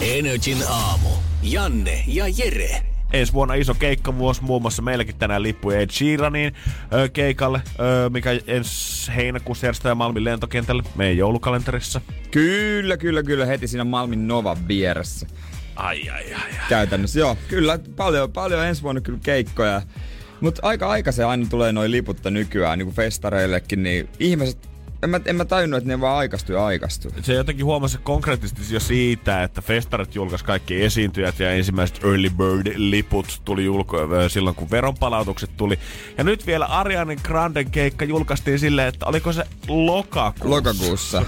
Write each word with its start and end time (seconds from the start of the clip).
Energin 0.00 0.58
aamu. 0.68 1.08
Janne 1.42 2.04
ja 2.06 2.24
Jere. 2.36 2.82
ensi 3.12 3.32
vuonna 3.32 3.54
iso 3.54 3.74
keikkavuosi, 3.74 4.42
muun 4.42 4.62
muassa 4.62 4.82
meilläkin 4.82 5.16
tänään 5.16 5.42
lippuja 5.42 5.80
Ed 5.80 5.90
Sheeranin 5.90 6.54
ö, 6.92 7.08
keikalle, 7.08 7.62
ö, 7.80 8.10
mikä 8.10 8.30
ensi 8.46 9.12
heinäkuussa 9.16 9.66
järjestetään 9.66 9.96
Malmin 9.96 10.24
lentokentälle 10.24 10.82
meidän 10.94 11.16
joulukalenterissa. 11.16 12.00
Kyllä, 12.30 12.96
kyllä, 12.96 13.22
kyllä. 13.22 13.46
Heti 13.46 13.66
siinä 13.68 13.84
Malmin 13.84 14.28
Nova 14.28 14.56
vieressä. 14.68 15.26
Ai, 15.76 16.10
ai, 16.10 16.34
ai, 16.34 16.34
ai. 16.34 16.68
Käytännössä, 16.68 17.18
joo. 17.18 17.36
Kyllä, 17.48 17.78
paljon, 17.96 18.32
paljon 18.32 18.64
ensi 18.66 18.82
vuonna 18.82 19.00
kyllä 19.00 19.18
keikkoja. 19.22 19.82
Mutta 20.40 20.60
aika 20.64 20.88
aikaisin 20.88 21.26
aina 21.26 21.46
tulee 21.50 21.72
noin 21.72 21.90
liputta 21.90 22.30
nykyään, 22.30 22.78
niin 22.78 22.86
kuin 22.86 22.96
festareillekin, 22.96 23.82
niin 23.82 24.08
ihmiset 24.18 24.68
en 25.02 25.10
mä, 25.10 25.20
en 25.24 25.36
mä 25.36 25.44
tajunnut, 25.44 25.78
että 25.78 25.88
ne 25.88 26.00
vaan 26.00 26.18
aikastuu 26.18 26.54
ja 26.56 26.66
aikastuu. 26.66 27.10
Se 27.22 27.34
jotenkin 27.34 27.64
huomasi 27.64 27.98
konkreettisesti 27.98 28.74
jo 28.74 28.80
siitä, 28.80 29.42
että 29.42 29.62
festarit 29.62 30.14
julkaisi 30.14 30.44
kaikki 30.44 30.82
esiintyjät 30.82 31.38
ja 31.38 31.52
ensimmäiset 31.52 32.04
Early 32.04 32.28
Bird-liput 32.28 33.40
tuli 33.44 33.64
julko 33.64 33.98
silloin, 34.28 34.56
kun 34.56 34.70
veronpalautukset 34.70 35.50
tuli. 35.56 35.78
Ja 36.18 36.24
nyt 36.24 36.46
vielä 36.46 36.66
Arianen 36.66 37.18
Granden 37.24 37.70
keikka 37.70 38.04
julkaistiin 38.04 38.58
silleen, 38.58 38.88
että 38.88 39.06
oliko 39.06 39.32
se 39.32 39.44
lokakuussa. 39.68 40.50
Lokakuussa. 40.50 41.22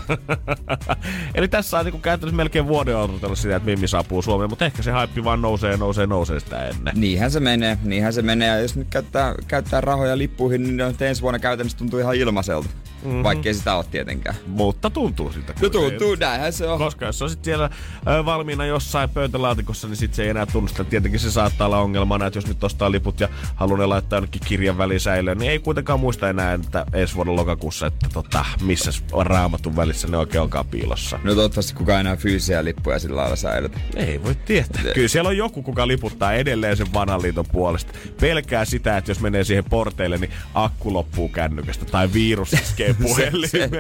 Eli 1.35 1.49
tässä 1.49 1.79
on 1.79 1.85
niin 1.85 2.01
käytännössä 2.01 2.37
melkein 2.37 2.67
vuoden 2.67 2.97
odotellut 2.97 3.39
sitä, 3.39 3.57
että 3.57 3.67
Mimmi 3.67 3.89
saapuu 3.89 4.23
Suomeen, 4.23 4.51
mutta 4.51 4.65
ehkä 4.65 4.83
se 4.83 4.91
haippi 4.91 5.25
vaan 5.25 5.43
nousee, 5.43 5.77
nousee, 5.77 6.07
nousee 6.07 6.41
sitä 6.41 6.67
ennen. 6.67 6.95
Niinhän 6.97 7.31
se 7.31 7.41
menee, 7.41 7.79
niinhän 7.83 8.13
se 8.13 8.23
menee. 8.23 8.49
Ja 8.49 8.61
jos 8.61 8.77
nyt 8.77 8.89
käyttää, 8.91 9.35
käyttää 9.49 9.81
rahoja 9.81 10.19
lippuihin, 10.19 10.63
niin 10.63 10.97
ensi 11.01 11.23
vuonna 11.23 11.39
käytännössä 11.39 11.79
tuntuu 11.79 11.99
ihan 11.99 12.15
ilmaiselta. 12.15 12.69
Mm-hmm. 13.05 13.23
Vaikkei 13.23 13.55
sitä 13.55 13.75
ole 13.75 13.85
tietenkään. 13.91 14.37
Mutta 14.47 14.91
tuntuu 14.91 15.33
siltä. 15.33 15.55
No 15.63 15.69
tuntuu, 15.69 16.15
näinhän 16.15 16.53
se 16.53 16.69
on. 16.69 16.79
Koska 16.79 17.07
jos 17.07 17.23
on 17.23 17.31
sit 17.31 17.45
siellä 17.45 17.71
ö, 18.09 18.25
valmiina 18.25 18.67
jossain 18.67 19.11
pöytälaatikossa, 19.11 19.89
niin 19.89 19.97
sit 19.97 20.15
se 20.15 20.23
ei 20.23 20.29
enää 20.29 20.47
tunnusta. 20.47 20.85
Tietenkin 20.85 21.21
se 21.21 21.31
saattaa 21.31 21.67
olla 21.67 21.79
ongelmana, 21.79 22.27
että 22.27 22.37
jos 22.37 22.47
nyt 22.47 22.65
ostaa 22.65 22.91
liput 22.91 23.21
ja 23.21 23.29
haluaa 23.55 23.79
ne 23.79 23.87
laittaa 23.87 24.17
jonnekin 24.17 24.43
kirjan 24.45 24.79
välisäilöön, 24.79 25.39
niin 25.39 25.51
ei 25.51 25.59
kuitenkaan 25.59 26.01
muista 26.01 26.31
enää, 26.31 26.55
että 26.55 26.87
ensi 26.93 27.15
vuoden 27.15 27.37
lokakuussa, 27.37 27.87
että 27.87 28.07
tota, 28.13 28.45
missä 28.61 28.91
raamatun 29.25 29.77
välissä 29.77 30.09
ne 30.09 30.17
oikein 30.17 30.43
onkaan 30.43 30.67
piilossa. 30.67 31.19
No 31.25 31.35
toivottavasti 31.35 31.75
kukaan 31.75 32.01
enää 32.01 32.17
fyysisiä 32.17 32.65
lippuja 32.65 32.99
sillä 32.99 33.17
lailla 33.17 33.37
säilytä. 33.37 33.81
Ei 33.97 34.23
voi 34.23 34.35
tietää. 34.35 34.83
Kyllä 34.95 35.09
siellä 35.09 35.29
on 35.29 35.37
joku, 35.37 35.63
kuka 35.63 35.87
liputtaa 35.87 36.33
edelleen 36.33 36.77
sen 36.77 36.93
vanhan 36.93 37.23
liiton 37.23 37.47
puolesta. 37.53 37.93
Pelkää 38.21 38.65
sitä, 38.65 38.97
että 38.97 39.11
jos 39.11 39.21
menee 39.21 39.45
siihen 39.45 39.65
porteille, 39.65 40.19
niin 40.19 40.31
akku 40.55 40.93
loppuu 40.93 41.29
kännykästä 41.29 41.85
tai 41.85 42.13
virus 42.13 42.53
iskee 42.53 42.92
puhelimeen. 43.03 43.71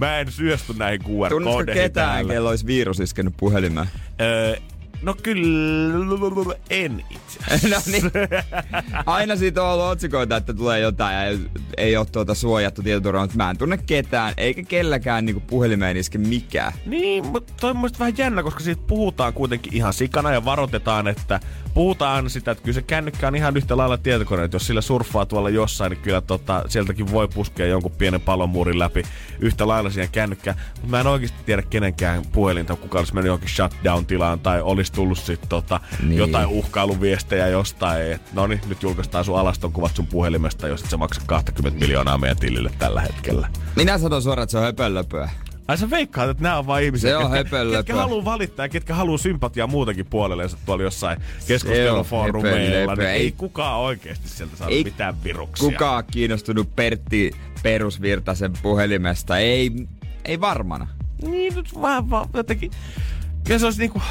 Mä 0.00 0.18
en 0.18 0.32
syösty 0.32 0.74
näihin 0.78 1.00
QR-koodeihin. 1.02 1.82
Ketään, 1.82 2.26
kello 2.26 2.48
olisi 2.48 2.66
virus 2.66 3.00
iskenyt 3.00 3.34
puhelimeen? 3.36 3.86
Öö, 4.20 4.56
No 5.02 5.14
kyllä, 5.22 6.54
en 6.70 7.04
itse 7.10 7.68
No 7.68 7.76
niin. 7.86 8.10
Aina 9.06 9.36
siitä 9.36 9.62
on 9.62 9.72
ollut 9.72 9.86
otsikoita, 9.86 10.36
että 10.36 10.54
tulee 10.54 10.80
jotain 10.80 11.14
ja 11.14 11.38
ei 11.76 11.96
ole 11.96 12.06
tuota 12.06 12.34
suojattu 12.34 12.82
tietoturvaa, 12.82 13.22
mutta 13.22 13.36
mä 13.36 13.50
en 13.50 13.58
tunne 13.58 13.78
ketään, 13.86 14.34
eikä 14.36 14.62
kelläkään 14.62 15.26
niinku 15.26 15.42
puhelimeen 15.46 15.96
iske 15.96 16.18
mikään. 16.18 16.72
Niin, 16.86 17.26
mutta 17.26 17.52
toi 17.60 17.70
on 17.70 17.82
vähän 17.98 18.18
jännä, 18.18 18.42
koska 18.42 18.60
siitä 18.60 18.82
puhutaan 18.86 19.32
kuitenkin 19.32 19.74
ihan 19.74 19.92
sikana 19.92 20.32
ja 20.32 20.44
varoitetaan, 20.44 21.08
että 21.08 21.40
puhutaan 21.74 22.30
sitä, 22.30 22.50
että 22.50 22.64
kyllä 22.64 22.74
se 22.74 22.82
kännykkä 22.82 23.28
on 23.28 23.36
ihan 23.36 23.56
yhtä 23.56 23.76
lailla 23.76 23.98
tietokone, 23.98 24.44
että 24.44 24.54
jos 24.54 24.66
sillä 24.66 24.80
surffaa 24.80 25.26
tuolla 25.26 25.50
jossain, 25.50 25.90
niin 25.90 26.02
kyllä 26.02 26.20
tota, 26.20 26.64
sieltäkin 26.68 27.12
voi 27.12 27.28
puskea 27.28 27.66
jonkun 27.66 27.92
pienen 27.98 28.20
palomuurin 28.20 28.78
läpi 28.78 29.02
yhtä 29.40 29.68
lailla 29.68 29.90
siihen 29.90 30.10
kännykkään. 30.12 30.56
Mutta 30.74 30.88
mä 30.88 31.00
en 31.00 31.06
oikeasti 31.06 31.38
tiedä 31.46 31.62
kenenkään 31.62 32.22
puhelinta, 32.32 32.76
kuka 32.76 32.98
olisi 32.98 33.14
mennyt 33.14 33.26
johonkin 33.26 33.48
shutdown-tilaan 33.48 34.40
tai 34.40 34.60
olisi 34.60 34.85
tullut 34.90 35.18
sitten 35.18 35.48
tota, 35.48 35.80
niin. 36.02 36.18
jotain 36.18 36.46
uhkailuviestejä 36.46 37.48
jostain, 37.48 38.12
että 38.12 38.30
no 38.34 38.46
niin, 38.46 38.60
nyt 38.68 38.82
julkaistaan 38.82 39.24
sun 39.24 39.38
alaston 39.38 39.72
kuvat 39.72 39.96
sun 39.96 40.06
puhelimesta, 40.06 40.68
jos 40.68 40.82
et 40.82 40.90
sä 40.90 40.96
maksa 40.96 41.20
20 41.26 41.80
miljoonaa 41.80 42.18
meidän 42.18 42.36
tilille 42.36 42.70
tällä 42.78 43.00
hetkellä. 43.00 43.48
Minä 43.76 43.98
sanon 43.98 44.22
suoraan, 44.22 44.42
että 44.42 44.50
se 44.50 44.58
on 44.58 44.64
höpölöpöä. 44.64 45.30
Ai 45.68 45.78
sä 45.78 45.90
veikkaat, 45.90 46.30
että 46.30 46.42
nämä 46.42 46.58
on 46.58 46.66
vain 46.66 46.84
ihmisiä, 46.84 47.10
se 47.10 47.16
on 47.16 47.32
ketkä, 47.32 47.56
ketkä 47.76 47.94
haluaa 47.94 48.24
valittaa 48.24 48.64
ja 48.64 48.68
ketkä 48.68 48.94
haluaa 48.94 49.18
sympatiaa 49.18 49.66
muutakin 49.66 50.06
puolelleensa 50.06 50.56
tuolla 50.66 50.82
jossain 50.82 51.18
keskustelufoorumeilla. 51.46 52.94
Niin 52.94 53.08
ei 53.08 53.32
kukaan 53.32 53.80
oikeasti 53.80 54.28
sieltä 54.28 54.66
ei 54.68 54.84
mitään 54.84 55.24
viruksia. 55.24 55.68
Kukaan 55.70 56.04
kiinnostunut 56.10 56.76
Pertti 56.76 57.30
Perusvirtasen 57.62 58.52
puhelimesta. 58.62 59.38
Ei, 59.38 59.72
ei 60.24 60.40
varmana. 60.40 60.88
Niin, 61.22 61.54
nyt 61.54 61.80
vaan, 61.80 62.10
vaan 62.10 62.28
jotenkin... 62.34 62.70
Ja 63.48 63.58
se 63.58 63.64
olisi 63.64 63.80
niinku 63.80 64.02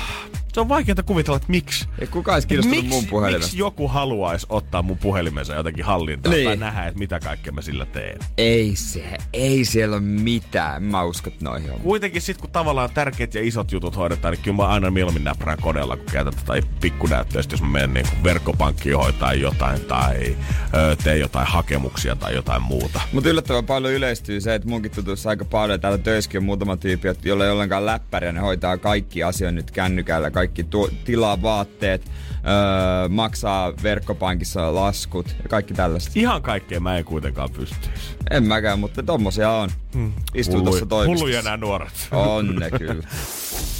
se 0.55 0.61
on 0.61 0.69
vaikeaa 0.69 1.03
kuvitella, 1.05 1.37
että 1.37 1.51
miksi. 1.51 1.87
Ei 1.99 2.07
kukaan 2.07 2.35
olisi 2.35 2.47
kiinnostunut 2.47 2.83
miksi, 2.83 2.95
mun 2.95 3.05
puhelimesta. 3.05 3.45
Miksi 3.45 3.57
joku 3.57 3.87
haluaisi 3.87 4.45
ottaa 4.49 4.81
mun 4.81 4.97
puhelimensa 4.97 5.53
jotenkin 5.53 5.85
hallintaan 5.85 6.35
niin. 6.35 6.45
tai 6.45 6.57
nähdä, 6.57 6.87
että 6.87 6.99
mitä 6.99 7.19
kaikkea 7.19 7.53
mä 7.53 7.61
sillä 7.61 7.85
teen? 7.85 8.19
Ei 8.37 8.75
se, 8.75 9.17
ei 9.33 9.65
siellä 9.65 9.95
ole 9.95 10.03
mitään. 10.03 10.83
Mä 10.83 11.03
uskon 11.03 11.33
noihin 11.41 11.71
on. 11.71 11.79
Kuitenkin 11.79 12.21
sit 12.21 12.37
kun 12.37 12.49
tavallaan 12.49 12.89
tärkeät 12.93 13.33
ja 13.33 13.43
isot 13.43 13.71
jutut 13.71 13.95
hoidetaan, 13.95 14.33
niin 14.33 14.43
kyllä 14.43 14.57
mä 14.57 14.67
aina 14.67 14.91
mieluummin 14.91 15.23
näprään 15.23 15.57
kodella, 15.61 15.97
kun 15.97 16.05
käytän 16.11 16.33
tätä 16.33 16.67
pikkunäyttöistä, 16.81 17.53
jos 17.53 17.61
mä 17.61 17.67
menen 17.67 17.93
niin 17.93 18.23
verkkopankkiin 18.23 18.97
hoitaa 18.97 19.33
jotain 19.33 19.81
tai 19.81 20.37
ö, 20.73 20.95
teen 21.03 21.19
jotain 21.19 21.47
hakemuksia 21.47 22.15
tai 22.15 22.35
jotain 22.35 22.61
muuta. 22.61 23.01
Mutta 23.11 23.29
yllättävän 23.29 23.65
paljon 23.65 23.93
yleistyy 23.93 24.41
se, 24.41 24.55
että 24.55 24.69
munkin 24.69 24.91
tutussa 24.91 25.29
aika 25.29 25.45
paljon 25.45 25.81
täällä 25.81 25.97
töissäkin 25.97 26.37
on 26.37 26.45
muutama 26.45 26.77
tyyppi, 26.77 27.07
jolla 27.23 27.45
ei 27.45 27.51
ollenkaan 27.51 27.85
läppäriä, 27.85 28.31
ne 28.31 28.39
hoitaa 28.39 28.77
kaikki 28.77 29.23
asioinnit 29.23 29.71
kännykällä, 29.71 30.31
kaikki 30.31 30.44
tuo, 30.69 30.89
tilaa 31.05 31.41
vaatteet, 31.41 32.05
öö, 32.05 33.09
maksaa 33.09 33.73
verkkopankissa 33.83 34.75
laskut 34.75 35.35
ja 35.43 35.49
kaikki 35.49 35.73
tällaista. 35.73 36.11
Ihan 36.15 36.41
kaikkea 36.41 36.79
mä 36.79 36.97
en 36.97 37.05
kuitenkaan 37.05 37.49
pystyisi. 37.49 38.15
En 38.31 38.43
mäkään, 38.43 38.79
mutta 38.79 39.03
tommosia 39.03 39.51
on. 39.51 39.69
Hmm. 39.93 40.13
Istuu 40.33 40.55
Hullu, 40.55 40.69
tuossa 40.69 40.85
toimistossa. 40.85 41.25
Hulluja 41.25 41.41
nämä 41.41 41.57
nuoret. 41.57 42.07
On 42.11 42.55
ne 42.55 42.71
kyllä. 42.71 43.07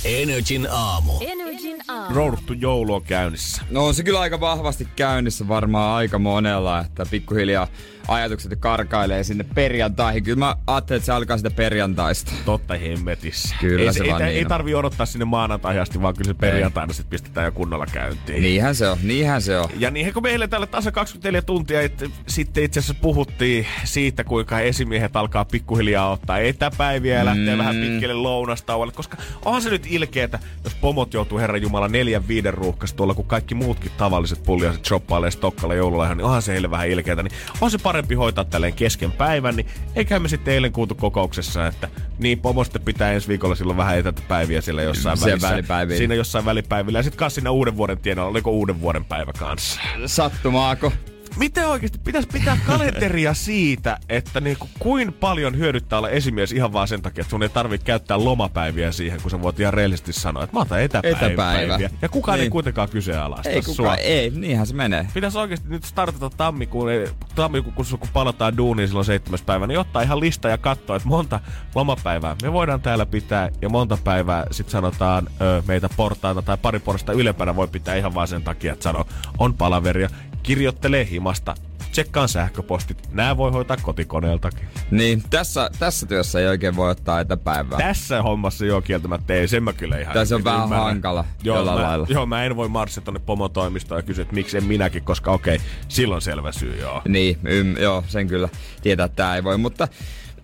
Energin 0.06 0.68
aamu. 0.72 1.12
Energin 1.22 1.78
aamu. 1.88 2.16
Rouduttu 2.16 2.54
joulu 2.54 2.94
on 2.94 3.02
käynnissä. 3.04 3.62
No 3.70 3.86
on 3.86 3.94
se 3.94 4.04
kyllä 4.04 4.20
aika 4.20 4.40
vahvasti 4.40 4.88
käynnissä 4.96 5.48
varmaan 5.48 5.96
aika 5.96 6.20
monella, 6.20 6.80
että 6.80 7.06
pikkuhiljaa 7.12 7.68
ajatukset 8.08 8.56
karkailee 8.60 9.24
sinne 9.24 9.46
perjantaihin. 9.56 10.24
Kyllä 10.24 10.40
mä 10.40 10.56
ajattelin, 10.68 10.98
että 10.98 11.06
se 11.06 11.12
alkaa 11.12 11.38
sitä 11.38 11.52
perjantaista. 11.52 12.32
Totta 12.46 12.78
hemmetissä. 12.78 13.56
Kyllä 13.62 13.84
ei, 13.84 13.94
se 13.94 14.04
ei, 14.04 14.10
vaan 14.10 14.22
ei, 14.22 14.28
niin 14.28 14.38
ei 14.38 14.46
tarvi 14.46 14.76
odottaa 14.76 15.06
sinne 15.06 15.26
maanantaihin 15.26 15.82
asti, 15.82 16.02
vaan 16.02 16.14
kyllä 16.14 16.28
se 16.28 16.34
perjantaina 16.34 16.94
sitten 16.94 17.10
pistetään 17.10 17.46
jo 17.46 17.52
kunnolla 17.52 17.86
käyntiin. 17.86 18.42
Niinhän 18.42 18.76
se 18.76 18.90
on, 18.90 18.98
niinhän 19.04 19.42
se 19.42 19.60
on. 19.60 19.70
Ja 19.78 19.92
niin 19.92 20.14
kun 20.14 20.24
meille 20.24 20.48
tälle 20.48 20.68
tasa 20.68 20.92
24 20.92 21.42
tuntia 21.42 21.82
et, 21.82 22.04
sitten 22.28 22.64
itse 22.64 22.80
asiassa 22.80 23.02
puhuttiin 23.02 23.68
siitä, 23.84 24.24
kuinka 24.24 24.60
esimiehet 24.60 25.16
alkaa 25.16 25.46
pikkuhiljaa 25.46 26.12
ottaa 26.12 26.40
etäpäiviä 26.40 27.18
ja 27.18 27.26
lähtee 27.26 27.56
mm. 27.56 27.58
vähän 27.58 27.76
pitkälle 27.76 28.14
lounastauolle, 28.14 28.92
koska 28.92 29.18
on 29.46 29.62
se 29.62 29.70
nyt 29.70 29.88
ilkeetä, 29.90 30.40
jos 30.64 30.76
pomot 30.76 31.14
joutuu 31.14 31.38
Herran 31.38 31.62
Jumala 31.62 31.88
neljän 31.88 32.28
viiden 32.28 32.54
ruuhkassa 32.54 32.96
tuolla, 32.96 33.13
kun 33.13 33.25
kaikki 33.25 33.56
muutkin 33.56 33.92
tavalliset 33.98 34.44
pulliaiset 34.44 34.86
shoppailee 34.86 35.31
Stokkalla 35.31 35.75
joululaihan, 35.75 36.18
niin 36.18 36.25
onhan 36.25 36.42
se 36.42 36.51
heille 36.51 36.72
vähän 36.72 36.90
ilkeetä, 36.90 37.24
niin 37.24 37.34
on 37.62 37.72
se 37.72 37.78
parempi 37.95 38.15
hoitaa 38.15 38.45
tälleen 38.45 38.74
kesken 38.74 39.12
päivän, 39.12 39.56
niin 39.56 39.68
eikä 39.95 40.19
me 40.19 40.27
sitten 40.27 40.53
eilen 40.53 40.71
kuultu 40.71 40.95
kokouksessa, 40.95 41.68
että 41.68 41.89
niin 42.19 42.39
pomo 42.39 42.63
sitten 42.63 42.81
pitää 42.81 43.12
ensi 43.12 43.27
viikolla 43.27 43.56
silloin 43.56 43.77
vähän 43.77 43.97
etäpäiviä 43.97 44.62
siellä 44.62 44.81
jossain 44.81 45.21
välissä. 45.21 45.50
Välipäiviä. 45.50 45.97
Siinä 45.97 46.15
jossain 46.15 46.45
välipäivillä 46.45 47.00
ja 47.00 47.03
sitten 47.03 47.19
kanssa 47.19 47.36
siinä 47.36 47.51
uuden 47.51 47.77
vuoden 47.77 47.97
tienoilla, 47.97 48.31
oliko 48.31 48.51
uuden 48.51 48.81
vuoden 48.81 49.06
päivä 49.06 49.33
kanssa? 49.33 49.81
Sattumaako? 50.06 50.92
Miten 51.38 51.68
oikeasti 51.68 52.00
pitäisi 52.04 52.28
pitää 52.28 52.58
kalenteria 52.68 53.34
siitä, 53.34 53.98
että 54.10 54.42
niinku, 54.42 54.70
kuin 54.80 55.14
paljon 55.14 55.58
hyödyttää 55.58 56.00
olla 56.00 56.10
esimies 56.10 56.52
ihan 56.52 56.74
vaan 56.74 56.88
sen 56.88 57.02
takia, 57.02 57.22
että 57.22 57.30
sun 57.30 57.44
ei 57.44 57.50
tarvitse 57.50 57.86
käyttää 57.86 58.24
lomapäiviä 58.24 58.92
siihen, 58.92 59.22
kun 59.22 59.32
sä 59.32 59.42
voit 59.42 59.60
ihan 59.60 59.74
rehellisesti 59.74 60.14
sanoa, 60.14 60.44
että 60.44 60.56
mä 60.56 60.62
otan 60.62 60.82
etäpäiviä. 60.82 61.28
Etäpäivä. 61.28 61.80
Ja 62.02 62.10
kukaan 62.10 62.38
niin. 62.38 62.44
ei 62.44 62.50
kuitenkaan 62.50 62.90
kyseenalaista 62.90 63.50
Ei 63.50 63.62
kukaan, 63.62 63.76
sua. 63.76 63.96
ei, 63.96 64.30
niinhän 64.30 64.68
se 64.68 64.74
menee. 64.76 65.08
Pitäisi 65.14 65.38
oikeasti 65.38 65.70
nyt 65.70 65.84
startata 65.84 66.30
tammikuun, 66.38 66.90
tammikuun 67.36 67.74
kun 67.76 67.86
palataan 68.14 68.58
duuniin 68.58 68.88
silloin 68.88 69.06
seitsemäs 69.06 69.42
päivä, 69.42 69.68
niin 69.68 69.80
ottaa 69.80 70.02
ihan 70.02 70.20
lista 70.20 70.50
ja 70.50 70.58
katsoa, 70.58 70.96
että 70.96 71.08
monta 71.08 71.40
lomapäivää 71.76 72.36
me 72.44 72.54
voidaan 72.54 72.82
täällä 72.82 73.06
pitää 73.06 73.50
ja 73.62 73.70
monta 73.70 73.98
päivää 74.04 74.46
sitten 74.52 74.72
sanotaan 74.72 75.28
ö, 75.42 75.64
meitä 75.68 75.90
portaita 75.98 76.42
tai 76.42 76.58
pari 76.58 76.80
porrasta 76.80 77.14
ylempänä 77.14 77.56
voi 77.56 77.68
pitää 77.68 77.96
ihan 77.96 78.14
vaan 78.14 78.28
sen 78.28 78.44
takia, 78.44 78.74
että 78.74 78.84
sano 78.84 79.06
on 79.38 79.54
palaveria 79.54 80.10
kirjoittelee 80.45 81.07
himasta, 81.12 81.56
tsekkaan 81.92 82.30
sähköpostit. 82.30 83.09
Nää 83.12 83.38
voi 83.38 83.51
hoitaa 83.51 83.77
kotikoneeltakin. 83.81 84.68
Niin, 84.92 85.24
tässä, 85.30 85.69
tässä 85.80 86.06
työssä 86.06 86.39
ei 86.39 86.47
oikein 86.47 86.75
voi 86.75 86.92
ottaa 86.92 87.19
etäpäivää. 87.19 87.77
Tässä 87.77 88.21
hommassa 88.21 88.65
joo 88.65 88.81
kieltämättä 88.81 89.33
ei, 89.33 89.47
sen 89.47 89.63
mä 89.63 89.74
kyllä 89.74 89.97
ihan 89.97 90.13
Tässä 90.13 90.36
on 90.36 90.44
vähän 90.44 90.63
ymmärrän. 90.63 90.86
hankala 90.86 91.25
joo, 91.44 91.65
mä, 91.65 91.75
lailla. 91.75 92.07
Joo, 92.09 92.25
mä 92.25 92.44
en 92.44 92.56
voi 92.56 92.69
marssia 92.69 93.03
tonne 93.03 93.19
pomotoimistoon 93.19 94.00
ja 94.00 94.03
kysyä, 94.03 94.21
että 94.21 94.33
miksi 94.33 94.57
en 94.57 94.63
minäkin, 94.63 95.03
koska 95.03 95.31
okei, 95.31 95.56
okay, 95.56 95.68
silloin 95.88 96.21
selvä 96.21 96.51
syy, 96.51 96.80
joo. 96.80 97.01
Niin, 97.07 97.38
ym, 97.48 97.77
joo, 97.77 98.03
sen 98.07 98.27
kyllä 98.27 98.50
tietää, 98.81 99.06
että 99.06 99.15
tää 99.15 99.36
ei 99.36 99.44
voi, 99.44 99.57
mutta 99.57 99.88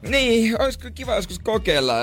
niin, 0.09 0.61
olisiko 0.61 0.87
kiva 0.95 1.15
joskus 1.15 1.39
kokeilla 1.39 1.93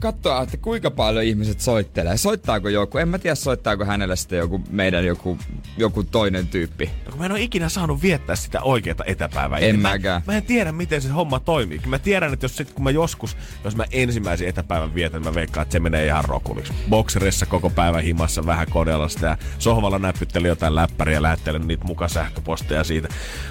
katsoa, 0.00 0.42
että 0.42 0.56
kuinka 0.56 0.90
paljon 0.90 1.24
ihmiset 1.24 1.60
soittelee. 1.60 2.16
Soittaako 2.16 2.68
joku? 2.68 2.98
En 2.98 3.08
mä 3.08 3.18
tiedä, 3.18 3.34
soittaako 3.34 3.84
hänelle 3.84 4.16
sitten 4.16 4.38
joku 4.38 4.60
meidän 4.70 5.06
joku, 5.06 5.38
joku 5.76 6.04
toinen 6.04 6.46
tyyppi. 6.46 6.90
No, 7.04 7.10
kun 7.10 7.18
mä 7.18 7.26
en 7.26 7.32
ole 7.32 7.40
ikinä 7.40 7.68
saanut 7.68 8.02
viettää 8.02 8.36
sitä 8.36 8.60
oikeaa 8.62 8.96
etäpäivää. 9.06 9.58
En 9.58 9.80
mä, 9.80 9.88
mäkään. 9.88 10.22
Mä 10.26 10.36
en 10.36 10.42
tiedä, 10.42 10.72
miten 10.72 11.02
se 11.02 11.08
homma 11.08 11.40
toimii. 11.40 11.80
Mä 11.86 11.98
tiedän, 11.98 12.32
että 12.32 12.44
jos 12.44 12.56
sit, 12.56 12.72
kun 12.72 12.84
mä 12.84 12.90
joskus, 12.90 13.36
jos 13.64 13.76
mä 13.76 13.84
ensimmäisen 13.90 14.48
etäpäivän 14.48 14.94
vietän, 14.94 15.22
mä 15.22 15.34
veikkaan, 15.34 15.62
että 15.62 15.72
se 15.72 15.80
menee 15.80 16.06
ihan 16.06 16.24
rokuliksi. 16.24 16.72
Bokserissa 16.90 17.46
koko 17.46 17.70
päivän 17.70 18.02
himassa 18.02 18.46
vähän 18.46 18.66
kodella 18.70 19.08
sitä. 19.08 19.38
Sohvalla 19.58 19.98
näpytteli 19.98 20.48
jotain 20.48 20.74
läppäriä 20.74 21.14
ja 21.14 21.22
lähettelen 21.22 21.66
niitä 21.66 21.84
mukaan 21.84 22.10
sähköposteja 22.10 22.84
siitä. 22.84 23.08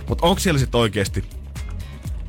Mutta 0.10 0.26
onko 0.26 0.40
siellä 0.40 0.60
sitten 0.60 0.82
oikeasti 0.82 1.24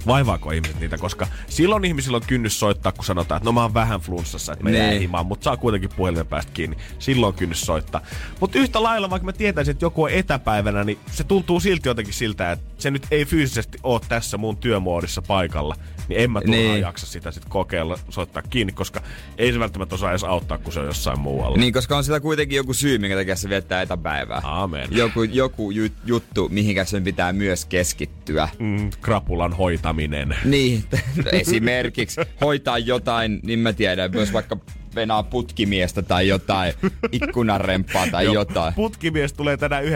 vaivaako 0.09 0.51
ihmiset 0.51 0.81
niitä, 0.81 0.99
koska 0.99 1.27
silloin 1.49 1.85
ihmisillä 1.85 2.17
on 2.17 2.23
kynnys 2.27 2.61
soittaa, 2.61 2.93
kun 2.93 3.05
sanotaan, 3.05 3.37
että 3.37 3.49
no 3.49 3.53
mä 3.53 3.63
oon 3.63 3.75
vähän 3.75 4.01
flunssassa, 4.01 4.53
että 4.53 4.65
menee 4.65 4.91
niin. 4.91 5.01
himaan, 5.01 5.27
mutta 5.27 5.45
saa 5.45 5.57
kuitenkin 5.57 5.91
puhelimen 5.97 6.27
päästä 6.27 6.53
kiinni. 6.53 6.77
Silloin 6.99 7.33
on 7.33 7.39
kynnys 7.39 7.61
soittaa. 7.61 8.01
Mutta 8.41 8.59
yhtä 8.59 8.83
lailla, 8.83 9.11
vaikka 9.11 9.27
mä 9.27 9.33
tietäisin, 9.33 9.73
että 9.73 9.85
joku 9.85 10.03
on 10.03 10.11
etäpäivänä, 10.11 10.85
niin 10.85 10.99
se 11.11 11.25
tuntuu 11.25 11.61
silti 11.61 11.89
jotenkin 11.89 12.15
siltä, 12.15 12.53
että 12.53 12.67
se 12.79 12.91
nyt 12.91 13.07
ei 13.11 13.25
fyysisesti 13.25 13.79
ole 13.83 14.01
tässä 14.09 14.39
mun 14.39 14.57
työmoodissa 14.57 15.23
paikalla 15.23 15.77
niin 16.09 16.21
en 16.21 16.31
mä 16.31 16.41
turhaan 16.41 16.65
niin. 16.65 16.81
jaksa 16.81 17.07
sitä 17.07 17.31
sitten 17.31 17.51
kokeilla 17.51 17.99
soittaa 18.09 18.43
kiinni, 18.43 18.73
koska 18.73 19.03
ei 19.39 19.53
se 19.53 19.59
välttämättä 19.59 19.95
osaa 19.95 20.11
edes 20.11 20.25
auttaa, 20.25 20.59
kun 20.59 20.73
se 20.73 20.81
on 20.81 20.87
jossain 20.87 21.21
muualla. 21.21 21.57
Niin, 21.57 21.73
koska 21.73 21.97
on 21.97 22.05
sitä 22.05 22.21
kuitenkin 22.21 22.57
joku 22.57 22.75
syy, 22.75 22.99
minkä 22.99 23.17
takia 23.17 23.37
se 23.37 23.49
viettää 23.49 23.83
etäpäivää. 23.83 24.41
Amen. 24.45 24.89
Joku, 24.91 25.23
joku 25.23 25.71
juttu, 26.05 26.49
mihinkä 26.49 26.85
sen 26.85 27.05
pitää 27.05 27.33
myös 27.33 27.65
keskittyä. 27.65 28.49
Mm, 28.59 28.91
krapulan 29.01 29.53
hoitaminen. 29.53 30.37
Niin, 30.45 30.85
esimerkiksi 31.33 32.21
hoitaa 32.41 32.79
jotain, 32.79 33.41
niin 33.43 33.59
mä 33.59 33.73
tiedän, 33.73 34.11
myös 34.11 34.33
vaikka 34.33 34.57
venaa 34.95 35.23
putkimiestä 35.23 36.03
tai 36.03 36.29
jotain, 36.29 36.75
ikkunarempaa 37.13 38.07
tai 38.11 38.25
Joo, 38.25 38.35
jotain. 38.35 38.75
Putkimies 38.75 39.33
tulee 39.33 39.57
tänään 39.57 39.85
9.15, 39.85 39.91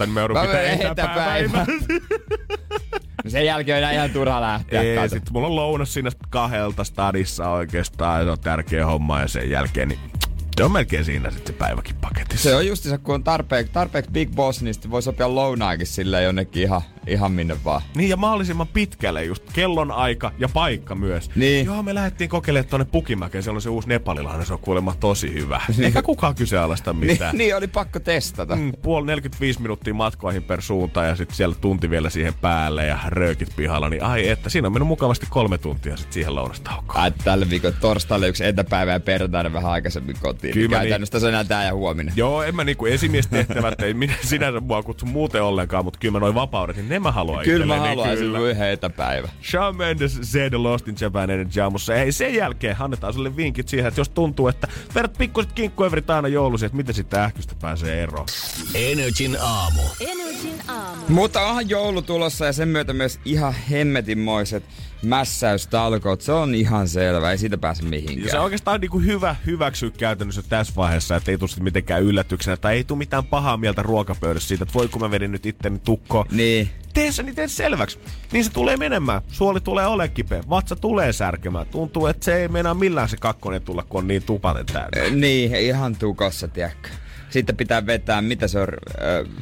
niin 0.00 0.10
me 0.10 0.20
joudun 0.20 0.36
pitää 0.40 0.62
etäpäivää. 0.62 1.66
No 1.66 2.98
sen 3.28 3.46
jälkeen 3.46 3.84
on 3.86 3.92
ihan 3.92 4.10
turha 4.10 4.40
lähteä. 4.40 4.80
Ei, 4.80 5.08
sit 5.08 5.30
mulla 5.30 5.46
on 5.46 5.56
lounas 5.56 5.94
siinä 5.94 6.10
kahdelta 6.30 6.84
stadissa 6.84 7.48
oikeastaan. 7.48 8.24
Se 8.24 8.30
on 8.30 8.40
tärkeä 8.40 8.86
homma 8.86 9.20
ja 9.20 9.28
sen 9.28 9.50
jälkeen 9.50 9.88
niin 9.88 10.00
se 10.56 10.64
on 10.64 10.72
melkein 10.72 11.04
siinä 11.04 11.30
sitten 11.30 11.54
se 11.54 11.58
päiväkin 11.58 11.96
paketissa. 11.96 12.48
Se 12.48 12.54
on 12.54 12.76
se, 12.76 12.98
kun 12.98 13.14
on 13.14 13.24
tarpeeksi, 13.24 13.72
tarpeeksi 13.72 14.10
big 14.10 14.30
boss, 14.34 14.62
niin 14.62 14.74
sitten 14.74 14.90
voi 14.90 15.02
sopia 15.02 15.34
lounaakin 15.34 15.86
sille 15.86 16.22
jonnekin 16.22 16.62
ihan, 16.62 16.82
ihan 17.06 17.32
minne 17.32 17.56
vaan. 17.64 17.82
Niin 17.96 18.10
ja 18.10 18.16
mahdollisimman 18.16 18.68
pitkälle 18.68 19.24
just 19.24 19.42
kellon 19.52 19.90
aika 19.90 20.32
ja 20.38 20.48
paikka 20.48 20.94
myös. 20.94 21.30
Niin. 21.36 21.66
Joo, 21.66 21.82
me 21.82 21.94
lähdettiin 21.94 22.30
kokeilemaan 22.30 22.68
tuonne 22.68 22.86
Pukimäkeen, 22.92 23.42
siellä 23.42 23.56
on 23.56 23.62
se 23.62 23.68
uusi 23.68 23.88
nepalilainen, 23.88 24.46
se 24.46 24.52
on 24.52 24.58
kuulemma 24.58 24.94
tosi 25.00 25.34
hyvä. 25.34 25.60
Niin. 25.72 25.84
Eikä 25.84 26.02
kukaan 26.02 26.34
kyseenalaista 26.34 26.92
mitään. 26.92 27.36
niin, 27.36 27.38
niin, 27.38 27.56
oli 27.56 27.66
pakko 27.66 28.00
testata. 28.00 28.56
Mm, 28.56 28.72
puoli 28.82 29.06
45 29.06 29.62
minuuttia 29.62 29.94
matkoihin 29.94 30.42
per 30.42 30.62
suunta 30.62 31.04
ja 31.04 31.16
sitten 31.16 31.36
siellä 31.36 31.54
tunti 31.60 31.90
vielä 31.90 32.10
siihen 32.10 32.34
päälle 32.34 32.86
ja 32.86 32.98
röökit 33.06 33.56
pihalla, 33.56 33.88
niin 33.88 34.02
ai 34.02 34.28
että 34.28 34.50
siinä 34.50 34.66
on 34.66 34.72
mennyt 34.72 34.88
mukavasti 34.88 35.26
kolme 35.30 35.58
tuntia 35.58 35.96
sitten 35.96 36.12
siihen 36.12 36.34
lounastaukoon. 36.34 37.12
Tällä 37.24 37.50
viikolla 37.50 37.76
torstaille 37.80 38.28
yksi 38.28 38.44
etäpäivä 38.44 38.92
ja 38.92 39.00
perjantaina 39.00 39.52
vähän 39.52 39.72
aikaisemmin 39.72 40.16
kotiin 40.20 40.32
kotiin. 40.32 40.54
Kyllä 40.54 40.68
niin 40.68 40.88
käytännössä 40.88 41.18
niin, 41.18 41.32
se 41.32 41.36
on 41.36 41.46
tää 41.46 41.64
ja 41.64 41.74
huominen. 41.74 42.14
Joo, 42.16 42.42
en 42.42 42.56
mä 42.56 42.64
niinku 42.64 42.86
esimiestehtävät, 42.86 43.80
ei 43.82 43.94
minä 43.94 44.14
sinänsä 44.24 44.60
mua 44.60 44.82
kutsu 44.82 45.06
muuten 45.06 45.42
ollenkaan, 45.42 45.84
mutta 45.84 45.98
kyllä 45.98 46.12
mä 46.12 46.20
noin 46.20 46.34
vapaudet, 46.34 46.76
niin 46.76 46.88
ne 46.92 46.98
mä 46.98 47.12
haluan 47.12 47.44
Kyllä 47.44 47.66
mä 47.66 47.80
haluaisin 47.80 48.26
kyllä. 48.26 48.38
yhden 48.38 48.70
etäpäivä. 48.70 49.28
Shawn 49.50 49.76
Mendes, 49.76 50.12
Z 50.22 50.34
Lost 50.52 50.88
in 50.88 50.96
Japan 51.00 51.30
Energy 51.30 51.60
aamussa. 51.60 51.94
Ei 51.94 52.12
sen 52.12 52.34
jälkeen 52.34 52.76
annetaan 52.78 53.14
sulle 53.14 53.36
vinkit 53.36 53.68
siihen, 53.68 53.88
että 53.88 54.00
jos 54.00 54.08
tuntuu, 54.08 54.48
että 54.48 54.68
verrat 54.94 55.18
pikkuset 55.18 55.52
kinkkuevrit 55.52 56.10
aina 56.10 56.28
joulusi, 56.28 56.66
että 56.66 56.76
miten 56.76 56.94
sitten 56.94 57.20
ähkystä 57.20 57.54
pääsee 57.60 58.02
eroon. 58.02 58.26
Energin 58.74 59.36
aamu. 59.40 59.82
Energin 60.00 60.60
aamu. 60.68 61.02
Mutta 61.08 61.46
onhan 61.46 61.68
joulu 61.68 62.02
tulossa 62.02 62.46
ja 62.46 62.52
sen 62.52 62.68
myötä 62.68 62.92
myös 62.92 63.20
ihan 63.24 63.54
hemmetinmoiset 63.70 64.64
mässäystalkoot, 65.02 66.20
se 66.20 66.32
on 66.32 66.54
ihan 66.54 66.88
selvä, 66.88 67.30
ei 67.30 67.38
siitä 67.38 67.58
pääse 67.58 67.84
mihinkään. 67.84 68.24
Ja 68.24 68.30
se 68.30 68.38
on 68.38 68.44
oikeastaan 68.44 68.80
niin 68.80 68.90
kuin 68.90 69.06
hyvä 69.06 69.36
hyväksyä 69.46 69.90
käytännössä 69.90 70.42
tässä 70.42 70.72
vaiheessa, 70.76 71.16
että 71.16 71.30
ei 71.30 71.38
tule 71.38 71.50
mitenkään 71.60 72.02
yllätyksenä, 72.02 72.56
tai 72.56 72.76
ei 72.76 72.84
tule 72.84 72.98
mitään 72.98 73.24
pahaa 73.24 73.56
mieltä 73.56 73.82
ruokapöydässä 73.82 74.48
siitä, 74.48 74.62
että 74.62 74.74
voi 74.74 74.88
kun 74.88 75.02
mä 75.02 75.10
vedin 75.10 75.32
nyt 75.32 75.46
itteni 75.46 75.78
tukko. 75.78 76.26
Niin. 76.30 76.70
Tee 76.92 77.12
se, 77.12 77.22
niin 77.22 77.34
tee 77.34 77.48
selväksi. 77.48 77.98
Niin 78.32 78.44
se 78.44 78.50
tulee 78.52 78.76
menemään. 78.76 79.22
Suoli 79.28 79.60
tulee 79.60 79.86
ole 79.86 80.08
kipeä. 80.08 80.42
Vatsa 80.50 80.76
tulee 80.76 81.12
särkemään. 81.12 81.66
Tuntuu, 81.66 82.06
että 82.06 82.24
se 82.24 82.36
ei 82.36 82.48
meinaa 82.48 82.74
millään 82.74 83.08
se 83.08 83.16
kakkonen 83.16 83.62
tulla, 83.62 83.82
kun 83.82 83.98
on 83.98 84.08
niin 84.08 84.22
tupaten 84.22 84.66
täynnä. 84.66 85.16
Niin, 85.16 85.54
ihan 85.54 85.96
tukossa, 85.96 86.48
tiedätkö. 86.48 86.88
Sitten 87.30 87.56
pitää 87.56 87.86
vetää, 87.86 88.22
mitä 88.22 88.48
se 88.48 88.58
on, 88.58 88.68
äh, 88.68 89.32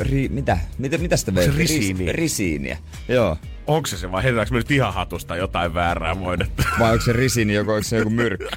ri, 0.00 0.28
mitä? 0.28 0.58
Mitä, 0.78 0.98
mitä 0.98 1.16
sitä 1.16 1.34
vetää? 1.34 1.54
Risiiniä. 1.56 2.12
Ris, 2.12 2.16
risiiniä, 2.16 2.78
joo. 3.08 3.36
Onko 3.66 3.86
se 3.86 3.96
se 3.96 4.12
vai 4.12 4.22
heitetäänkö 4.22 4.52
me 4.52 4.58
nyt 4.58 4.70
ihan 4.70 4.94
hatusta 4.94 5.36
jotain 5.36 5.74
väärää 5.74 6.20
voidetta? 6.20 6.62
Vai 6.78 6.92
onko 6.92 7.04
se 7.04 7.12
risini, 7.12 7.54
joku, 7.54 7.70
onko 7.70 7.82
se 7.82 7.96
joku 7.96 8.10
myrkky? 8.10 8.48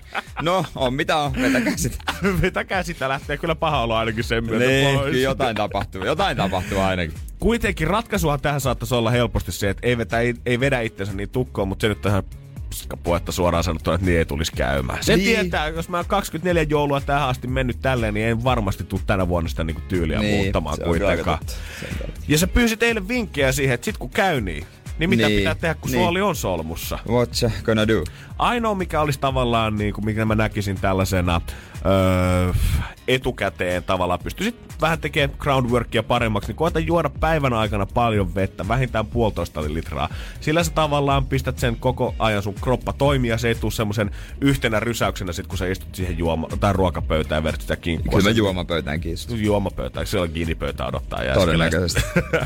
No, 0.41 0.65
on 0.75 0.93
mitä 0.93 1.17
on, 1.17 1.33
vetäkää 1.41 1.77
sitä. 1.77 2.03
vetäkää 2.41 2.83
sitä, 2.83 3.09
lähtee 3.09 3.37
kyllä 3.37 3.55
paha 3.55 3.83
olla 3.83 3.99
ainakin 3.99 4.23
sen 4.23 4.45
myötä 4.45 4.65
niin, 4.65 4.99
pois. 4.99 5.17
jotain 5.17 5.55
tapahtuu, 5.55 6.05
jotain 6.05 6.37
tapahtuu 6.37 6.79
ainakin. 6.79 7.13
Kuitenkin 7.39 7.87
ratkaisua 7.87 8.37
tähän 8.37 8.61
saattaisi 8.61 8.95
olla 8.95 9.11
helposti 9.11 9.51
se, 9.51 9.69
että 9.69 9.87
ei, 9.87 9.97
vetä, 9.97 10.19
ei, 10.19 10.33
ei 10.45 10.59
vedä 10.59 10.81
itsensä 10.81 11.13
niin 11.13 11.29
tukkoon, 11.29 11.67
mutta 11.67 11.81
se 11.81 11.87
nyt 11.87 12.01
tähän 12.01 12.23
puhetta 13.03 13.31
suoraan 13.31 13.63
sanottuna, 13.63 13.95
että 13.95 14.05
niin 14.07 14.17
ei 14.17 14.25
tulisi 14.25 14.51
käymään. 14.51 15.03
Se 15.03 15.15
niin. 15.15 15.25
tietää, 15.25 15.67
jos 15.67 15.89
mä 15.89 15.97
oon 15.97 16.05
24 16.05 16.63
joulua 16.63 17.01
tähän 17.01 17.29
asti 17.29 17.47
mennyt 17.47 17.77
tälleen, 17.81 18.13
niin 18.13 18.27
en 18.27 18.43
varmasti 18.43 18.83
tule 18.83 19.01
tänä 19.05 19.27
vuonna 19.27 19.49
sitä 19.49 19.63
niinku 19.63 19.81
tyyliä 19.87 20.19
niin, 20.19 20.43
muuttamaan 20.43 20.77
kuitenkaan. 20.83 21.39
Ja 22.27 22.37
sä 22.37 22.47
pyysit 22.47 22.83
eilen 22.83 23.07
vinkkejä 23.07 23.51
siihen, 23.51 23.73
että 23.73 23.85
sit 23.85 23.97
kun 23.97 24.09
käy 24.09 24.41
niin, 24.41 24.65
niin 24.99 25.09
mitä 25.09 25.27
niin, 25.27 25.39
pitää 25.39 25.55
tehdä, 25.55 25.75
kun 25.75 25.91
niin. 25.91 26.01
suoli 26.01 26.21
on 26.21 26.35
solmussa? 26.35 26.99
What's 27.07 27.51
gonna 27.63 27.87
do? 27.87 28.03
Ainoa, 28.39 28.75
mikä 28.75 29.01
olisi 29.01 29.19
tavallaan, 29.19 29.75
niin 29.75 29.93
kuin, 29.93 30.05
mikä 30.05 30.25
mä 30.25 30.35
näkisin 30.35 30.79
tällaisena 30.81 31.41
öö, 31.85 32.53
etukäteen 33.07 33.83
tavallaan 33.83 34.19
pystyisit 34.23 34.55
vähän 34.81 34.99
tekemään 34.99 35.37
groundworkia 35.39 36.03
paremmaksi, 36.03 36.47
niin 36.47 36.55
koeta 36.55 36.79
juoda 36.79 37.09
päivän 37.09 37.53
aikana 37.53 37.85
paljon 37.85 38.35
vettä, 38.35 38.67
vähintään 38.67 39.05
puolitoista 39.05 39.63
litraa. 39.63 40.09
Sillä 40.41 40.63
sä 40.63 40.71
tavallaan 40.71 41.25
pistät 41.25 41.59
sen 41.59 41.75
koko 41.75 42.15
ajan 42.19 42.43
sun 42.43 42.53
kroppa 42.53 42.93
toimia, 42.93 43.37
se 43.37 43.47
ei 43.47 43.55
tule 43.55 43.71
semmoisen 43.71 44.11
yhtenä 44.41 44.79
rysäyksenä 44.79 45.33
sit, 45.33 45.47
kun 45.47 45.57
sä 45.57 45.67
istut 45.67 45.95
siihen 45.95 46.17
juoma- 46.17 46.57
tai 46.59 46.73
ruokapöytään 46.73 47.39
ja 47.39 47.43
vedät 47.43 47.61
sitä 47.61 47.75
kinkkua. 47.75 48.19
Kyllä 48.19 48.31
juomapöytään 48.31 48.99
kiistun. 48.99 49.43
Juomapöytään, 49.43 50.07
siellä 50.07 50.23
on 50.23 50.31
kiinipöytä 50.31 50.85
odottaa. 50.85 51.23
Ja 51.23 51.33
Todennäköisesti. 51.33 52.01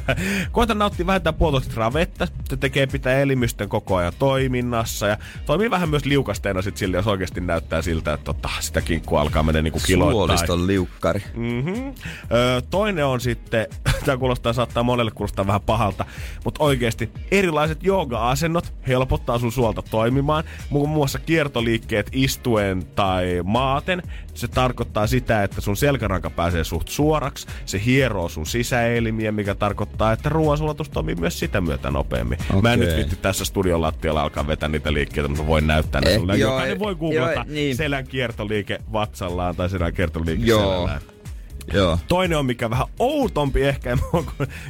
koeta 0.51 0.74
nauttia 0.74 1.07
vähintään 1.07 1.36
puolitoista 1.36 1.69
litraa 1.69 1.93
vettä, 1.93 2.27
se 2.50 2.57
tekee 2.57 2.88
pitää 2.88 3.19
elimysten 3.19 3.69
koko 3.69 3.95
ajan 3.95 4.13
toiminnassa 4.19 5.07
ja 5.07 5.17
toimii 5.45 5.69
vähän 5.69 5.80
myös 5.89 6.05
liukasteena 6.05 6.61
sit 6.61 6.77
sille, 6.77 6.97
jos 6.97 7.07
oikeasti 7.07 7.41
näyttää 7.41 7.81
siltä, 7.81 8.13
että 8.13 8.23
tota, 8.23 8.50
sitä 8.59 8.81
kinkkua 8.81 9.21
alkaa 9.21 9.43
mennä 9.43 9.61
niinku 9.61 9.79
kiloittain. 9.85 10.15
Suoliston 10.15 10.67
liukkari. 10.67 11.23
Mm-hmm. 11.33 11.93
Öö, 12.31 12.61
toinen 12.69 13.05
on 13.05 13.21
sitten 13.21 13.67
tämä 14.05 14.17
kuulostaa, 14.17 14.53
saattaa 14.53 14.83
monelle 14.83 15.11
kuulostaa 15.11 15.47
vähän 15.47 15.61
pahalta, 15.61 16.05
mutta 16.45 16.63
oikeasti 16.63 17.09
erilaiset 17.31 17.83
jooga-asennot 17.83 18.73
helpottaa 18.88 19.39
sun 19.39 19.51
suolta 19.51 19.81
toimimaan. 19.81 20.43
Muun 20.69 20.89
muassa 20.89 21.19
kiertoliikkeet 21.19 22.09
istuen 22.11 22.85
tai 22.85 23.41
maaten. 23.43 24.03
Se 24.33 24.47
tarkoittaa 24.47 25.07
sitä, 25.07 25.43
että 25.43 25.61
sun 25.61 25.77
selkäranka 25.77 26.29
pääsee 26.29 26.63
suht 26.63 26.88
suoraksi. 26.88 27.47
Se 27.65 27.81
hieroo 27.85 28.29
sun 28.29 28.45
sisäelimiä, 28.45 29.31
mikä 29.31 29.55
tarkoittaa, 29.55 30.11
että 30.11 30.29
ruoansulatus 30.29 30.89
toimii 30.89 31.15
myös 31.15 31.39
sitä 31.39 31.61
myötä 31.61 31.91
nopeammin. 31.91 32.38
Okay. 32.50 32.61
Mä 32.61 32.73
en 32.73 32.79
nyt 32.79 32.97
vitti 32.97 33.15
tässä 33.15 33.45
studion 33.45 33.81
lattialla 33.81 34.21
alkaa 34.21 34.47
vetää 34.47 34.69
niitä 34.69 34.93
liikkeitä, 34.93 35.27
mutta 35.27 35.47
voin 35.47 35.67
näyttää 35.71 36.01
ne 36.01 36.11
Eh, 36.11 36.19
sulle. 36.19 36.37
joo, 36.37 36.51
Jokainen 36.53 36.79
voi 36.79 36.91
eh, 36.91 36.97
googlata 36.99 37.33
joo, 37.33 37.43
niin. 37.47 37.75
selän 37.75 38.07
kiertoliike 38.07 38.79
vatsallaan 38.93 39.55
tai 39.55 39.69
selän 39.69 39.93
kiertoliike 39.93 40.43
Joo. 40.45 40.61
selällään. 40.61 41.01
Joo. 41.73 41.99
Toinen 42.07 42.37
on 42.37 42.45
mikä 42.45 42.69
vähän 42.69 42.87
outompi 42.99 43.61
ehkä, 43.63 43.97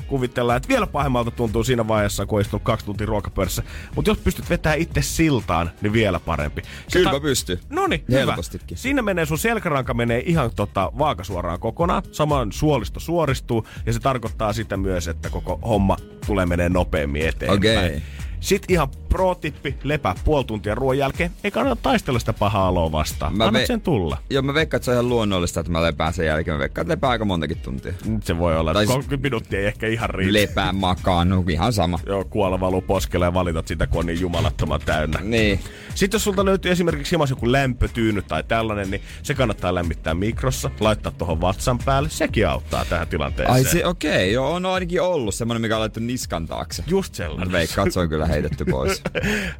kuvitellaan, 0.07 0.57
että 0.57 0.69
vielä 0.69 0.87
pahemmalta 0.87 1.31
tuntuu 1.31 1.63
siinä 1.63 1.87
vaiheessa, 1.87 2.25
kun 2.25 2.37
on 2.37 2.41
istunut 2.41 2.63
kaksi 2.63 2.85
tuntia 2.85 3.07
ruokapöydässä. 3.07 3.63
Mutta 3.95 4.11
jos 4.11 4.17
pystyt 4.17 4.49
vetämään 4.49 4.79
itse 4.79 5.01
siltaan, 5.01 5.71
niin 5.81 5.93
vielä 5.93 6.19
parempi. 6.19 6.61
Kyllä 6.93 7.11
mä 7.11 7.19
pystyn. 7.19 7.59
No 7.69 7.87
niin, 7.87 8.03
hyvä. 8.11 8.35
Siinä 8.75 9.01
menee 9.01 9.25
sun 9.25 9.37
selkäranka 9.37 9.93
menee 9.93 10.23
ihan 10.25 10.51
tota, 10.55 10.91
vaakasuoraan 10.97 11.59
kokonaan. 11.59 12.03
Samoin 12.11 12.51
suolisto 12.51 12.99
suoristuu 12.99 13.67
ja 13.85 13.93
se 13.93 13.99
tarkoittaa 13.99 14.53
sitä 14.53 14.77
myös, 14.77 15.07
että 15.07 15.29
koko 15.29 15.59
homma 15.67 15.97
tulee 16.25 16.45
menee 16.45 16.69
nopeammin 16.69 17.27
eteenpäin. 17.27 17.79
Okei. 17.87 18.01
Sitten 18.39 18.73
ihan 18.73 18.87
pro-tippi, 19.11 19.75
lepää 19.83 20.15
puoli 20.25 20.45
tuntia 20.45 20.75
ruoan 20.75 20.97
jälkeen. 20.97 21.31
Ei 21.43 21.51
kannata 21.51 21.81
taistella 21.83 22.19
sitä 22.19 22.33
pahaa 22.33 22.69
oloa 22.69 22.91
vastaan. 22.91 23.37
Mä 23.37 23.43
Annat 23.45 23.63
ve- 23.63 23.67
sen 23.67 23.81
tulla. 23.81 24.17
Joo, 24.29 24.41
mä 24.41 24.53
veikkaan, 24.53 24.77
että 24.77 24.85
se 24.85 24.91
on 24.91 24.95
ihan 24.95 25.09
luonnollista, 25.09 25.59
että 25.59 25.71
mä 25.71 25.81
lepään 25.81 26.13
sen 26.13 26.25
jälkeen. 26.25 26.55
Mä 26.55 26.59
veikkaan, 26.59 26.83
että 26.83 26.91
lepää 26.93 27.09
aika 27.09 27.25
montakin 27.25 27.57
tuntia. 27.57 27.93
Nyt 28.05 28.23
se 28.25 28.37
voi 28.39 28.57
olla, 28.57 28.73
Tai 28.73 28.83
että 28.83 28.93
s- 28.93 28.95
30 28.95 29.25
minuuttia 29.25 29.59
ei 29.59 29.65
ehkä 29.65 29.87
ihan 29.87 30.09
riitä. 30.09 30.33
Lepää, 30.33 30.73
makaan, 30.73 31.29
no 31.29 31.43
ihan 31.49 31.73
sama. 31.73 31.99
Joo, 32.05 32.25
kuola 32.25 32.59
valuu 32.59 32.81
poskelle 32.81 33.25
ja 33.25 33.33
valitat 33.33 33.67
sitä, 33.67 33.87
kun 33.87 33.99
on 33.99 34.05
niin 34.05 34.21
jumalattoman 34.21 34.81
täynnä. 34.85 35.19
Niin. 35.23 35.59
Sitten 35.95 36.15
jos 36.15 36.23
sulta 36.23 36.45
löytyy 36.45 36.71
esimerkiksi 36.71 37.11
hieman 37.11 37.27
joku 37.29 37.51
lämpötyyny 37.51 38.21
tai 38.21 38.43
tällainen, 38.43 38.91
niin 38.91 39.01
se 39.23 39.33
kannattaa 39.33 39.75
lämmittää 39.75 40.13
mikrossa, 40.13 40.71
laittaa 40.79 41.11
tuohon 41.11 41.41
vatsan 41.41 41.77
päälle. 41.85 42.09
Sekin 42.09 42.47
auttaa 42.47 42.85
tähän 42.85 43.07
tilanteeseen. 43.07 43.53
Ai 43.53 43.63
se, 43.63 43.85
okei, 43.85 44.11
okay, 44.11 44.25
joo, 44.31 44.53
on 44.53 44.65
ainakin 44.65 45.01
ollut 45.01 45.35
semmonen, 45.35 45.61
mikä 45.61 45.75
on 45.75 45.79
laittu 45.79 45.99
niskan 45.99 46.47
taakse. 46.47 46.83
Just 46.87 47.15
sellainen. 47.15 47.51
veikkaan, 47.51 47.87
että 47.87 47.93
se 47.93 47.99
on 47.99 48.09
kyllä 48.09 48.25
heitetty 48.25 48.65
pois. 48.65 49.00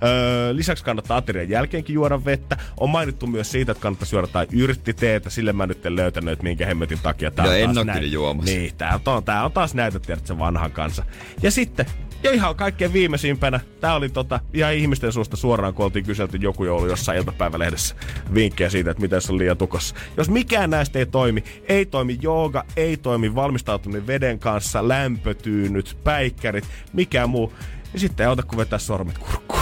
Öö, 0.03 0.55
lisäksi 0.55 0.83
kannattaa 0.83 1.17
aterian 1.17 1.50
jälkeenkin 1.50 1.93
juoda 1.93 2.25
vettä. 2.25 2.57
On 2.79 2.89
mainittu 2.89 3.27
myös 3.27 3.51
siitä, 3.51 3.71
että 3.71 3.81
kannattaa 3.81 4.05
syödä 4.05 4.27
tai 4.27 4.48
yrttiteetä. 4.53 5.29
Sille 5.29 5.53
mä 5.53 5.67
nyt 5.67 5.86
en 5.86 5.95
löytänyt, 5.95 6.31
että 6.31 6.43
minkä 6.43 6.65
hemmetin 6.65 7.00
takia 7.03 7.31
tää 7.31 7.45
on 7.45 7.55
en 7.55 7.69
kyllä 7.69 8.07
juomassa. 8.07 8.55
Niin, 8.55 8.75
tää 8.77 9.00
on, 9.05 9.24
tää 9.24 9.45
on 9.45 9.51
taas 9.51 9.74
näytä, 9.74 10.00
tiedät, 10.00 10.27
se 10.27 10.39
vanhan 10.39 10.71
kanssa. 10.71 11.03
Ja 11.41 11.51
sitten, 11.51 11.86
ja 12.24 12.31
ihan 12.31 12.55
kaikkein 12.55 12.93
viimeisimpänä, 12.93 13.60
tää 13.79 13.95
oli 13.95 14.10
tota, 14.10 14.39
ihan 14.53 14.74
ihmisten 14.74 15.12
suusta 15.12 15.38
suoraan, 15.38 15.74
kun 15.74 15.86
oltiin 15.86 16.05
kyselty 16.05 16.38
joku 16.38 16.65
joulu 16.65 16.88
jossain 16.88 17.17
iltapäivälehdessä 17.17 17.95
vinkkejä 18.33 18.69
siitä, 18.69 18.91
että 18.91 19.01
miten 19.01 19.21
se 19.21 19.31
on 19.31 19.38
liian 19.38 19.57
tukossa. 19.57 19.95
Jos 20.17 20.29
mikään 20.29 20.69
näistä 20.69 21.00
ei 21.00 21.05
toimi, 21.05 21.43
ei 21.67 21.86
toimi 21.86 22.17
jooga, 22.21 22.65
ei 22.75 22.98
toimi 22.98 23.36
valmistautuminen 23.36 24.07
veden 24.07 24.39
kanssa, 24.39 24.88
lämpötyynyt, 24.88 25.98
päikkärit, 26.03 26.65
mikään 26.93 27.29
muu, 27.29 27.53
niin 27.93 28.01
sitten 28.01 28.24
ei 28.24 28.27
auta 28.27 28.43
kuin 28.43 28.57
vetää 28.57 28.79
sormet 28.79 29.17
kurkkuun. 29.17 29.62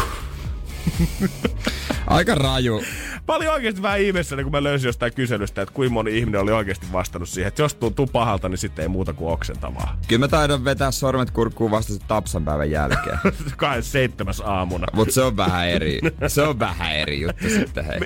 Aika 2.07 2.35
raju. 2.35 2.83
Mä 3.27 3.35
olin 3.35 3.49
oikeasti 3.49 3.81
vähän 3.81 3.99
ihmeessä, 3.99 4.43
kun 4.43 4.51
mä 4.51 4.63
löysin 4.63 4.87
jostain 4.87 5.13
kyselystä, 5.13 5.61
että 5.61 5.73
kuinka 5.73 5.93
moni 5.93 6.17
ihminen 6.17 6.41
oli 6.41 6.51
oikeasti 6.51 6.87
vastannut 6.93 7.29
siihen, 7.29 7.47
että 7.47 7.61
jos 7.61 7.75
tuntuu 7.75 8.07
pahalta, 8.07 8.49
niin 8.49 8.57
sitten 8.57 8.83
ei 8.83 8.89
muuta 8.89 9.13
kuin 9.13 9.33
oksentavaa. 9.33 9.97
Kyllä 10.07 10.19
mä 10.19 10.27
taidan 10.27 10.65
vetää 10.65 10.91
sormet 10.91 11.31
kurkkuun 11.31 11.71
vasta 11.71 11.93
sen 11.93 12.01
tapsan 12.07 12.45
päivän 12.45 12.71
jälkeen. 12.71 13.19
27. 13.57 14.33
aamuna. 14.43 14.87
Mut 14.93 15.11
se 15.11 15.21
on 15.21 15.37
vähän 15.37 15.69
eri. 15.69 15.99
Se 16.27 16.41
on 16.41 16.59
vähän 16.59 16.95
eri 16.95 17.21
juttu 17.21 17.49
sitten, 17.49 17.85
hei. 17.85 17.99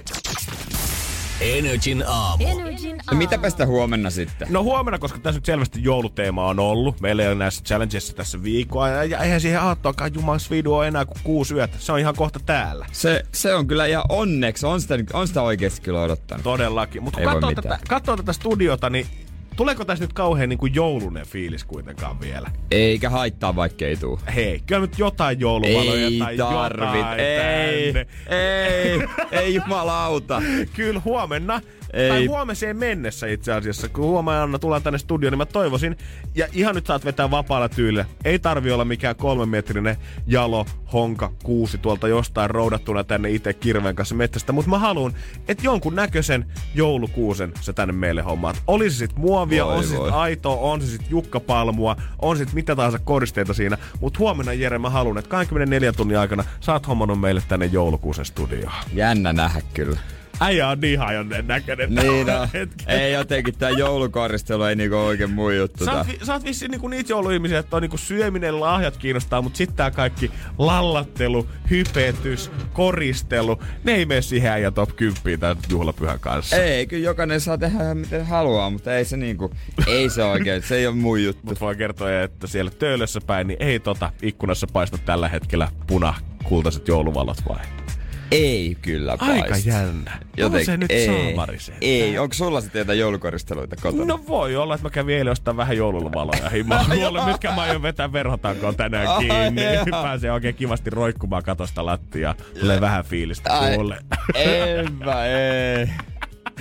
Energin 1.42 2.04
aamu. 2.08 2.48
Energin 2.48 2.98
No 3.12 3.18
mitäpä 3.18 3.50
sitä 3.50 3.66
huomenna 3.66 4.10
sitten? 4.10 4.48
No 4.52 4.64
huomenna, 4.64 5.00
koska 5.00 5.20
tässä 5.20 5.38
nyt 5.38 5.46
selvästi 5.46 5.84
jouluteema 5.84 6.48
on 6.48 6.60
ollut. 6.60 7.02
Meillä 7.02 7.24
ei 7.24 7.28
ole 7.28 7.36
näissä 7.36 7.64
challengeissa 7.64 8.16
tässä 8.16 8.44
viikkoa. 8.44 8.90
Ja, 8.90 9.04
ja 9.04 9.18
eihän 9.18 9.42
siihen 9.42 9.62
aattoakaan 9.62 10.14
jumalas 10.14 10.52
video 10.52 10.84
enää 10.84 11.06
kuin 11.06 11.18
kuusi 11.24 11.54
yötä. 11.54 11.78
Se 11.80 11.92
on 11.92 12.00
ihan 12.00 12.16
kohta 12.16 12.40
täällä. 12.46 12.86
Se, 12.92 13.26
se 13.32 13.56
on 13.56 13.68
kyllä 13.68 13.86
ihan 13.86 14.04
onneksi, 14.10 14.66
on 14.66 14.82
sitä, 14.82 14.96
on 15.14 15.28
sitä 15.28 15.42
oikeasti 15.42 15.82
kyllä 15.82 16.02
odottanut. 16.02 16.44
Todellakin. 16.44 17.04
Mutta 17.04 17.20
kun 17.20 17.34
katsoo 17.34 17.52
tätä, 17.52 17.80
katsoo 17.90 18.18
tätä 18.18 18.34
studiota, 18.34 18.90
niin 18.90 19.08
tuleeko 19.56 19.86
tässä 19.86 20.04
nyt 20.04 20.14
kauhean 20.14 20.50
niin 20.50 20.60
kuin 20.60 20.76
joulunen 20.76 21.26
fiilis 21.26 21.64
kuitenkaan 21.64 22.20
vielä? 22.20 22.52
Eikä 22.72 23.10
haittaa, 23.10 23.56
vaikka 23.56 23.86
ei 23.86 23.98
tuu. 23.98 24.20
Hei, 24.36 24.60
kyllä 24.66 24.82
nyt 24.82 25.00
jotain 25.00 25.40
jouluvaloja 25.40 26.06
Ei 26.08 26.20
tai 26.20 26.38
tarvit, 26.38 26.96
jotain 26.96 27.20
ei, 27.20 27.94
tänne. 27.94 28.08
ei, 28.30 29.02
ei 29.32 29.54
jumalauta. 29.64 30.42
Kyllä 30.76 31.02
huomenna, 31.06 31.62
Ei. 31.94 32.10
tai 32.10 32.26
huomiseen 32.26 32.78
mennessä 32.78 33.28
itse 33.28 33.54
asiassa, 33.54 33.90
kun 33.90 34.04
huomenna 34.06 34.60
tullaan 34.60 34.84
tänne 34.84 35.00
studioon, 35.00 35.32
niin 35.32 35.38
mä 35.38 35.46
toivoisin, 35.46 35.98
ja 36.36 36.48
ihan 36.54 36.76
nyt 36.76 36.86
saat 36.86 37.06
vetää 37.06 37.32
vapaalla 37.32 37.70
tyylillä. 37.70 38.06
Ei 38.26 38.40
tarvi 38.40 38.72
olla 38.72 38.86
mikään 38.86 39.16
kolmemetrinen 39.16 39.98
jalo, 40.28 40.66
honka, 40.94 41.32
kuusi 41.44 41.78
tuolta 41.78 42.08
jostain 42.08 42.50
roudattuna 42.50 43.04
tänne 43.04 43.30
itse 43.30 43.54
kirveen 43.54 43.96
kanssa 43.96 44.16
metsästä, 44.16 44.54
mutta 44.54 44.70
mä 44.70 44.80
haluan, 44.80 45.14
että 45.48 45.64
jonkun 45.64 45.96
näköisen 45.96 46.46
joulukuusen 46.76 47.52
sä 47.62 47.74
tänne 47.74 47.94
meille 47.94 48.22
hommaat. 48.22 48.62
Olisi 48.68 48.98
sit 48.98 49.16
muovia, 49.16 49.66
Voi 49.66 49.78
on 49.78 49.84
se 49.84 49.90
sit 49.90 50.00
aitoa, 50.12 50.56
on 50.56 50.82
se 50.82 50.88
sit 50.88 51.10
jukkapalmua, 51.10 51.96
on 52.22 52.38
sit 52.38 52.54
mitä 52.54 52.76
tahansa 52.76 53.00
koristeita 53.00 53.54
siinä, 53.54 53.78
mutta 54.02 54.20
huomenna 54.20 54.54
Jere 54.54 54.80
mä 54.80 54.90
haluan, 54.90 55.18
että 55.18 55.30
24 55.30 55.94
tunnin 55.94 56.18
aikana 56.18 56.44
sä 56.60 56.74
oot 56.74 56.88
hommannut 56.88 57.20
meille 57.22 57.44
tänne 57.48 57.66
joulukuusen 57.66 58.26
studioon. 58.26 58.74
Jännä 58.94 59.34
nähdä 59.34 59.62
kyllä. 59.74 60.00
Äijä 60.40 60.68
on 60.68 60.80
niin 60.80 61.00
hajonnen 61.00 61.48
näköinen. 61.48 61.96
Niin 61.96 62.26
hetkellä. 62.54 63.02
Ei 63.02 63.14
jotenkin 63.14 63.58
tää 63.58 63.70
joulukoristelu 63.70 64.64
ei 64.64 64.76
niinku 64.76 64.96
oikein 64.96 65.30
mun 65.30 65.56
juttu. 65.58 65.86
Sä 65.86 65.92
oot, 65.94 66.08
vi- 66.08 66.20
sä 66.26 66.34
oot 66.34 66.44
vissiin 66.44 66.72
niinku 66.72 66.88
niitä 66.88 67.12
jouluihmisiä, 67.14 67.60
että 67.60 67.76
on 67.76 67.82
niinku 67.82 67.98
syöminen, 67.98 68.60
lahjat 68.60 68.98
kiinnostaa, 68.98 69.42
mutta 69.42 69.58
sitten 69.58 69.76
tää 69.76 69.92
kaikki 69.92 70.32
lallattelu, 70.58 71.48
hypetys, 71.70 72.52
koristelu, 72.74 73.60
ne 73.84 73.92
ei 73.96 74.06
mene 74.06 74.22
siihen 74.22 74.52
äijä 74.52 74.72
top 74.72 74.96
10 74.96 75.40
tämän 75.40 75.58
juhlapyhän 75.70 76.20
kanssa. 76.20 76.56
Ei, 76.56 76.88
kyllä 76.88 77.06
jokainen 77.06 77.42
saa 77.42 77.58
tehdä 77.58 77.84
ihan 77.84 77.98
miten 77.98 78.26
haluaa, 78.26 78.70
mutta 78.70 78.96
ei 78.96 79.06
se 79.06 79.18
niinku, 79.18 79.52
ei 79.88 80.10
se 80.10 80.24
oikein, 80.24 80.64
se 80.64 80.76
ei 80.76 80.88
ole 80.88 80.96
mun 80.96 81.24
juttu. 81.24 81.42
Mutta 81.46 81.66
voi 81.66 81.76
kertoa, 81.76 82.22
että 82.22 82.48
siellä 82.48 82.72
töölössä 82.72 83.20
päin, 83.28 83.48
niin 83.48 83.58
ei 83.64 83.80
tota 83.80 84.12
ikkunassa 84.22 84.68
paista 84.74 84.98
tällä 84.98 85.28
hetkellä 85.30 85.68
puna 85.88 86.14
kultaiset 86.44 86.88
jouluvalot 86.88 87.38
vai? 87.50 87.83
Ei 88.32 88.78
kyllä 88.82 89.12
Aika 89.12 89.26
paista. 89.50 89.70
jännä. 89.70 90.20
on 90.44 90.66
se 90.66 90.78
nyt 90.78 90.92
ei, 90.92 91.06
saamarisen. 91.06 91.76
ei. 91.82 92.18
Onko 92.18 92.34
sulla 92.34 92.62
sitten 92.62 92.80
jotain 92.80 93.00
joulukoristeluita 93.00 93.76
kotona? 93.82 94.06
No 94.06 94.20
voi 94.28 94.56
olla, 94.56 94.76
että 94.76 94.86
mä 94.86 94.90
kävin 94.90 95.18
eilen 95.18 95.32
ostaa 95.32 95.58
vähän 95.58 95.78
jouluvaloja 95.78 96.50
himaan. 96.50 96.86
Mulle, 97.00 97.26
mitkä 97.26 97.52
mä 97.52 97.62
aion 97.62 97.82
vetää 97.82 98.14
verhotankoon 98.14 98.76
tänään 98.76 99.08
Ai, 99.08 99.20
kiinni. 99.20 99.74
jaa. 99.74 99.86
Pääsee 100.04 100.32
oikein 100.32 100.56
kivasti 100.56 100.90
roikkumaan 100.90 101.44
katosta 101.44 101.86
lattia. 101.86 102.36
Tulee 102.60 102.82
vähän 102.82 103.06
fiilistä 103.06 103.54
Ai, 103.60 103.76
kuulle. 103.76 103.98
Enpä, 104.36 105.26
ei. 105.26 105.88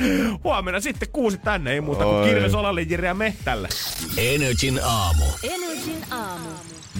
Huomenna 0.44 0.80
sitten 0.80 1.08
kuusi 1.12 1.38
tänne, 1.38 1.72
ei 1.72 1.80
muuta 1.80 2.04
kuin 2.04 2.16
Oi. 2.16 2.28
Kirves 2.28 2.54
Olalle 2.54 2.82
Jiriä 2.82 3.14
Mehtälle. 3.14 3.68
Energin 4.16 4.80
aamu. 4.84 5.24
Energin 5.42 6.04
aamu. 6.10 6.48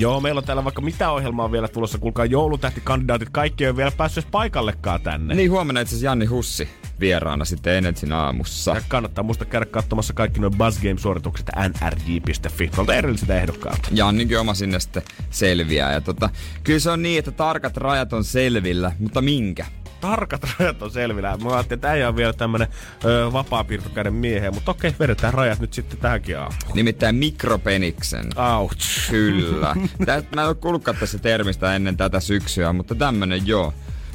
Joo, 0.02 0.20
meillä 0.20 0.38
on 0.38 0.44
täällä 0.44 0.64
vaikka 0.64 0.82
mitä 0.82 1.10
ohjelmaa 1.10 1.52
vielä 1.52 1.68
tulossa. 1.68 1.98
Kuulkaa 1.98 2.24
joulutähtikandidaatit, 2.24 3.28
kaikki 3.32 3.64
ei 3.64 3.70
ole 3.70 3.76
vielä 3.76 3.92
päässyt 3.96 4.26
paikallekaan 4.30 5.00
tänne. 5.00 5.34
Niin 5.34 5.50
huomenna 5.50 5.80
itse 5.80 5.90
asiassa 5.90 6.06
Janni 6.06 6.26
Hussi 6.26 6.68
vieraana 7.00 7.44
sitten 7.44 7.74
Energin 7.74 8.12
aamussa. 8.12 8.74
Ja 8.74 8.82
kannattaa 8.88 9.24
muista 9.24 9.44
käydä 9.44 9.66
katsomassa 9.66 10.12
kaikki 10.12 10.40
nuo 10.40 10.50
Buzz 10.50 10.78
Game-suoritukset 10.78 11.50
nrj.fi 11.68 12.68
tuolta 12.68 12.94
erillisiltä 12.94 13.40
ehdokkaalta. 13.40 13.88
Janninkin 13.92 14.38
oma 14.38 14.54
sinne 14.54 14.80
sitten 14.80 15.02
selviää. 15.30 15.92
Ja 15.92 16.00
tota, 16.00 16.30
kyllä 16.64 16.80
se 16.80 16.90
on 16.90 17.02
niin, 17.02 17.18
että 17.18 17.30
tarkat 17.30 17.76
rajat 17.76 18.12
on 18.12 18.24
selvillä, 18.24 18.92
mutta 18.98 19.20
minkä? 19.20 19.66
Tarkat 20.02 20.42
rajat 20.58 20.82
on 20.82 20.90
selvillä. 20.90 21.36
Mä 21.36 21.54
ajattelin, 21.54 21.78
että 21.78 21.90
äijä 21.90 22.08
on 22.08 22.16
vielä 22.16 22.32
tämmönen 22.32 22.68
ö, 23.04 23.32
vapaapiirtokäden 23.32 24.14
miehiä, 24.14 24.50
mutta 24.50 24.70
okei, 24.70 24.94
vedetään 25.00 25.34
rajat 25.34 25.60
nyt 25.60 25.72
sitten 25.72 25.98
tähänkin 25.98 26.38
aamuun. 26.38 26.60
Nimittäin 26.74 27.14
mikropeniksen. 27.14 28.24
Ouch. 28.36 29.10
Kyllä. 29.10 29.76
Tää, 30.06 30.22
mä 30.34 30.42
en 30.42 30.48
ole 30.48 30.54
kuullutkaan 30.54 30.96
tässä 30.96 31.18
termistä 31.18 31.76
ennen 31.76 31.96
tätä 31.96 32.20
syksyä, 32.20 32.72
mutta 32.72 32.94
tämmönen 32.94 33.46
joo. 33.46 33.74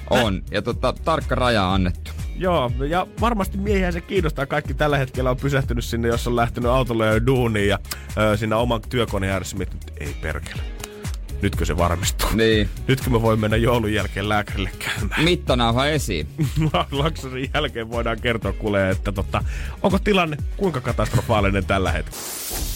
On. 0.10 0.41
Ja 0.51 0.62
tota, 0.62 0.94
tarkka 1.06 1.36
raja 1.36 1.74
annettu. 1.74 2.12
Joo, 2.36 2.72
ja 2.89 3.08
varmasti 3.22 3.58
miehiä 3.58 3.91
se 3.91 4.01
kiinnostaa. 4.01 4.46
Kaikki 4.46 4.74
tällä 4.74 4.98
hetkellä 4.98 5.29
on 5.29 5.38
pysähtynyt 5.38 5.86
sinne, 5.86 6.08
jos 6.08 6.27
on 6.27 6.36
lähtenyt 6.36 6.72
autolle 6.72 7.08
jo 7.08 7.25
duuniin 7.25 7.67
ja 7.67 7.79
ö, 8.17 8.38
siinä 8.38 8.58
oman 8.58 8.82
työkoneen 8.89 9.34
ääressä 9.34 9.58
miettinyt, 9.58 9.91
ei 10.00 10.15
perkele. 10.22 10.77
Nytkö 11.41 11.65
se 11.65 11.77
varmistuu? 11.77 12.29
Niin. 12.34 12.70
Nytkö 12.88 13.10
me 13.10 13.22
voimme 13.22 13.41
mennä 13.41 13.58
joulun 13.58 13.94
jälkeen 13.94 14.29
lääkärille 14.29 14.72
käymään? 14.79 15.24
Mittanauha 15.24 15.86
esiin. 15.86 16.27
Laksosin 16.91 17.50
jälkeen 17.53 17.89
voidaan 17.89 18.22
kertoa 18.22 18.53
kuulee, 18.53 18.89
että 18.89 19.12
tota, 19.12 19.44
onko 19.82 20.00
tilanne 20.00 20.38
kuinka 20.58 20.82
katastrofaalinen 20.82 21.65
tällä 21.65 21.91
hetkellä? 21.91 22.24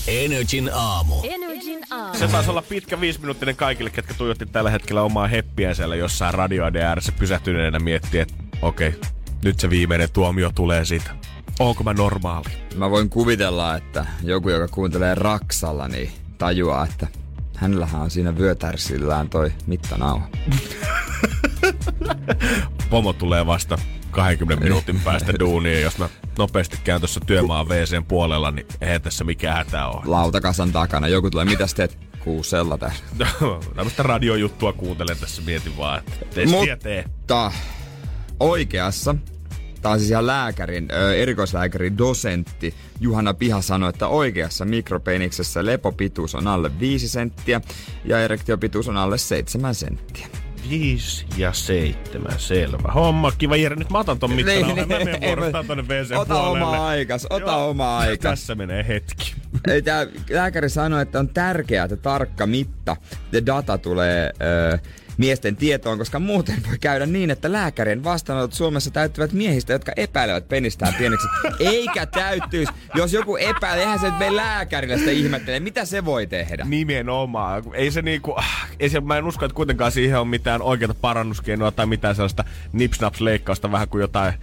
Energin 0.08 0.70
aamu. 0.74 1.16
Energin 1.24 1.80
aamu. 1.92 2.18
Se 2.18 2.28
taisi 2.28 2.50
olla 2.50 2.62
pitkä 2.62 3.02
viisiminuuttinen 3.02 3.56
kaikille, 3.56 3.90
ketkä 3.90 4.14
tuijotti 4.14 4.46
tällä 4.46 4.70
hetkellä 4.70 5.02
omaa 5.02 5.28
heppiä 5.28 5.74
siellä 5.74 5.96
jossain 5.96 6.34
radioiden 6.34 6.82
ääressä 6.82 7.12
pysähtyneenä 7.12 7.80
miettii, 7.80 8.20
että 8.20 8.34
okei, 8.62 8.88
okay, 8.88 9.02
nyt 9.44 9.60
se 9.60 9.70
viimeinen 9.70 10.12
tuomio 10.14 10.52
tulee 10.56 10.86
siitä. 10.86 11.12
Onko 11.60 11.84
mä 11.84 11.94
normaali? 11.94 12.50
Mä 12.76 12.92
voin 12.92 13.10
kuvitella, 13.10 13.76
että 13.76 14.06
joku, 14.24 14.50
joka 14.50 14.68
kuuntelee 14.68 15.16
Raksalla, 15.16 15.88
niin 15.88 16.12
tajuaa, 16.38 16.86
että 16.86 17.08
hänellähän 17.62 18.02
on 18.02 18.12
siinä 18.12 18.38
vyötärsillään 18.38 19.30
toi 19.30 19.52
mittanauha. 19.68 20.28
Pomo 22.90 23.14
tulee 23.14 23.46
vasta 23.46 23.78
20 24.12 24.64
minuutin 24.64 25.00
päästä 25.00 25.34
duuniin, 25.40 25.82
jos 25.82 25.98
mä 25.98 26.10
nopeasti 26.38 26.78
käyn 26.84 27.02
tuossa 27.02 27.20
työmaan 27.20 27.70
WCn 27.70 28.06
puolella, 28.08 28.52
niin 28.52 28.68
ei 28.82 29.00
tässä 29.00 29.24
mikään 29.24 29.58
hätä 29.58 29.88
ole. 29.88 30.02
Lautakasan 30.06 30.72
takana. 30.72 31.08
Joku 31.08 31.30
tulee, 31.30 31.46
mitä 31.46 31.66
teet? 31.76 31.98
Kuusella 32.20 32.78
täällä. 32.78 32.98
Tämmöistä 33.76 34.04
radiojuttua 34.04 34.74
kuuntelen 34.74 35.18
tässä, 35.18 35.42
mietin 35.42 35.78
vaan, 35.78 36.00
että 36.00 36.26
testiä 36.36 36.78
tee. 36.78 37.04
Mutta 37.08 37.52
oikeassa, 38.40 39.16
tämä 39.82 39.94
on 39.94 40.00
siis 40.00 40.12
ihan 40.12 40.28
lääkärin, 40.28 40.88
erikoislääkärin 41.16 41.98
dosentti 41.98 42.74
Juhana 43.00 43.34
Piha 43.34 43.62
sanoi, 43.62 43.90
että 43.90 44.08
oikeassa 44.08 44.66
mikropeniksessä 44.66 45.66
lepopituus 45.66 46.36
on 46.36 46.48
alle 46.48 46.72
5 46.80 47.08
senttiä 47.08 47.62
ja 48.06 48.20
erektiopituus 48.20 48.88
on 48.90 48.98
alle 48.98 49.18
7 49.18 49.76
senttiä. 49.76 50.28
5 50.70 51.26
ja 51.38 51.54
7, 51.54 52.32
selvä. 52.40 52.92
Homma, 52.92 53.32
kiva 53.32 53.56
Jere, 53.56 53.76
nyt 53.76 53.90
mä 53.90 54.00
otan 54.00 54.20
ton. 54.20 54.30
Niin, 54.30 54.46
Mä 54.46 54.52
niin, 54.52 54.88
menen 54.88 55.24
ei, 55.24 55.28
vuorostaan 55.28 55.66
tonne 55.68 55.84
WC 55.84 56.12
Ota 56.18 56.34
puolelle. 56.34 56.66
oma 56.66 56.88
aikas, 56.88 57.28
ota 57.30 57.52
Joo, 57.52 57.70
oma 57.70 57.98
aikas. 57.98 58.40
Tässä 58.40 58.56
menee 58.56 58.86
hetki. 58.88 59.36
Tää 59.84 60.08
lääkäri 60.30 60.70
sanoi, 60.70 61.02
että 61.02 61.20
on 61.20 61.30
tärkeää, 61.30 61.84
että 61.86 61.98
tarkka 61.98 62.48
mitta 62.48 62.96
ja 63.32 63.46
data 63.46 63.78
tulee 63.78 64.32
ö, 64.74 64.80
miesten 65.18 65.56
tietoon, 65.56 65.98
koska 65.98 66.20
muuten 66.20 66.56
voi 66.68 66.78
käydä 66.80 67.06
niin, 67.06 67.32
että 67.32 67.52
lääkärien 67.52 68.04
vastaanotot 68.04 68.54
Suomessa 68.54 68.92
täyttyvät 68.92 69.34
miehistä, 69.34 69.74
jotka 69.74 69.92
epäilevät 69.96 70.48
penistään 70.48 70.94
pieneksi. 70.94 71.28
Eikä 71.60 72.06
täyttyisi. 72.06 72.72
Jos 72.96 73.14
joku 73.14 73.36
epäilee, 73.36 73.84
eihän 73.84 74.00
se 74.00 74.10
nyt 74.10 74.32
lääkärille 74.32 74.98
sitä 74.98 75.12
ihmettelee. 75.12 75.60
Mitä 75.60 75.86
se 75.86 76.06
voi 76.06 76.28
tehdä? 76.28 76.66
Nimenomaan. 76.66 77.64
Ei 77.74 77.92
se 77.92 78.02
niinku, 78.02 78.34
ah, 78.36 78.70
ei 78.80 78.90
se, 78.90 79.00
mä 79.00 79.18
en 79.18 79.26
usko, 79.26 79.46
että 79.46 79.56
kuitenkaan 79.56 79.92
siihen 79.92 80.20
on 80.20 80.28
mitään 80.28 80.62
oikeata 80.62 80.96
parannuskeinoa 81.02 81.72
tai 81.72 81.86
mitään 81.86 82.16
sellaista 82.16 82.44
nipsnaps-leikkausta, 82.74 83.72
vähän 83.72 83.90
kuin 83.90 84.02
jotain 84.02 84.34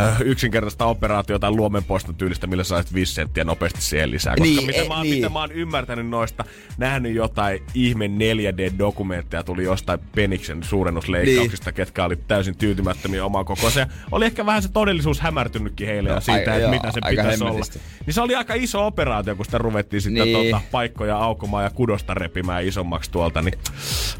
äh, 0.00 0.20
yksinkertaista 0.20 0.84
operaatiota 0.84 1.50
luomenpoiston 1.50 2.14
tyylistä, 2.14 2.46
millä 2.46 2.64
saisit 2.64 2.94
5 2.94 3.14
senttiä 3.14 3.44
nopeasti 3.44 3.82
siihen 3.82 4.10
lisää. 4.10 4.34
Koska 4.34 4.44
Niin, 4.44 4.66
mitä, 4.66 4.82
e- 4.82 4.88
mä 4.88 4.94
oon, 4.96 5.02
niin. 5.02 5.14
mitä 5.14 5.28
mä 5.28 5.40
oon 5.40 5.52
ymmärtänyt 5.52 6.08
noista, 6.08 6.44
nähnyt 6.78 7.14
jotain 7.14 7.62
ihme 7.74 8.06
4D-dokumentteja 8.06 9.42
tuli 9.44 9.64
jostain 9.64 9.98
Peniksen 10.14 10.62
suurennusleikkauksista, 10.62 11.70
niin. 11.70 11.74
ketkä 11.76 12.04
oli 12.04 12.16
täysin 12.16 12.56
tyytymättömiä 12.56 13.24
omaan 13.24 13.44
kokoonsa. 13.44 13.80
Ja 13.80 13.86
oli 14.12 14.24
ehkä 14.26 14.46
vähän 14.46 14.62
se 14.62 14.68
todellisuus 14.72 15.20
hämärtynytkin 15.20 15.86
heille 15.86 16.10
No, 16.14 16.20
siitä, 16.20 16.54
että 16.56 16.68
mitä 16.70 16.92
se 16.92 17.00
pitäisi 17.10 17.42
olla. 17.44 17.52
hemmetisti. 17.52 17.80
Niin 18.06 18.14
se 18.14 18.20
oli 18.20 18.34
aika 18.34 18.54
iso 18.54 18.86
operaatio, 18.86 19.36
kun 19.36 19.44
sitä 19.44 19.58
ruvettiin 19.58 20.00
sitten 20.02 20.24
Niin. 20.24 20.50
tota, 20.50 20.60
paikkoja 20.70 21.16
aukomaan 21.18 21.64
ja 21.64 21.70
kudosta 21.70 22.14
repimään 22.14 22.64
isommaksi 22.64 23.10
tuolta, 23.10 23.42
niin 23.42 23.58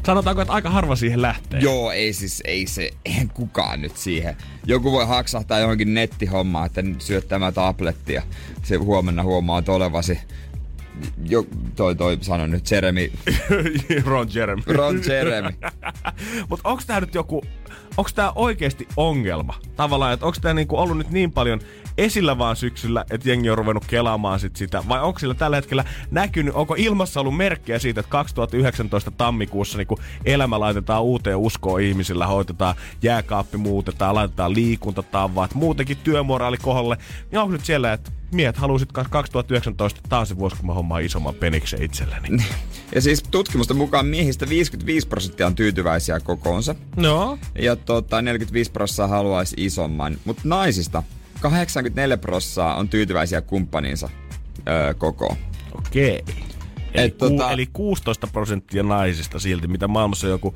sanotaanko, 0.05 0.41
että 0.41 0.53
aika 0.53 0.69
harva 0.69 0.95
siihen 0.95 1.21
lähtee. 1.21 1.59
Joo, 1.59 1.91
ei 1.91 2.13
siis, 2.13 2.43
ei 2.45 2.67
se, 2.67 2.91
eihän 3.05 3.29
kukaan 3.29 3.81
nyt 3.81 3.97
siihen. 3.97 4.35
Joku 4.65 4.91
voi 4.91 5.07
haksahtaa 5.07 5.59
johonkin 5.67 5.93
nettihommaan, 5.93 6.65
että 6.65 6.81
nyt 6.81 7.01
syöt 7.01 7.27
tämä 7.27 7.51
tabletti 7.51 8.13
ja 8.13 8.21
se 8.63 8.75
huomenna 8.75 9.23
huomaat 9.23 9.69
olevasi 9.69 10.19
jo, 11.25 11.45
toi, 11.75 11.95
toi 11.95 12.17
sano 12.21 12.47
nyt 12.47 12.71
Jeremy, 12.71 13.11
Ron 14.05 14.27
Jeremy. 14.33 14.61
Ron 14.65 15.01
Jeremy. 15.07 15.49
Mutta 16.49 16.69
onko 16.69 16.83
tämä 16.87 16.99
nyt 16.99 17.15
joku, 17.15 17.41
onko 17.97 18.09
tämä 18.15 18.31
oikeasti 18.35 18.87
ongelma? 18.97 19.53
Tavallaan, 19.75 20.13
että 20.13 20.25
onko 20.25 20.37
tämä 20.41 20.53
niinku 20.53 20.77
ollut 20.77 20.97
nyt 20.97 21.09
niin 21.09 21.31
paljon 21.31 21.59
esillä 21.97 22.37
vaan 22.37 22.55
syksyllä, 22.55 23.05
että 23.11 23.29
jengi 23.29 23.49
on 23.49 23.57
ruvennut 23.57 23.85
kelaamaan 23.85 24.39
sit 24.39 24.55
sitä, 24.55 24.83
vai 24.87 25.01
onko 25.01 25.19
sillä 25.19 25.33
tällä 25.33 25.57
hetkellä 25.57 25.83
näkynyt, 26.11 26.55
onko 26.55 26.75
ilmassa 26.77 27.19
ollut 27.19 27.37
merkkejä 27.37 27.79
siitä, 27.79 27.99
että 27.99 28.09
2019 28.09 29.11
tammikuussa 29.11 29.77
niinku 29.77 29.99
elämä 30.25 30.59
laitetaan 30.59 31.03
uuteen 31.03 31.37
uskoon 31.37 31.81
ihmisillä, 31.81 32.27
hoitetaan 32.27 32.75
jääkaappi 33.01 33.57
muutetaan, 33.57 34.15
laitetaan 34.15 34.53
liikuntatavat, 34.53 35.55
muutenkin 35.55 35.97
työmoraali 35.97 36.57
kohdalle, 36.57 36.97
niin 37.31 37.39
onko 37.39 37.51
nyt 37.51 37.65
siellä, 37.65 37.93
että 37.93 38.11
miehet 38.31 38.57
halusit 38.57 38.91
2019, 38.91 40.01
taas 40.09 40.29
se 40.29 40.37
vuosi, 40.37 40.55
kun 40.55 40.65
mä 40.65 40.73
hommaan 40.73 41.03
isomman 41.03 41.35
peniksen 41.35 41.81
itselleni. 41.81 42.29
Ja 42.95 43.01
siis 43.01 43.23
tutkimusten 43.31 43.77
mukaan 43.77 44.05
miehistä 44.05 44.49
55 44.49 45.07
prosenttia 45.07 45.47
on 45.47 45.55
tyytyväisiä 45.55 46.19
kokoonsa. 46.19 46.75
No, 46.95 47.39
Ja 47.59 47.75
tota, 47.75 48.21
45 48.21 48.71
prosenttia 48.71 49.07
haluaisi 49.07 49.55
isomman. 49.57 50.17
Mutta 50.25 50.41
naisista 50.45 51.03
84 51.39 52.17
prosenttia 52.17 52.73
on 52.75 52.89
tyytyväisiä 52.89 53.41
kumppaninsa 53.41 54.09
öö, 54.67 54.93
kokoon. 54.93 55.37
Okei. 55.77 56.23
Eli, 56.93 57.05
Et 57.07 57.17
ku, 57.17 57.25
tota- 57.25 57.51
eli 57.51 57.67
16 57.73 58.27
prosenttia 58.27 58.83
naisista 58.83 59.39
silti, 59.39 59.67
mitä 59.67 59.87
maailmassa 59.87 60.27
on 60.27 60.31
joku 60.31 60.55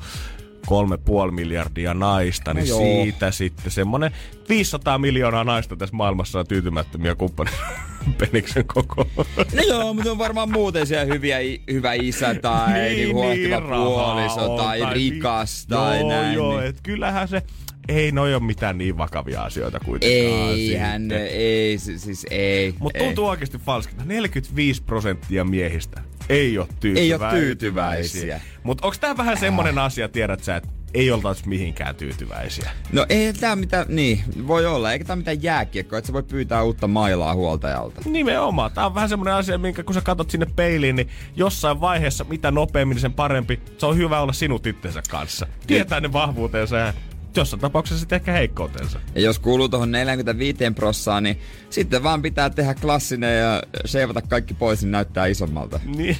kolme 0.66 0.98
puoli 0.98 1.32
miljardia 1.32 1.94
naista, 1.94 2.54
niin 2.54 2.62
No 2.64 2.70
joo. 2.70 2.80
siitä 2.80 3.32
sitten 3.32 3.72
semmonen 3.72 4.12
500 4.50 4.98
miljoonaa 4.98 5.44
naista 5.44 5.76
tässä 5.76 5.96
maailmassa 5.96 6.40
on 6.40 6.48
tyytymättömiä 6.48 7.16
kumppanin 7.16 7.54
peniksen 8.18 8.66
koko. 8.66 9.08
No 9.38 9.62
joo, 9.68 9.94
mutta 9.94 10.12
on 10.12 10.18
varmaan 10.18 10.52
muuten 10.52 10.88
siellä 10.88 11.14
hyviä, 11.14 11.38
hyvä 11.72 11.94
isä 11.94 12.36
tai 12.36 12.74
niin, 12.74 12.96
niin 12.96 13.16
huolehtiva 13.16 13.60
rahaa 13.60 13.86
puoliso 13.86 14.52
on, 14.56 14.58
tai, 14.64 14.80
vi- 14.80 14.94
rikas 14.94 15.66
tai 15.68 16.00
joo, 16.00 16.10
näin. 16.10 16.34
Joo, 16.34 16.58
niin. 16.58 16.70
et 16.70 16.78
kyllähän 16.84 17.28
se, 17.28 17.44
ei 17.88 18.12
noi 18.12 18.34
ole 18.36 18.44
mitään 18.44 18.78
niin 18.78 18.98
vakavia 18.98 19.42
asioita 19.42 19.80
kuitenkaan. 19.80 20.50
Eihän, 20.50 21.02
sitten. 21.02 21.28
ei, 21.28 21.78
si- 21.78 22.00
siis 22.00 22.26
ei. 22.30 22.76
Mutta 22.80 23.00
ei. 23.00 23.06
tuntuu 23.06 23.28
oikeasti 23.28 23.58
falskilta. 23.58 24.06
45 24.06 24.84
prosenttia 24.84 25.44
miehistä 25.46 26.02
ei 26.30 26.58
ole 26.58 26.68
tyytyväisiä. 26.80 27.04
Ei 27.04 27.14
oo 27.14 27.32
tyytyväisiä. 27.32 28.42
Mutta 28.64 28.88
onko 28.88 28.98
tämä 29.02 29.18
vähän 29.18 29.38
semmonen 29.38 29.78
asia, 29.78 30.10
tiedät 30.10 30.44
sä, 30.44 30.56
että 30.56 30.70
ei 30.94 31.12
oltaisi 31.12 31.48
mihinkään 31.48 31.96
tyytyväisiä? 31.96 32.72
No 32.92 33.06
ei 33.10 33.34
tää 33.34 33.56
mitään, 33.56 33.86
niin, 33.90 34.24
voi 34.48 34.66
olla. 34.66 34.92
Eikä 34.92 35.06
tää 35.06 35.16
mitään 35.16 35.44
jääkiekkoa, 35.44 36.00
että 36.00 36.08
sä 36.08 36.14
voi 36.14 36.24
pyytää 36.24 36.64
uutta 36.64 36.88
mailaa 36.88 37.36
huoltajalta. 37.36 38.02
Nimenomaan. 38.06 38.72
Tämä 38.72 38.88
on 38.88 38.96
vähän 38.96 39.10
semmoinen 39.10 39.34
asia, 39.34 39.58
minkä 39.58 39.84
kun 39.84 39.94
sä 39.94 40.02
katsot 40.02 40.30
sinne 40.30 40.48
peiliin, 40.56 40.96
niin 40.96 41.10
jossain 41.36 41.82
vaiheessa 41.82 42.24
mitä 42.24 42.52
nopeammin 42.52 43.00
sen 43.00 43.14
parempi. 43.14 43.60
Se 43.78 43.86
on 43.86 43.98
hyvä 43.98 44.20
olla 44.20 44.34
sinut 44.34 44.68
itsensä 44.68 45.02
kanssa. 45.10 45.48
Tietää 45.68 46.00
ne 46.00 46.14
vahvuutensa 46.14 46.78
ja 46.78 46.94
jossain 47.36 47.60
tapauksessa 47.62 48.00
sitten 48.00 48.16
ehkä 48.16 48.32
heikkoutensa. 48.32 49.00
Ja 49.16 49.22
jos 49.22 49.40
kuuluu 49.40 49.70
tuohon 49.70 49.92
45 49.92 50.58
prossaan, 50.76 51.24
niin 51.24 51.40
sitten 51.70 52.04
vaan 52.04 52.22
pitää 52.22 52.50
tehdä 52.50 52.74
klassinen 52.76 53.40
ja 53.40 53.64
seivata 53.86 54.22
kaikki 54.22 54.54
pois, 54.54 54.82
niin 54.82 54.92
näyttää 54.92 55.26
isommalta. 55.26 55.80
Niin. 55.86 56.18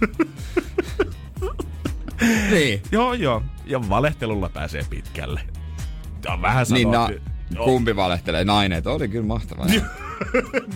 Niin. 2.50 2.82
joo, 2.92 3.14
joo. 3.14 3.42
Ja 3.66 3.88
valehtelulla 3.88 4.48
pääsee 4.48 4.84
pitkälle. 4.90 5.40
Tämä 6.20 6.34
on 6.34 6.42
vähän 6.42 6.66
Niin, 6.70 6.90
na, 6.90 7.08
että- 7.10 7.30
Joo. 7.54 7.64
kumpi 7.64 7.96
valehtelee? 7.96 8.44
Nainen, 8.44 8.82
oli 8.88 9.08
kyllä 9.08 9.26
mahtavaa. 9.26 9.66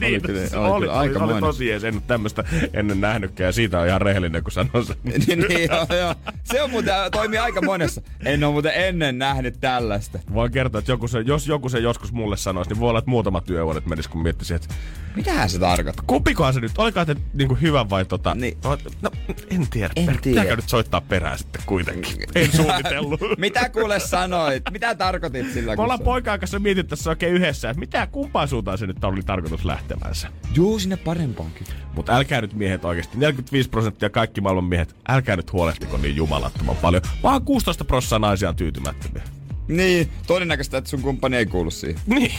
niin, 0.00 0.14
oli 0.14 0.20
kyllä- 0.20 0.46
se 0.46 0.56
oli 0.56 0.88
oli, 0.88 1.08
kyllä 1.08 1.24
oli, 1.24 1.32
oli, 1.32 1.40
tosi. 1.40 1.72
En 1.72 2.02
tämmöistä 2.06 2.44
ennen 2.72 3.00
nähnytkään 3.00 3.48
ja 3.48 3.52
siitä 3.52 3.80
on 3.80 3.86
ihan 3.86 4.00
rehellinen, 4.00 4.42
kun 4.42 4.52
sanoo 4.52 4.82
sen. 4.82 4.96
niin, 5.26 5.38
niin, 5.48 5.68
joo, 5.70 5.98
joo. 5.98 6.14
Se 6.44 6.62
on 6.62 6.70
muuten, 6.70 6.94
toimii 7.12 7.38
aika 7.38 7.62
monessa. 7.62 8.02
En 8.24 8.44
ole 8.44 8.52
muuten 8.52 8.72
ennen 8.74 9.18
nähnyt 9.18 9.60
tällaista. 9.60 10.18
Voin 10.34 10.52
kertoa, 10.52 10.78
että 10.78 10.92
joku 10.92 11.08
se, 11.08 11.20
jos 11.20 11.46
joku 11.48 11.68
se 11.68 11.78
joskus 11.78 12.12
mulle 12.12 12.36
sanoisi, 12.36 12.70
niin 12.70 12.80
voi 12.80 12.88
olla, 12.88 12.98
että 12.98 13.10
muutama 13.10 13.40
työvuodet 13.40 13.86
menisi, 13.86 14.08
kun 14.08 14.22
miettisin, 14.22 14.56
että 14.56 14.74
Mitähän 15.16 15.50
se 15.50 15.58
tarkoittaa? 15.58 16.04
kumpikohan 16.06 16.54
se 16.54 16.60
nyt, 16.60 16.72
olikohan 16.78 17.06
se 17.06 17.14
niinku 17.34 17.54
hyvä 17.54 17.90
vai 17.90 18.04
tota... 18.04 18.34
Niin. 18.34 18.58
No, 19.02 19.10
en 19.50 19.66
tiedä. 19.70 19.92
En 19.96 20.06
tiedä. 20.06 20.18
Pitääkö 20.22 20.56
nyt 20.56 20.68
soittaa 20.68 21.00
perään 21.00 21.38
sitten 21.38 21.62
kuitenkin? 21.66 22.16
En 22.34 22.52
suunnitellut. 22.52 23.20
Mitä 23.38 23.68
kuule 23.68 24.00
sanoit? 24.00 24.62
Mitä 24.70 24.94
tarkoitit 24.94 25.52
sillä? 25.52 25.76
Me 25.76 25.82
ollaan 25.82 26.00
poikaan 26.00 26.40
kanssa 26.40 26.58
mietitty 26.58 26.90
tässä 26.90 27.10
oikein 27.10 27.34
yhdessä, 27.34 27.70
että 27.70 27.80
mitä 27.80 28.06
kumpaan 28.06 28.48
suuntaan 28.48 28.78
se 28.78 28.86
nyt 28.86 29.04
oli 29.04 29.22
tarkoitus 29.34 29.64
lähtevänsä. 29.64 30.28
Juu, 30.54 30.78
sinne 30.78 30.96
parempaankin. 30.96 31.66
Mutta 31.94 32.16
älkää 32.16 32.40
nyt 32.40 32.54
miehet 32.54 32.84
oikeasti, 32.84 33.18
45 33.18 33.70
prosenttia 33.70 34.10
kaikki 34.10 34.40
maailman 34.40 34.64
miehet, 34.64 34.96
älkää 35.08 35.36
nyt 35.36 35.52
huolehtiko 35.52 35.96
niin 35.96 36.16
jumalattoman 36.16 36.76
paljon. 36.76 37.02
Vaan 37.22 37.42
16 37.42 37.84
prosenttia 37.84 38.18
naisia 38.18 38.48
on 38.48 38.56
tyytymättömiä. 38.56 39.22
Niin, 39.68 40.10
todennäköistä, 40.26 40.78
että 40.78 40.90
sun 40.90 41.02
kumppani 41.02 41.36
ei 41.36 41.46
kuulu 41.46 41.70
siihen. 41.70 42.00
Niin. 42.06 42.32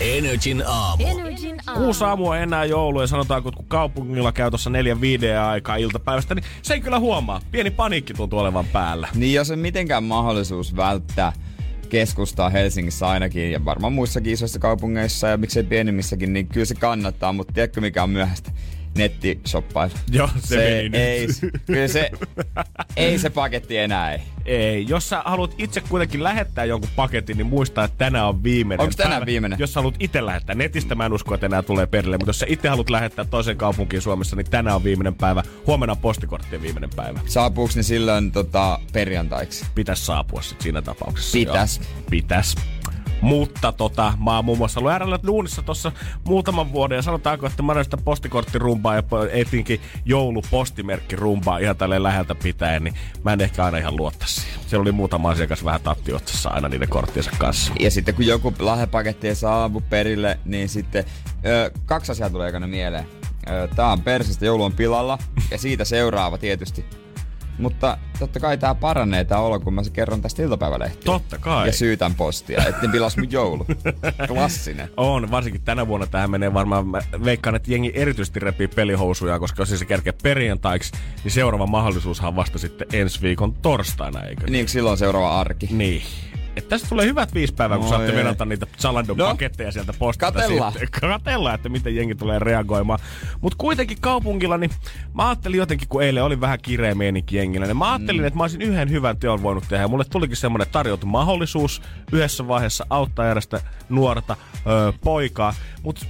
Energin 0.00 0.62
aamu. 0.66 1.06
Energin 1.06 1.56
aamu. 1.66 1.80
Kuusi 1.80 2.04
aamua 2.04 2.38
enää 2.38 2.64
joulu 2.64 3.00
ja 3.00 3.06
sanotaanko, 3.06 3.48
että 3.48 3.56
kun 3.56 3.68
kaupungilla 3.68 4.32
käy 4.32 4.50
tuossa 4.50 4.70
neljän 4.70 5.00
viiden 5.00 5.40
aikaa 5.40 5.76
iltapäivästä, 5.76 6.34
niin 6.34 6.44
se 6.62 6.74
ei 6.74 6.80
kyllä 6.80 6.98
huomaa. 6.98 7.40
Pieni 7.50 7.70
paniikki 7.70 8.14
tuntuu 8.14 8.38
olevan 8.38 8.66
päällä. 8.66 9.08
Niin 9.14 9.34
jos 9.34 9.50
on 9.50 9.58
mitenkään 9.58 10.04
mahdollisuus 10.04 10.76
välttää 10.76 11.32
keskustaa 11.88 12.50
Helsingissä 12.50 13.08
ainakin 13.08 13.52
ja 13.52 13.64
varmaan 13.64 13.92
muissakin 13.92 14.32
isoissa 14.32 14.58
kaupungeissa 14.58 15.28
ja 15.28 15.36
miksei 15.36 15.62
pienemmissäkin, 15.62 16.32
niin 16.32 16.48
kyllä 16.48 16.66
se 16.66 16.74
kannattaa, 16.74 17.32
mutta 17.32 17.52
tiedätkö 17.52 17.80
mikä 17.80 18.02
on 18.02 18.10
myöhäistä? 18.10 18.50
Nettishoppailla. 18.96 19.98
Joo, 20.10 20.28
se 20.38 20.56
meni 20.56 20.82
nyt. 20.88 20.94
ei, 20.94 21.28
kyllä 21.66 21.88
se, 21.88 22.10
ei 22.96 23.18
se 23.18 23.30
paketti 23.30 23.78
enää 23.78 24.12
ei. 24.12 24.20
Ei, 24.44 24.84
jos 24.88 25.08
sä 25.08 25.22
haluat 25.24 25.54
itse 25.58 25.80
kuitenkin 25.80 26.22
lähettää 26.22 26.64
jonkun 26.64 26.90
paketin, 26.96 27.36
niin 27.36 27.46
muista, 27.46 27.84
että 27.84 27.98
tänään 27.98 28.26
on 28.26 28.42
viimeinen 28.42 28.84
Onks 28.84 28.96
tänään 28.96 29.12
päivä. 29.12 29.26
viimeinen? 29.26 29.58
Jos 29.58 29.72
sä 29.72 29.80
haluat 29.80 29.94
itse 30.00 30.26
lähettää, 30.26 30.54
netistä 30.54 30.94
mä 30.94 31.06
en 31.06 31.12
usko, 31.12 31.34
että 31.34 31.46
enää 31.46 31.62
tulee 31.62 31.86
perille, 31.86 32.16
mutta 32.16 32.28
jos 32.28 32.38
sä 32.38 32.46
itse 32.48 32.68
haluat 32.68 32.90
lähettää 32.90 33.24
toiseen 33.24 33.56
kaupunkiin 33.56 34.02
Suomessa, 34.02 34.36
niin 34.36 34.50
tänään 34.50 34.76
on 34.76 34.84
viimeinen 34.84 35.14
päivä. 35.14 35.42
Huomenna 35.66 35.92
on 35.92 35.98
postikorttien 35.98 36.62
viimeinen 36.62 36.90
päivä. 36.96 37.20
Saapuuko 37.26 37.72
ne 37.76 37.82
silloin 37.82 38.32
tota, 38.32 38.80
perjantaiksi? 38.92 39.66
Pitäisi 39.74 40.04
saapua 40.04 40.42
sit 40.42 40.60
siinä 40.60 40.82
tapauksessa. 40.82 41.38
Pitäis. 41.38 41.78
Joo. 41.80 41.88
Pitäis. 42.10 42.54
Mutta 43.20 43.72
tota, 43.72 44.12
mä 44.24 44.36
oon 44.36 44.44
muun 44.44 44.58
muassa 44.58 44.80
ollut 44.80 44.92
äärellä 44.92 45.18
duunissa 45.26 45.62
tuossa 45.62 45.92
muutaman 46.24 46.72
vuoden 46.72 46.96
ja 46.96 47.02
sanotaanko, 47.02 47.46
että 47.46 47.62
mä 47.62 47.84
sitä 47.84 47.96
postikorttirumpaa 47.96 48.94
ja 48.94 49.02
etinkin 49.32 49.80
joulupostimerkkirumpaa 50.04 51.58
ihan 51.58 51.76
tälleen 51.76 52.02
läheltä 52.02 52.34
pitäen, 52.34 52.84
niin 52.84 52.94
mä 53.24 53.32
en 53.32 53.40
ehkä 53.40 53.64
aina 53.64 53.78
ihan 53.78 53.96
luotta 53.96 54.26
siihen. 54.26 54.60
Siellä 54.66 54.82
oli 54.82 54.92
muutama 54.92 55.30
asiakas 55.30 55.64
vähän 55.64 55.80
tattiotsassa 55.80 56.48
aina 56.48 56.68
niiden 56.68 56.88
korttiensa 56.88 57.30
kanssa. 57.38 57.72
Ja 57.80 57.90
sitten 57.90 58.14
kun 58.14 58.26
joku 58.26 58.54
lahjapaketti 58.58 59.28
ei 59.28 59.34
saavu 59.34 59.80
perille, 59.80 60.38
niin 60.44 60.68
sitten 60.68 61.04
ö, 61.46 61.70
kaksi 61.86 62.12
asiaa 62.12 62.30
tulee 62.30 62.48
ekana 62.48 62.66
mieleen. 62.66 63.06
Tää 63.76 63.92
on 63.92 64.02
persistä, 64.02 64.46
joulu 64.46 64.64
on 64.64 64.72
pilalla 64.72 65.18
ja 65.50 65.58
siitä 65.58 65.84
seuraava 65.84 66.38
tietysti. 66.38 66.84
Mutta 67.58 67.98
totta 68.18 68.40
kai 68.40 68.58
tää 68.58 68.74
paranee 68.74 69.24
tää 69.24 69.38
olo, 69.38 69.60
kun 69.60 69.74
mä 69.74 69.82
se 69.82 69.90
kerron 69.90 70.22
tästä 70.22 70.42
iltapäivälehtiä. 70.42 71.02
Totta 71.04 71.38
kai. 71.38 71.66
Ja 71.66 71.72
syytän 71.72 72.14
postia, 72.14 72.64
etten 72.64 72.90
pilas 72.90 73.16
mun 73.16 73.32
joulu. 73.32 73.66
Klassinen. 74.28 74.90
On, 74.96 75.30
varsinkin 75.30 75.62
tänä 75.64 75.86
vuonna 75.86 76.06
tähän 76.06 76.30
menee 76.30 76.54
varmaan, 76.54 76.86
mä 76.86 77.02
veikkaan, 77.24 77.56
että 77.56 77.72
jengi 77.72 77.92
erityisesti 77.94 78.40
repii 78.40 78.68
pelihousuja, 78.68 79.38
koska 79.38 79.62
jos 79.62 79.78
se 79.78 79.84
kerkeä 79.84 80.12
perjantaiksi, 80.22 80.92
niin 81.24 81.32
seuraava 81.32 81.66
mahdollisuushan 81.66 82.36
vasta 82.36 82.58
sitten 82.58 82.88
ensi 82.92 83.22
viikon 83.22 83.52
torstaina, 83.52 84.22
eikö? 84.22 84.46
Niin 84.46 84.64
kuin 84.64 84.72
silloin 84.72 84.98
seuraava 84.98 85.40
arki. 85.40 85.68
Niin. 85.70 86.02
Et 86.58 86.68
tästä 86.68 86.88
tulee 86.88 87.06
hyvät 87.06 87.34
viisi 87.34 87.54
päivää, 87.54 87.78
kun 87.78 87.86
Oi 87.86 87.90
saatte 87.90 88.14
vedota 88.14 88.44
niitä 88.44 88.66
Zalandon 88.80 89.16
No, 89.16 89.26
paketteja 89.26 89.72
sieltä 89.72 89.92
postista. 89.98 90.32
katellaan. 90.32 90.72
Sitten. 90.72 91.00
Katellaan, 91.00 91.54
että 91.54 91.68
miten 91.68 91.96
jengi 91.96 92.14
tulee 92.14 92.38
reagoimaan. 92.38 92.98
Mutta 93.40 93.56
kuitenkin 93.58 93.98
kaupungilla, 94.00 94.58
niin 94.58 94.70
mä 95.14 95.28
ajattelin 95.28 95.58
jotenkin, 95.58 95.88
kun 95.88 96.02
eilen 96.02 96.24
oli 96.24 96.40
vähän 96.40 96.58
kireä 96.62 96.94
meininki 96.94 97.36
jengillä, 97.36 97.66
niin 97.66 97.76
mä 97.76 97.92
ajattelin, 97.92 98.20
mm. 98.20 98.26
että 98.26 98.36
mä 98.36 98.44
olisin 98.44 98.62
yhden 98.62 98.90
hyvän 98.90 99.16
teon 99.16 99.42
voinut 99.42 99.64
tehdä. 99.68 99.84
Ja 99.84 99.88
mulle 99.88 100.04
tulikin 100.10 100.36
semmoinen 100.36 100.68
tarjoutu 100.72 101.06
mahdollisuus 101.06 101.82
yhdessä 102.12 102.48
vaiheessa 102.48 102.86
auttaa 102.90 103.30
erästä 103.30 103.60
nuorta 103.88 104.36
öö, 104.66 104.92
poikaa. 105.04 105.54
Mutta 105.82 106.06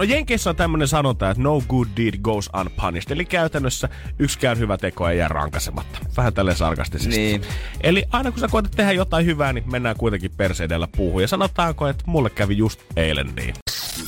No 0.00 0.04
Jenkeissä 0.04 0.50
on 0.50 0.56
tämmönen 0.56 0.88
sanonta, 0.88 1.30
että 1.30 1.42
no 1.42 1.62
good 1.68 1.88
deed 1.96 2.14
goes 2.22 2.50
unpunished. 2.60 3.12
Eli 3.12 3.24
käytännössä 3.24 3.88
yksikään 4.18 4.58
hyvä 4.58 4.78
teko 4.78 5.08
ei 5.08 5.18
jää 5.18 5.28
rankasematta. 5.28 5.98
Vähän 6.16 6.34
tälleen 6.34 6.56
sarkastisesti. 6.56 7.16
Niin. 7.16 7.42
Eli 7.80 8.04
aina 8.10 8.30
kun 8.30 8.40
sä 8.40 8.48
koetat 8.48 8.72
tehdä 8.76 8.92
jotain 8.92 9.26
hyvää, 9.26 9.52
niin 9.52 9.70
mennään 9.70 9.96
kuitenkin 9.96 10.30
perseidellä 10.36 10.88
puuhun. 10.96 11.22
Ja 11.22 11.28
sanotaanko, 11.28 11.88
että 11.88 12.04
mulle 12.06 12.30
kävi 12.30 12.56
just 12.56 12.80
eilen 12.96 13.32
niin. 13.36 13.54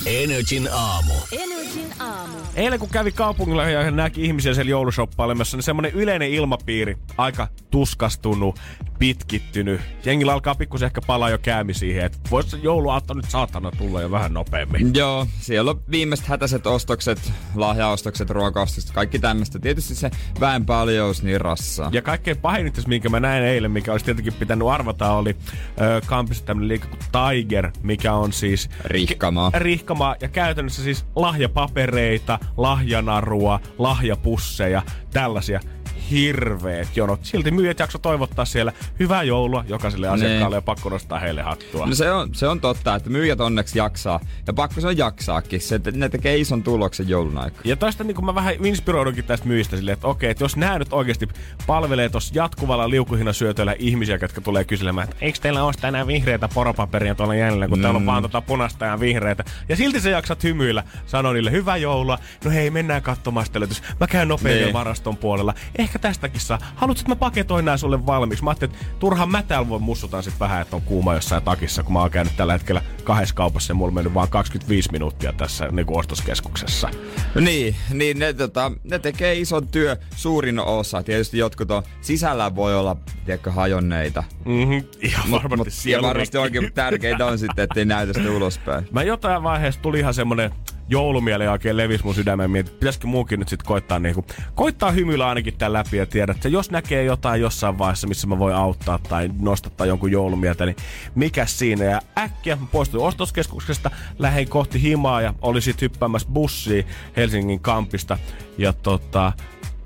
Energin 0.07 0.69
aamu. 0.73 1.13
Energin 1.33 1.93
aamu. 1.99 2.37
Eilen 2.55 2.81
kun 2.81 2.89
kävi 2.89 3.13
kaupungilla 3.13 3.65
ja 3.65 3.91
näki 3.91 4.25
ihmisiä 4.25 4.55
siellä 4.55 4.71
joulushopailemassa, 4.71 5.57
niin 5.57 5.63
semmonen 5.63 5.93
yleinen 5.93 6.31
ilmapiiri, 6.31 6.97
aika 7.17 7.49
tuskastunut, 7.71 8.59
pitkittynyt. 8.99 9.81
Jengillä 10.05 10.33
alkaa 10.33 10.55
pikkusen 10.55 10.87
ehkä 10.87 11.01
palaa 11.07 11.31
jo 11.31 11.39
käymi 11.39 11.75
siihen, 11.75 12.05
että 12.05 12.19
vois 12.31 12.51
se 12.51 12.57
jouluaatto 12.57 13.15
nyt 13.15 13.31
saatana 13.31 13.71
tulla 13.71 14.01
jo 14.01 14.11
vähän 14.11 14.35
nopeammin. 14.35 14.95
Joo, 14.95 15.27
siellä 15.41 15.71
on 15.71 15.83
viimeiset 15.91 16.27
hätäiset 16.27 16.67
ostokset, 16.67 17.33
lahjaostokset, 17.55 18.31
ruokaostokset, 18.31 18.91
kaikki 18.91 19.19
tämmöistä. 19.19 19.59
Tietysti 19.59 19.95
se 19.95 20.11
väenpaljous 20.41 21.23
niin 21.23 21.41
rassaa. 21.41 21.91
Ja 21.93 22.03
kaikkein 22.03 22.37
pahin 22.37 22.73
minkä 22.87 23.09
mä 23.09 23.21
näin 23.21 23.45
eilen, 23.45 23.71
mikä 23.71 23.93
olisi 23.93 24.05
tietenkin 24.05 24.35
pitänyt 24.35 24.69
arvata, 24.69 25.13
oli 25.13 25.37
ö, 25.81 26.01
kampissa 26.07 26.45
tämmönen 26.45 26.69
liike 26.69 26.87
kuin 26.87 27.01
Tiger, 27.13 27.71
mikä 27.83 28.15
on 28.15 28.33
siis... 28.33 28.71
Rihkamaa. 28.85 29.51
Ke- 29.51 29.59
rihkamaa. 29.93 30.17
Ja 30.21 30.29
käytännössä 30.29 30.83
siis 30.83 31.07
lahjapapereita, 31.17 32.39
lahjanarua, 32.57 33.61
lahjapusseja, 33.79 34.83
tällaisia 35.13 35.61
hirveet 36.11 36.97
jonot. 36.97 37.25
Silti 37.25 37.51
myyjät 37.51 37.79
jakso 37.79 37.99
toivottaa 37.99 38.45
siellä 38.45 38.73
hyvää 39.01 39.23
joulua 39.23 39.65
jokaiselle 39.69 40.09
asiakkaalle 40.09 40.57
ja 40.57 40.63
pakko 40.63 40.89
nostaa 40.89 41.19
heille 41.19 41.43
hattua. 41.43 41.87
No 41.87 41.95
se 41.95 42.13
on, 42.13 42.35
se 42.35 42.49
on 42.49 42.61
totta, 42.61 42.95
että 42.95 43.11
myyjät 43.11 43.41
onneksi 43.41 43.79
jaksaa. 43.79 44.21
Ja 44.47 44.53
pakko 44.53 44.81
se 44.81 44.87
on 44.87 44.97
jaksaakin. 44.97 45.61
Se, 45.61 45.75
että 45.75 45.91
ne 45.91 46.09
tekee 46.09 46.37
ison 46.37 46.63
tuloksen 46.63 47.09
joulun 47.09 47.39
aikaa. 47.39 47.61
Ja 47.65 47.77
tästä 47.77 48.05
niin 48.05 48.25
mä 48.25 48.35
vähän 48.35 48.55
inspiroidunkin 48.67 49.25
tästä 49.25 49.47
myyjistä 49.47 49.77
silleen, 49.77 49.93
että 49.93 50.07
okei, 50.07 50.31
että 50.31 50.45
jos 50.45 50.57
nämä 50.57 50.79
nyt 50.79 50.93
oikeasti 50.93 51.29
palvelee 51.67 52.09
tuossa 52.09 52.35
jatkuvalla 52.37 52.91
liukuhinnasyötöllä 52.91 53.75
ihmisiä, 53.79 54.19
jotka 54.23 54.41
tulee 54.41 54.65
kyselemään, 54.65 55.09
että 55.09 55.17
eikö 55.21 55.39
teillä 55.43 55.65
ole 55.65 55.73
enää 55.89 56.07
vihreitä 56.07 56.49
poropaperia 56.55 57.15
tuolla 57.15 57.35
jäljellä, 57.35 57.69
kun 57.69 57.79
mm. 57.79 57.83
täällä 57.83 57.97
on 57.97 58.07
vaan 58.07 58.23
tota 58.23 58.41
punaista 58.41 58.85
ja 58.85 59.01
vihreitä. 59.01 59.45
Ja 59.69 59.77
silti 59.77 60.01
sä 60.01 60.11
jaksat 60.11 60.43
hymyillä, 60.45 60.85
sano 61.07 61.33
niille 61.33 61.51
hyvää 61.51 61.77
joulua, 61.77 62.19
no 62.45 62.51
hei 62.51 62.71
mennään 62.71 63.03
katsomaan 63.03 63.47
sitä 63.47 63.61
löytys. 63.61 63.83
Mä 64.01 64.07
käyn 64.07 64.29
nopeasti 64.29 64.63
Niin. 64.63 64.73
varaston 64.73 65.17
puolella. 65.17 65.55
Ehkä 65.79 65.92
tästäkin 65.99 66.41
saa. 66.41 66.59
Haluatko, 66.77 67.01
että 67.01 67.09
mä 67.11 67.17
paketoin 67.17 67.65
nää 67.65 67.77
sulle 67.77 68.07
valmiiksi? 68.07 68.45
Mä 68.45 68.51
ajattelin, 68.51 68.75
että 68.75 68.87
turhaan 68.99 69.31
mä 69.31 69.43
täällä 69.43 69.69
voi 69.69 69.79
mussutaan 69.79 70.23
sit 70.23 70.41
vähän, 70.41 70.63
että 70.63 70.77
on 70.77 70.83
kuuma 70.83 71.15
jossain 71.15 71.43
takissa, 71.43 71.83
kun 71.83 71.93
mä 71.93 72.01
oon 72.01 72.11
käynyt 72.11 72.37
tällä 72.37 72.53
hetkellä 72.53 72.83
kahdessa 73.05 73.35
kaupassa 73.35 73.71
ja 73.71 73.75
mulla 73.75 73.89
on 73.89 73.95
mennyt 73.95 74.15
vaan 74.15 74.29
25 74.29 74.93
minuuttia 74.93 75.33
tässä 75.33 75.69
niin 75.73 75.87
kuin 75.87 75.99
ostoskeskuksessa. 75.99 76.89
Niin, 77.41 77.77
niin 77.93 78.19
ne, 78.19 78.33
tota, 78.33 78.73
ne 78.85 78.99
tekee 78.99 79.35
ison 79.35 79.69
työ, 79.69 79.97
suurin 80.17 80.59
osa. 80.59 81.03
Tietysti 81.03 81.39
jotkut 81.39 81.71
on, 81.71 81.83
sisällä 82.01 82.55
voi 82.55 82.77
olla, 82.77 82.97
tiedätkö, 83.25 83.53
hajonneita. 83.53 84.25
Mm-hmm, 84.45 84.85
ihan 85.01 85.29
Mut, 85.29 85.43
varmasti 85.43 85.57
mut, 85.57 85.67
ja 85.67 85.73
siellä 85.73 86.09
varmasti 86.09 86.39
oikein 86.39 86.73
tärkeintä 86.73 87.27
on 87.27 87.39
sitten, 87.39 87.63
ettei 87.63 87.85
näytä 87.85 88.13
sitä 88.13 88.31
ulospäin. 88.31 88.89
Mä 88.91 89.03
jotain 89.03 89.43
vaiheessa 89.43 89.81
tuli 89.81 89.99
ihan 89.99 90.15
semmonen 90.15 90.51
joulumieli 90.89 91.49
oikein 91.49 91.77
levis 91.77 92.05
mun 92.05 92.15
sydämeen. 92.15 92.51
Mietin, 92.51 92.75
pitäisikö 92.75 93.07
muukin 93.07 93.39
nyt 93.39 93.49
sit 93.49 93.63
koittaa 93.63 93.99
niinku, 93.99 94.25
koittaa 94.55 94.91
hymyillä 94.91 95.29
ainakin 95.29 95.57
tän 95.59 95.73
läpi 95.73 95.97
ja 95.97 96.07
tiedät, 96.07 96.37
että 96.37 96.49
jos 96.49 96.71
näkee 96.71 97.05
jotain 97.05 97.41
jossain 97.41 97.79
vaiheessa, 97.79 98.07
missä 98.07 98.27
mä 98.27 98.39
voin 98.39 98.55
auttaa 98.55 98.99
tai 98.99 99.31
nostattaa 99.41 99.87
jonkun 99.87 100.13
joulumieltä, 100.13 100.67
niin 100.67 100.77
mikä 101.15 101.47
siinä? 101.47 101.85
Ja 101.85 102.01
äkkiä 102.19 102.57
mä 102.57 102.67
poistuin 102.73 103.05
ostoskeskuksesta, 103.05 103.91
lähdin 104.19 104.49
kohti 104.49 104.83
himaa 104.83 105.21
ja 105.21 105.35
olin 105.43 105.63
sit 105.63 105.81
hyppäämässä 105.81 106.29
bussiin 106.33 106.87
Helsingin 107.17 107.61
kampista. 107.61 108.19
Ja 108.59 108.73
tota, 108.73 109.33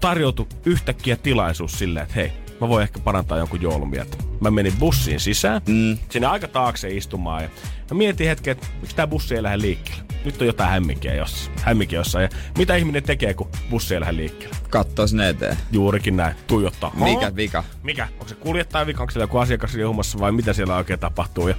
tarjoutui 0.01 0.47
yhtäkkiä 0.65 1.17
tilaisuus 1.17 1.79
silleen, 1.79 2.03
että 2.03 2.15
hei, 2.15 2.33
mä 2.61 2.69
voin 2.69 2.83
ehkä 2.83 2.99
parantaa 2.99 3.39
jonkun 3.39 3.63
joulumieltä. 3.63 4.17
Mä 4.41 4.51
menin 4.51 4.77
bussiin 4.79 5.21
sisään, 5.21 5.63
mm. 5.69 5.99
sinne 6.11 6.27
aika 6.27 6.49
taakse 6.49 6.89
istumaan 6.89 7.43
ja 7.43 7.49
mä 7.91 7.99
mietin 7.99 8.29
hetken, 8.29 8.53
että 8.53 8.67
miksi 8.81 8.97
tää 8.97 9.07
bussi 9.07 9.35
ei 9.35 9.43
lähde 9.43 9.59
liikkeelle. 9.59 10.06
Nyt 10.27 10.41
on 10.41 10.47
jotain 10.47 10.71
hämminkiä 10.71 11.15
jossain. 11.15 11.57
Hämminkiä 11.63 11.99
jossain. 11.99 12.23
Ja 12.23 12.29
mitä 12.59 12.77
ihminen 12.77 13.03
tekee, 13.03 13.35
kun 13.35 13.49
bussi 13.71 13.95
ei 13.95 14.01
lähde 14.01 14.17
liikkeelle? 14.17 14.57
Kattoo 14.71 15.07
sinne 15.07 15.29
eteen. 15.29 15.57
Juurikin 15.73 16.17
näin. 16.17 16.37
Tuijottaa. 16.47 16.93
Mikä 16.95 17.37
vika? 17.37 17.65
Mikä? 17.83 18.09
Onko 18.13 18.29
se 18.29 18.35
kuljettaja 18.35 18.87
vika? 18.87 19.03
Onko 19.03 19.11
siellä 19.11 19.25
joku 19.25 19.39
asiakas 19.39 19.77
vai 20.21 20.33
mitä 20.33 20.53
siellä 20.53 20.77
oikein 20.77 20.99
tapahtuu? 20.99 21.49
Ja 21.49 21.55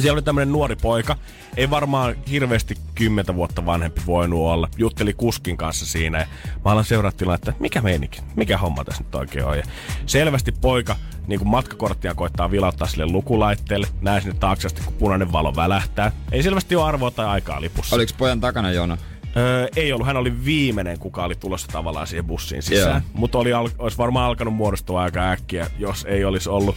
siellä 0.00 0.16
oli 0.16 0.22
tämmönen 0.22 0.52
nuori 0.52 0.76
poika. 0.76 1.16
Ei 1.56 1.70
varmaan 1.70 2.14
hirveästi 2.30 2.76
kymmentä 2.94 3.34
vuotta 3.34 3.66
vanhempi 3.66 4.00
voinut 4.06 4.40
olla. 4.40 4.68
Jutteli 4.76 5.12
kuskin 5.12 5.56
kanssa 5.56 5.86
siinä 5.86 6.18
ja 6.18 6.26
mä 6.64 6.70
alan 6.70 6.84
seuraa 6.84 7.12
tilannetta, 7.12 7.50
että 7.50 7.62
mikä 7.62 7.80
meininki, 7.80 8.20
mikä 8.36 8.58
homma 8.58 8.84
tässä 8.84 9.02
nyt 9.02 9.14
oikein 9.14 9.44
on. 9.44 9.58
Ja 9.58 9.64
selvästi 10.06 10.52
poika 10.52 10.96
niin 11.26 11.38
kuin 11.40 11.48
matkakorttia 11.48 12.14
koittaa 12.14 12.50
vilauttaa 12.50 12.88
sille 12.88 13.06
lukulaitteelle. 13.06 13.86
Näe 14.00 14.20
sinne 14.20 14.36
taakse 14.40 14.66
asti, 14.66 14.82
kun 14.84 14.94
punainen 14.94 15.32
valo 15.32 15.56
välähtää. 15.56 16.12
Ei 16.32 16.42
selvästi 16.42 16.76
ole 16.76 16.84
arvoa 16.84 17.10
tai 17.10 17.26
aikaa 17.26 17.60
lipussa. 17.60 17.96
Oliko 17.96 18.12
pojan 18.18 18.40
takana 18.40 18.70
jono? 18.70 18.96
Öö, 19.36 19.68
ei 19.76 19.92
ollut. 19.92 20.06
Hän 20.06 20.16
oli 20.16 20.44
viimeinen, 20.44 20.98
kuka 20.98 21.24
oli 21.24 21.34
tulossa 21.34 21.68
tavallaan 21.68 22.06
siihen 22.06 22.24
bussiin 22.24 22.62
sisään. 22.62 23.02
Joo. 23.02 23.10
Mutta 23.12 23.38
oli, 23.38 23.50
olisi 23.78 23.98
varmaan 23.98 24.26
alkanut 24.26 24.54
muodostua 24.54 25.02
aika 25.02 25.30
äkkiä, 25.30 25.70
jos 25.78 26.04
ei 26.04 26.24
olisi 26.24 26.48
ollut. 26.48 26.76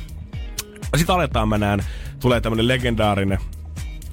Sitten 0.96 1.16
aletaan 1.16 1.50
mä 1.50 1.58
näen, 1.58 1.86
tulee 2.26 2.42
tämmönen 2.42 2.68
legendaarinen 2.68 3.40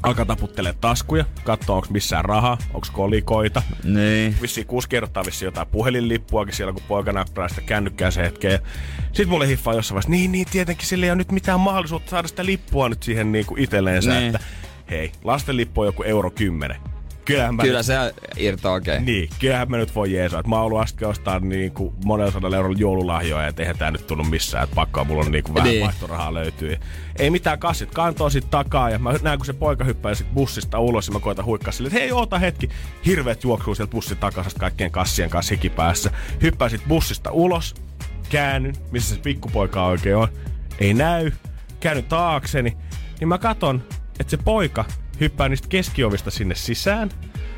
alkaa 0.03 0.25
taputtelee 0.25 0.75
taskuja, 0.81 1.25
katsoo 1.45 1.77
onko 1.77 1.89
missään 1.91 2.25
rahaa, 2.25 2.59
onko 2.75 2.87
kolikoita. 2.93 3.63
Niin. 3.85 4.37
Vissiin 4.43 4.67
kuski 4.67 4.97
ehdottaa 4.97 5.25
vissiin 5.27 5.47
jotain 5.47 5.67
puhelinlippuakin 5.67 6.55
siellä, 6.55 6.73
kun 6.73 6.83
poika 6.89 7.13
näppää 7.13 7.49
sitä 7.49 7.61
kännykkää 7.61 8.11
se 8.11 8.23
hetken. 8.23 8.59
Sitten 9.07 9.29
mulle 9.29 9.49
hiffaa 9.49 9.75
jossain 9.75 9.95
vaiheessa, 9.95 10.11
niin, 10.11 10.33
niin, 10.33 10.47
tietenkin 10.51 10.89
sillä 10.89 11.07
ei 11.07 11.11
ole 11.11 11.17
nyt 11.17 11.33
mitään 11.33 11.61
mahdollisuutta 11.61 12.11
saada 12.11 12.29
sitä 12.29 12.47
lippua 12.47 12.89
nyt 12.89 13.03
siihen 13.03 13.33
niin 13.33 13.47
kuin 13.47 13.61
itselleensä. 13.61 14.11
Niin. 14.11 14.27
Että 14.27 14.41
hei, 14.91 15.13
lastenlippu 15.25 15.81
on 15.81 15.87
joku 15.87 16.03
euro 16.03 16.31
kymmenen. 16.31 16.92
Kyllähän 17.33 17.55
mä 17.55 17.63
Kyllä 17.63 17.83
se 17.83 17.95
irtoaa 18.37 18.75
oikein. 18.75 19.03
Okay. 19.03 19.15
Niin, 19.15 19.29
kyllähän 19.39 19.71
mä 19.71 19.77
nyt 19.77 19.95
voi 19.95 20.13
jeesaa. 20.13 20.43
Mä 20.47 20.57
oon 20.57 20.65
ollut 20.65 20.81
äsken 20.81 21.09
ostaa 21.09 21.41
niin 21.41 21.73
kuin 21.73 21.95
monella 22.05 22.33
sadalla 22.33 22.57
eurolla 22.57 22.79
joululahjoja, 22.79 23.47
ja 23.47 23.53
eihän 23.59 23.79
tää 23.79 23.91
nyt 23.91 24.07
tullut 24.07 24.31
missään, 24.31 24.65
että 24.65 24.75
pakkaa 24.75 25.05
mulla 25.05 25.25
on 25.25 25.33
niin 25.33 25.45
kuin 25.45 25.55
vähän 25.55 25.71
Niin. 25.71 25.85
vaihtorahaa 25.85 26.35
löytyy. 26.35 26.77
Ei 27.19 27.31
mitään 27.31 27.59
kassit 27.59 27.91
kantoo 27.95 28.31
sit 28.31 28.51
takaa, 28.51 28.91
ja 28.91 28.99
mä 28.99 29.15
näen 29.23 29.39
kun 29.39 29.47
se 29.47 29.53
poika 29.53 29.85
hyppää 29.85 30.15
sit 30.15 30.35
bussista 30.35 30.79
ulos, 30.79 31.07
ja 31.07 31.13
mä 31.13 31.21
koitan 31.21 31.45
huikkaa 31.45 31.73
sille, 31.73 31.87
että 31.87 31.99
hei, 32.01 32.13
oota 32.13 32.39
hetki. 32.39 32.69
Hirveet 33.07 33.45
juoksuu 33.45 33.75
sieltä 33.75 33.91
bussin 33.91 34.17
takaisin 34.17 34.61
kaikkien 34.61 34.91
kassien 34.91 35.31
kanssa 35.31 35.55
hikipäässä. 35.55 36.11
Hyppää 36.43 36.69
sit 36.69 36.83
bussista 36.89 37.31
ulos, 37.31 37.75
käännyn, 38.29 38.75
missä 38.91 39.15
se 39.15 39.21
pikkupoika 39.21 39.85
oikein 39.87 40.17
on. 40.17 40.29
Ei 40.79 40.95
näy, 40.95 41.33
käännyn 41.81 42.05
taakseni, 42.05 42.77
niin 43.21 43.29
mä 43.29 43.39
katon, 43.39 43.83
että 44.21 44.31
se 44.31 44.37
poika 44.37 44.85
hyppää 45.23 45.49
niistä 45.49 45.69
keskiovista 45.69 46.31
sinne 46.31 46.55
sisään. 46.55 47.11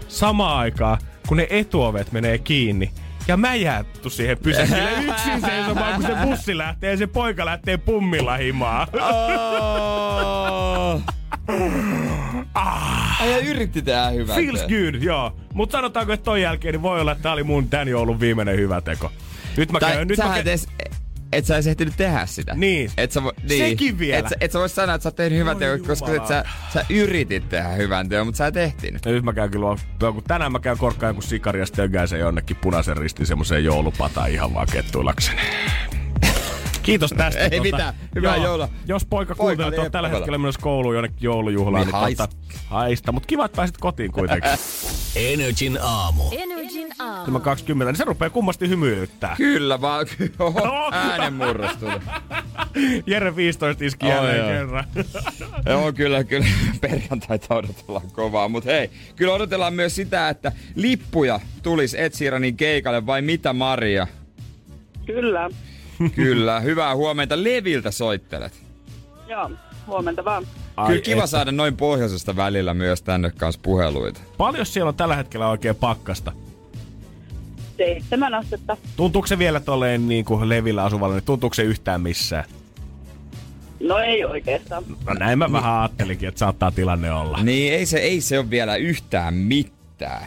Samaan 0.08 0.58
aikaan, 0.58 0.98
kun 1.28 1.36
ne 1.36 1.46
etuovet 1.50 2.12
menee 2.12 2.38
kiinni. 2.38 2.90
Ja 3.28 3.36
mä 3.36 3.54
jäättu 3.54 4.10
siihen 4.10 4.38
pysäkille 4.38 4.92
yksin 5.08 5.40
seisomaan, 5.40 5.94
kun 5.94 6.02
se 6.02 6.12
bussi 6.24 6.58
lähtee 6.58 6.90
ja 6.90 6.96
se 6.96 7.06
poika 7.06 7.44
lähtee 7.44 7.76
pummilla 7.76 8.36
himaa. 8.36 8.86
Oh. 8.92 11.02
Ah, 12.54 13.22
Ai 13.22 13.46
yritti 13.46 13.82
tehdä 13.82 14.10
hyvää. 14.10 14.36
feels 14.36 14.60
good, 14.60 15.02
joo. 15.02 15.36
Mutta 15.54 15.78
sanotaanko, 15.78 16.12
että 16.12 16.24
ton 16.24 16.40
jälkeen 16.40 16.72
niin 16.72 16.82
voi 16.82 17.00
olla, 17.00 17.12
että 17.12 17.22
tää 17.22 17.32
oli 17.32 17.42
mun 17.42 17.68
tän 17.68 17.88
joulun 17.88 18.20
viimeinen 18.20 18.56
hyvä 18.56 18.80
teko. 18.80 19.12
Nyt 19.56 19.72
mä 19.72 19.80
Tai 19.80 19.92
käyn, 19.92 20.08
nyt 20.08 20.16
sä 20.16 20.22
mä 20.24 20.28
käyn, 20.28 20.42
edes, 20.42 20.68
et 21.36 21.44
sä 21.44 21.54
edes 21.54 21.66
ehtinyt 21.66 21.94
tehdä 21.96 22.26
sitä. 22.26 22.54
Niin. 22.54 22.90
Et 22.96 23.12
sä 23.12 23.22
vo, 23.22 23.32
niin. 23.48 23.70
Sekin 23.70 23.98
vielä. 23.98 24.18
Et, 24.18 24.28
sä- 24.28 24.36
et 24.40 24.52
sä 24.52 24.58
voi 24.58 24.68
sanoa, 24.68 24.94
että 24.94 25.02
sä 25.02 25.08
oot 25.08 25.16
tehnyt 25.16 25.38
hyvän 25.38 25.56
teon, 25.56 25.80
koska 25.80 26.14
et 26.14 26.26
sä, 26.26 26.44
sä 26.72 26.86
yritit 26.90 27.48
tehdä 27.48 27.68
hyvän 27.68 28.08
teon, 28.08 28.26
mutta 28.26 28.38
sä 28.38 28.46
et 28.46 28.56
ehtinyt. 28.56 29.04
Ja 29.04 29.12
nyt 29.12 29.24
mä 29.24 29.32
käyn 29.32 29.50
kyllä, 29.50 29.76
kun 30.12 30.22
tänään 30.28 30.52
mä 30.52 30.60
käyn 30.60 30.78
korkkaan 30.78 31.10
joku 31.10 31.22
sikari 31.22 31.60
ja 31.60 32.06
sen 32.06 32.20
jonnekin 32.20 32.56
punaisen 32.56 32.96
ristin 32.96 33.26
semmoiseen 33.26 33.64
joulupataan 33.64 34.30
ihan 34.30 34.54
vaan 34.54 34.66
kettuillakseni. 34.72 35.40
Kiitos 36.84 37.10
tästä. 37.16 37.40
Ei 37.50 37.60
mitään. 37.60 37.94
Hyvää 38.14 38.36
joulua. 38.36 38.68
Jos 38.86 39.04
poika 39.04 39.34
kuuntelee, 39.34 39.68
että 39.68 39.82
on 39.82 39.90
tällä 39.90 40.08
hetkellä 40.08 40.38
menossa 40.38 40.60
kouluun 40.60 40.94
jonnekin 40.94 41.18
joulujuhlaan, 41.20 41.74
Niin 41.86 41.92
niin, 41.92 42.00
haista. 42.00 42.26
tota, 42.26 42.36
haista. 42.66 43.12
Mutta 43.12 43.26
kiva, 43.26 43.44
että 43.44 43.56
pääsit 43.56 43.76
kotiin 43.76 44.12
kuitenkin. 44.12 44.50
Energin 45.32 45.78
aamu. 45.82 46.22
Energin 46.32 46.88
aamu. 46.98 47.24
Tämä 47.24 47.40
20, 47.40 47.92
niin 47.92 47.98
se 47.98 48.04
rupeaa 48.04 48.30
kummasti 48.30 48.68
hymyilyttää. 48.68 49.34
Kyllä 49.36 49.80
vaan, 49.80 50.06
oho, 50.38 50.88
äänenmurros 50.92 51.76
tuli. 51.80 51.92
Jere 53.06 53.36
15 53.36 53.84
iski 53.84 54.06
Oi, 54.06 54.12
jälleen 54.12 54.38
joo. 54.38 54.48
kerran. 54.48 54.84
Joo, 55.66 55.92
kyllä, 55.92 56.24
kyllä. 56.24 56.46
Perjantaita 56.80 57.54
odotellaan 57.54 58.10
kovaa. 58.12 58.48
Mutta 58.48 58.70
hei, 58.70 58.90
kyllä 59.16 59.32
odotellaan 59.34 59.74
myös 59.74 59.94
sitä, 59.94 60.28
että 60.28 60.52
lippuja 60.74 61.40
tulisi 61.62 62.00
Ed 62.00 62.12
Sheeranin 62.12 62.56
keikalle 62.56 63.06
vai 63.06 63.22
mitä 63.22 63.52
Maria? 63.52 64.06
Kyllä. 65.06 65.50
Kyllä, 66.14 66.60
hyvää 66.60 66.96
huomenta. 66.96 67.44
Leviltä 67.44 67.90
soittelet. 67.90 68.52
Joo, 69.28 69.50
huomenta 69.86 70.24
vaan. 70.24 70.46
Ai 70.76 70.86
kyllä 70.86 71.00
kiva 71.00 71.18
että. 71.18 71.26
saada 71.26 71.52
noin 71.52 71.76
pohjoisesta 71.76 72.36
välillä 72.36 72.74
myös 72.74 73.02
tänne 73.02 73.30
kanssa 73.30 73.60
puheluita. 73.64 74.20
Paljon 74.38 74.66
siellä 74.66 74.88
on 74.88 74.94
tällä 74.94 75.16
hetkellä 75.16 75.48
oikein 75.48 75.76
pakkasta? 75.76 76.32
Seitsemän 77.76 78.34
astetta. 78.34 78.76
Tuntuuko 78.96 79.26
se 79.26 79.38
vielä 79.38 79.60
tolleen 79.60 80.08
niin 80.08 80.24
kuin 80.24 80.48
levillä 80.48 80.84
asuvalle, 80.84 81.14
niin 81.14 81.24
tuntuuko 81.24 81.54
se 81.54 81.62
yhtään 81.62 82.00
missään? 82.00 82.44
No 83.80 83.98
ei 83.98 84.24
oikeastaan. 84.24 84.84
No 85.06 85.14
näin 85.14 85.38
mä 85.38 85.52
vähän 85.52 85.80
ajattelinkin, 85.80 86.28
että 86.28 86.38
saattaa 86.38 86.70
tilanne 86.70 87.12
olla. 87.12 87.42
Niin 87.42 87.72
ei 87.72 87.86
se, 87.86 87.98
ei 87.98 88.20
se 88.20 88.38
ole 88.38 88.50
vielä 88.50 88.76
yhtään 88.76 89.34
mitään, 89.34 89.73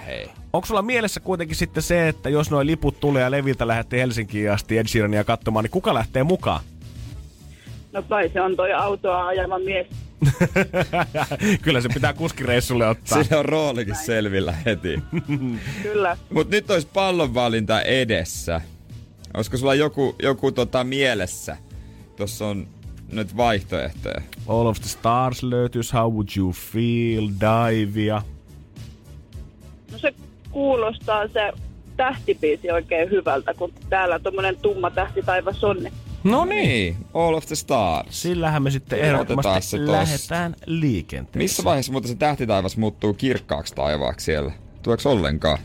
hei. 0.06 0.30
Onko 0.54 0.66
sulla 0.66 0.82
mielessä 0.82 1.20
kuitenkin 1.20 1.56
sitten 1.56 1.84
se, 1.84 2.08
että 2.08 2.30
jos 2.30 2.52
nuo 2.52 2.66
liput 2.66 3.00
tulee 3.00 3.24
ja 3.24 3.32
Leviltä 3.32 3.68
lähtee 3.68 4.00
Helsinkiin 4.00 4.52
asti 4.52 4.78
Ed 4.78 4.88
Sheerania 4.88 5.24
katsomaan, 5.24 5.64
niin 5.64 5.72
kuka 5.72 5.94
lähtee 5.94 6.24
mukaan? 6.24 6.64
No 7.94 8.04
kai 8.04 8.30
se 8.34 8.42
on 8.42 8.56
toi 8.56 8.74
autoa 8.74 9.28
ajava 9.28 9.60
mies. 9.60 9.88
Kyllä 11.62 11.82
se 11.82 11.90
pitää 11.94 12.14
kuskireissulle 12.14 12.88
ottaa. 12.88 13.24
Sillä 13.24 13.40
on 13.40 13.46
roolikin 13.46 13.96
selvillä 13.96 14.52
heti. 14.52 15.00
Kyllä. 15.84 16.18
Mut 16.34 16.50
nyt 16.50 16.72
olisi 16.72 16.88
pallonvalinta 16.94 17.82
edessä. 17.82 18.62
Olisiko 19.34 19.58
sulla 19.58 19.76
joku, 19.76 20.16
joku 20.22 20.52
tota 20.52 20.84
mielessä? 20.84 21.58
Tuossa 22.16 22.48
on 22.48 22.68
nyt 23.12 23.38
vaihtoehtoja. 23.38 24.22
All 24.48 24.66
of 24.66 24.80
the 24.80 24.90
Stars 24.90 25.44
löytyisi, 25.44 25.94
How 25.94 26.14
Would 26.14 26.28
You 26.38 26.52
Feel, 26.52 27.30
Divea. 27.40 28.22
Se 30.58 30.62
kuulostaa 30.62 31.28
se 31.28 31.52
tähtipiisi 31.98 32.72
oikein 32.72 33.10
hyvältä, 33.10 33.54
kun 33.54 33.74
täällä 33.90 34.20
tommonen 34.20 34.58
tumma 34.62 34.92
tähti 34.92 35.22
taivas 35.22 35.64
on. 35.64 35.78
No 36.24 36.46
Niin, 36.46 36.96
All 37.14 37.34
of 37.34 37.46
the 37.46 37.56
Stars. 37.56 38.22
Sillähän 38.22 38.64
me 38.64 38.72
sitten 38.72 39.00
Otetaan 39.00 39.14
ehdottomasti 39.14 39.88
lähdetään 39.88 40.56
liikenteeseen. 40.66 41.44
Missä 41.44 41.64
vaiheessa 41.64 41.92
muuten 41.92 42.10
se 42.10 42.16
tähtitaivas 42.16 42.78
muuttuu 42.78 43.14
kirkkaaksi 43.14 43.76
taivaaksi 43.76 44.26
siellä? 44.26 44.52
Tuleeko 44.84 45.12
ollenkaan? 45.12 45.58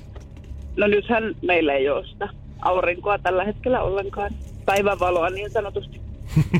No 0.76 0.86
nythän 0.86 1.34
meillä 1.42 1.74
ei 1.74 1.88
ole 1.88 2.06
sitä 2.06 2.28
aurinkoa 2.62 3.18
tällä 3.18 3.44
hetkellä 3.44 3.82
ollenkaan. 3.82 4.30
Päivänvaloa 4.64 5.30
niin 5.30 5.50
sanotusti. 5.50 6.00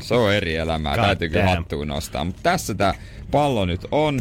Se 0.01 0.15
on 0.15 0.33
eri 0.33 0.55
elämää, 0.55 0.95
God 0.95 1.05
täytyy 1.05 1.29
kyllä 1.29 1.45
damn. 1.45 1.57
hattuun 1.57 1.87
nostaa. 1.87 2.23
Mutta 2.23 2.41
tässä 2.43 2.73
tämä 2.73 2.93
pallo 3.31 3.65
nyt 3.65 3.81
on. 3.91 4.19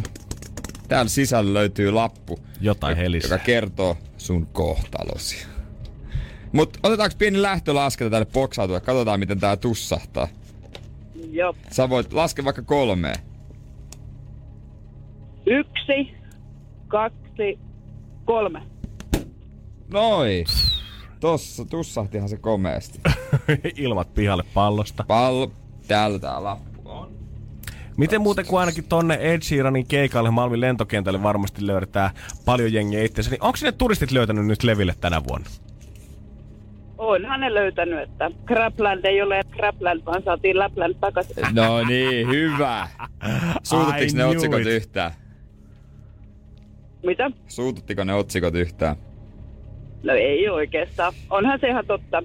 Täällä 0.93 1.09
sisällä 1.09 1.55
löytyy 1.55 1.91
lappu, 1.91 2.39
Jotain 2.61 2.97
helisee. 2.97 3.31
joka 3.31 3.45
kertoo 3.45 3.97
sun 4.17 4.47
kohtalosi. 4.47 5.47
Mutta 6.53 6.79
otetaanko 6.83 7.17
pieni 7.19 7.43
lähtölaskenta 7.43 8.11
tälle 8.11 8.27
boksautua? 8.33 8.81
Katsotaan, 8.81 9.21
miten 9.21 9.41
tää 9.41 9.57
tussahtaa. 9.57 10.29
Joo. 11.31 11.55
Sä 11.71 11.89
voit 11.89 12.13
laskea 12.13 12.45
vaikka 12.45 12.63
kolmeen. 12.63 13.17
Yksi, 15.47 16.15
kaksi, 16.89 17.59
kolme. 18.25 18.63
Noi. 19.93 20.45
Tossa 21.21 21.65
tussahtihan 21.65 22.29
se 22.29 22.37
komeasti. 22.37 23.01
Ilmat 23.77 24.15
pihalle 24.15 24.45
pallosta. 24.55 25.05
Pallo. 25.09 25.53
Täällä 25.89 26.19
tää 26.19 26.45
lappu. 26.45 26.72
Miten 27.97 28.21
muuten 28.21 28.47
kuin 28.47 28.61
ainakin 28.61 28.85
tonne 28.89 29.19
Ed 29.21 29.43
Sheeranin 29.43 29.87
keikalle 29.87 30.31
Malmin 30.31 30.61
lentokentälle 30.61 31.23
varmasti 31.23 31.67
löydetään 31.67 32.11
paljon 32.45 32.73
jengiä 32.73 33.05
itsensä, 33.05 33.31
niin 33.31 33.43
onko 33.43 33.57
sinne 33.57 33.73
turistit 33.73 34.13
löytänyt 34.13 34.47
nyt 34.47 34.63
Leville 34.63 34.95
tänä 35.01 35.25
vuonna? 35.29 35.47
Onhan 36.99 37.41
ne 37.41 37.55
löytänyt, 37.55 38.03
että 38.03 38.31
Crapland 38.47 39.05
ei 39.05 39.23
ole 39.23 39.41
Crapland, 39.57 40.01
vaan 40.07 40.23
saatiin 40.23 40.59
Lapland 40.59 40.95
takaisin. 41.01 41.45
No 41.53 41.85
niin, 41.85 42.29
hyvä. 42.29 42.89
Suututtiks 43.63 44.13
I 44.13 44.17
ne 44.17 44.25
otsikot 44.25 44.61
it. 44.61 44.67
yhtään? 44.67 45.13
Mitä? 47.03 47.31
Suututtiko 47.49 48.05
ne 48.05 48.15
otsikot 48.15 48.55
yhtään? 48.55 48.97
No 50.03 50.13
ei 50.13 50.49
oikeastaan. 50.49 51.13
Onhan 51.31 51.61
se 51.61 51.69
ihan 51.69 51.87
totta. 51.87 52.23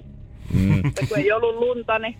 Mm. 0.52 0.78
Että 0.86 1.06
kun 1.08 1.18
ei 1.18 1.32
ollut 1.32 1.54
lunta, 1.54 1.98
niin 1.98 2.16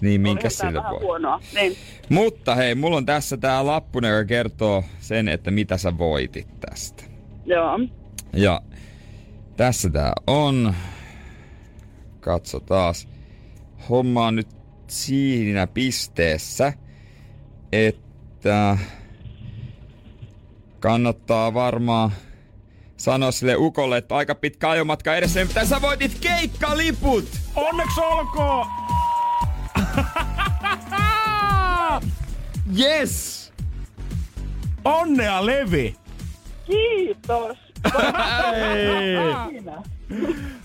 Niin, 0.00 0.20
minkä 0.20 0.50
sillä 0.50 0.82
voi? 0.90 1.00
huonoa. 1.00 1.40
Niin. 1.54 1.76
Mutta 2.08 2.54
hei, 2.54 2.74
mulla 2.74 2.96
on 2.96 3.06
tässä 3.06 3.36
tää 3.36 3.66
lappu, 3.66 3.98
joka 3.98 4.24
kertoo 4.24 4.84
sen, 5.00 5.28
että 5.28 5.50
mitä 5.50 5.76
sä 5.76 5.98
voitit 5.98 6.60
tästä. 6.60 7.04
Joo. 7.44 7.78
Ja 8.32 8.60
tässä 9.56 9.90
tää 9.90 10.12
on. 10.26 10.74
Katso 12.20 12.60
taas. 12.60 13.08
Homma 13.88 14.26
on 14.26 14.36
nyt 14.36 14.48
siinä 14.86 15.66
pisteessä, 15.66 16.72
että 17.72 18.78
kannattaa 20.80 21.54
varmaan 21.54 22.12
sanoa 22.96 23.30
sille 23.30 23.56
ukolle, 23.56 23.96
että 23.98 24.16
aika 24.16 24.34
pitkä 24.34 24.70
ajomatka 24.70 25.16
edessä, 25.16 25.44
mutta 25.44 25.66
sä 25.66 25.82
voitit 25.82 26.18
keikkaliput! 26.20 27.28
Onneksi 27.56 28.00
olkoon! 28.00 28.66
Yes! 32.78 33.52
Onnea 34.84 35.46
Levi! 35.46 35.96
Kiitos. 36.66 37.56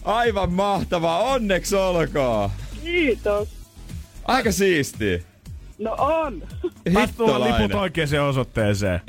Aivan 0.05 0.51
mahtavaa, 0.51 1.19
onneksi 1.19 1.75
olkoon! 1.75 2.49
Kiitos. 2.83 3.49
Aika 4.25 4.51
siisti. 4.51 5.25
No 5.79 5.95
on. 5.99 6.39
Tulla 6.41 6.59
liput 6.85 7.01
Hittolainen. 7.01 7.75
oikeaan 7.75 8.29
osoitteeseen. 8.29 9.01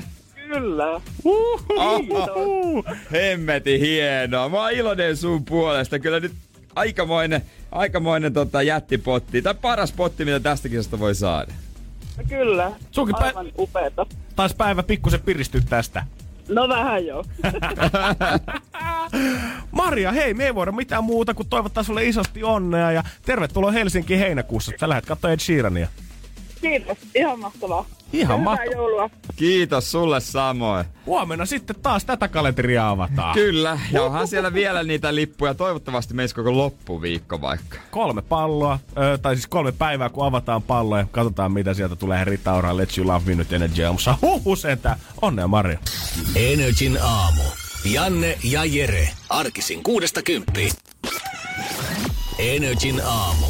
Kyllä. 0.48 1.00
Uhuhu. 1.24 2.84
Hemmeti 3.12 3.80
hienoa. 3.80 4.48
Mä 4.48 4.60
oon 4.60 4.72
iloinen 4.72 5.16
sun 5.16 5.44
puolesta. 5.44 5.98
Kyllä 5.98 6.20
nyt 6.20 6.32
aikamoinen, 6.76 7.42
aikamoinen 7.72 8.32
tota 8.32 8.62
jättipotti. 8.62 9.42
Tai 9.42 9.54
paras 9.54 9.92
potti, 9.92 10.24
mitä 10.24 10.40
tästä 10.40 10.68
kisasta 10.68 10.98
voi 10.98 11.14
saada. 11.14 11.52
No 12.16 12.24
kyllä. 12.28 12.72
Sunkin 12.90 13.16
pä- 13.16 13.24
Aivan 13.24 13.46
upeeta. 13.58 14.06
Taisi 14.36 14.56
päivä 14.56 14.82
pikkusen 14.82 15.20
piristyä 15.20 15.60
tästä. 15.68 16.06
No 16.48 16.68
vähän 16.68 17.06
joo. 17.06 17.24
Maria, 19.72 20.12
hei, 20.12 20.34
me 20.34 20.44
ei 20.44 20.54
voida 20.54 20.72
mitään 20.72 21.04
muuta 21.04 21.34
kuin 21.34 21.48
toivottaa 21.48 21.82
sulle 21.82 22.04
isosti 22.06 22.42
onnea 22.42 22.92
ja 22.92 23.02
tervetuloa 23.22 23.72
Helsinkiin 23.72 24.20
heinäkuussa. 24.20 24.72
Sä 24.80 24.88
lähdet 24.88 25.06
katsoa 25.06 25.30
Ed 25.30 25.40
Sheerania. 25.40 25.88
Kiitos. 26.70 26.98
Ihan 27.14 27.38
mahtavaa. 27.40 27.86
Ihan 28.12 28.38
Hyvää 28.40 28.44
mahtavaa. 28.44 28.72
joulua. 28.72 29.10
Kiitos 29.36 29.90
sulle 29.90 30.20
samoin. 30.20 30.84
Huomenna 31.06 31.46
sitten 31.46 31.76
taas 31.82 32.04
tätä 32.04 32.28
kalenteria 32.28 32.88
avataan. 32.90 33.34
Kyllä, 33.34 33.78
ja 33.92 34.02
onhan 34.02 34.28
siellä 34.28 34.54
vielä 34.54 34.82
niitä 34.82 35.14
lippuja. 35.14 35.54
Toivottavasti 35.54 36.14
meisi 36.14 36.34
koko 36.34 36.56
loppuviikko 36.56 37.40
vaikka. 37.40 37.78
kolme 37.90 38.22
palloa, 38.22 38.78
ö, 38.98 39.18
tai 39.18 39.34
siis 39.36 39.46
kolme 39.46 39.72
päivää, 39.72 40.08
kun 40.08 40.26
avataan 40.26 40.62
palloja. 40.62 41.06
Katsotaan, 41.10 41.52
mitä 41.52 41.74
sieltä 41.74 41.96
tulee. 41.96 42.24
Rita 42.24 42.52
Ora, 42.52 42.72
Let's 42.72 42.98
You 42.98 43.06
Love 43.06 43.24
Me 43.26 43.34
nyt 43.34 43.52
Energy 43.52 43.84
aamussa. 43.84 44.18
Huhu 44.22 44.56
sentään. 44.56 44.98
Onnea, 45.22 45.48
Maria. 45.48 45.78
Energin 46.36 46.98
aamu. 47.02 47.42
Janne 47.84 48.38
ja 48.44 48.64
Jere. 48.64 49.08
Arkisin 49.28 49.82
kuudesta 49.82 50.22
kymppiin. 50.22 50.72
Energin 52.38 53.02
aamu. 53.06 53.43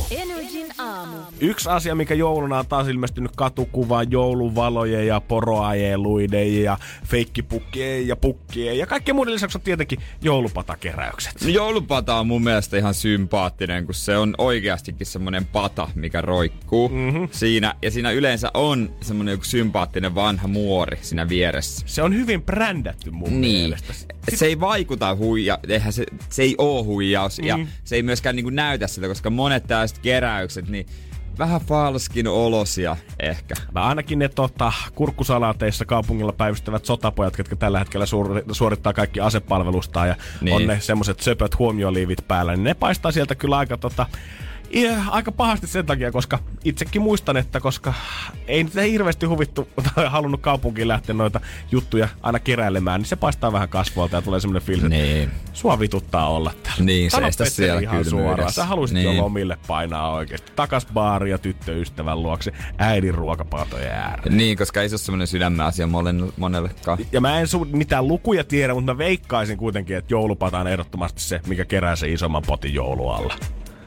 Yksi 1.45 1.69
asia, 1.69 1.95
mikä 1.95 2.15
jouluna 2.15 2.59
on 2.59 2.67
taas 2.67 2.89
ilmestynyt 2.89 3.37
katukuvaan, 3.37 4.11
jouluvalojen 4.11 5.07
ja 5.07 5.21
poroajeluiden 5.21 6.63
ja 6.63 6.79
feikkipukkien 7.07 8.09
ja 8.09 8.17
pukkien 8.17 8.79
ja 8.79 8.87
kaikkien 8.87 9.17
muiden 9.17 9.35
lisäksi 9.35 9.59
on 9.59 9.63
tietenkin 9.63 9.99
joulupatakeräykset. 10.23 11.43
No 11.43 11.49
joulupata 11.49 12.15
on 12.15 12.27
mun 12.27 12.43
mielestä 12.45 12.77
ihan 12.77 12.95
sympaattinen, 12.95 13.85
kun 13.87 13.95
se 13.95 14.17
on 14.17 14.35
oikeastikin 14.39 15.07
semmonen 15.07 15.47
pata, 15.47 15.89
mikä 15.95 16.21
roikkuu 16.21 16.89
mm-hmm. 16.89 17.29
siinä. 17.33 17.75
Ja 17.83 17.91
siinä 17.91 18.11
yleensä 18.11 18.51
on 18.55 18.95
semmonen 19.01 19.33
joku 19.33 19.45
sympaattinen 19.45 20.15
vanha 20.15 20.49
muori 20.49 20.99
siinä 21.03 21.29
vieressä. 21.29 21.85
Se 21.89 22.03
on 22.03 22.15
hyvin 22.15 22.43
brändätty 22.43 23.11
mun 23.11 23.41
Niin. 23.41 23.61
mielestä. 23.61 23.93
Se 24.35 24.47
ei 24.47 24.61
vaikuta 24.61 25.15
huija, 25.17 25.59
eihän 25.69 25.93
se, 25.93 26.05
se 26.31 26.43
ei 26.43 26.55
oo 26.59 26.85
huijaus 26.85 27.39
mm. 27.39 27.47
ja 27.47 27.57
Mm. 27.57 27.67
se 27.85 27.97
ei 27.97 28.03
myöskään 28.03 28.37
niinku 28.37 28.51
näytä 28.51 28.87
siltä, 28.87 29.09
koska 29.09 29.31
monet 29.31 29.67
tällaiset 29.67 29.99
keräykset, 29.99 30.69
niin 30.69 30.87
vähän 31.39 31.61
falskin 31.61 32.29
olosia 32.29 32.97
ehkä. 33.21 33.55
No 33.75 33.83
ainakin 33.83 34.19
ne 34.19 34.29
tota, 34.29 34.73
kurkkusalaateissa 34.95 35.85
kaupungilla 35.85 36.33
päivystävät 36.33 36.85
sotapojat, 36.85 37.39
jotka 37.39 37.57
tällä 37.57 37.79
hetkellä 37.79 38.07
suori- 38.07 38.45
suorittaa 38.53 38.93
kaikki 38.93 39.21
asepalvelusta 39.21 40.07
ja 40.07 40.17
niin. 40.41 40.57
On 40.57 40.67
ne 40.67 40.81
semmoset 40.81 41.21
söpöt 41.21 41.59
huomioliivit 41.59 42.29
päällä, 42.29 42.53
niin 42.53 42.65
ne 42.65 42.75
paistaa 42.75 43.13
sieltä 43.13 43.35
kyllä 43.35 43.59
aika 43.59 43.77
tota, 43.77 44.07
aika 45.11 45.33
pahasti 45.33 45.67
sen 45.67 45.87
takia, 45.87 46.13
koska 46.13 46.39
itsekin 46.65 47.03
muistan, 47.03 47.37
että 47.37 47.61
koska 47.61 47.95
ei 48.47 48.65
niitä 48.65 48.81
hirveästi 48.81 49.27
huvittu 49.27 49.69
tai 49.95 50.07
halunnut 50.11 50.41
kaupunkiin 50.41 50.89
lähteä 50.89 51.15
noita 51.15 51.41
juttuja 51.73 52.09
aina 52.23 52.39
keräilemään, 52.39 53.01
niin 53.01 53.09
se 53.09 53.17
paistaa 53.17 53.53
vähän 53.53 53.69
kasvoilta 53.69 54.17
ja 54.17 54.23
tulee 54.23 54.41
semmoinen 54.41 54.63
fiilis, 54.67 54.85
että 54.85 54.97
Niin. 54.97 55.31
sua 55.53 55.81
vituttaa 55.81 56.29
olla 56.29 56.53
täällä. 56.63 56.85
Niin, 56.85 57.11
Sano 57.11 57.23
seistä 57.27 57.45
siellä 57.45 57.81
ihan 57.81 58.05
suoraan. 58.05 58.53
Sä 58.53 58.65
halusit 58.65 58.95
Niin. 58.95 59.17
jo 59.17 59.23
lomille 59.23 59.59
painaa 59.67 60.11
oikeesti. 60.13 60.53
Takas 60.57 60.87
baari 60.95 61.31
ja 61.31 61.39
tyttöystävän 61.39 62.23
luokse 62.23 62.53
äidin 62.79 63.15
ruokapatojen 63.15 63.93
ääreen. 63.93 64.37
Niin, 64.37 64.57
koska 64.59 64.83
ei 64.83 64.89
se 64.89 64.93
ole 64.95 64.99
semmoinen 65.01 65.27
sydämen 65.27 65.61
asia 65.61 65.87
monelle, 65.87 66.33
monellekaan. 66.37 66.99
Ja 67.13 67.21
mä 67.21 67.41
en 67.41 67.47
su- 67.47 67.77
mitään 67.77 68.09
lukuja 68.09 68.45
tiedä, 68.45 68.75
mutta 68.75 68.93
mä 68.95 68.99
veikkaisin 68.99 69.59
kuitenkin, 69.59 69.97
että 69.97 70.15
joulupata 70.15 70.59
on 70.59 70.67
ehdottomasti 70.69 71.21
se, 71.23 71.41
mikä 71.47 71.65
kerää 71.65 71.97
se 71.97 72.09
isomman 72.09 72.43
potin 72.47 72.75
joulualla. 72.75 73.35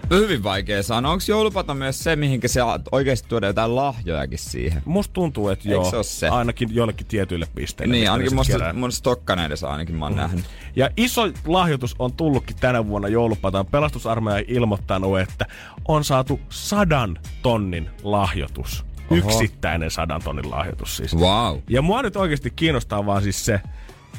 No 0.10 0.17
hyvin 0.17 0.43
vaikea 0.43 0.84
sanoa. 0.84 1.12
Onko 1.12 1.24
joulupata 1.28 1.74
myös 1.74 2.04
se, 2.04 2.15
mihinkä 2.15 2.48
se 2.48 2.60
oikeasti 2.91 3.30
tuoda 3.30 3.48
jotain 3.48 3.76
lahjojakin 3.76 4.39
siihen? 4.39 4.82
Musta 4.86 5.13
tuntuu, 5.13 5.50
että 5.50 5.70
joo, 5.70 5.91
se 5.91 6.04
se? 6.04 6.30
ainakin 6.30 6.76
joillekin 6.76 7.08
tietyille 7.08 7.48
pisteille. 7.56 7.96
Niin, 7.96 8.12
ainakin 8.12 8.36
musta, 8.36 8.54
kerää. 8.54 8.74
mun 8.74 8.91
Stokkaneidessa 8.91 9.70
ainakin 9.70 9.96
mä 9.96 10.06
oon 10.06 10.13
mm. 10.13 10.17
nähnyt. 10.17 10.46
Ja 10.76 10.89
iso 10.98 11.22
lahjoitus 11.46 11.96
on 12.00 12.13
tullutkin 12.13 12.56
tänä 12.56 12.88
vuonna 12.88 13.08
joulupataan. 13.08 13.65
Pelastusarmeija 13.65 14.46
ilmoittanut, 14.48 15.20
että 15.20 15.46
on 15.88 16.04
saatu 16.04 16.39
sadan 16.50 17.20
tonnin 17.41 17.89
lahjoitus. 18.04 18.86
Oho. 19.12 19.17
Yksittäinen 19.17 19.91
sadan 19.91 20.22
tonnin 20.24 20.52
lahjoitus 20.52 20.98
siis. 20.98 21.15
Wow. 21.15 21.58
Ja 21.70 21.82
mua 21.82 22.02
nyt 22.02 22.15
oikeasti 22.15 22.52
kiinnostaa 22.56 23.06
vaan 23.06 23.24
siis 23.24 23.46
se, 23.46 23.62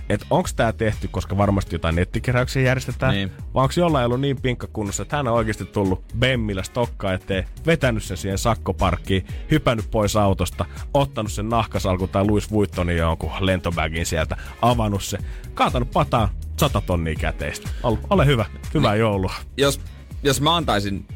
että 0.09 0.27
onko 0.31 0.49
tämä 0.57 0.73
tehty, 0.73 1.09
koska 1.09 1.37
varmasti 1.37 1.75
jotain 1.75 1.95
nettikeräyksiä 1.97 2.63
järjestetään, 2.63 3.15
Niin. 3.15 3.33
vai 3.55 3.63
onko 3.63 3.75
jollain 3.77 4.07
ollut 4.07 4.21
niin 4.21 4.41
pinkka 4.43 4.67
kunnossa, 4.73 5.03
että 5.03 5.17
hän 5.17 5.29
on 5.29 5.35
oikeasti 5.35 5.65
tullut 5.65 6.05
Bemmillä 6.19 6.63
stokkaa 6.63 7.13
eteen, 7.13 7.45
vetänyt 7.67 8.03
sen 8.03 8.17
siihen 8.17 8.39
sakkoparkkiin, 8.39 9.27
hypännyt 9.51 9.91
pois 9.91 10.17
autosta, 10.17 10.65
ottanut 10.95 11.33
sen 11.33 11.49
nahkasalkun 11.49 12.09
tai 12.09 12.25
Louis 12.25 12.51
Vuittonin 12.51 12.97
jonkun 12.97 13.31
lentobagin 13.41 14.07
sieltä, 14.07 14.37
avannut 14.63 15.03
se, 15.05 15.19
kaatanut 15.55 15.91
pataan 15.91 16.29
100 16.57 16.81
tonnia 16.81 17.15
käteistä. 17.15 17.71
Ole, 17.83 17.99
ole 18.11 18.27
hyvä, 18.27 18.45
hyvää 18.75 18.95
joulua. 18.95 19.35
Jos, 19.57 19.81
jos 20.23 20.41
mä 20.41 20.57
antaisin 20.57 21.07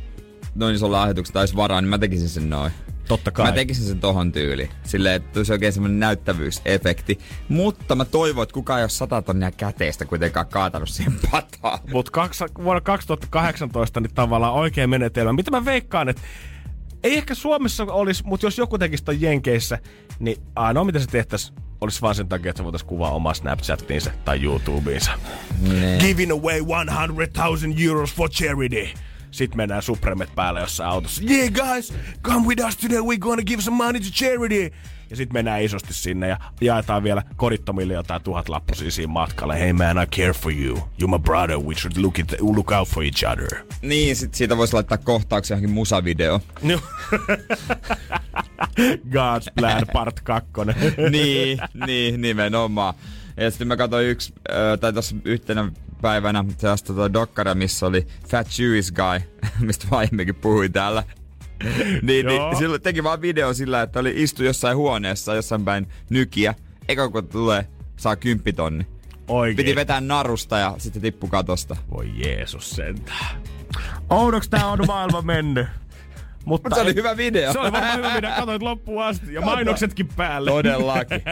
noin 0.55 0.75
ison 0.75 0.93
lahjoituksen 0.93 1.35
tai 1.35 1.47
varaa, 1.57 1.81
niin 1.81 1.89
mä 1.89 1.99
tekisin 1.99 2.29
sen 2.29 2.51
noin. 2.51 2.73
Totta 3.09 3.31
kai. 3.31 3.47
Mä 3.47 3.53
tekisin 3.53 3.85
sen 3.85 4.01
tohon 4.01 4.33
tyyliin. 4.33 4.71
Silleen, 4.85 5.15
että 5.15 5.33
tulisi 5.33 5.53
oikein 5.53 5.73
semmonen 5.73 6.01
näyttävyysefekti. 6.01 7.19
Mutta 7.49 7.95
mä 7.95 8.05
toivon, 8.05 8.43
että 8.43 8.55
kukaan 8.55 8.79
ei 8.79 8.83
ole 8.83 8.91
sata 8.91 9.23
tonnia 9.23 9.51
käteistä 9.51 10.05
kuitenkaan 10.05 10.47
kaatanut 10.47 10.89
siihen 10.89 11.15
pataan. 11.31 11.79
Mutta 11.93 12.29
vuonna 12.65 12.81
2018 12.81 14.01
niin 14.01 14.15
tavallaan 14.15 14.55
oikein 14.55 14.91
menetelmä. 14.91 15.33
Mitä 15.33 15.51
mä 15.51 15.65
veikkaan, 15.65 16.09
että 16.09 16.23
ei 17.03 17.17
ehkä 17.17 17.35
Suomessa 17.35 17.85
olisi, 17.85 18.23
mutta 18.27 18.47
jos 18.47 18.59
joku 18.59 18.79
tekisi 18.79 19.05
ton 19.05 19.21
Jenkeissä, 19.21 19.79
niin 20.19 20.43
ainoa 20.57 20.85
mitä 20.85 20.99
se 20.99 21.07
tehtäisiin, 21.07 21.59
olisi 21.81 22.03
vaan 22.03 22.15
sen 22.15 22.29
takia, 22.29 22.51
että 22.51 22.61
se 22.61 22.65
voitaisiin 22.65 22.89
kuvaa 22.89 23.11
omaa 23.11 23.35
Snapchattiinsa 23.35 24.11
tai 24.25 24.43
YouTubeensa. 24.43 25.11
Nee. 25.61 25.99
Giving 25.99 26.33
away 26.33 26.59
100,000 26.59 27.75
euros 27.85 28.15
for 28.15 28.31
charity. 28.31 28.89
Sitten 29.33 29.57
mennään 29.57 29.83
Supremet 29.83 30.35
päällä 30.35 30.61
jossain 30.61 30.91
autossa. 30.91 31.23
Yeah 31.31 31.53
guys, 31.53 31.93
come 32.23 32.47
with 32.47 32.67
us 32.67 32.77
today, 32.77 32.99
we're 32.99 33.19
gonna 33.19 33.43
give 33.45 33.63
some 33.63 33.77
money 33.77 34.01
to 34.01 34.09
charity. 34.13 34.73
Ja 35.11 35.17
sitten 35.17 35.35
mennään 35.35 35.63
isosti 35.63 35.95
sinne 35.95 36.29
ja 36.29 36.37
jaetaan 36.61 37.03
vielä 37.03 37.23
kodittomille 37.37 37.95
jotain 37.95 38.23
tuhat 38.23 38.49
lappusia 38.49 38.91
siinä 38.91 39.13
matkalla. 39.13 39.55
Hey 39.55 39.73
man, 39.73 40.03
I 40.03 40.07
care 40.07 40.33
for 40.33 40.53
you. 40.53 40.77
You're 40.77 41.11
my 41.11 41.19
brother, 41.19 41.59
we 41.59 41.75
should 41.75 41.97
look, 41.97 42.19
it, 42.19 42.35
look 42.41 42.73
out 42.73 42.89
for 42.89 43.03
each 43.05 43.25
other. 43.33 43.65
Niin, 43.83 44.17
sit 44.17 44.35
siitä 44.35 44.57
voisi 44.57 44.75
laittaa 44.75 44.99
kohtauksia 44.99 45.55
johonkin 45.55 45.71
musavideo. 45.75 46.41
No. 46.63 46.79
God's 49.15 49.53
Plan 49.59 49.87
Part 49.93 50.21
2. 50.21 50.51
niin, 51.11 51.59
niin, 51.87 52.21
nimenomaan. 52.21 52.95
Ja 53.37 53.51
sitten 53.51 53.69
mä 53.69 53.77
katsoin 53.77 54.07
yksi, 54.07 54.35
äh, 54.51 54.79
tai 54.81 54.93
tuossa 54.93 55.17
yhtenä 55.25 55.73
päivänä 56.03 56.45
sellaista 56.59 56.93
tota 56.95 57.13
dokkaria, 57.13 57.55
missä 57.55 57.87
oli 57.87 58.07
Fat 58.29 58.47
Jewish 58.59 58.93
Guy, 58.93 59.21
mistä 59.67 59.87
mä 59.91 59.97
aiemminkin 59.97 60.35
puhuin 60.35 60.73
täällä. 60.73 61.03
niin, 62.03 62.27
Joo. 62.27 62.49
niin 62.51 62.59
silloin 62.59 62.83
teki 62.83 63.05
vaan 63.05 63.23
video 63.23 63.55
sillä, 63.55 63.83
että 63.83 64.01
oli 64.01 64.13
istu 64.17 64.45
jossain 64.45 64.77
huoneessa, 64.77 65.35
jossain 65.35 65.65
päin 65.65 65.87
nykiä. 66.11 66.55
Eka 66.89 67.09
kun 67.09 67.29
tulee, 67.29 67.67
saa 67.97 68.17
kymppitonni. 68.17 68.87
Oikein. 69.29 69.57
Piti 69.57 69.77
vetää 69.77 70.01
narusta 70.01 70.59
ja 70.59 70.75
sitten 70.79 71.03
tippu 71.03 71.29
katosta. 71.29 71.77
Voi 71.91 72.13
Jeesus 72.17 72.71
sentään. 72.71 73.43
Oudoks 74.11 74.49
tää 74.49 74.67
on 74.67 74.79
maailma 74.87 75.23
mennyt? 75.23 75.67
Mutta 76.45 76.69
Mutta 76.69 76.75
se 76.75 76.81
oli 76.83 76.95
hyvä 76.95 77.17
video. 77.17 77.53
Se 77.53 77.59
oli 77.59 77.73
varmaan 77.73 77.97
hyvä 77.99 78.15
video, 78.15 78.31
katsoit 78.37 78.63
loppuun 78.63 79.05
asti. 79.05 79.35
Ja 79.35 79.41
mainoksetkin 79.41 80.09
päälle. 80.17 80.51
Todellakin. 80.51 81.23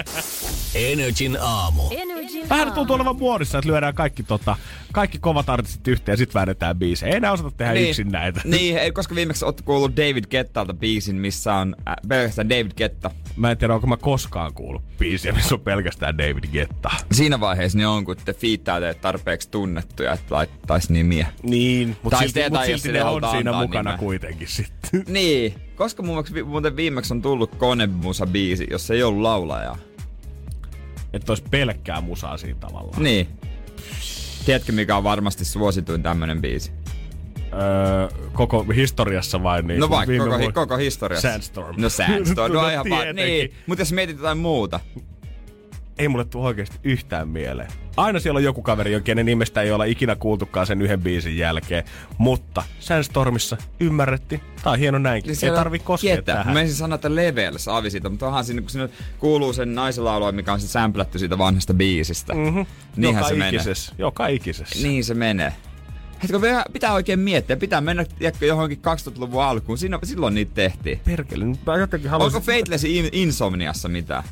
Energin 0.74 1.38
aamu. 1.40 1.82
Energin 1.90 2.48
Vähän 2.48 2.68
aamu. 2.68 2.74
tuntuu 2.74 2.96
olevan 2.96 3.16
muodissa, 3.16 3.58
että 3.58 3.70
lyödään 3.70 3.94
kaikki, 3.94 4.22
tota, 4.22 4.56
kaikki 4.92 5.18
kovat 5.18 5.48
artistit 5.48 5.88
yhteen 5.88 6.12
ja 6.12 6.16
sit 6.16 6.34
väännetään 6.34 6.76
biisejä. 6.78 7.10
Ei 7.10 7.16
enää 7.16 7.32
osata 7.32 7.50
tehdä 7.50 7.72
niin. 7.72 7.88
yksin 7.88 8.08
näitä. 8.08 8.40
Niin, 8.44 8.78
ei, 8.78 8.92
koska 8.92 9.14
viimeksi 9.14 9.44
oot 9.44 9.60
kuullut 9.60 9.96
David 9.96 10.24
Kettalta 10.28 10.74
biisin, 10.74 11.16
missä 11.16 11.54
on 11.54 11.76
äh, 11.88 11.94
pelkästään 12.08 12.48
David 12.48 12.70
Ketta. 12.76 13.10
Mä 13.36 13.50
en 13.50 13.58
tiedä, 13.58 13.74
onko 13.74 13.86
mä 13.86 13.96
koskaan 13.96 14.54
kuullut 14.54 14.82
biisiä, 14.98 15.32
missä 15.32 15.54
on 15.54 15.60
pelkästään 15.60 16.18
David 16.18 16.44
Guetta. 16.52 16.90
Siinä 17.12 17.40
vaiheessa 17.40 17.78
niin 17.78 17.88
on, 17.88 18.04
kun 18.04 18.16
te 18.24 18.32
fiittaa 18.34 18.80
teet 18.80 19.00
tarpeeksi 19.00 19.50
tunnettuja, 19.50 20.12
että 20.12 20.34
laittais 20.34 20.90
nimiä. 20.90 21.26
Niin, 21.42 21.96
mutta 22.02 22.18
Tai 22.18 22.28
silti, 22.28 22.50
mut 22.50 22.60
silti 22.64 22.92
ne 22.92 23.04
on 23.04 23.22
siinä 23.30 23.52
mukana 23.52 23.90
nimeä. 23.90 23.98
kuitenkin 23.98 24.48
sitten. 24.48 24.99
Niin, 25.08 25.54
koska 25.76 26.02
muuten 26.44 26.76
viimeksi 26.76 27.14
on 27.14 27.22
tullut 27.22 27.54
konemusa 27.56 28.26
biisi, 28.26 28.66
jossa 28.70 28.94
ei 28.94 29.02
ollut 29.02 29.22
laulajaa. 29.22 29.78
Että 31.12 31.32
olisi 31.32 31.44
pelkkää 31.50 32.00
musaa 32.00 32.36
siinä 32.36 32.58
tavallaan. 32.60 33.02
Niin. 33.02 33.28
Tiedätkö 34.44 34.72
mikä 34.72 34.96
on 34.96 35.04
varmasti 35.04 35.44
suosituin 35.44 36.02
tämmönen 36.02 36.40
biisi? 36.40 36.72
Öö, 37.52 38.28
koko 38.32 38.64
historiassa 38.76 39.42
vai 39.42 39.62
niin? 39.62 39.80
No 39.80 39.90
vaikka 39.90 40.16
koko, 40.18 40.30
vuonna? 40.30 40.52
koko 40.52 40.76
historiassa. 40.76 41.30
Sandstorm. 41.30 41.80
No 41.80 41.88
Sandstorm, 41.88 42.54
no, 42.54 42.60
No 42.62 42.68
ihan 42.68 42.86
vaan. 42.90 43.16
Niin, 43.16 43.52
mutta 43.66 43.82
jos 43.82 43.92
mietit 43.92 44.16
jotain 44.16 44.38
muuta. 44.38 44.80
Ei 45.98 46.08
mulle 46.08 46.24
tule 46.24 46.46
oikeasti 46.46 46.76
yhtään 46.84 47.28
mieleen. 47.28 47.70
Aina 48.00 48.20
siellä 48.20 48.38
on 48.38 48.44
joku 48.44 48.62
kaveri, 48.62 49.00
kenen 49.04 49.26
nimestä 49.26 49.62
ei 49.62 49.72
olla 49.72 49.84
ikinä 49.84 50.16
kuultukaan 50.16 50.66
sen 50.66 50.82
yhden 50.82 51.00
biisin 51.00 51.38
jälkeen. 51.38 51.84
Mutta 52.18 52.62
Sandstormissa 52.80 53.56
ymmärrettiin. 53.80 54.40
Tää 54.62 54.72
on 54.72 54.78
hieno 54.78 54.98
näinkin. 54.98 55.32
Niin 55.32 55.44
ei 55.44 55.50
tarvi 55.56 55.78
koskea 55.78 56.16
ketä. 56.16 56.32
tähän. 56.32 56.46
Mä 56.46 56.54
menisin 56.54 56.76
sanoa, 56.76 56.94
että 56.94 57.14
Levels 57.14 57.68
avi 57.68 57.90
siitä, 57.90 58.08
mutta 58.08 58.26
onhan 58.26 58.44
siinä, 58.44 58.60
kun 58.60 58.70
siinä 58.70 58.88
kuuluu 59.18 59.52
sen 59.52 59.74
naisen 59.74 60.04
laulua, 60.04 60.32
mikä 60.32 60.52
on 60.52 60.60
se 60.60 60.68
sämplätty 60.68 61.18
siitä 61.18 61.38
vanhasta 61.38 61.74
biisistä. 61.74 62.34
Mm-hmm. 62.34 62.66
Niinhän 62.96 63.20
joka 63.20 63.28
se 63.28 63.34
menee. 63.34 63.48
ikisessä. 63.48 63.92
Joka 63.98 64.26
ikisessä. 64.26 64.88
Niin 64.88 65.04
se 65.04 65.14
menee. 65.14 65.52
Hetkö, 66.22 66.40
pitää- 66.40 66.64
pitää 66.72 66.92
oikein 66.92 67.18
miettiä. 67.20 67.56
Pitää 67.56 67.80
mennä 67.80 68.04
johonkin 68.40 68.78
2000-luvun 68.78 69.42
alkuun. 69.42 69.78
Siinä, 69.78 69.98
silloin 70.04 70.34
niitä 70.34 70.52
tehtiin. 70.54 71.00
Perkele, 71.04 71.44
nyt 71.44 71.66
mä 71.66 71.76
jotenkin 71.76 72.10
haluaisin... 72.10 72.36
Onko 72.36 72.53
Fateless 72.53 72.84
in- 72.84 73.09
Insomniassa 73.12 73.88
mitään? 73.88 74.22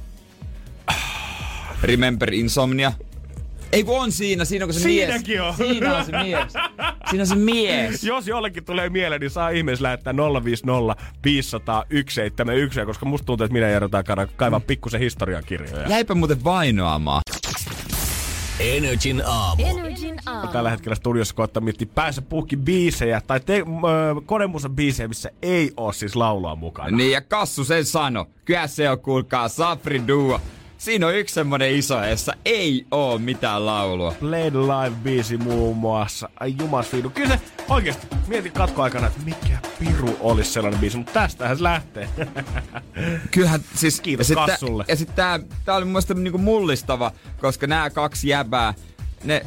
Remember 1.83 2.35
Insomnia? 2.35 2.93
Ei 3.73 3.85
kun 3.85 4.01
on 4.01 4.12
siinä, 4.12 4.45
siinä 4.45 4.64
on 4.64 4.73
se 4.75 4.81
Siinäkin 4.81 5.41
mies. 5.41 5.49
on. 5.49 5.55
Siinä 5.66 5.97
on 5.97 6.05
se 6.05 6.12
mies. 6.12 6.53
Siinä 7.11 7.23
on 7.23 7.27
se 7.27 7.35
mies. 7.35 8.05
Jos 8.12 8.27
jollekin 8.27 8.64
tulee 8.64 8.89
mieleen, 8.89 9.21
niin 9.21 9.31
saa 9.31 9.49
ihmeessä 9.51 9.83
lähettää 9.83 10.14
050 10.45 11.03
500 11.25 11.85
171, 11.91 12.81
koska 12.87 13.07
musta 13.07 13.27
tuntuu, 13.27 13.45
että 13.45 13.53
minä 13.53 13.69
järjetään 13.69 14.05
kaivaa 14.37 14.61
pikkusen 14.61 15.01
historiankirjoja. 15.01 15.89
Jäipä 15.89 16.14
muuten 16.14 16.45
vainoamaan. 16.45 17.23
Energin 18.61 19.23
aamu. 19.27 19.64
Energin 19.66 20.16
aamu. 20.27 20.53
Tällä 20.53 20.71
hetkellä 20.71 20.95
studiossa 20.95 21.35
koettaa 21.35 21.61
miettiä 21.61 21.89
päässä 21.95 22.23
puhki 22.23 22.57
biisejä 22.57 23.23
tai 23.27 23.41
te, 23.41 23.57
äh, 23.59 23.66
konemusan 24.27 24.77
biisejä, 24.77 25.09
missä 25.09 25.31
ei 25.43 25.73
oo 25.77 25.93
siis 25.93 26.16
laulua 26.16 26.57
mukana. 26.57 26.97
Niin 26.97 27.12
ja 27.12 27.21
Kassu 27.21 27.64
sen 27.64 27.85
sano. 27.85 28.27
Kyllä 28.45 28.66
se 28.66 28.91
on 28.91 29.01
kuulkaa 29.01 29.49
Safri 29.49 30.03
Duo. 30.09 30.41
Siinä 30.79 31.07
on 31.07 31.14
yksi 31.14 31.35
semmonen 31.35 31.72
iso, 31.72 32.05
jossa 32.05 32.33
ei 32.45 32.87
oo 32.91 33.18
mitään 33.18 33.66
laulua. 33.66 34.14
Play 34.20 34.51
the 34.51 34.59
Live 34.59 34.97
biisi 35.03 35.37
muun 35.37 35.76
muassa. 35.76 36.29
Ai 36.41 36.55
jumas 36.61 36.93
viidu. 36.93 37.11
Kyllä 37.11 37.29
se 37.37 37.41
oikeesti 37.68 38.07
mietin 38.26 38.53
katkoaikana, 38.53 39.07
että 39.07 39.20
mikä 39.24 39.59
piru 39.79 40.16
olisi 40.20 40.53
sellainen 40.53 40.81
biisi, 40.81 40.97
mutta 40.97 41.12
tästähän 41.12 41.57
se 41.57 41.62
lähtee. 41.62 42.09
Kyllähän 43.31 43.61
siis... 43.74 44.01
Kiitos 44.01 44.31
ja 44.31 44.37
sit 44.37 44.47
Kassulle. 44.47 44.85
Tää, 44.85 44.93
ja 44.93 44.97
sitten 44.97 45.16
tää, 45.16 45.41
tää 45.64 45.76
oli 45.76 45.85
mun 45.85 45.93
mielestä 45.93 46.14
niinku 46.14 46.39
mullistava, 46.39 47.12
koska 47.41 47.66
nämä 47.66 47.91
kaksi 47.91 48.29
jäbää, 48.29 48.74
ne, 49.24 49.47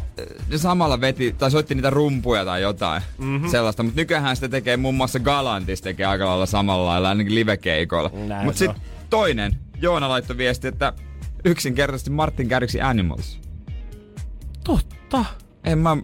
ne 0.50 0.58
samalla 0.58 1.02
veti, 1.02 1.36
tai 1.38 1.52
soitti 1.52 1.76
niitä 1.76 1.90
rumpuja 1.90 2.46
tai 2.46 2.62
jotain 2.62 3.04
mm-hmm. 3.18 3.50
sellaista, 3.50 3.84
mutta 3.84 4.02
nykyään 4.02 4.36
sitä 4.36 4.50
tekee 4.50 4.78
muun 4.78 4.96
muassa 4.96 5.20
Galantis 5.20 5.82
tekee 5.82 6.06
aika 6.06 6.26
lailla 6.26 6.46
samalla 6.46 6.86
lailla, 6.86 7.10
ainakin 7.10 7.36
livekeikoilla. 7.36 8.12
Mutta 8.44 8.60
sitten 8.60 8.82
toinen, 9.10 9.52
Joona 9.82 10.10
laittoi 10.10 10.38
viesti, 10.38 10.68
että 10.68 10.94
yksinkertaisesti 11.46 12.10
Martin 12.10 12.48
Kärksi 12.48 12.82
Animals. 12.82 13.40
Totta. 14.64 15.26
En 15.64 15.78
mä, 15.78 15.98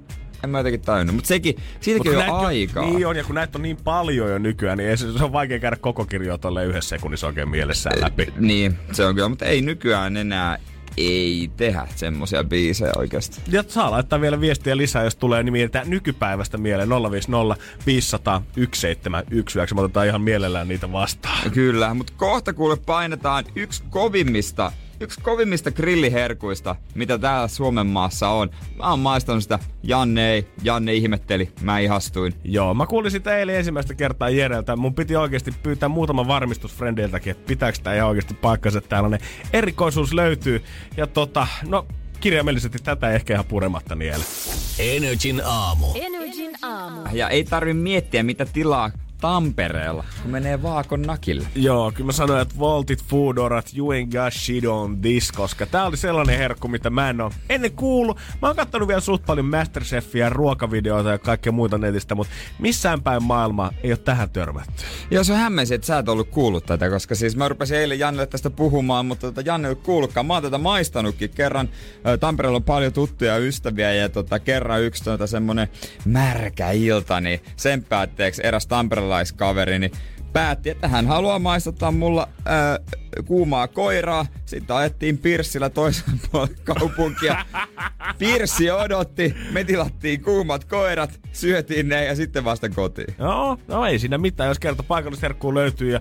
en 0.43 0.49
mä 0.49 0.59
jotenkin 0.59 0.81
tajunnut, 0.81 1.15
mutta 1.15 1.27
sekin, 1.27 1.55
siitäkin 1.79 2.11
kun 2.11 2.21
on 2.21 2.27
jo 2.27 2.33
aikaa. 2.33 2.85
Niin 2.85 3.07
on, 3.07 3.15
ja 3.15 3.23
kun 3.23 3.35
näitä 3.35 3.57
on 3.57 3.61
niin 3.61 3.77
paljon 3.77 4.29
jo 4.29 4.37
nykyään, 4.37 4.77
niin 4.77 4.89
ei 4.89 4.97
se, 4.97 5.17
se 5.17 5.23
on 5.23 5.33
vaikea 5.33 5.59
käydä 5.59 5.75
koko 5.75 6.05
kirjoa 6.05 6.37
tolle 6.37 6.65
yhdessä 6.65 6.89
sekunnissa 6.89 7.27
oikein 7.27 7.49
mielessään 7.49 8.01
läpi. 8.01 8.27
Niin, 8.37 8.77
se 8.91 9.05
on 9.05 9.15
kyllä, 9.15 9.29
mutta 9.29 9.45
ei 9.45 9.61
nykyään 9.61 10.17
enää 10.17 10.57
ei 10.97 11.51
tehdä 11.57 11.87
semmosia 11.95 12.43
biisejä 12.43 12.91
oikeasti. 12.97 13.41
Ja 13.47 13.63
saa 13.67 13.91
laittaa 13.91 14.21
vielä 14.21 14.41
viestiä 14.41 14.77
lisää, 14.77 15.03
jos 15.03 15.15
tulee 15.15 15.43
nimittäin 15.43 15.89
nykypäivästä 15.89 16.57
mieleen 16.57 16.89
050 16.89 17.63
500 17.85 18.41
1719. 18.55 19.75
Me 19.75 19.81
otetaan 19.81 20.07
ihan 20.07 20.21
mielellään 20.21 20.67
niitä 20.67 20.91
vastaan. 20.91 21.51
Kyllä, 21.51 21.93
mutta 21.93 22.13
kohta 22.17 22.53
kuule 22.53 22.77
painetaan 22.85 23.45
yksi 23.55 23.83
kovimmista, 23.89 24.71
yksi 24.99 25.21
kovimmista 25.21 25.71
grilliherkuista, 25.71 26.75
mitä 26.95 27.17
täällä 27.17 27.47
Suomen 27.47 27.87
maassa 27.87 28.29
on. 28.29 28.49
Mä 28.77 28.89
oon 28.89 28.99
maistanut 28.99 29.43
sitä, 29.43 29.59
Janne 29.83 30.31
ei, 30.31 30.47
Janne 30.63 30.93
ihmetteli, 30.93 31.51
mä 31.61 31.79
ihastuin. 31.79 32.33
Joo, 32.43 32.73
mä 32.73 32.85
kuulin 32.85 33.11
sitä 33.11 33.37
eilen 33.37 33.55
ensimmäistä 33.55 33.93
kertaa 33.95 34.29
Jereltä. 34.29 34.75
Mun 34.75 34.93
piti 34.93 35.15
oikeasti 35.15 35.51
pyytää 35.63 35.89
muutama 35.89 36.27
varmistus 36.27 36.75
frendeiltäkin, 36.75 37.31
että 37.31 37.47
pitääkö 37.47 37.77
tää 37.83 37.95
ihan 37.95 38.09
oikeasti 38.09 38.33
paikkansa, 38.33 38.77
että 38.77 38.89
tällainen 38.89 39.19
erikoisuus 39.53 40.13
löytyy. 40.13 40.63
Ja 40.97 41.07
tota, 41.07 41.47
no 41.67 41.85
kirjaimellisesti 42.19 42.79
tätä 42.83 43.09
ei 43.09 43.15
ehkä 43.15 43.33
ihan 43.33 43.45
purematta 43.45 43.95
niele. 43.95 44.23
Energin 44.79 45.41
aamu. 45.45 45.87
Energin 45.95 46.55
aamu. 46.61 47.01
Ja 47.13 47.29
ei 47.29 47.43
tarvi 47.43 47.73
miettiä, 47.73 48.23
mitä 48.23 48.45
tilaa 48.45 48.91
Tampereella, 49.21 50.05
kun 50.21 50.31
menee 50.31 50.63
Vaakon 50.63 51.01
nakille. 51.01 51.47
Joo, 51.55 51.91
kyllä 51.91 52.05
mä 52.05 52.11
sanoin, 52.11 52.41
että 52.41 52.55
Voltit 52.59 53.03
Foodorat, 53.03 53.71
you 53.77 53.89
ain't 53.91 54.11
got 54.11 54.33
shit 54.33 54.65
on 54.65 55.01
this, 55.01 55.31
koska 55.31 55.65
tää 55.65 55.85
oli 55.85 55.97
sellainen 55.97 56.37
herkku, 56.37 56.67
mitä 56.67 56.89
mä 56.89 57.09
en 57.09 57.21
oo 57.21 57.31
ennen 57.49 57.71
kuullut. 57.71 58.17
Mä 58.41 58.47
oon 58.47 58.55
kattonut 58.55 58.87
vielä 58.87 59.01
suht 59.01 59.25
paljon 59.25 59.45
Masterchefia, 59.45 60.29
ruokavideoita 60.29 61.09
ja 61.09 61.17
kaikkea 61.17 61.51
muuta 61.51 61.77
netistä, 61.77 62.15
mutta 62.15 62.33
missään 62.59 63.01
päin 63.01 63.23
maailmaa 63.23 63.71
ei 63.83 63.91
ole 63.91 63.97
tähän 63.97 64.29
törmätty. 64.29 64.83
Joo, 65.11 65.23
se 65.23 65.33
on 65.33 65.39
hämmensi, 65.39 65.73
että 65.73 65.87
sä 65.87 65.97
et 65.97 66.09
ollut 66.09 66.29
kuullut 66.29 66.65
tätä, 66.65 66.89
koska 66.89 67.15
siis 67.15 67.35
mä 67.35 67.47
rupesin 67.47 67.77
eilen 67.77 67.99
Jannelle 67.99 68.27
tästä 68.27 68.49
puhumaan, 68.49 69.05
mutta 69.05 69.27
tota 69.27 69.41
Janne 69.45 69.69
ei 69.69 69.75
kuullutkaan. 69.75 70.25
Mä 70.25 70.33
oon 70.33 70.43
tätä 70.43 70.57
maistanutkin 70.57 71.29
kerran. 71.29 71.69
Tampereella 72.19 72.55
on 72.55 72.63
paljon 72.63 72.93
tuttuja 72.93 73.37
ystäviä 73.37 73.93
ja 73.93 74.09
tota, 74.09 74.39
kerran 74.39 74.81
yksi 74.81 75.03
tota, 75.03 75.27
semmonen 75.27 75.67
märkä 76.05 76.71
ilta, 76.71 77.21
niin 77.21 77.41
sen 77.55 77.83
päätteeksi 77.83 78.41
eräs 78.45 78.67
tamperelaiskaveri, 79.07 79.79
niin 79.79 79.91
päätti, 80.33 80.69
että 80.69 80.87
hän 80.87 81.07
haluaa 81.07 81.39
maistuttaa 81.39 81.91
mulla 81.91 82.27
ää, 82.45 82.79
kuumaa 83.25 83.67
koiraa. 83.67 84.25
Sitten 84.45 84.75
ajettiin 84.75 85.17
Pirssillä 85.17 85.69
toisen 85.69 86.19
puolen 86.31 86.55
kaupunkia. 86.63 87.45
Pirssi 88.19 88.71
odotti, 88.71 89.35
me 89.51 89.63
tilattiin 89.63 90.21
kuumat 90.21 90.65
koirat, 90.65 91.19
syötiin 91.31 91.89
ne 91.89 92.05
ja 92.05 92.15
sitten 92.15 92.43
vasta 92.45 92.69
kotiin. 92.69 93.15
Joo, 93.19 93.57
no 93.67 93.85
ei 93.85 93.99
siinä 93.99 94.17
mitään, 94.17 94.47
jos 94.47 94.59
kerta 94.59 94.83
paikallista 94.83 95.25
herkkuu 95.25 95.53
löytyy 95.55 95.91
ja 95.91 95.99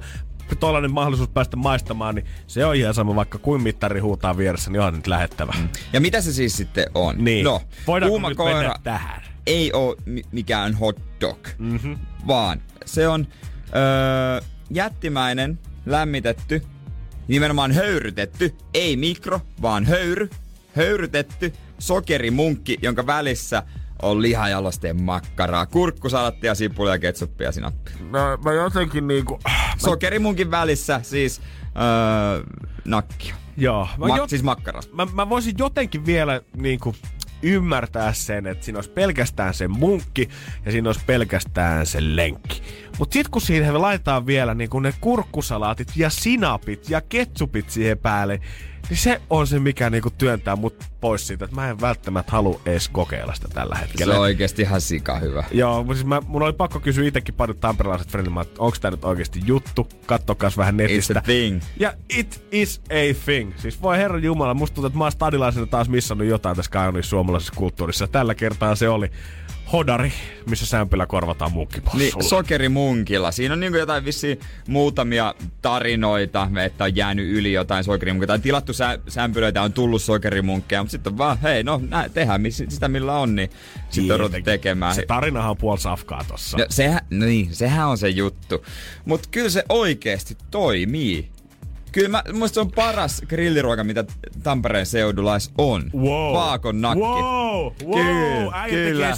tollainen 0.60 0.92
mahdollisuus 0.92 1.28
päästä 1.28 1.56
maistamaan, 1.56 2.14
niin 2.14 2.26
se 2.46 2.64
on 2.64 2.76
ihan 2.76 2.94
sama, 2.94 3.14
vaikka 3.14 3.38
kuin 3.38 3.62
mittari 3.62 4.00
huutaa 4.00 4.36
vieressä, 4.36 4.70
niin 4.70 4.80
onhan 4.80 4.94
nyt 4.94 5.06
lähettävä. 5.06 5.54
Mm. 5.58 5.68
Ja 5.92 6.00
mitä 6.00 6.20
se 6.20 6.32
siis 6.32 6.56
sitten 6.56 6.86
on? 6.94 7.24
Niin, 7.24 7.44
No, 7.44 7.62
voidaanko 7.86 8.12
kuuma 8.12 8.28
nyt 8.28 8.36
koira 8.36 8.58
mennä 8.58 8.74
tähän? 8.82 9.35
Ei 9.46 9.72
ole 9.72 9.96
mi- 10.04 10.22
mikään 10.32 10.74
hot 10.74 10.96
dog, 11.20 11.48
mm-hmm. 11.58 11.98
vaan 12.26 12.62
se 12.84 13.08
on 13.08 13.26
öö, 13.76 14.40
jättimäinen, 14.70 15.58
lämmitetty, 15.86 16.62
nimenomaan 17.28 17.72
höyrytetty, 17.72 18.54
ei 18.74 18.96
mikro, 18.96 19.40
vaan 19.62 19.84
höyry, 19.84 20.30
höyrytetty 20.76 21.52
sokerimunkki, 21.78 22.78
jonka 22.82 23.06
välissä 23.06 23.62
on 24.02 24.22
lihajalosteen 24.22 25.02
makkaraa, 25.02 25.66
kurkkusalattia, 25.66 26.54
sipulia, 26.54 26.98
ketsuppia, 26.98 27.52
sinappia. 27.52 27.94
No, 28.10 28.36
mä 28.44 28.52
jotenkin 28.52 29.06
niinku... 29.08 29.38
Sokerimunkin 29.78 30.50
välissä 30.50 31.00
siis 31.02 31.40
öö, 31.60 32.44
nakkia. 32.84 33.34
Joo, 33.56 33.88
mä, 33.98 34.06
Ma- 34.06 34.16
jo, 34.16 34.28
Siis 34.28 34.42
makkaras. 34.42 34.92
mä, 34.92 35.06
mä 35.14 35.28
voisin 35.28 35.54
jotenkin 35.58 36.06
vielä 36.06 36.40
niinku 36.56 36.94
ymmärtää 37.42 38.12
sen, 38.12 38.46
että 38.46 38.64
siinä 38.64 38.78
olisi 38.78 38.90
pelkästään 38.90 39.54
se 39.54 39.68
munkki 39.68 40.28
ja 40.64 40.72
siinä 40.72 40.88
olisi 40.88 41.02
pelkästään 41.06 41.86
se 41.86 41.98
lenkki. 42.00 42.62
Mutta 42.98 43.12
sitten 43.12 43.30
kun 43.30 43.42
siihen 43.42 43.82
laitetaan 43.82 44.26
vielä 44.26 44.54
niinku 44.54 44.80
ne 44.80 44.94
kurkkusalaatit 45.00 45.88
ja 45.96 46.10
sinapit 46.10 46.90
ja 46.90 47.00
ketsupit 47.00 47.70
siihen 47.70 47.98
päälle, 47.98 48.40
niin 48.90 48.96
se 48.98 49.20
on 49.30 49.46
se, 49.46 49.58
mikä 49.58 49.90
niinku 49.90 50.10
työntää 50.10 50.56
mut 50.56 50.84
pois 51.00 51.26
siitä, 51.26 51.44
että 51.44 51.54
mä 51.54 51.70
en 51.70 51.80
välttämättä 51.80 52.32
halua 52.32 52.60
edes 52.66 52.88
kokeilla 52.88 53.34
sitä 53.34 53.48
tällä 53.48 53.74
Se 53.74 53.80
hetkellä. 53.80 54.14
on 54.14 54.20
oikeesti 54.20 54.62
ihan 54.62 54.80
sika 54.80 55.18
hyvä. 55.18 55.44
Joo, 55.50 55.78
mutta 55.78 55.94
siis 55.94 56.06
mä, 56.06 56.22
mun 56.26 56.42
oli 56.42 56.52
pakko 56.52 56.80
kysyä 56.80 57.04
itsekin 57.08 57.34
paljon 57.34 57.58
tamperelaiset 57.58 58.08
frendit, 58.08 58.32
että 58.40 58.62
onko 58.62 58.76
tämä 58.80 58.90
nyt 58.90 59.04
oikeasti 59.04 59.40
juttu, 59.44 59.88
kattokas 60.06 60.56
vähän 60.56 60.76
netistä. 60.76 61.14
It's 61.14 61.18
a 61.18 61.22
thing. 61.22 61.60
Ja 61.80 61.92
it 62.18 62.46
is 62.52 62.80
a 62.90 63.14
thing. 63.24 63.52
Siis 63.56 63.82
voi 63.82 63.96
herran 63.98 64.22
jumala, 64.22 64.54
musta 64.54 64.74
tuntuu, 64.74 64.86
että 64.86 64.98
mä 64.98 65.04
oon 65.04 65.12
stadilaisena 65.12 65.66
taas 65.66 65.88
missannut 65.88 66.26
jotain 66.28 66.56
tässä 66.56 66.70
kaunissa 66.70 67.10
suomalaisessa 67.10 67.52
kulttuurissa. 67.56 68.08
Tällä 68.08 68.34
kertaa 68.34 68.74
se 68.74 68.88
oli 68.88 69.10
hodari, 69.72 70.12
missä 70.50 70.66
sämpylä 70.66 71.06
korvataan 71.06 71.52
munkkipossulla. 71.52 72.04
Niin, 72.04 72.28
sokerimunkilla. 72.28 73.32
Siinä 73.32 73.52
on 73.54 73.60
niinku 73.60 73.78
jotain 73.78 74.04
vissiin 74.04 74.40
muutamia 74.68 75.34
tarinoita, 75.62 76.48
että 76.64 76.84
on 76.84 76.96
jäänyt 76.96 77.28
yli 77.28 77.52
jotain 77.52 77.84
sokerimunkkia. 77.84 78.26
Tai 78.26 78.38
tilattu 78.38 78.72
sä, 78.72 78.98
sämpylöitä, 79.08 79.62
on 79.62 79.72
tullut 79.72 80.02
sokerimunkkeja, 80.02 80.82
mutta 80.82 80.90
sitten 80.90 81.12
on 81.12 81.18
vaan, 81.18 81.38
hei, 81.42 81.62
no 81.62 81.80
nää, 81.88 82.08
tehdään 82.08 82.42
miss- 82.42 82.70
sitä 82.70 82.88
millä 82.88 83.18
on, 83.18 83.34
niin 83.34 83.50
sitten 83.90 84.14
on 84.14 84.20
ruvettu 84.20 84.44
tekemään. 84.44 84.94
Se 84.94 85.04
tarinahan 85.06 85.50
on 85.50 85.56
puoli 85.56 85.78
safkaa 85.78 86.24
tossa. 86.28 86.58
No, 86.58 86.66
sehän, 86.70 87.00
niin, 87.10 87.54
sehän 87.54 87.88
on 87.88 87.98
se 87.98 88.08
juttu. 88.08 88.64
Mutta 89.04 89.28
kyllä 89.30 89.50
se 89.50 89.64
oikeasti 89.68 90.36
toimii. 90.50 91.35
Kyllä 91.96 92.08
mä, 92.08 92.22
musta 92.32 92.54
se 92.54 92.60
on 92.60 92.70
paras 92.72 93.22
grilliruoka, 93.28 93.84
mitä 93.84 94.04
Tampereen 94.42 94.86
seudulla 94.86 95.34
edes 95.34 95.50
on. 95.58 95.90
Wow. 95.94 96.34
Vaakon 96.34 96.80
nakki. 96.80 97.00
Wow, 97.00 97.72
wow, 97.84 97.94
Kyllä, 97.94 98.50
äijä 98.52 98.70
kyllä. 98.70 99.16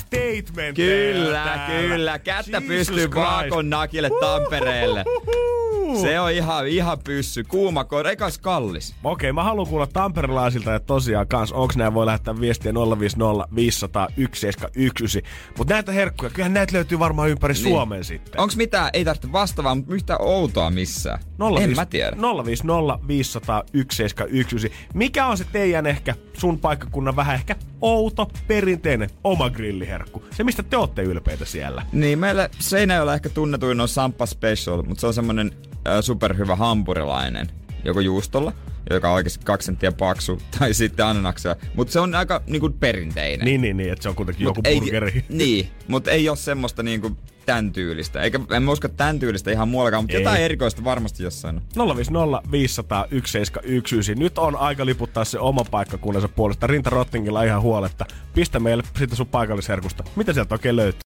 Kyllä, 0.74 1.45
täällä. 1.45 1.89
kyllä. 1.89 2.18
Kättä 2.18 2.51
Jesus 2.53 2.68
pystyy 2.68 3.09
Christ. 3.09 3.14
Vaakon 3.14 3.70
nakille 3.70 4.11
Tampereelle. 4.20 5.05
Uhuhu. 5.07 5.78
Se 5.97 6.20
on 6.20 6.32
ihan, 6.32 6.66
ihan 6.66 6.99
pyssy. 7.05 7.45
Kuuma 7.45 7.84
koira, 7.84 8.11
eikä 8.11 8.26
kallis. 8.43 8.95
Okei, 9.05 9.32
mä 9.32 9.45
haluan 9.45 9.66
kuulla 9.66 9.86
tamperelaisilta, 9.86 10.74
että 10.74 10.86
tosiaan 10.86 11.28
kans, 11.28 11.53
onks 11.53 11.76
näin 11.76 11.95
voi 11.95 12.07
lähettää 12.07 12.41
viestiä 12.41 12.72
050 12.74 13.49
500 13.55 14.09
179. 14.09 15.22
Mutta 15.59 15.74
näitä 15.74 15.93
herkkuja, 15.93 16.30
kyllähän 16.30 16.55
näitä 16.55 16.72
löytyy 16.72 16.99
varmaan 16.99 17.28
ympäri 17.28 17.55
niin. 17.55 17.62
Suomen 17.62 18.05
sitten. 18.05 18.41
Onks 18.41 18.57
mitään, 18.57 18.91
ei 18.93 19.05
tarvitse 19.05 19.32
vastaavaa, 19.32 19.74
mutta 19.74 19.95
yhtään 19.95 20.22
outoa 20.22 20.70
missään? 20.70 21.18
en 21.61 21.74
mä 21.76 21.86
tiedä. 21.86 22.16
050 22.45 23.09
500 23.09 23.62
179. 23.66 24.70
Mikä 24.95 25.26
on 25.26 25.39
se 25.39 25.45
teidän 25.53 25.86
ehkä 25.86 26.14
sun 26.32 26.59
paikkakunnan 26.59 27.16
vähän 27.16 27.34
ehkä 27.34 27.57
outo, 27.80 28.30
perinteinen 28.47 29.11
oma 29.24 29.51
grilliherkku? 29.51 30.24
Se, 30.30 30.45
mistä 30.45 30.62
te 30.62 30.76
olette 30.76 31.03
ylpeitä 31.03 31.45
siellä. 31.45 31.86
Niin, 31.93 32.18
meillä 32.18 32.49
Seinäjoella 32.59 33.14
ehkä 33.14 33.28
tunnetuin 33.28 33.80
on 33.80 33.89
Sampa 33.89 34.26
Special, 34.26 34.82
mutta 34.82 35.01
se 35.01 35.07
on 35.07 35.14
semmonen 35.14 35.53
superhyvä 36.01 36.57
hampurilainen, 36.57 37.47
joko 37.85 38.01
juustolla, 38.01 38.53
joka 38.91 39.09
on 39.09 39.14
oikeasti 39.14 39.45
kaksi 39.45 39.66
senttiä 39.66 39.93
paksu, 39.93 40.43
tai 40.59 40.74
sitten 40.74 41.07
ananaksella. 41.07 41.57
Mutta 41.74 41.93
se 41.93 42.01
on 42.01 42.14
aika 42.14 42.43
niinku 42.47 42.70
perinteinen. 42.70 43.45
Niin, 43.45 43.61
niin, 43.61 43.76
niin, 43.76 43.93
että 43.93 44.03
se 44.03 44.09
on 44.09 44.14
kuitenkin 44.14 44.47
Mut 44.47 44.57
joku 44.57 44.68
ei, 44.68 44.81
burgeri. 44.81 45.24
Niin, 45.29 45.70
mutta 45.89 46.11
ei 46.11 46.29
ole 46.29 46.37
semmoista 46.37 46.83
niinku 46.83 47.16
tämän 47.47 47.72
tyylistä. 47.72 48.22
Eikä 48.22 48.41
en 48.51 48.62
mä 48.62 48.70
usko 48.70 48.89
tämän 48.89 49.18
tyylistä 49.18 49.51
ihan 49.51 49.68
muuallakaan, 49.68 50.05
mutta 50.05 50.16
Ei. 50.16 50.22
jotain 50.22 50.43
erikoista 50.43 50.85
varmasti 50.85 51.22
jossain 51.22 51.61
on. 51.76 51.97
050 51.97 52.51
500 52.51 53.03
179. 53.11 54.18
Nyt 54.18 54.39
on 54.39 54.57
aika 54.57 54.87
liputtaa 54.87 55.24
se 55.24 55.39
oma 55.39 55.64
paikkakunnansa 55.64 56.29
puolesta. 56.29 56.66
Rinta 56.66 56.91
Rottingilla 56.91 57.43
ihan 57.43 57.62
huoletta. 57.62 58.07
Pistä 58.35 58.61
meille 58.61 58.83
siitä 58.99 59.16
sun 59.16 59.26
paikallisherkusta. 59.26 60.05
Mitä 60.16 60.33
sieltä 60.33 60.55
oikein 60.55 60.76
löytyy? 60.76 61.01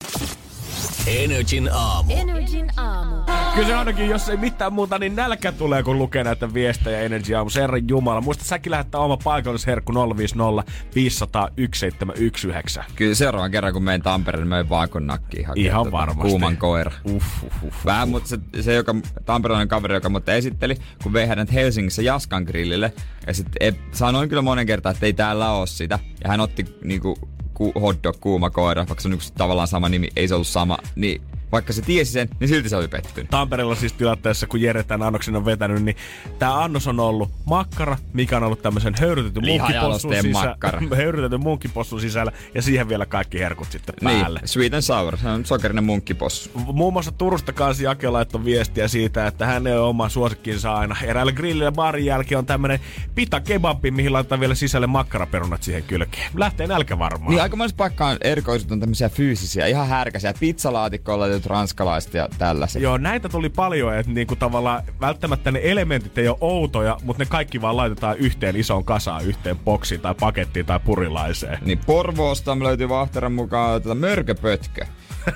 Energin 1.07 1.69
aamu. 1.73 2.13
Energin 2.13 2.69
aamu. 2.77 3.42
Kyllä 3.55 3.67
se 3.67 3.75
ainakin, 3.75 4.09
jos 4.09 4.29
ei 4.29 4.37
mitään 4.37 4.73
muuta, 4.73 4.99
niin 4.99 5.15
nälkä 5.15 5.51
tulee, 5.51 5.83
kun 5.83 5.97
lukee 5.97 6.23
näitä 6.23 6.53
viestejä 6.53 7.01
Energy 7.01 7.35
Aamu. 7.35 7.49
Herran 7.55 7.89
Jumala. 7.89 8.21
Muista 8.21 8.43
säkin 8.45 8.71
lähettää 8.71 9.01
oma 9.01 9.17
paikallisherkku 9.17 9.93
050 10.17 10.71
500 10.95 11.47
1719. 11.47 12.83
Kyllä 12.95 13.15
seuraavan 13.15 13.51
kerran, 13.51 13.73
kun 13.73 13.83
menen 13.83 14.01
Tampereelle, 14.01 14.45
menen 14.45 14.69
vaakon 14.69 15.07
nakkiin 15.07 15.45
hakemaan 15.47 15.65
Ihan 15.65 15.83
tota 15.83 15.91
varmasti. 15.91 16.29
kuuman 16.29 16.57
koira. 16.57 16.91
Uff, 17.11 17.43
uff, 17.43 17.63
uff. 17.63 17.85
Vähän, 17.85 18.09
mutta 18.09 18.29
se, 18.29 18.37
se 18.61 18.73
joka, 18.73 18.95
tamperelainen 19.25 19.67
kaveri, 19.67 19.93
joka 19.95 20.09
mut 20.09 20.29
esitteli, 20.29 20.75
kun 21.03 21.13
vei 21.13 21.27
hänet 21.27 21.53
Helsingissä 21.53 22.01
Jaskan 22.01 22.43
grillille. 22.43 22.93
Ja 23.27 23.33
sitten 23.33 23.75
sanoin 23.91 24.29
kyllä 24.29 24.41
monen 24.41 24.65
kertaan, 24.65 24.93
että 24.95 25.05
ei 25.05 25.13
täällä 25.13 25.51
ole 25.51 25.67
sitä. 25.67 25.99
Ja 26.23 26.29
hän 26.29 26.39
otti 26.39 26.65
niinku 26.83 27.15
ku, 27.53 27.71
hot 27.81 28.03
dog 28.03 28.15
kuuma 28.19 28.49
koira, 28.49 28.85
vaikka 28.87 29.01
se 29.01 29.07
on 29.07 29.13
yksi 29.13 29.33
tavallaan 29.33 29.67
sama 29.67 29.89
nimi, 29.89 30.07
ei 30.15 30.27
se 30.27 30.33
ollut 30.35 30.47
sama. 30.47 30.77
Niin 30.95 31.21
vaikka 31.53 31.73
se 31.73 31.81
tiesi 31.81 32.11
sen, 32.11 32.29
niin 32.39 32.47
silti 32.47 32.69
se 32.69 32.75
oli 32.75 32.87
pettynyt. 32.87 33.29
Tampereella 33.29 33.75
siis 33.75 33.93
tilanteessa, 33.93 34.47
kun 34.47 34.61
Jere 34.61 34.83
tämän 34.83 35.07
annoksen 35.07 35.35
on 35.35 35.45
vetänyt, 35.45 35.83
niin 35.83 35.95
tämä 36.39 36.63
annos 36.63 36.87
on 36.87 36.99
ollut 36.99 37.31
makkara, 37.45 37.97
mikä 38.13 38.37
on 38.37 38.43
ollut 38.43 38.61
tämmöisen 38.61 38.93
höyrytetyn 38.99 39.45
munkkipossun 39.45 40.11
Lihajalosteen 40.11 40.23
sisällä. 40.23 40.95
höyrytetyn 41.03 41.39
munkkipossun 41.39 42.01
sisällä 42.01 42.31
ja 42.55 42.61
siihen 42.61 42.89
vielä 42.89 43.05
kaikki 43.05 43.39
herkut 43.39 43.71
sitten 43.71 43.95
päälle. 44.03 44.39
Niin, 44.39 44.47
sweet 44.47 44.73
and 44.73 44.81
sour. 44.81 45.17
Se 45.17 45.27
on 45.27 45.45
sokerinen 45.45 45.83
munkkipossu. 45.83 46.51
Muun 46.55 46.93
muassa 46.93 47.11
Turusta 47.11 47.53
kanssa 47.53 47.83
Jake 47.83 48.09
laittoi 48.09 48.45
viestiä 48.45 48.87
siitä, 48.87 49.27
että 49.27 49.45
hän 49.45 49.67
ei 49.67 49.73
ole 49.73 49.81
oma 49.81 50.09
suosikkinsa 50.09 50.73
aina. 50.73 50.95
Eräällä 51.03 51.31
grillillä 51.31 51.71
barin 51.71 52.05
jälkeen 52.05 52.39
on 52.39 52.45
tämmönen 52.45 52.79
pita 53.15 53.39
kebabi, 53.39 53.91
mihin 53.91 54.13
laittaa 54.13 54.39
vielä 54.39 54.55
sisälle 54.55 54.87
makkaraperunat 54.87 55.63
siihen 55.63 55.83
kylkeen. 55.83 56.31
Lähtee 56.35 56.67
nälkä 56.67 56.99
varmaan. 56.99 57.31
Niin 57.31 57.41
aika 57.41 57.55
monessa 57.55 57.77
paikkaan 57.77 58.17
erikoisut 58.21 58.71
on 58.71 58.79
tämmöisiä 58.79 59.09
fyysisiä, 59.09 59.65
ihan 59.65 59.87
härkäisiä. 59.87 60.33
Pizzalaatikkoilla 60.39 61.27
laitetut 61.43 61.51
ranskalaiset 61.51 62.13
ja 62.13 62.29
tällaiset. 62.37 62.81
Joo, 62.81 62.97
näitä 62.97 63.29
tuli 63.29 63.49
paljon, 63.49 63.95
että 63.95 64.11
niinku 64.11 64.35
tavallaan 64.35 64.83
välttämättä 65.01 65.51
ne 65.51 65.59
elementit 65.63 66.17
ei 66.17 66.27
ole 66.27 66.37
outoja, 66.41 66.97
mutta 67.03 67.23
ne 67.23 67.25
kaikki 67.29 67.61
vaan 67.61 67.77
laitetaan 67.77 68.17
yhteen 68.17 68.55
isoon 68.55 68.83
kasaan, 68.83 69.25
yhteen 69.25 69.57
boksiin 69.57 70.01
tai 70.01 70.15
pakettiin 70.19 70.65
tai 70.65 70.79
purilaiseen. 70.79 71.59
Niin 71.65 71.79
Porvoosta 71.85 72.59
löytyy 72.59 72.89
Vahteran 72.89 73.33
mukaan 73.33 73.81
tätä 73.81 73.95
mörköpötkö. 73.95 74.85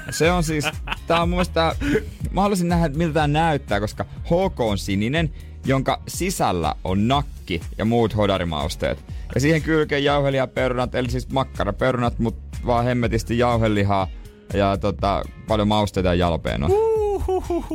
Se 0.09 0.31
on 0.31 0.43
siis, 0.43 0.65
tää 1.07 1.21
on 1.21 1.29
mun 1.29 1.37
mielestä, 1.37 1.75
mä 2.31 2.41
haluaisin 2.41 2.69
nähdä 2.69 2.89
miltä 2.89 3.13
tää 3.13 3.27
näyttää, 3.27 3.79
koska 3.79 4.03
HK 4.03 4.59
on 4.59 4.77
sininen, 4.77 5.29
jonka 5.65 6.01
sisällä 6.07 6.75
on 6.83 7.07
nakki 7.07 7.61
ja 7.77 7.85
muut 7.85 8.15
hodarimausteet. 8.15 9.05
Ja 9.35 9.41
siihen 9.41 9.61
kylkeen 9.61 10.03
jauhelijaperunat, 10.03 10.95
eli 10.95 11.09
siis 11.09 11.29
makkaraperunat, 11.29 12.19
mutta 12.19 12.57
vaan 12.65 12.85
hemmetisti 12.85 13.37
jauhelihaa 13.37 14.07
ja 14.53 14.77
tota, 14.77 15.23
paljon 15.47 15.67
mausteita 15.67 16.09
ja 16.09 16.13
jalpeen 16.15 16.63
on. 16.63 16.71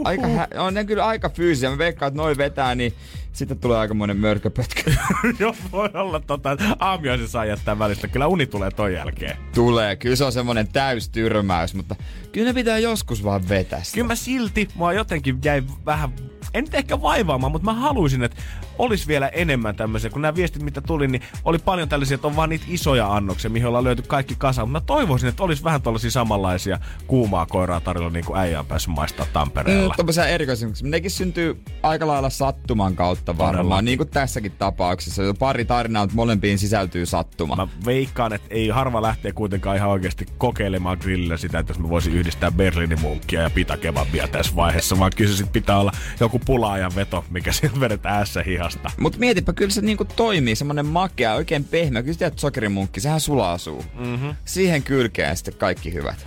Aika, 0.05 0.27
hä- 0.27 0.49
on 0.59 0.75
ne 0.75 0.85
kyllä 0.85 1.07
aika 1.07 1.29
fyysisiä. 1.29 1.70
Mä 1.70 1.79
veikkaan, 1.79 2.09
että 2.09 2.16
noin 2.23 2.39
vetää, 2.39 2.75
niin 2.75 2.95
sitten 3.33 3.59
tulee 3.59 3.78
aikamoinen 3.78 4.16
mörköpötkö. 4.16 4.93
Joo, 5.39 5.55
voi 5.72 5.89
olla 5.95 6.20
tota, 6.20 6.57
aamiaisen 6.78 7.28
saa 7.28 7.45
jättää 7.45 7.78
välistä. 7.78 8.09
Kyllä 8.09 8.26
uni 8.26 8.47
tulee 8.47 8.70
ton 8.70 8.93
jälkeen. 8.93 9.37
tulee. 9.55 9.97
Kyllä 9.97 10.16
se 10.16 10.24
on 10.24 10.33
semmonen 10.33 10.68
täystyrmäys, 10.68 11.74
mutta 11.74 11.97
kyllä 12.33 12.47
ne 12.47 12.55
pitää 12.55 12.78
joskus 12.78 13.24
vaan 13.24 13.49
vetää 13.49 13.83
sitä. 13.83 13.95
Kyllä 13.95 14.07
mä 14.09 14.14
silti, 14.14 14.68
mua 14.74 14.93
jotenkin 14.93 15.39
jäi 15.45 15.62
vähän, 15.87 16.12
en 16.55 16.64
nyt 16.64 16.74
ehkä 16.74 17.03
vaivaamaan, 17.03 17.53
mutta 17.53 17.64
mä 17.64 17.74
haluaisin, 17.74 18.22
että 18.22 18.43
olisi 18.78 19.07
vielä 19.07 19.28
enemmän 19.28 19.76
tämmöisiä. 19.76 20.11
Kun 20.11 20.22
nämä 20.22 20.35
viestit, 20.35 20.62
mitä 20.62 20.80
tuli, 20.80 21.09
niin 21.09 21.22
oli 21.45 21.59
paljon 21.59 21.89
tällaisia, 21.89 22.14
että 22.14 22.26
on 22.26 22.37
vaan 22.37 22.49
niitä 22.49 22.64
isoja 22.68 23.14
annoksia, 23.14 23.51
mihin 23.51 23.66
ollaan 23.68 23.85
löyty 23.85 24.03
kaikki 24.03 24.35
kasaan. 24.39 24.68
Mutta 24.68 24.80
mä 24.80 24.87
toivoisin, 24.87 25.28
että 25.28 25.43
olisi 25.43 25.64
vähän 25.64 25.83
tällaisia 25.83 26.11
samanlaisia 26.11 26.78
kuumaa 27.07 27.47
koiraa 27.47 27.80
tarjolla, 27.80 28.11
niin 28.11 28.24
kuin 28.24 28.39
äijä 28.39 28.61
on 28.61 28.66
päässyt 28.66 28.95
maistaa 28.95 29.26
Tampereella. 29.33 29.93
Mm, 29.93 29.97
Tuommoisia 29.97 30.26
erikoisia. 30.26 30.68
Nekin 30.83 31.11
syntyy 31.11 31.62
aika 31.83 32.07
lailla 32.07 32.30
sattuman 32.30 32.97
kautta 32.97 33.22
varmaan, 33.27 33.55
Todellakin. 33.57 33.85
niin 33.85 33.99
kuin 33.99 34.09
tässäkin 34.09 34.53
tapauksessa. 34.53 35.23
Pari 35.39 35.64
tarinaa, 35.64 36.03
mutta 36.03 36.16
molempiin 36.16 36.59
sisältyy 36.59 37.07
sattuma. 37.07 37.57
Mä 37.57 37.68
veikkaan, 37.87 38.33
että 38.33 38.47
ei 38.51 38.68
harva 38.68 39.03
lähtee 39.03 39.33
kuitenkaan 39.33 39.77
ihan 39.77 39.91
oikeasti 39.91 40.27
kokeilemaan 40.39 40.99
grillillä 41.01 41.37
sitä, 41.37 41.59
että 41.59 41.70
jos 41.70 41.79
mä 41.79 41.89
voisin 41.89 42.14
yhdistää 42.14 42.51
Berliinin 42.51 43.01
munkkia 43.01 43.41
ja 43.43 43.51
pitakebabia 43.51 44.29
tässä 44.29 44.57
vaiheessa, 44.57 44.99
vaan 44.99 45.12
kyllä 45.16 45.37
se 45.37 45.47
pitää 45.47 45.79
olla 45.79 45.93
joku 46.20 46.39
pulaajan 46.39 46.93
veto, 46.97 47.25
mikä 47.31 47.53
sieltä 47.62 47.81
vedetään 47.81 48.23
ässä 48.23 48.43
hihasta. 48.43 48.91
Mutta 49.01 49.18
mietipä, 49.18 49.53
kyllä 49.53 49.70
se 49.70 49.81
niinku 49.81 50.05
toimii, 50.05 50.57
semmonen 50.57 50.87
makea, 50.87 51.35
oikein 51.35 51.64
pehmeä. 51.64 52.03
Kyllä 52.03 52.12
sä 52.12 52.18
tiedät, 52.18 52.39
sokerimunkki, 52.39 53.01
sehän 53.01 53.20
sulaa 53.20 53.59
suu. 53.59 53.85
Mm-hmm. 53.99 54.35
Siihen 54.45 54.83
kylkeen 54.83 55.37
sitten 55.37 55.55
kaikki 55.55 55.93
hyvät. 55.93 56.27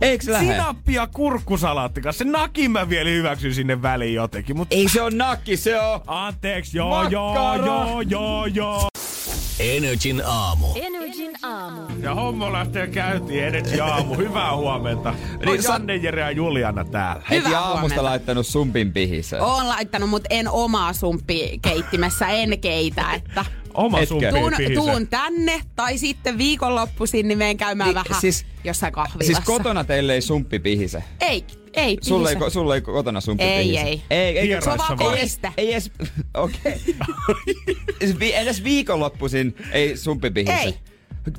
Eikö 0.00 0.24
se 0.24 0.32
lähde? 0.32 0.52
Sinappi 0.52 0.94
ja 0.94 1.06
kurkkusalaatti 1.06 2.00
kanssa. 2.00 2.24
Se 2.24 2.30
nakin 2.30 2.70
mä 2.70 2.88
vielä 2.88 3.10
hyväksyn 3.10 3.54
sinne 3.54 3.82
väliin 3.82 4.14
jotenkin, 4.14 4.56
mutta 4.56 4.74
Ei 4.74 4.88
se 4.88 5.02
on 5.02 5.18
nakki, 5.18 5.56
se 5.56 5.80
on... 5.80 6.00
Anteeksi, 6.06 6.78
joo, 6.78 7.08
joo, 7.08 7.34
Makkara. 7.34 7.66
joo, 7.66 8.00
joo, 8.00 8.46
joo. 8.46 8.88
Energin 9.60 10.22
aamu. 10.26 10.66
Energin 10.82 11.32
aamu. 11.42 11.80
Ja 12.02 12.14
homma 12.14 12.52
lähtee 12.52 12.86
käyntiin 12.86 13.44
Energy 13.44 13.80
aamu. 13.80 14.14
Hyvää 14.14 14.56
huomenta. 14.56 15.14
Niin, 15.46 15.62
sa- 15.62 15.72
Janne, 15.72 15.96
Jere 15.96 16.20
ja 16.20 16.30
Juliana 16.30 16.84
täällä. 16.84 17.22
Heti 17.30 17.46
Hyvää 17.46 17.60
aamusta 17.60 17.80
huomenta. 17.80 18.04
laittanut 18.04 18.46
sumpin 18.46 18.92
pihiseen. 18.92 19.42
Oon 19.42 19.68
laittanut, 19.68 20.10
mutta 20.10 20.26
en 20.30 20.48
omaa 20.48 20.92
sumppi 20.92 21.58
keittimessä, 21.62 22.28
en 22.28 22.60
keitä, 22.60 23.12
että 23.14 23.44
Oma 23.78 24.04
sun 24.06 24.22
tuun, 24.30 24.52
pihise. 24.56 24.74
tuun 24.74 25.08
tänne 25.08 25.60
tai 25.76 25.98
sitten 25.98 26.38
viikonloppuisin, 26.38 27.28
niin 27.28 27.38
menen 27.38 27.56
käymään 27.56 27.88
Niin, 27.88 27.94
vähän 27.94 28.20
siis- 28.20 28.46
jossain 28.64 28.92
kahvilassa. 28.92 29.26
Siis 29.26 29.40
kotona 29.40 29.84
teille 29.84 30.14
ei 30.14 30.20
sumppi 30.20 30.58
pihise. 30.58 31.02
Ei, 31.20 31.44
ei 31.74 31.98
Sulle 32.02 32.28
ei, 32.30 32.36
pihise. 32.36 32.50
sulle 32.52 32.74
ei 32.74 32.80
kotona 32.80 33.20
sumppi 33.20 33.44
Ei, 33.44 33.64
pihise. 33.64 33.80
ei. 33.82 34.02
Ei, 34.10 34.38
ei, 34.38 34.62
Se 34.62 34.70
on 34.70 34.78
vaan 34.78 34.98
koriste. 34.98 35.52
Ei 35.56 35.72
edes, 35.72 35.90
okei. 36.34 36.80
Okay. 38.10 38.30
edes 38.34 38.64
viikonloppuisin 38.64 39.54
ei 39.72 39.96
sumppi 39.96 40.30
pihise. 40.30 40.52
Ei. 40.58 40.74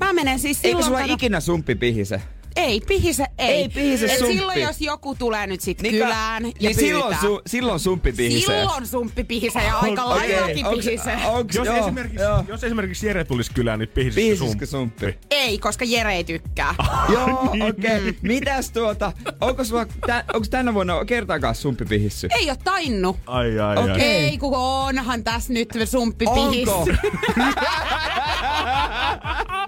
Mä 0.00 0.12
menen 0.12 0.38
siis 0.38 0.56
Eikö 0.56 0.68
silloin... 0.68 0.84
sulla 0.84 1.00
kato- 1.00 1.12
ikinä 1.12 1.40
sumppi 1.40 1.74
pihise? 1.74 2.20
Ei, 2.56 2.80
pihise 2.80 3.24
ei. 3.38 3.48
Ei 3.54 3.68
pihise 3.68 4.06
Et 4.06 4.18
sumppi. 4.18 4.34
silloin, 4.36 4.60
jos 4.60 4.80
joku 4.80 5.14
tulee 5.14 5.46
nyt 5.46 5.60
sit 5.60 5.82
Niin, 5.82 5.94
kylään 5.94 6.44
ja 6.46 6.52
niin 6.60 6.74
silloin, 6.74 7.02
pyytää. 7.04 7.20
su, 7.20 7.40
silloin 7.46 7.80
sumppi 7.80 8.12
pihise. 8.12 8.46
Silloin 8.46 8.86
sumppi 8.86 9.24
pihise 9.24 9.58
ja 9.62 9.78
aika 9.82 10.04
Okei, 10.04 10.30
laillakin 10.32 10.66
onks- 10.66 10.84
pihise. 10.84 11.12
onks- 11.14 11.54
Jos, 11.56 11.66
joo, 11.66 11.76
esimerkiksi, 11.76 12.22
joo. 12.22 12.44
jos 12.48 12.64
esimerkiksi 12.64 13.06
Jere 13.06 13.24
tulisi 13.24 13.50
kylään, 13.54 13.78
niin 13.78 13.88
pihisisikö 13.88 14.20
Pihisisikö 14.36 14.66
sumppi? 14.66 15.18
Ei, 15.30 15.58
koska 15.58 15.84
Jere 15.84 16.14
ei 16.14 16.24
tykkää. 16.24 16.74
Joo, 17.12 17.40
okei. 17.42 17.68
Okay. 17.68 18.14
Mitäs 18.22 18.70
tuota, 18.70 19.12
onko 19.40 19.64
sulla, 19.64 19.86
tä, 20.06 20.24
onko 20.34 20.46
tänä 20.50 20.74
vuonna 20.74 21.04
kertaakaan 21.04 21.54
sumppi 21.54 21.84
pihissy? 21.84 22.28
Ei 22.38 22.50
oo 22.50 22.56
tainnut. 22.64 23.16
Ai, 23.26 23.58
ai, 23.60 23.76
Okei. 23.76 23.90
ai. 23.92 24.00
Ei, 24.00 24.38
kun 24.38 24.56
onhan 24.56 25.24
tässä 25.24 25.52
nyt 25.52 25.68
sumppi 25.84 26.24
pihis. 26.34 26.68
Onko? 26.68 26.92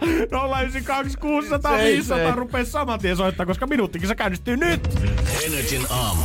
092 0.03 1.19
600 1.19 1.77
Se 1.77 1.83
ei 1.83 1.93
500 1.97 2.27
se. 2.27 2.33
Saman 2.73 2.99
tien 2.99 3.17
soittaa, 3.17 3.47
koska 3.47 3.67
minuuttikin 3.67 4.09
se 4.09 4.15
käynnistyy 4.15 4.57
nyt. 4.57 4.99
Energin 5.47 5.87
aamu. 5.91 6.25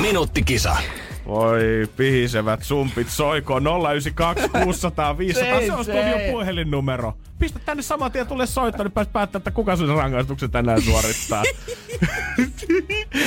Minuuttikisa. 0.00 0.76
Voi 1.26 1.88
pihisevät 1.96 2.62
sumpit, 2.62 3.08
soiko 3.08 3.58
092 3.58 4.48
600 4.64 5.18
500. 5.18 5.60
Se 5.60 5.72
on 5.72 5.84
se. 5.84 5.92
studion 5.92 6.20
puhelinnumero. 6.30 7.14
Pistä 7.38 7.58
tänne 7.58 7.82
saman 7.82 8.12
tien 8.12 8.26
tulee 8.26 8.46
soittaa, 8.46 8.84
niin 8.84 8.92
pääs 8.92 9.08
päättää, 9.08 9.38
että 9.38 9.50
kuka 9.50 9.76
sun 9.76 9.88
rangaistuksen 9.88 10.50
tänään 10.50 10.82
suorittaa. 10.82 11.42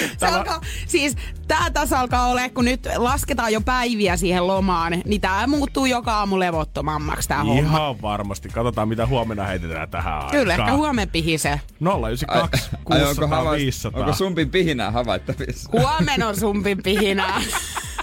Se 0.19 0.25
alkaa, 0.25 0.61
siis 0.87 1.15
tää 1.47 1.69
taas 1.73 1.93
alkaa 1.93 2.27
ole, 2.27 2.49
kun 2.49 2.65
nyt 2.65 2.87
lasketaan 2.95 3.53
jo 3.53 3.61
päiviä 3.61 4.17
siihen 4.17 4.47
lomaan, 4.47 5.01
niin 5.05 5.21
tää 5.21 5.47
muuttuu 5.47 5.85
joka 5.85 6.13
aamu 6.13 6.39
levottomammaksi 6.39 7.27
tää 7.27 7.43
homma. 7.43 7.59
Ihan 7.61 8.01
varmasti. 8.01 8.49
Katsotaan, 8.49 8.87
mitä 8.87 9.05
huomenna 9.07 9.45
heitetään 9.45 9.89
tähän 9.89 10.13
aikaan. 10.13 10.31
Kyllä, 10.31 10.55
ehkä 10.55 10.73
huomenna 10.73 11.11
pihisee. 11.11 11.61
092 11.79 12.27
Ai, 12.27 12.41
onko, 12.41 12.59
600 12.83 13.27
havait, 13.27 13.61
500. 13.61 14.01
onko 14.01 14.13
sumpin 14.13 14.49
pihinää 14.49 14.91
havaittavissa? 14.91 15.69
Huomenna 15.71 16.27
on 16.27 16.39
sumpin 16.39 16.83
pihinää. 16.83 17.41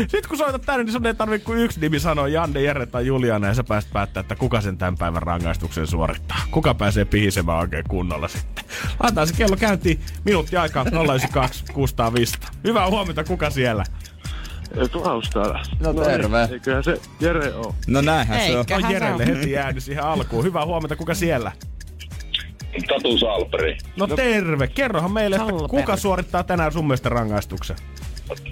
Sitten 0.00 0.28
kun 0.28 0.38
soitat 0.38 0.62
tänne, 0.62 0.84
niin 0.84 0.92
sun 0.92 1.06
ei 1.06 1.14
tarvitse 1.14 1.46
kuin 1.46 1.58
yksi 1.58 1.80
nimi 1.80 2.00
sanoa 2.00 2.28
Janne, 2.28 2.62
Jere 2.62 2.86
tai 2.86 3.06
Juliana 3.06 3.46
ja 3.46 3.54
sä 3.54 3.64
pääset 3.64 3.92
päättää, 3.92 4.20
että 4.20 4.34
kuka 4.36 4.60
sen 4.60 4.78
tämän 4.78 4.96
päivän 4.98 5.22
rangaistuksen 5.22 5.86
suorittaa. 5.86 6.38
Kuka 6.50 6.74
pääsee 6.74 7.04
pihisemään 7.04 7.58
oikein 7.58 7.84
kunnolla 7.88 8.28
sitten. 8.28 8.64
Laitetaan 9.00 9.26
se 9.26 9.34
kello 9.36 9.56
käyntiin. 9.56 10.00
Minuutti 10.24 10.56
aikaa 10.56 10.84
092 10.84 11.64
600 11.72 12.14
500. 12.14 12.50
Hyvää 12.64 12.90
huomenta, 12.90 13.24
kuka 13.24 13.50
siellä? 13.50 13.84
Klaus 14.92 15.30
täällä. 15.30 15.62
No 15.80 15.94
terve. 15.94 16.48
Eiköhän 16.52 16.84
se 16.84 17.00
Jere 17.20 17.54
oo. 17.54 17.74
No 17.86 18.00
näinhän 18.00 18.40
se 18.40 18.58
on. 18.58 18.64
No 18.82 18.90
Jerelle 18.90 19.22
on. 19.22 19.36
heti 19.36 19.58
ääni 19.58 19.80
siihen 19.80 20.04
alkuun. 20.04 20.44
Hyvää 20.44 20.64
huomenta, 20.66 20.96
kuka 20.96 21.14
siellä? 21.14 21.52
Tatu 22.88 23.18
Salperi. 23.18 23.78
No 23.96 24.06
terve, 24.06 24.66
kerrohan 24.66 25.12
meille, 25.12 25.36
että 25.36 25.48
Salperi. 25.48 25.68
kuka 25.68 25.96
suorittaa 25.96 26.44
tänään 26.44 26.72
sun 26.72 26.86
mielestä 26.86 27.08
rangaistuksen? 27.08 27.76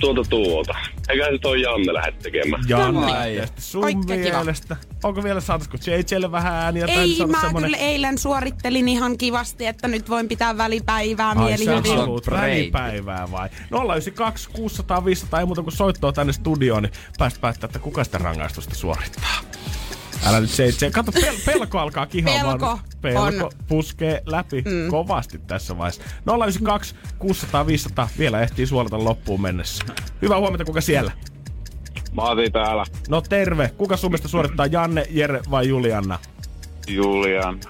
Tuolta 0.00 0.30
tuolta. 0.30 0.74
Eiköhän 1.08 1.32
se 1.34 1.38
toi 1.38 1.62
Janne 1.62 1.94
lähde 1.94 2.12
tekemään. 2.12 2.62
Janne, 2.68 3.48
sun 3.58 3.84
Oikein 3.84 4.22
kiva. 4.22 4.38
mielestä. 4.38 4.76
Onko 5.02 5.24
vielä, 5.24 5.40
saataisiko 5.40 5.76
JJlle 5.86 6.32
vähän 6.32 6.54
ääniä? 6.54 6.86
tai 6.86 6.96
Ei, 6.96 7.26
mä 7.26 7.40
semmonen- 7.40 7.66
kyllä 7.70 7.76
eilen 7.76 8.18
suorittelin 8.18 8.88
ihan 8.88 9.18
kivasti, 9.18 9.66
että 9.66 9.88
nyt 9.88 10.10
voin 10.10 10.28
pitää 10.28 10.56
välipäivää 10.58 11.28
Ai 11.28 11.34
sä 11.58 11.64
mielihyvin. 11.64 12.08
välipäivää 12.30 13.30
vai? 13.30 13.48
092 13.70 14.50
600 14.52 15.04
500 15.04 15.40
ei 15.40 15.46
muuta 15.46 15.62
kuin 15.62 15.76
soittoa 15.76 16.12
tänne 16.12 16.32
studioon, 16.32 16.82
niin 16.82 16.92
pääst 17.18 17.40
päättää, 17.40 17.66
että 17.68 17.78
kuka 17.78 18.04
sitä 18.04 18.18
rangaistusta 18.18 18.74
suorittaa. 18.74 19.38
Älä 20.26 20.40
nyt 20.40 20.50
se, 20.50 20.72
se. 20.72 20.90
Kato, 20.90 21.12
pel, 21.12 21.34
pelko 21.46 21.78
alkaa 21.78 22.06
kihoamaan. 22.06 22.58
Pelko 22.58 22.80
pelko 23.00 23.44
on. 23.44 23.52
puskee 23.68 24.22
läpi 24.26 24.62
mm. 24.62 24.90
kovasti 24.90 25.38
tässä 25.38 25.78
vaiheessa. 25.78 26.02
092 26.36 26.94
600 27.18 27.66
500 27.66 28.08
vielä 28.18 28.40
ehtii 28.42 28.66
suolata 28.66 29.04
loppuun 29.04 29.40
mennessä. 29.40 29.84
Hyvää 30.22 30.38
huomenta, 30.38 30.64
kuka 30.64 30.80
siellä? 30.80 31.12
Mati 32.12 32.50
täällä. 32.50 32.84
No 33.08 33.20
terve. 33.20 33.70
Kuka 33.76 33.96
sun 33.96 34.10
mielestä 34.10 34.28
suorittaa, 34.28 34.66
Janne, 34.66 35.06
Jere 35.10 35.40
vai 35.50 35.68
Julianna? 35.68 36.18
Julian. 36.88 37.60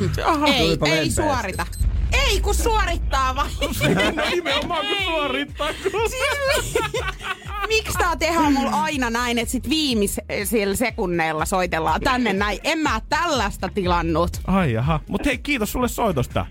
Ei, 0.00 0.08
tulipa 0.08 0.86
ei 0.86 0.92
lempeästi. 0.92 1.10
suorita. 1.10 1.66
Ei, 2.12 2.40
kun 2.40 2.54
suorittaa 2.54 3.36
vaan. 3.36 3.50
no 4.16 4.22
nimenomaan 4.30 4.86
kun 4.86 4.96
suorittaa. 5.04 5.68
Miksi 7.68 7.98
tää 7.98 8.16
tehdään 8.16 8.52
mulla 8.52 8.70
aina 8.82 9.10
näin, 9.10 9.38
että 9.38 9.52
sit 9.52 9.68
viimeisillä 9.68 10.76
sekunneilla 10.76 11.44
soitellaan 11.44 12.00
tänne 12.00 12.32
näin? 12.32 12.58
En 12.64 12.78
mä 12.78 13.00
tällaista 13.08 13.68
tilannut. 13.68 14.40
Ai 14.46 14.72
jaha. 14.72 15.00
Mut 15.08 15.24
hei, 15.26 15.38
kiitos 15.38 15.72
sulle 15.72 15.88
soitosta. 15.88 16.46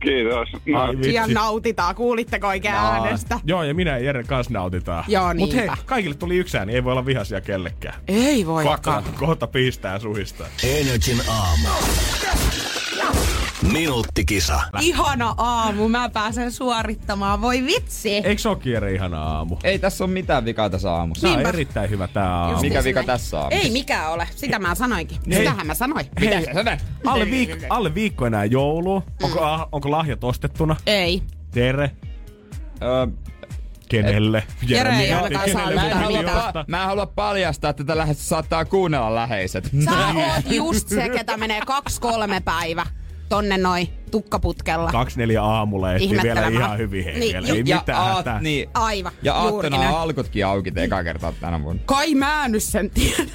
Kiitos. 0.00 0.48
No, 0.66 0.80
Ai 0.82 0.96
vitsi. 0.96 1.14
Ja 1.14 1.26
nautitaan, 1.26 1.94
kuulitteko 1.94 2.46
oikein 2.48 2.74
No. 2.74 2.80
äänestä? 2.92 3.40
Joo, 3.44 3.62
ja 3.62 3.74
minä 3.74 3.90
ja 3.90 3.98
Jere 4.04 4.24
kanssa 4.24 4.52
nautitaan. 4.52 5.04
Joo, 5.08 5.34
Mut 5.34 5.52
hei, 5.52 5.60
niinpä. 5.60 5.76
kaikille 5.86 6.14
tuli 6.16 6.36
yksi 6.36 6.58
ääni, 6.58 6.74
ei 6.74 6.84
voi 6.84 6.92
olla 6.92 7.06
vihaisia 7.06 7.40
kellekään. 7.40 7.94
Ei 8.08 8.46
voi. 8.46 8.64
Kohta, 8.64 9.02
kohta 9.18 9.46
pistää 9.46 9.92
ja 9.92 9.98
suhistaa. 10.00 10.46
Energin 10.64 11.20
aamu. 11.28 11.68
Minuuttikisa. 13.72 14.60
Ihana 14.80 15.34
aamu, 15.38 15.88
mä 15.88 16.08
pääsen 16.08 16.52
suorittamaan. 16.52 17.40
Voi 17.40 17.64
vitsi. 17.66 18.10
Eikö 18.10 18.38
se 18.42 18.48
ole 18.48 18.92
ihana 18.94 19.22
aamu? 19.22 19.56
Ei 19.64 19.78
tässä 19.78 20.04
ole 20.04 20.12
mitään 20.12 20.44
vikaa 20.44 20.70
tässä 20.70 20.92
aamussa. 20.92 21.22
Tää 21.22 21.30
on 21.30 21.36
Niinpä. 21.36 21.48
erittäin 21.48 21.90
hyvä 21.90 22.08
tää 22.08 22.34
aamu. 22.34 22.60
Mikä 22.60 22.84
vika 22.84 22.98
näin. 23.00 23.06
tässä 23.06 23.38
aamussa? 23.40 23.60
Ei 23.60 23.70
mikään 23.70 24.12
ole. 24.12 24.28
Sitä 24.36 24.58
mä 24.58 24.74
sanoinkin. 24.74 25.18
Hei. 25.30 25.38
Sitähän 25.38 25.66
mä 25.66 25.74
sanoin. 25.74 26.06
Hei, 26.20 26.46
alle, 27.06 27.24
viik- 27.24 27.66
alle 27.70 27.94
viikko 27.94 28.26
enää 28.26 28.44
joulua. 28.44 29.02
Onko, 29.22 29.40
ah, 29.44 29.66
onko 29.72 29.90
lahjat 29.90 30.24
ostettuna? 30.24 30.76
Ei. 30.86 31.22
Tere. 31.50 31.90
Öö, 32.82 33.06
Kenelle? 33.88 34.44
Jere 34.68 34.96
ei 34.96 35.08
Jere- 35.10 35.14
ainakaan 35.22 35.50
saa 35.52 35.62
kenelle 35.62 35.80
mä, 35.80 35.86
en 35.90 35.96
halua, 35.96 36.08
mitään. 36.08 36.24
miljoonasta? 36.24 36.62
pa- 36.62 36.64
mä 36.68 36.80
en 36.80 36.86
halua 36.86 37.06
paljastaa, 37.06 37.70
että 37.70 37.84
tätä 37.84 37.96
lähetystä 37.98 38.28
saattaa 38.28 38.64
kuunnella 38.64 39.14
läheiset. 39.14 39.70
Sä 39.84 39.90
oot 40.36 40.50
just 40.50 40.88
se, 40.88 41.08
ketä 41.08 41.36
menee 41.36 41.60
kaksi-kolme 41.66 42.40
päivä 42.40 42.86
tonne 43.28 43.56
noin 43.58 43.86
tukkaputkella. 44.14 44.90
Kaksi 44.92 45.18
neljä 45.18 45.42
aamulla 45.42 45.92
ehtii 45.92 46.18
vielä 46.22 46.48
ihan 46.48 46.78
hyvin 46.78 47.04
Niin, 47.06 47.14
hengellä. 47.34 47.48
ju- 47.48 47.54
Ei 47.54 47.62
ja, 47.66 47.76
mitään 47.78 47.98
aat, 48.00 48.16
hätää. 48.16 48.40
niin, 48.40 48.68
Aivan. 48.74 49.12
ja 49.22 49.34
aattona 49.34 49.88
alkutkin 50.00 50.46
auki 50.46 50.72
eka 50.76 51.04
kertaa 51.04 51.32
tänä 51.40 51.62
vuonna. 51.62 51.82
Kai 51.86 52.14
mä 52.14 52.48
nyt 52.48 52.62
sen 52.62 52.90
tiedän. 52.90 53.26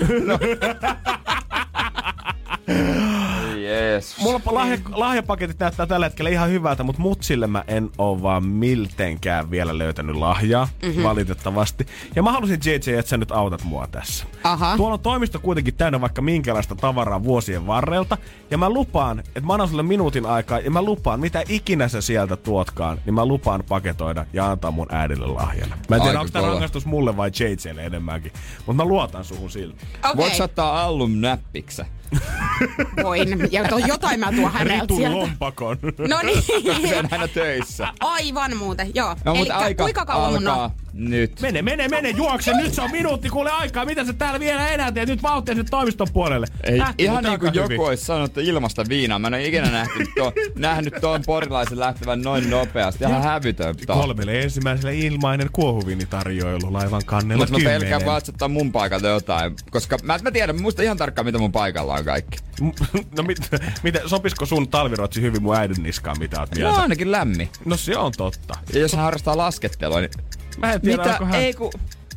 Jeesus. 3.64 4.18
Mulla 4.24 4.42
lahja, 4.46 4.78
lahjapaketit 4.92 5.60
näyttää 5.60 5.86
tällä 5.86 6.06
hetkellä 6.06 6.30
ihan 6.30 6.50
hyvältä, 6.50 6.84
mutta 6.84 7.02
mutsille 7.02 7.48
mä 7.48 7.64
en 7.68 7.90
oo 7.98 8.22
vaan 8.22 8.46
miltenkään 8.46 9.52
vielä 9.52 9.78
löytänyt 9.78 10.16
lahjaa, 10.16 10.68
mm-hmm. 10.84 11.04
valitettavasti. 11.04 11.88
Ja 12.16 12.24
mä 12.24 12.32
halusin 12.32 12.60
JJ, 12.66 12.98
että 13.00 13.10
sä 13.10 13.18
nyt 13.18 13.32
autat 13.32 13.64
mua 13.64 13.88
tässä. 13.88 14.26
Aha. 14.44 14.78
Tuolla 14.78 14.94
on 14.94 15.00
toimisto 15.00 15.40
kuitenkin 15.40 15.74
täynnä 15.74 16.02
vaikka 16.02 16.22
minkälaista 16.22 16.76
tavaraa 16.76 17.24
vuosien 17.24 17.68
varrelta. 17.68 18.18
Ja 18.52 18.58
mä 18.58 18.70
lupaan, 18.70 19.20
että 19.20 19.42
mä 19.42 19.54
annan 19.54 19.70
sulle 19.70 19.84
minuutin 19.84 20.26
aikaa 20.26 20.60
ja 20.60 20.69
mä 20.74 20.82
lupaan, 20.82 21.20
mitä 21.20 21.44
ikinä 21.50 21.88
sä 21.88 22.02
sieltä 22.02 22.36
tuotkaan, 22.36 23.00
niin 23.06 23.14
mä 23.14 23.26
lupaan 23.26 23.64
paketoida 23.70 24.26
ja 24.34 24.52
antaa 24.52 24.72
mun 24.72 24.88
äidille 24.94 25.28
lahjana. 25.28 25.78
Mä 25.90 25.96
en 25.96 26.02
tiedä, 26.02 26.20
onko 26.20 26.32
tämä 26.32 26.48
rangaistus 26.48 26.86
mulle 26.86 27.18
vai 27.18 27.32
JJlle 27.40 27.86
enemmänkin. 27.86 28.32
Mutta 28.58 28.74
mä 28.74 28.90
luotan 28.90 29.24
suhun 29.26 29.50
silti. 29.52 29.86
Okei, 30.06 30.18
Voit 30.18 30.36
sä 30.36 30.44
ottaa 30.44 30.82
allum 30.84 31.12
näppiksä? 31.12 31.86
voin. 33.04 33.48
Ja 33.52 33.64
to, 33.68 33.78
jotain 33.78 34.20
mä 34.20 34.32
tuon 34.32 34.52
häneltä 34.52 34.82
Ritun 34.82 34.98
sieltä. 34.98 35.18
lompakon. 35.18 35.78
No 36.10 36.20
niin. 36.24 36.44
Se 36.90 36.98
on 37.00 37.08
aina 37.12 37.28
töissä. 37.28 37.88
Aivan 38.00 38.58
muuten, 38.58 38.92
joo. 38.96 39.16
No, 39.26 39.34
Eli 39.36 39.50
aika 39.50 39.84
kuinka 39.84 40.06
kauan 40.06 40.32
mun 40.34 40.48
alkaa 40.48 40.66
on? 40.66 40.72
Nyt. 41.00 41.42
Mene, 41.42 41.62
mene, 41.62 41.88
mene, 41.88 42.10
juokse, 42.10 42.54
nyt 42.54 42.74
se 42.74 42.82
on 42.82 42.92
minuutti, 42.92 43.30
kuule 43.30 43.52
aikaa, 43.52 43.86
mitä 43.86 44.06
sä 44.06 44.14
täällä 44.14 44.40
vielä 44.40 44.70
enää 44.70 44.92
teet, 44.92 45.10
nyt 45.10 45.24
vauhtia 45.24 45.56
sinne 45.56 45.70
toimiston 45.70 46.08
puolelle. 46.14 46.48
Ei, 46.64 46.78
Lähti 46.80 47.04
ihan 47.04 47.24
niin 47.24 47.40
kuin 47.40 47.54
joku 47.54 47.84
olisi 47.84 48.06
sanonut, 48.06 48.30
että 48.30 48.42
ilmasta 48.42 48.86
viinaa. 48.90 49.20
Mä 49.20 49.28
en 49.28 49.34
ole 49.34 49.46
ikinä 49.46 49.72
nähnyt, 49.80 50.10
to, 50.18 50.34
nähnyt 50.56 50.94
tuon 51.02 51.22
porilaisen 51.26 51.80
lähtevän 51.80 52.22
noin 52.22 52.50
nopeasti. 52.50 53.04
Ihan 53.04 53.24
hävytön. 53.24 53.76
Kolmelle 53.88 54.42
ensimmäiselle 54.42 54.96
ilmainen 54.96 55.50
kuohuvinitarjoilu 55.54 56.74
laivan 56.74 57.02
kannella 57.06 57.46
Mutta 57.46 57.60
mä 57.60 57.70
pelkään 57.70 58.06
vaan, 58.06 58.22
että 58.30 58.48
mun 58.48 58.72
paikalta 58.72 59.08
jotain. 59.08 59.56
Koska 59.72 59.98
mä, 60.04 60.20
mä 60.24 60.32
tiedän, 60.32 60.56
mä 60.56 60.62
muistan 60.62 60.86
ihan 60.86 60.98
tarkkaan, 60.98 61.26
mitä 61.26 61.38
mun 61.38 61.52
paikalla 61.52 61.94
on 61.94 62.06
kaikki. 62.06 62.38
no 63.18 63.24
mit, 63.24 63.38
miten, 63.84 64.10
sopisiko 64.10 64.46
sun 64.46 64.68
talvirotsi 64.68 65.22
hyvin 65.22 65.44
mun 65.44 65.56
äidin 65.56 65.84
niskaan, 65.84 66.20
mitä 66.20 66.40
oot 66.40 66.50
No 66.52 66.56
mieltä? 66.56 66.82
ainakin 66.82 67.12
lämmin. 67.12 67.50
No 67.66 67.78
se 67.78 67.98
on 67.98 68.12
totta. 68.18 68.54
Ja 68.74 68.80
jos 68.80 68.94
hän 68.94 69.04
harrastaa 69.04 69.38
laskettelua, 69.38 70.00
niin 70.00 70.12
Mä 70.60 70.74
en 70.74 70.82
tiedä, 70.82 70.98
mitä, 71.04 71.12
onko 71.14 71.26
hän... 71.26 71.36
ei, 71.42 71.54
ku, 71.54 71.72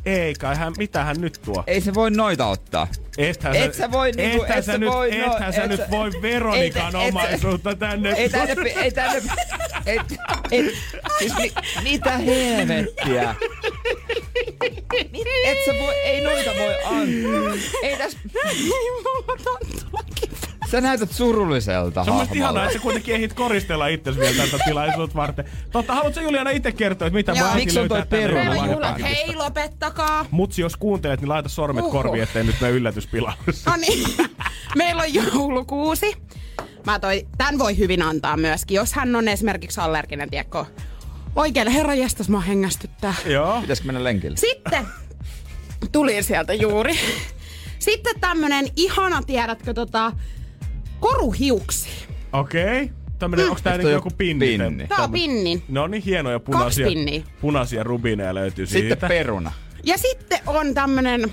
ei 0.05 0.33
kai 0.33 0.55
hän, 0.55 0.73
mitä 0.77 1.03
hän 1.03 1.21
nyt 1.21 1.39
tuo? 1.45 1.63
ei 1.67 1.81
se 1.81 1.93
voi 1.93 2.11
noita 2.11 2.45
ottaa. 2.45 2.87
Ethän 3.17 3.55
Et 3.55 3.73
sä 3.73 3.91
voi 3.91 4.11
niinku- 4.11 4.43
ethän 4.43 4.59
et 4.59 4.65
sä 4.65 4.77
nyt, 4.77 4.89
voi, 4.89 5.17
no, 5.17 5.33
ethän 5.33 5.53
sä 5.53 5.63
et 5.63 5.69
nyt 5.69 5.79
sä- 5.79 5.87
voi 5.91 6.11
Veronikan 6.21 6.95
et- 6.95 7.01
et 7.01 7.07
omaisuutta 7.09 7.75
tänne. 7.75 8.11
Ei 8.11 8.29
tänne, 8.29 8.69
ei 8.69 8.91
tänne, 8.91 9.21
et, 9.85 10.01
et, 10.51 10.65
siis 11.19 11.33
mi, 11.37 11.51
mitä 11.83 12.17
helvettiä? 12.17 13.35
Et 15.45 15.57
sä 15.65 15.71
voi, 15.79 15.95
ei 15.95 16.21
noita 16.23 16.51
voi 16.59 16.75
antaa. 16.83 17.63
Ei 17.83 17.97
täs, 17.97 18.17
sä 20.77 20.81
näytät 20.81 21.11
surulliselta 21.11 22.03
Se 22.03 22.09
on 22.11 22.15
mielestäni 22.15 22.39
ihanaa, 22.39 22.63
että 22.63 22.73
sä 22.73 22.79
kuitenkin 22.79 23.15
ehdit 23.15 23.33
koristella 23.33 23.87
itsesi 23.87 24.19
vielä 24.19 24.45
tätä 24.45 24.63
tilaisuutta 24.65 25.15
varten. 25.15 25.45
Totta, 25.71 25.95
haluatko 25.95 26.21
Juliana 26.21 26.49
itse 26.49 26.71
kertoa, 26.71 27.07
että 27.07 27.17
mitä 27.17 27.31
Joo. 27.31 27.47
äiti 27.47 27.59
Miksi 27.59 27.79
on 27.79 27.87
toi 27.87 28.03
peruna? 28.09 28.93
Hei, 28.93 29.35
lopettakaa. 29.35 30.25
Mutsi, 30.31 30.61
jos 30.61 30.77
kuuntelet, 30.77 31.21
niin 31.21 31.29
laita 31.29 31.49
sormet 31.49 31.83
Uhu. 31.83 31.91
korviin, 31.91 32.23
ettei 32.23 32.43
nyt 32.43 32.61
mene 32.61 32.73
yllätyspilaus. 32.73 33.65
No 33.65 33.75
niin, 33.75 34.07
meillä 34.75 35.01
on 35.01 35.13
joulukuusi. 35.13 36.17
Mä 36.85 36.99
toi, 36.99 37.27
tän 37.37 37.59
voi 37.59 37.77
hyvin 37.77 38.01
antaa 38.01 38.37
myöskin, 38.37 38.75
jos 38.75 38.93
hän 38.93 39.15
on 39.15 39.27
esimerkiksi 39.27 39.81
allerginen, 39.81 40.29
tiedätkö? 40.29 40.65
Oikein, 41.35 41.67
herra 41.67 41.93
jästäs, 41.93 42.29
mä 42.29 42.39
hengästyttää. 42.39 43.13
Joo. 43.25 43.61
Pitäisikö 43.61 43.85
mennä 43.87 44.03
lenkille? 44.03 44.37
Sitten 44.37 44.87
tuli 45.91 46.23
sieltä 46.23 46.53
juuri. 46.53 46.99
Sitten 47.79 48.19
tämmönen 48.19 48.67
ihana, 48.75 49.21
tiedätkö, 49.23 49.73
tota, 49.73 50.11
koruhiuksi. 51.03 51.89
Okei. 52.33 52.91
Tämmönen, 53.19 53.49
onks 53.49 53.61
tää 53.61 53.73
Onks 53.73 53.83
niinku 53.83 53.93
joku 53.97 54.09
pinni? 54.17 54.47
pinni? 54.47 54.87
Tää 54.87 54.97
on 54.97 55.11
pinnin. 55.11 55.63
No 55.69 55.87
niin, 55.87 56.03
hienoja 56.03 56.39
punaisia, 56.39 56.87
punaisia 57.41 57.83
rubineja 57.83 58.35
löytyy 58.35 58.65
Sitten 58.65 58.81
siitä. 58.89 59.07
peruna. 59.07 59.51
Ja 59.83 59.97
sitten 59.97 60.39
on 60.47 60.73
tämmönen 60.73 61.31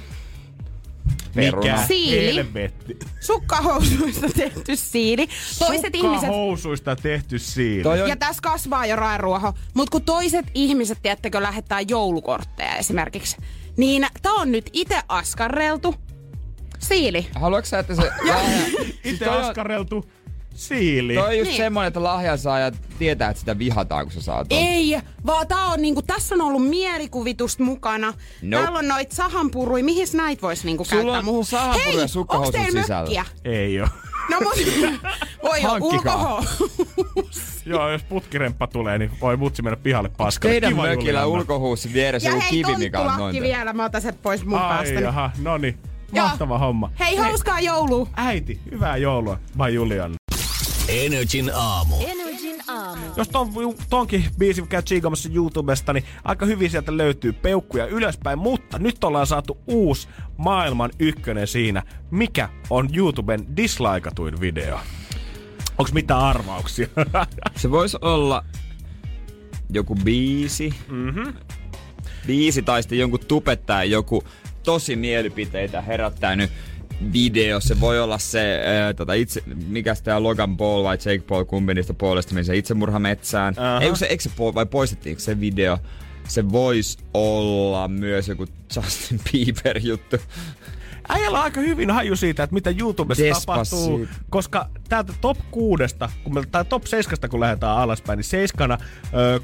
Peruna. 1.34 1.72
Mikä 1.72 1.86
Siili. 1.86 2.36
helvetti. 2.36 2.98
Sukkahousuista 3.20 4.26
tehty 4.36 4.76
siili. 4.76 5.28
Toiset 5.58 5.94
ihmiset... 5.94 6.28
housuista 6.28 6.96
tehty 6.96 7.38
siili. 7.38 7.82
Toi 7.82 8.02
on, 8.02 8.08
Ja 8.08 8.16
tässä 8.16 8.42
kasvaa 8.42 8.86
jo 8.86 8.96
raeruoho. 8.96 9.52
Mutta 9.74 9.90
kun 9.90 10.02
toiset 10.02 10.46
ihmiset, 10.54 10.98
tiedättekö, 11.02 11.42
lähettää 11.42 11.80
joulukortteja 11.88 12.76
esimerkiksi, 12.76 13.36
niin 13.76 14.06
tää 14.22 14.32
on 14.32 14.52
nyt 14.52 14.70
itse 14.72 14.96
askarreltu. 15.08 15.94
Siili. 16.80 17.26
haluatko 17.34 17.66
sä, 17.66 17.78
että 17.78 17.94
se 17.94 18.02
lahja... 18.28 18.58
Itse 19.04 19.24
toi 19.24 19.36
on- 19.36 19.42
askareltu 19.44 20.10
siili. 20.54 21.14
Toi 21.14 21.26
on 21.28 21.38
just 21.38 21.50
Niin. 21.50 21.56
semmonen, 21.56 21.88
että 21.88 22.02
lahjansaaja 22.02 22.72
tietää, 22.98 23.30
että 23.30 23.40
sitä 23.40 23.58
vihataan, 23.58 24.04
kun 24.04 24.12
sä 24.12 24.20
saat 24.22 24.48
ton. 24.48 24.58
Ei, 24.58 24.98
vaan 25.26 25.48
tää 25.48 25.64
on 25.64 25.82
niinku, 25.82 26.02
tässä 26.02 26.34
on 26.34 26.40
ollut 26.40 26.68
mielikuvitusta 26.68 27.62
mukana. 27.62 28.06
Nope. 28.42 28.62
Täällä 28.62 28.78
on 28.78 28.88
noit 28.88 29.12
sahanpurui, 29.12 29.82
mihin 29.82 30.08
näitä 30.12 30.42
voisi 30.42 30.66
niinku 30.66 30.84
Sulla 30.84 31.02
käyttää 31.02 31.18
on 31.18 31.24
muuhun. 31.24 31.44
sahanpuruja 31.44 31.98
Hei, 31.98 32.08
sukkahousut 32.08 32.54
onks 32.54 32.66
teillä 32.66 32.82
sisällä? 32.82 33.00
mökkiä? 33.02 33.24
Ei 33.44 33.80
oo. 33.80 33.88
No 34.30 34.36
mut, 34.40 34.52
voi 35.42 35.62
jo 35.62 35.68
Hankkikaa. 35.68 36.34
ulkoho. 36.36 36.44
Joo, 37.66 37.90
jos 37.90 38.02
putkiremppa 38.02 38.66
tulee, 38.66 38.98
niin 38.98 39.10
voi 39.20 39.36
mutsi 39.36 39.62
mennä 39.62 39.76
pihalle 39.76 40.08
paskalle. 40.08 40.52
Teidän 40.52 40.70
Kiva, 40.72 40.82
mökillä 40.82 41.00
Juliana. 41.20 41.26
ulkohuussin 41.26 41.92
vieressä 41.92 42.28
Ja 42.28 42.34
joku 42.34 42.42
hei, 42.42 42.50
kivi, 42.50 42.76
mikä 42.76 42.98
on 42.98 43.06
noin. 43.06 43.18
tonttulakki 43.18 43.40
vielä, 43.42 43.72
mä 43.72 43.84
otan 43.84 44.02
sen 44.02 44.14
pois 44.22 44.44
mun 44.44 44.58
Ai 44.58 44.68
päästä. 44.76 45.00
jaha, 45.00 45.30
no 45.42 45.58
niin. 45.58 45.78
Joo. 46.12 46.26
Mahtava 46.26 46.58
homma. 46.58 46.90
Hei, 46.98 47.16
hauskaa 47.16 47.60
joulua. 47.60 48.08
Äiti, 48.16 48.60
hyvää 48.70 48.96
joulua. 48.96 49.38
Vai 49.58 49.74
Julian. 49.74 50.14
Energin 50.88 51.50
aamu. 51.54 51.96
Energin 52.06 52.56
aamu. 52.68 53.02
Jos 53.16 53.28
ton, 53.28 53.48
tonkin 53.90 54.24
biisin 54.38 54.68
käy 54.68 54.82
tsiikamassa 54.82 55.28
YouTubesta, 55.32 55.92
niin 55.92 56.04
aika 56.24 56.46
hyvin 56.46 56.70
sieltä 56.70 56.96
löytyy 56.96 57.32
peukkuja 57.32 57.86
ylöspäin, 57.86 58.38
mutta 58.38 58.78
nyt 58.78 59.04
ollaan 59.04 59.26
saatu 59.26 59.58
uusi 59.66 60.08
maailman 60.36 60.90
ykkönen 60.98 61.46
siinä, 61.46 61.82
mikä 62.10 62.48
on 62.70 62.88
YouTuben 62.96 63.56
dislaikatuin 63.56 64.40
video. 64.40 64.78
Onks 65.78 65.92
mitään 65.92 66.20
arvauksia? 66.20 66.88
Se 67.56 67.70
voisi 67.70 67.96
olla 68.00 68.44
joku 69.70 69.94
biisi. 69.94 70.74
Mm-hmm. 70.88 71.34
Biisi 72.26 72.62
tai 72.62 72.82
sitten 72.82 72.98
jonkun 72.98 73.20
tubettaja 73.28 73.84
joku 73.84 74.24
tosi 74.62 74.96
mielipiteitä 74.96 75.80
herättänyt 75.80 76.50
video. 77.12 77.60
Se 77.60 77.80
voi 77.80 78.00
olla 78.00 78.18
se, 78.18 78.62
ää, 78.64 78.94
tota, 78.94 79.12
itse, 79.12 79.42
mikä 79.68 79.94
tämä 80.04 80.22
Logan 80.22 80.56
Paul 80.56 80.84
vai 80.84 80.96
Jake 80.96 81.24
Paul, 81.28 81.44
kumpi 81.44 81.74
niistä 81.74 81.94
puolesta, 81.94 82.34
missä 82.34 82.52
itsemurha 82.52 82.98
metsään. 82.98 83.54
Aha. 83.58 83.80
Ei, 83.80 83.96
se, 83.96 84.06
eikö 84.06 84.22
se, 84.22 84.30
po- 84.30 84.54
vai 84.54 84.66
poistettiinko 84.66 85.20
se 85.20 85.40
video? 85.40 85.78
Se 86.28 86.52
voisi 86.52 86.98
olla 87.14 87.88
myös 87.88 88.28
joku 88.28 88.46
Justin 88.76 89.20
Bieber 89.32 89.78
juttu. 89.82 90.16
Äijällä 91.12 91.38
on 91.38 91.44
aika 91.44 91.60
hyvin 91.60 91.90
haju 91.90 92.16
siitä, 92.16 92.42
että 92.42 92.54
mitä 92.54 92.70
YouTubessa 92.78 93.22
Despacito. 93.24 93.76
tapahtuu, 93.76 94.06
koska 94.30 94.66
täältä 94.88 95.12
top 95.20 95.38
6, 95.50 95.82
kun 96.24 96.34
me, 96.34 96.42
tai 96.50 96.64
top 96.64 96.84
7, 96.86 97.30
kun 97.30 97.40
lähdetään 97.40 97.76
alaspäin, 97.76 98.16
niin 98.16 98.24
seiskana 98.24 98.78
ö, 99.14 99.40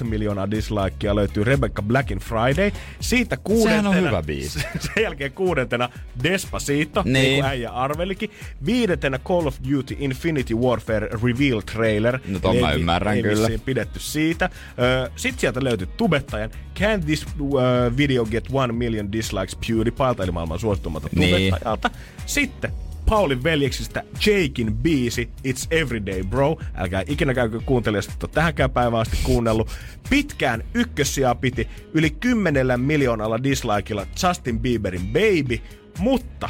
3,38 0.00 0.04
miljoonaa 0.04 0.50
dislikea 0.50 1.14
löytyy 1.16 1.44
Rebecca 1.44 1.82
Blackin 1.82 2.18
Friday. 2.18 2.70
Siitä 3.00 3.36
kuudentena, 3.36 3.82
Sehän 3.82 3.86
on 4.04 4.08
hyvä 4.08 4.22
biisi. 4.22 4.60
sen 4.94 5.02
jälkeen 5.02 5.32
kuudentena 5.32 5.88
Despacito, 6.22 7.02
niin, 7.02 7.12
Niin. 7.12 7.34
kuin 7.40 7.44
äijä 7.50 7.70
arvelikin. 7.70 8.30
Viidentenä 8.66 9.18
Call 9.18 9.46
of 9.46 9.56
Duty 9.72 9.96
Infinity 9.98 10.54
Warfare 10.54 11.08
Reveal 11.24 11.60
Trailer. 11.60 12.18
No 12.28 12.38
ton 12.38 12.56
mä 12.56 12.72
ymmärrän 12.72 13.16
ei 13.16 13.22
kyllä. 13.22 13.48
pidetty 13.64 14.00
siitä. 14.00 14.50
Sitten 15.16 15.40
sieltä 15.40 15.64
löytyi 15.64 15.86
tubettajan 15.96 16.50
Can 16.80 17.00
this 17.04 17.26
video 17.96 18.24
get 18.26 18.44
one 18.52 18.72
million 18.72 19.12
dislikes 19.12 19.56
PewDiePielta, 19.66 20.22
eli 20.22 20.32
maailman 20.32 20.53
suositumalta 20.58 21.08
Niin. 21.14 21.46
tubettajalta. 21.50 21.90
Sitten 22.26 22.72
Paulin 23.08 23.42
veljeksistä 23.44 24.02
Jakein 24.26 24.76
biisi 24.76 25.28
It's 25.48 25.66
Everyday 25.70 26.24
Bro. 26.24 26.56
Älkää 26.74 27.02
ikinä 27.06 27.34
käykö 27.34 27.60
kuuntelemaan, 27.66 28.04
jos 28.20 28.30
tähänkään 28.30 28.70
päivään 28.70 29.00
asti 29.00 29.18
kuunnellut. 29.22 29.70
Pitkään 30.10 30.64
ykkössiä 30.74 31.34
piti 31.34 31.68
yli 31.94 32.10
10 32.10 32.80
miljoonalla 32.80 33.42
dislikeilla 33.42 34.06
Justin 34.22 34.60
Bieberin 34.60 35.06
Baby, 35.06 35.60
mutta 35.98 36.48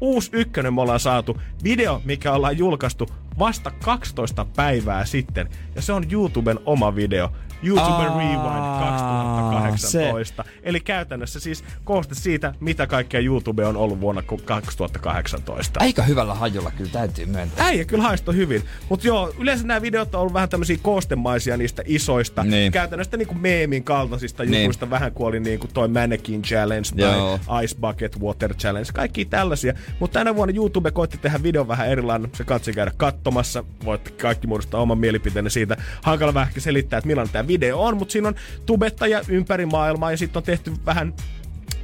uusi 0.00 0.30
ykkönen 0.32 0.74
me 0.74 0.80
ollaan 0.80 1.00
saatu. 1.00 1.40
Video, 1.64 2.02
mikä 2.04 2.32
ollaan 2.32 2.58
julkaistu 2.58 3.08
vasta 3.38 3.70
12 3.84 4.46
päivää 4.56 5.04
sitten. 5.04 5.48
Ja 5.74 5.82
se 5.82 5.92
on 5.92 6.04
YouTuben 6.12 6.58
oma 6.66 6.96
video. 6.96 7.32
YouTube 7.62 7.82
Aa, 7.92 8.18
Rewind 8.18 8.36
2018. 8.80 10.44
Eli 10.62 10.80
käytännössä 10.80 11.40
siis 11.40 11.64
kooste 11.84 12.14
siitä, 12.14 12.54
mitä 12.60 12.86
kaikkea 12.86 13.20
YouTube 13.20 13.66
on 13.66 13.76
ollut 13.76 14.00
vuonna 14.00 14.22
2018. 14.44 15.80
Aika 15.80 16.02
hyvällä 16.02 16.34
hajulla 16.34 16.70
kyllä 16.70 16.90
täytyy 16.90 17.26
myöntää. 17.26 17.66
Äijä 17.66 17.84
kyllä 17.84 18.02
haistoi 18.02 18.36
hyvin. 18.36 18.62
Mutta 18.88 19.06
joo, 19.06 19.32
yleensä 19.38 19.66
nämä 19.66 19.82
videot 19.82 20.14
on 20.14 20.20
ollut 20.20 20.34
vähän 20.34 20.48
tämmöisiä 20.48 20.76
koostemaisia 20.82 21.56
niistä 21.56 21.82
isoista. 21.86 22.44
Niin. 22.44 22.72
Käytännössä 22.72 23.16
niinku 23.16 23.34
meemin 23.34 23.84
kaltaisista 23.84 24.44
Niin. 24.44 24.62
jutuista, 24.62 24.90
vähän 24.90 25.12
kuin 25.12 25.26
oli 25.28 25.40
niinku 25.40 25.66
toi 25.74 25.88
Mannequin 25.88 26.42
Challenge 26.42 26.88
Joo. 26.94 27.40
tai 27.46 27.64
Ice 27.64 27.76
Bucket 27.80 28.20
Water 28.20 28.54
Challenge. 28.54 28.88
Kaikki 28.94 29.24
tällaisia. 29.24 29.74
Mutta 30.00 30.18
tänä 30.18 30.34
vuonna 30.34 30.54
YouTube 30.56 30.90
koitti 30.90 31.18
tehdä 31.18 31.42
videon 31.42 31.68
vähän 31.68 31.88
erilainen. 31.88 32.30
Se 32.34 32.44
katsi 32.44 32.72
käydä 32.72 32.92
katsomassa. 33.28 33.64
Voitte 33.84 34.10
kaikki 34.10 34.46
muodostaa 34.46 34.80
oman 34.80 34.98
mielipiteenne 34.98 35.50
siitä. 35.50 35.76
Hankala 36.02 36.34
vähän 36.34 36.52
selittää, 36.58 36.98
että 36.98 37.06
millainen 37.06 37.32
tämä 37.32 37.48
video 37.48 37.80
on, 37.80 37.96
mutta 37.96 38.12
siinä 38.12 38.28
on 38.28 38.34
tubettaja 38.66 39.22
ympäri 39.28 39.66
maailmaa 39.66 40.10
ja 40.10 40.16
sitten 40.16 40.40
on 40.40 40.44
tehty 40.44 40.72
vähän 40.86 41.14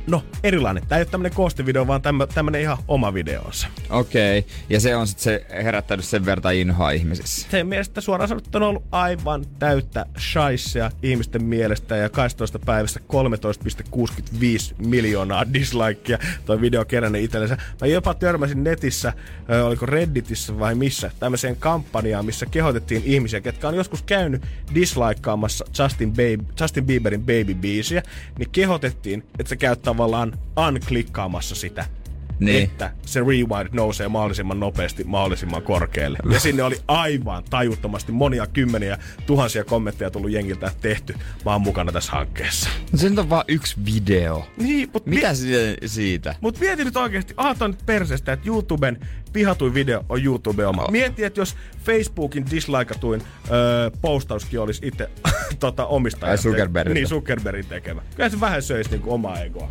No, 0.06 0.24
erilainen. 0.42 0.86
Tämä 0.88 0.98
ei 0.98 1.02
ole 1.02 1.10
tämmönen 1.10 1.32
koostevideo, 1.32 1.86
vaan 1.86 2.02
tämmönen 2.34 2.60
ihan 2.60 2.78
oma 2.88 3.14
videonsa. 3.14 3.68
Okei, 3.90 4.38
okay. 4.38 4.50
ja 4.68 4.80
se 4.80 4.96
on 4.96 5.06
sitten 5.06 5.22
se 5.24 5.46
herättänyt 5.62 6.04
sen 6.04 6.26
verran 6.26 6.54
inhoa 6.54 6.90
ihmisissä. 6.90 7.48
sen 7.50 7.66
mielestä 7.66 8.00
suoraan 8.00 8.28
sanottuna 8.28 8.64
on 8.64 8.68
ollut 8.68 8.84
aivan 8.92 9.44
täyttä 9.58 10.06
shaisea 10.18 10.90
ihmisten 11.02 11.44
mielestä 11.44 11.96
ja 11.96 12.08
12 12.08 12.58
päivässä 12.58 13.00
13,65 13.12 14.86
miljoonaa 14.86 15.52
dislikea 15.52 16.18
toi 16.46 16.60
video 16.60 16.84
kerännyt 16.84 17.22
itsellensä. 17.22 17.56
Mä 17.80 17.86
jopa 17.86 18.14
törmäsin 18.14 18.64
netissä, 18.64 19.12
oliko 19.64 19.86
Redditissä 19.86 20.58
vai 20.58 20.74
missä, 20.74 21.10
tämmöiseen 21.20 21.56
kampanjaan, 21.56 22.26
missä 22.26 22.46
kehotettiin 22.46 23.02
ihmisiä, 23.04 23.40
ketkä 23.40 23.68
on 23.68 23.74
joskus 23.74 24.02
käynyt 24.02 24.42
dislikeaamassa 24.74 25.64
Justin, 25.78 26.10
Baby, 26.10 26.44
Justin 26.60 26.86
Bieberin 26.86 27.22
Baby-biisiä, 27.22 28.02
niin 28.38 28.50
kehotettiin, 28.50 29.24
että 29.38 29.48
se 29.48 29.56
käy 29.56 29.76
tavallaan 29.94 30.38
unklikkaamassa 30.68 31.54
sitä 31.54 31.84
Niin. 32.40 32.64
että 32.64 32.92
se 33.06 33.20
rewind 33.20 33.68
nousee 33.72 34.08
mahdollisimman 34.08 34.60
nopeasti 34.60 35.04
mahdollisimman 35.04 35.62
korkealle. 35.62 36.18
Ja 36.30 36.40
sinne 36.40 36.62
oli 36.62 36.80
aivan 36.88 37.44
tajuttomasti 37.50 38.12
monia 38.12 38.46
kymmeniä 38.46 38.98
tuhansia 39.26 39.64
kommentteja 39.64 40.10
tullut 40.10 40.30
jengiltä 40.30 40.66
että 40.66 40.78
tehty. 40.80 41.14
Mä 41.44 41.52
oon 41.52 41.60
mukana 41.60 41.92
tässä 41.92 42.12
hankkeessa. 42.12 42.70
No 42.92 42.98
se 42.98 43.10
nyt 43.10 43.18
on 43.18 43.30
vaan 43.30 43.44
yksi 43.48 43.76
video. 43.84 44.46
Niin, 44.56 44.90
mutta 44.92 45.10
Mitä 45.10 45.34
si- 45.34 45.76
siitä? 45.86 46.34
Mut 46.40 46.60
mieti 46.60 46.84
nyt 46.84 46.96
oikeesti, 46.96 47.34
aha 47.36 47.54
toi 47.54 47.64
on 47.66 47.70
nyt 47.70 47.86
perseestä, 47.86 48.32
että 48.32 48.48
YouTuben 48.48 49.00
pihatuin 49.34 49.74
video 49.74 50.04
on 50.08 50.24
YouTube 50.24 50.66
oma. 50.66 50.86
Mieti, 50.90 51.24
että 51.24 51.40
jos 51.40 51.56
Facebookin 51.84 52.44
dislikatuin 52.50 53.22
öö, 53.50 53.90
postauskin 54.00 54.60
olisi 54.60 54.86
itse 54.86 55.10
tota, 55.60 55.86
omistaja. 55.86 56.30
Ai 56.30 56.38
Zuckerbergilta. 56.38 56.94
Niin, 56.94 57.08
Zuckerbergin 57.08 57.66
tekemä. 57.66 58.02
Kyllä 58.16 58.28
se 58.28 58.40
vähän 58.40 58.62
söisi 58.62 58.90
niinku 58.90 59.12
omaa 59.12 59.40
egoa. 59.40 59.70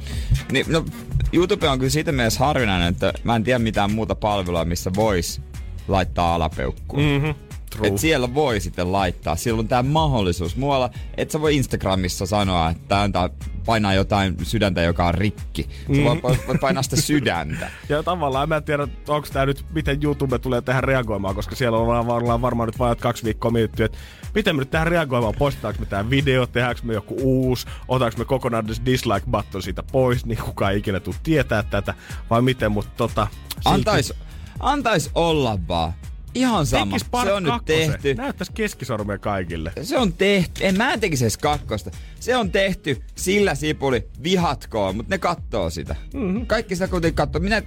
Niin, 0.51 0.65
no, 0.69 0.85
YouTube 1.33 1.69
on 1.69 1.79
kyllä 1.79 1.89
siitä 1.89 2.11
mielessä 2.11 2.39
harvinainen, 2.39 2.87
että 2.87 3.13
mä 3.23 3.35
en 3.35 3.43
tiedä 3.43 3.59
mitään 3.59 3.91
muuta 3.91 4.15
palvelua, 4.15 4.65
missä 4.65 4.91
vois 4.95 5.41
laittaa 5.87 6.35
alapeukkuun. 6.35 7.03
Mhm. 7.03 7.29
True. 7.69 7.87
Et 7.87 7.97
siellä 7.97 8.33
voi 8.33 8.59
sitten 8.59 8.91
laittaa. 8.91 9.35
Siellä 9.35 9.59
on 9.59 9.67
tämä 9.67 9.83
mahdollisuus. 9.83 10.55
Muualla, 10.55 10.89
et 11.17 11.31
sä 11.31 11.41
voi 11.41 11.55
Instagramissa 11.55 12.25
sanoa, 12.25 12.69
että 12.69 12.83
tää 12.87 13.01
antaa 13.01 13.29
painaa 13.65 13.93
jotain 13.93 14.35
sydäntä, 14.43 14.81
joka 14.81 15.05
on 15.07 15.13
rikki. 15.13 15.63
Sä 15.63 15.69
Mm. 15.87 16.21
voit, 16.23 16.47
voit 16.47 16.61
painaa 16.61 16.83
sitä 16.83 16.95
sydäntä. 16.95 17.69
Ja 17.89 18.03
tavallaan 18.03 18.49
mä 18.49 18.57
en 18.57 18.63
tiedä, 18.63 18.87
onko 19.07 19.27
tämä 19.33 19.45
nyt, 19.45 19.65
miten 19.73 19.99
YouTube 20.03 20.39
tulee 20.39 20.61
tähän 20.61 20.83
reagoimaan, 20.83 21.35
koska 21.35 21.55
siellä 21.55 21.77
ollaan 21.77 22.07
varmaan, 22.07 22.41
varmaan 22.41 22.67
nyt 22.67 22.79
vajat 22.79 23.01
kaksi 23.01 23.23
viikkoa 23.23 23.51
mietitty, 23.51 23.83
että 23.83 23.97
miten 24.35 24.55
me 24.55 24.59
nyt 24.59 24.69
tähän 24.71 24.87
reagoimaan, 24.87 25.33
postitaanko 25.39 25.79
me 25.79 25.85
tämä 25.85 26.09
video, 26.09 26.47
tehdäänkö 26.47 26.81
me 26.83 26.93
joku 26.93 27.15
uusi, 27.21 27.67
otaanko 27.87 28.17
me 28.17 28.25
kokonaan 28.25 28.67
dislike 28.85 29.25
button 29.31 29.61
siitä 29.61 29.83
pois, 29.83 30.25
niin 30.25 30.37
kukaan 30.37 30.71
ei 30.71 30.77
ikinä 30.79 30.99
tuu 30.99 31.15
tietää 31.23 31.63
tätä, 31.63 31.93
vai 32.29 32.41
miten, 32.41 32.71
mutta 32.71 32.91
tota... 32.97 33.27
silti 33.49 33.65
Antais, 33.65 34.13
antais 34.59 35.11
olla 35.15 35.59
vaan. 35.67 35.93
Ihan 36.35 36.65
sama. 36.65 36.85
tekis 36.97 37.07
Se 37.23 37.33
on 37.33 37.43
nyt 37.43 37.51
kakkosen. 37.53 37.89
tehty. 37.91 38.13
Näyttäisi 38.15 38.51
keskisormea 38.53 39.17
kaikille. 39.17 39.71
Se 39.81 39.97
on 39.97 40.13
tehty. 40.13 40.65
En 40.65 40.77
mä 40.77 40.93
en 40.93 40.99
tekisi 40.99 41.23
edes 41.23 41.37
kakkosta. 41.37 41.91
Se 42.19 42.35
on 42.37 42.51
tehty. 42.51 43.01
Sillä 43.15 43.55
sipuli. 43.55 44.07
Vihatkoon. 44.23 44.95
Mutta 44.95 45.13
ne 45.13 45.17
kattoo 45.17 45.69
sitä. 45.69 45.95
Mm-hmm. 46.13 46.45
Kaikki 46.45 46.75
sitä 46.75 46.87
kuitenkin 46.87 47.15
kattoo. 47.15 47.41
Minä 47.41 47.61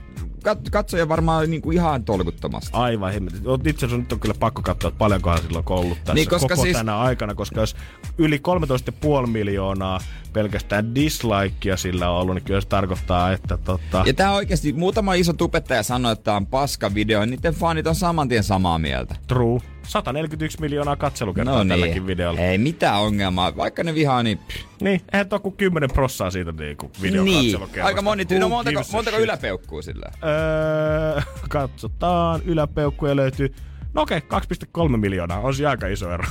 kat- 0.48 0.70
katsoja 0.70 1.08
varmaan 1.08 1.50
niinku 1.50 1.70
ihan 1.70 2.04
tolkuttomasti. 2.04 2.70
Aivan 2.72 3.12
hemmetin. 3.12 3.40
Itse 3.66 3.86
asiassa 3.86 3.96
nyt 4.02 4.12
on 4.12 4.20
kyllä 4.20 4.34
pakko 4.40 4.62
katsoa, 4.62 4.88
että 4.88 4.98
paljonkohan 4.98 5.42
sillä 5.42 5.58
on 5.58 5.64
ollut 5.78 5.98
tässä 5.98 6.14
Niin, 6.14 6.28
koska 6.28 6.48
koko 6.48 6.62
siis- 6.62 6.76
tänä 6.76 6.98
aikana, 6.98 7.34
koska 7.34 7.60
jos 7.60 7.76
yli 8.18 8.38
13,5 8.38 9.26
miljoonaa 9.26 10.00
pelkästään 10.32 10.94
dislikea 10.94 11.76
sillä 11.76 12.10
on 12.10 12.16
ollut, 12.20 12.34
niin 12.34 12.44
kyllä 12.44 12.60
se 12.60 12.68
tarkoittaa, 12.68 13.32
että 13.32 13.56
tota... 13.56 14.02
Ja 14.06 14.14
tää 14.14 14.32
oikeasti, 14.32 14.72
muutama 14.72 15.14
iso 15.14 15.32
tubettaja 15.32 15.82
sanoi, 15.82 16.12
että 16.12 16.22
tää 16.24 16.36
on 16.36 16.46
paska 16.46 16.94
video, 16.94 17.20
ja 17.20 17.26
niiden 17.26 17.54
fanit 17.54 17.86
on 17.86 17.94
saman 17.94 18.28
tien 18.28 18.44
samaa 18.56 18.78
mieltä. 18.78 19.14
True. 19.26 19.60
141 19.82 20.60
miljoonaa 20.60 20.96
katselukertaa 20.96 21.64
No 21.64 21.68
tälläkin 21.68 21.94
niin, 21.94 22.06
videolla. 22.06 22.40
ei 22.40 22.58
mitään 22.58 23.00
ongelmaa. 23.00 23.56
Vaikka 23.56 23.84
ne 23.84 23.94
vihaa, 23.94 24.22
niin... 24.22 24.38
pff. 24.38 24.64
Niin, 24.80 25.00
eihän 25.12 25.28
tuo 25.28 25.40
kuin 25.40 25.56
10 25.56 25.90
prossaa 25.90 26.30
siitä 26.30 26.52
niinku 26.52 26.90
videon 27.02 27.24
Niin, 27.24 27.56
aika 27.82 28.02
moni. 28.02 28.24
No 28.30 28.38
Who 28.38 28.48
montako, 28.48 28.80
montako 28.92 29.18
yläpeukkuu 29.18 29.82
sillä? 29.82 30.06
Öö, 30.24 31.22
katsotaan, 31.48 32.42
yläpeukkuja 32.44 33.16
löytyy. 33.16 33.54
No 33.94 34.02
okei, 34.02 34.18
2,3 34.18 34.96
miljoonaa, 34.96 35.40
on 35.40 35.54
se 35.54 35.66
aika 35.66 35.86
iso 35.86 36.12
ero. 36.12 36.24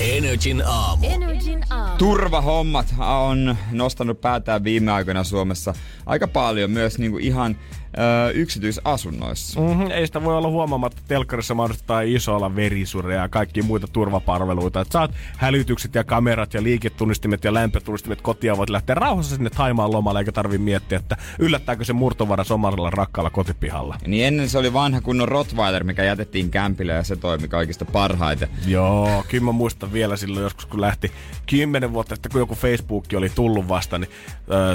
Energin 0.00 0.62
aamu. 0.66 1.06
Energin 1.06 1.60
aamu. 1.70 1.96
Turvahommat 1.98 2.94
on 2.98 3.56
nostanut 3.72 4.20
päätään 4.20 4.64
viime 4.64 4.92
aikoina 4.92 5.24
Suomessa 5.24 5.74
aika 6.06 6.28
paljon 6.28 6.70
myös 6.70 6.98
niinku 6.98 7.18
ihan 7.18 7.56
ö, 7.98 8.30
yksityisasunnoissa. 8.30 9.60
Mm-hmm, 9.60 9.90
ei 9.90 10.06
sitä 10.06 10.24
voi 10.24 10.36
olla 10.36 10.48
huomaamatta, 10.48 11.02
telkkarissa 11.08 11.54
mahdollistaa 11.54 12.00
isolla 12.00 12.56
verisureja 12.56 13.22
ja 13.22 13.28
kaikki 13.28 13.62
muita 13.62 13.86
turvapalveluita. 13.92 14.80
Että 14.80 14.92
saat 14.92 15.10
hälytykset 15.36 15.94
ja 15.94 16.04
kamerat 16.04 16.54
ja 16.54 16.62
liiketunnistimet 16.62 17.44
ja 17.44 17.54
lämpötunnistimet 17.54 18.20
kotia 18.20 18.56
voit 18.56 18.70
lähteä 18.70 18.94
rauhassa 18.94 19.36
sinne 19.36 19.50
Taimaan 19.50 19.92
lomalle, 19.92 20.18
eikä 20.18 20.32
tarvi 20.32 20.58
miettiä, 20.58 20.98
että 20.98 21.16
yllättääkö 21.38 21.84
se 21.84 21.92
murtovaras 21.92 22.50
omalla 22.50 22.90
rakkaalla 22.90 23.30
kotipihalla. 23.30 23.96
Niin 24.06 24.26
ennen 24.26 24.48
se 24.48 24.58
oli 24.58 24.72
vanha 24.72 25.00
kunnon 25.00 25.28
Rottweiler, 25.28 25.84
mikä 25.84 26.04
jätettiin 26.04 26.50
kämpille 26.50 26.92
ja 26.92 27.04
se 27.04 27.16
toimi 27.16 27.48
kaikista 27.48 27.84
parhaiten. 27.84 28.48
Joo, 28.66 29.24
kyllä 29.28 29.44
mä 29.44 29.52
muistan 29.52 29.92
vielä 29.92 30.16
silloin 30.16 30.42
joskus, 30.42 30.66
kun 30.66 30.80
lähti 30.80 31.12
kymmenen 31.46 31.92
vuotta 31.92 32.14
sitten, 32.14 32.32
kun 32.32 32.40
joku 32.40 32.54
Facebook 32.54 33.04
oli 33.16 33.28
tullut 33.28 33.68
vasta, 33.68 33.98
niin, 33.98 34.10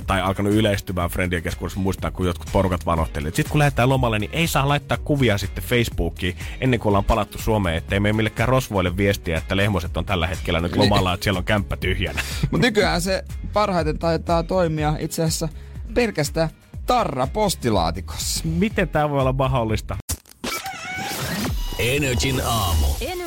tai 0.08 0.22
alkanut 0.22 0.54
yleistymään 0.54 1.10
friendien 1.10 1.44
keskuudessa, 1.44 1.80
muistaa, 1.80 2.12
kun 2.12 2.26
jotkut 2.26 2.50
porukat 2.52 2.86
vanohteli. 3.06 3.36
Sitten 3.36 3.52
kun 3.52 3.60
lähdetään 3.60 3.90
lomalle, 3.90 4.20
niin 4.20 4.32
ei 4.34 4.48
saa 4.48 4.68
laittaa 4.68 4.98
kuvia 4.98 5.38
sitten 5.38 5.64
Facebookiin 5.64 6.36
ennen 6.62 6.80
kuin 6.80 6.88
ollaan 6.90 7.04
palattu 7.04 7.38
Suomeen, 7.38 7.78
ettei 7.78 8.00
me 8.00 8.14
millekään 8.14 8.50
rosvoille 8.50 8.98
viestiä, 8.98 9.38
että 9.38 9.58
lehmoset 9.58 9.98
on 9.98 10.06
tällä 10.06 10.28
hetkellä 10.28 10.62
nyt 10.62 10.76
lomalla, 10.76 11.14
että 11.14 11.24
siellä 11.24 11.38
on 11.38 11.44
kämppä 11.44 11.78
tyhjänä. 11.78 12.22
Mutta 12.52 12.68
nykyään 12.68 13.02
se 13.02 13.24
parhaiten 13.54 14.00
taitaa 14.00 14.44
toimia 14.44 14.94
itse 15.00 15.24
asiassa 15.24 15.50
pelkästään 15.94 16.50
tarra 16.86 17.28
postilaatikossa. 17.28 18.44
Miten 18.48 18.90
tämä 18.90 19.10
voi 19.10 19.22
olla 19.22 19.34
mahdollista? 19.34 19.96
Energin 21.80 22.42
aamu. 22.46 22.88
Energin 23.02 23.25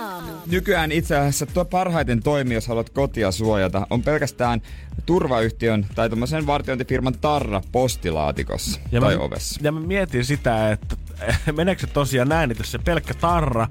aamu. 0.00 0.32
Nykyään 0.46 0.92
itse 0.92 1.16
asiassa 1.16 1.46
tuo 1.46 1.64
parhaiten 1.64 2.22
toimii, 2.22 2.54
jos 2.54 2.68
haluat 2.68 2.90
kotia 2.90 3.32
suojata, 3.32 3.86
on 3.90 4.02
pelkästään 4.02 4.62
turvayhtiön 5.06 5.86
tai 5.94 6.08
tuommoisen 6.08 6.46
vartiointifirman 6.46 7.14
tarra 7.20 7.62
postilaatikossa 7.72 8.80
ja 8.92 9.00
tai 9.00 9.16
mä, 9.16 9.22
ovessa. 9.22 9.60
Ja 9.62 9.72
mä 9.72 9.80
mietin 9.80 10.24
sitä, 10.24 10.72
että 10.72 10.96
meneekö 11.56 11.80
se 11.80 11.86
tosiaan 11.86 12.28
näin, 12.28 12.50
että 12.50 12.60
jos 12.60 12.72
se 12.72 12.78
pelkkä 12.78 13.14
tarra 13.14 13.68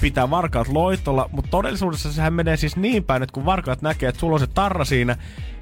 pitää 0.00 0.30
varkaat 0.30 0.68
loitolla, 0.68 1.28
mutta 1.32 1.50
todellisuudessa 1.50 2.12
sehän 2.12 2.32
menee 2.32 2.56
siis 2.56 2.76
niin 2.76 3.04
päin, 3.04 3.22
että 3.22 3.32
kun 3.32 3.44
varkaat 3.44 3.82
näkee, 3.82 4.08
että 4.08 4.20
sulla 4.20 4.34
on 4.34 4.40
se 4.40 4.46
tarra 4.46 4.84
siinä, 4.84 5.16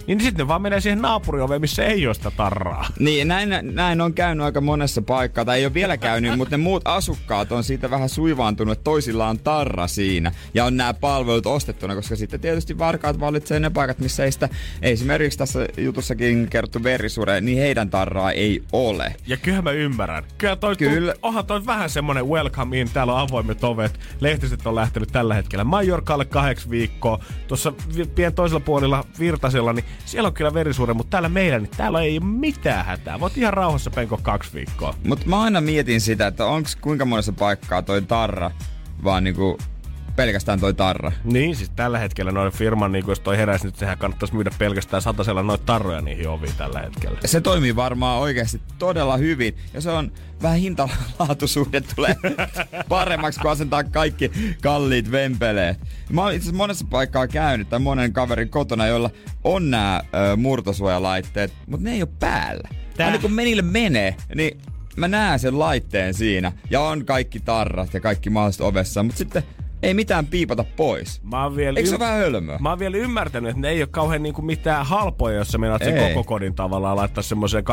niin 0.08 0.20
sitten 0.20 0.44
ne 0.44 0.48
vaan 0.48 0.62
menee 0.62 0.80
siihen 0.80 1.02
naapurioveen, 1.02 1.60
missä 1.60 1.84
ei 1.84 2.06
ole 2.06 2.14
sitä 2.14 2.30
tarraa. 2.30 2.86
Niin, 2.98 3.28
näin, 3.28 3.48
näin 3.62 4.00
on 4.00 4.14
käynyt 4.14 4.44
aika 4.44 4.60
monessa 4.60 5.02
paikkaa, 5.02 5.44
tai 5.44 5.58
ei 5.58 5.66
ole 5.66 5.74
vielä 5.74 5.96
käynyt, 5.96 6.36
mutta 6.36 6.56
ne 6.56 6.62
muut 6.62 6.82
asukkaat 6.84 7.52
on 7.52 7.64
siitä 7.64 7.90
vähän 7.90 8.08
suivaantunut, 8.08 8.72
että 8.72 8.84
toisilla 8.84 9.28
on 9.28 9.38
tarra 9.38 9.86
siinä, 9.86 10.32
ja 10.54 10.64
on 10.64 10.76
nämä 10.76 10.94
palvelut 10.94 11.46
ostettuna, 11.46 11.94
koska 11.94 12.16
sitten 12.16 12.40
tietysti 12.40 12.78
varkaat 12.78 13.20
valitsee 13.20 13.60
ne 13.60 13.70
paikat, 13.70 13.98
missä 13.98 14.24
ei 14.24 14.32
sitä, 14.32 14.48
esimerkiksi 14.82 15.38
tässä 15.38 15.68
jutussakin 15.76 16.46
kerrottu 16.50 16.82
verisure, 16.82 17.40
niin 17.40 17.58
heidän 17.58 17.90
tarraa 17.90 18.32
ei 18.32 18.62
ole. 18.72 19.14
Ja 19.26 19.36
kyllä 19.36 19.62
mä 19.62 19.70
ymmärrän. 19.70 20.24
Kyllä 20.38 20.56
toi, 20.56 20.76
Kyllä. 20.76 21.12
Tu, 21.12 21.18
onhan 21.22 21.46
toi 21.46 21.66
vähän 21.66 21.90
semmonen 21.90 22.28
welcome 22.28 22.80
in, 22.80 22.90
täällä 22.90 23.14
on 23.14 23.20
avoimet 23.20 23.64
ovet. 23.64 24.00
Lehtiset 24.20 24.66
on 24.66 24.74
lähtenyt 24.74 25.08
tällä 25.12 25.34
hetkellä 25.34 25.64
Majorkaalle 25.64 26.24
kahdeksi 26.24 26.70
viikkoa. 26.70 27.18
Tuossa 27.48 27.72
pien 28.14 28.34
toisella 28.34 28.60
puolella 28.60 29.04
Virtasella, 29.18 29.72
niin 29.72 29.84
siellä 30.04 30.26
on 30.26 30.34
kyllä 30.34 30.54
verisuure, 30.54 30.94
mutta 30.94 31.10
täällä 31.10 31.28
meillä, 31.28 31.58
niin 31.58 31.70
täällä 31.76 32.02
ei 32.02 32.18
ole 32.18 32.26
mitään 32.26 32.84
hätää. 32.84 33.20
Voit 33.20 33.38
ihan 33.38 33.54
rauhassa 33.54 33.90
penko 33.90 34.18
kaksi 34.22 34.50
viikkoa. 34.54 34.94
Mutta 35.04 35.26
mä 35.28 35.42
aina 35.42 35.60
mietin 35.60 36.00
sitä, 36.00 36.26
että 36.26 36.46
onko 36.46 36.68
kuinka 36.80 37.04
monessa 37.04 37.32
paikkaa 37.32 37.82
toi 37.82 38.02
tarra, 38.02 38.50
vaan 39.04 39.24
niinku 39.24 39.58
pelkästään 40.18 40.60
toi 40.60 40.74
tarra. 40.74 41.12
Niin, 41.24 41.56
siis 41.56 41.70
tällä 41.70 41.98
hetkellä 41.98 42.32
noin 42.32 42.52
firman, 42.52 42.92
niin 42.92 43.04
jos 43.08 43.20
toi 43.20 43.36
heräisi 43.36 43.64
nyt, 43.64 43.76
sehän 43.76 43.98
kannattaisi 43.98 44.34
myydä 44.34 44.50
pelkästään 44.58 45.02
satasella 45.02 45.42
noita 45.42 45.64
tarroja 45.66 46.00
niihin 46.00 46.28
oviin 46.28 46.52
tällä 46.56 46.80
hetkellä. 46.80 47.18
Se 47.24 47.40
toimii 47.40 47.76
varmaan 47.76 48.20
oikeasti 48.20 48.60
todella 48.78 49.16
hyvin. 49.16 49.56
Ja 49.74 49.80
se 49.80 49.90
on 49.90 50.12
vähän 50.42 50.58
hintalaatusuhde 50.58 51.80
tulee 51.80 52.16
paremmaksi, 52.88 53.40
kun 53.40 53.50
asentaa 53.50 53.84
kaikki 53.84 54.30
kalliit 54.62 55.10
vempeleet. 55.10 55.78
Mä 56.10 56.22
oon 56.22 56.32
itse 56.32 56.52
monessa 56.52 56.86
paikkaa 56.90 57.26
käynyt, 57.28 57.68
tai 57.68 57.78
monen 57.78 58.12
kaverin 58.12 58.48
kotona, 58.48 58.86
jolla 58.86 59.10
on 59.44 59.70
nämä 59.70 60.00
murtosuojalaitteet, 60.36 61.52
mutta 61.66 61.84
ne 61.84 61.92
ei 61.92 62.02
ole 62.02 62.10
päällä. 62.20 62.68
Tää- 62.96 63.06
Aina 63.06 63.18
kun 63.18 63.32
menille 63.32 63.62
menee, 63.62 64.16
niin 64.34 64.60
mä 64.96 65.08
näen 65.08 65.38
sen 65.38 65.58
laitteen 65.58 66.14
siinä, 66.14 66.52
ja 66.70 66.80
on 66.80 67.04
kaikki 67.04 67.40
tarrat 67.40 67.94
ja 67.94 68.00
kaikki 68.00 68.30
mahdolliset 68.30 68.60
ovessa, 68.60 69.02
mutta 69.02 69.18
sitten 69.18 69.42
ei 69.82 69.94
mitään 69.94 70.26
piipata 70.26 70.64
pois. 70.76 71.20
Mä 71.22 71.42
oon 71.42 71.56
vielä, 71.56 71.78
Eikö 71.78 71.88
se 71.90 71.96
ole 71.96 72.04
vähän 72.04 72.18
hölmöä? 72.18 72.58
Mä 72.58 72.68
oon 72.68 72.78
vielä 72.78 72.96
ymmärtänyt, 72.96 73.50
että 73.50 73.60
ne 73.60 73.68
ei 73.68 73.82
ole 73.82 73.88
kauhean 73.90 74.22
niinku 74.22 74.42
mitään 74.42 74.86
halpoja, 74.86 75.36
jos 75.36 75.48
sä 75.48 75.58
meinaat 75.58 75.82
sen 75.84 75.96
Ei. 75.96 76.08
koko 76.08 76.24
kodin 76.24 76.54
tavallaan 76.54 76.96
laittaa 76.96 77.22
semmoiseen 77.22 77.64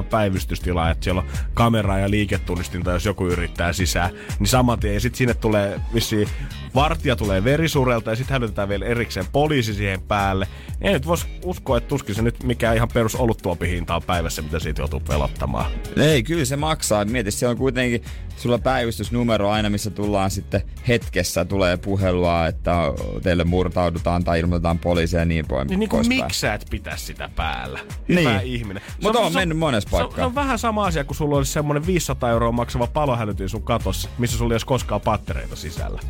24-7 0.00 0.02
päivystystilaan, 0.02 0.90
että 0.90 1.04
siellä 1.04 1.20
on 1.20 1.28
kameraa 1.54 1.98
ja 1.98 2.10
liiketunnistinta, 2.10 2.90
jos 2.90 3.04
joku 3.04 3.26
yrittää 3.26 3.72
sisään. 3.72 4.10
Niin 4.38 4.48
saman 4.48 4.80
tien, 4.80 4.94
ja 4.94 5.00
sit 5.00 5.14
sinne 5.14 5.34
tulee 5.34 5.80
vissiin, 5.94 6.28
vartija 6.74 7.16
tulee 7.16 7.44
verisurelta 7.44 8.10
ja 8.10 8.16
sitten 8.16 8.32
hälytetään 8.34 8.68
vielä 8.68 8.86
erikseen 8.86 9.26
poliisi 9.32 9.74
siihen 9.74 10.02
päälle. 10.02 10.46
Ei 10.80 10.92
nyt 10.92 11.06
vois 11.06 11.26
uskoa, 11.44 11.76
että 11.78 11.88
tuskin 11.88 12.14
se 12.14 12.22
nyt 12.22 12.42
mikään 12.42 12.76
ihan 12.76 12.88
perus 12.94 13.14
oluttuopihinta 13.14 13.96
on 13.96 14.02
päivässä, 14.02 14.42
mitä 14.42 14.58
siitä 14.58 14.82
joutuu 14.82 15.00
pelottamaan. 15.00 15.70
Ei, 15.96 16.22
kyllä 16.22 16.44
se 16.44 16.56
maksaa. 16.56 17.04
Mieti, 17.04 17.30
se 17.30 17.48
on 17.48 17.56
kuitenkin 17.56 18.02
sulla 18.36 18.58
päivystysnumero 18.58 19.50
aina, 19.50 19.70
missä 19.70 19.90
tullaan 19.90 20.30
sitten 20.30 20.62
hetkessä, 21.10 21.44
tulee 21.44 21.76
puhelua, 21.76 22.46
että 22.46 22.74
teille 23.22 23.44
murtaudutaan 23.44 24.24
tai 24.24 24.40
ilmoitetaan 24.40 24.78
poliisia 24.78 25.18
ja 25.20 25.24
niin 25.26 25.46
pois. 25.46 25.68
Niin, 25.68 25.80
niin 25.80 25.88
kuin 25.88 26.08
miksi 26.08 26.40
sä 26.40 26.54
et 26.54 26.66
pitäisi 26.70 27.06
sitä 27.06 27.30
päällä? 27.36 27.78
Hyvä 28.08 28.20
Niin. 28.38 28.54
ihminen. 28.54 28.82
Mutta 29.02 29.18
on 29.18 29.32
se 29.32 29.38
mennyt 29.38 29.58
monessa 29.58 29.90
se 29.90 29.96
on- 29.96 30.00
paikkaa. 30.02 30.16
Se 30.22 30.26
on 30.26 30.34
vähän 30.34 30.58
sama 30.58 30.84
asia, 30.86 31.04
kun 31.04 31.16
sulla 31.16 31.36
olisi 31.36 31.52
semmoinen 31.52 31.86
500 31.86 32.30
euroa 32.30 32.52
maksava 32.52 32.86
palohälytin 32.86 33.48
sun 33.48 33.62
katossa, 33.62 34.08
missä 34.18 34.38
sulla 34.38 34.52
ei 34.52 34.54
olisi 34.54 34.66
koskaan 34.66 35.00
pattereita 35.00 35.56
sisällä. 35.56 36.00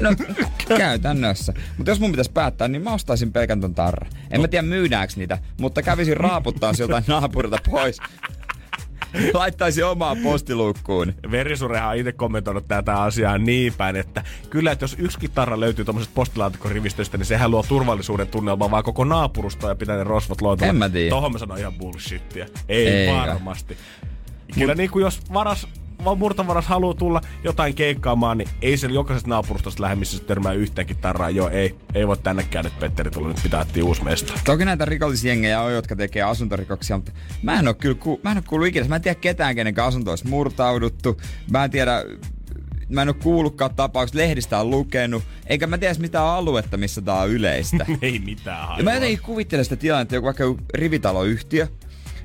No, 0.00 0.10
käytännössä. 0.78 1.52
Mutta 1.76 1.90
jos 1.90 2.00
mun 2.00 2.10
pitäisi 2.10 2.30
päättää, 2.32 2.68
niin 2.68 2.82
mä 2.82 2.92
ostaisin 2.94 3.32
pelkän 3.32 3.60
ton 3.60 3.74
tarra. 3.74 4.06
En 4.30 4.40
mä 4.40 4.48
tiedä 4.48 4.62
myydäänkö 4.66 5.14
niitä, 5.16 5.38
mutta 5.60 5.82
kävisin 5.82 6.16
raaputtaa 6.16 6.72
jotain 6.78 7.04
naapurilta 7.06 7.58
pois. 7.70 7.98
Laittaisin 9.34 9.84
omaa 9.84 10.16
postiluukkuun. 10.22 11.14
Verisurehan 11.30 11.88
on 11.88 11.96
itse 11.96 12.12
kommentoinut 12.12 12.68
tätä 12.68 13.02
asiaa 13.02 13.38
niin 13.38 13.74
päin, 13.74 13.96
että 13.96 14.24
kyllä, 14.50 14.72
että 14.72 14.82
jos 14.82 14.96
yksi 14.98 15.18
kitarra 15.18 15.60
löytyy 15.60 15.84
tuommoisesta 15.84 16.14
postilaatikkorivistöstä, 16.14 17.18
niin 17.18 17.26
sehän 17.26 17.50
luo 17.50 17.62
turvallisuuden 17.68 18.28
tunnelmaa 18.28 18.70
vaan 18.70 18.84
koko 18.84 19.04
naapurustoa 19.04 19.70
ja 19.70 19.76
pitää 19.76 19.96
ne 19.96 20.04
rosvot 20.04 20.40
loitolla. 20.40 20.70
En 20.70 20.76
mä 20.76 20.88
tiedä. 20.88 21.10
Tohon 21.10 21.32
mä 21.32 21.38
sanon 21.38 21.58
ihan 21.58 21.74
bullshittia. 21.74 22.46
Ei 22.68 22.88
Eikä. 22.88 23.12
varmasti. 23.12 23.76
Kyllä 24.54 24.74
niin 24.74 24.90
kuin 24.90 25.02
jos 25.02 25.20
varas 25.32 25.68
vaan 26.04 26.18
murtavaras 26.18 26.66
haluaa 26.66 26.94
tulla 26.94 27.20
jotain 27.44 27.74
keikkaamaan, 27.74 28.38
niin 28.38 28.48
ei 28.62 28.76
se 28.76 28.86
jokaisesta 28.86 29.30
naapurustosta 29.30 29.82
lähde, 29.82 29.96
missä 29.96 30.18
se 30.18 30.24
törmää 30.24 30.52
yhteenkin 30.52 30.96
tarraa. 30.96 31.30
Joo, 31.30 31.48
ei, 31.48 31.74
ei 31.94 32.06
voi 32.06 32.16
tännekään 32.16 32.64
nyt 32.64 32.78
Petteri 32.78 33.10
tulla, 33.10 33.28
nyt 33.28 33.42
pitää 33.42 33.62
etsiä 33.62 33.84
uusi 33.84 34.04
mesta. 34.04 34.32
Toki 34.44 34.64
näitä 34.64 34.84
rikollisjengejä 34.84 35.60
on, 35.60 35.72
jotka 35.72 35.96
tekee 35.96 36.22
asuntorikoksia, 36.22 36.96
mutta 36.96 37.12
mä 37.42 37.58
en 37.58 37.68
oo 37.68 37.74
kyllä 37.74 37.94
ku, 37.94 38.20
mä 38.24 38.30
en 38.30 38.36
oo 38.36 38.42
kuullut 38.46 38.68
ikinä. 38.68 38.88
Mä 38.88 38.96
en 38.96 39.02
tiedä 39.02 39.20
ketään, 39.20 39.54
kenen 39.54 39.80
asunto 39.80 40.10
olisi 40.10 40.28
murtauduttu. 40.28 41.20
Mä 41.50 41.64
en 41.64 41.70
tiedä, 41.70 42.04
mä 42.88 43.02
en 43.02 43.08
oo 43.08 43.14
kuullutkaan 43.14 43.74
tapauksista, 43.74 44.18
lehdistä 44.18 44.58
on 44.58 44.70
lukenut. 44.70 45.22
Eikä 45.46 45.66
mä 45.66 45.78
tiedä 45.78 45.94
mitään 45.98 46.26
aluetta, 46.26 46.76
missä 46.76 47.02
tää 47.02 47.14
on 47.14 47.30
yleistä. 47.30 47.86
ei 48.02 48.18
mitään 48.18 48.78
Ja 48.78 48.84
mä 48.84 48.94
jotenkin 48.94 49.20
kuvittelen 49.22 49.64
sitä 49.64 49.76
tilannetta, 49.76 50.14
joku 50.14 50.24
vaikka 50.24 50.42
joku 50.42 50.60
rivitaloyhtiö, 50.74 51.68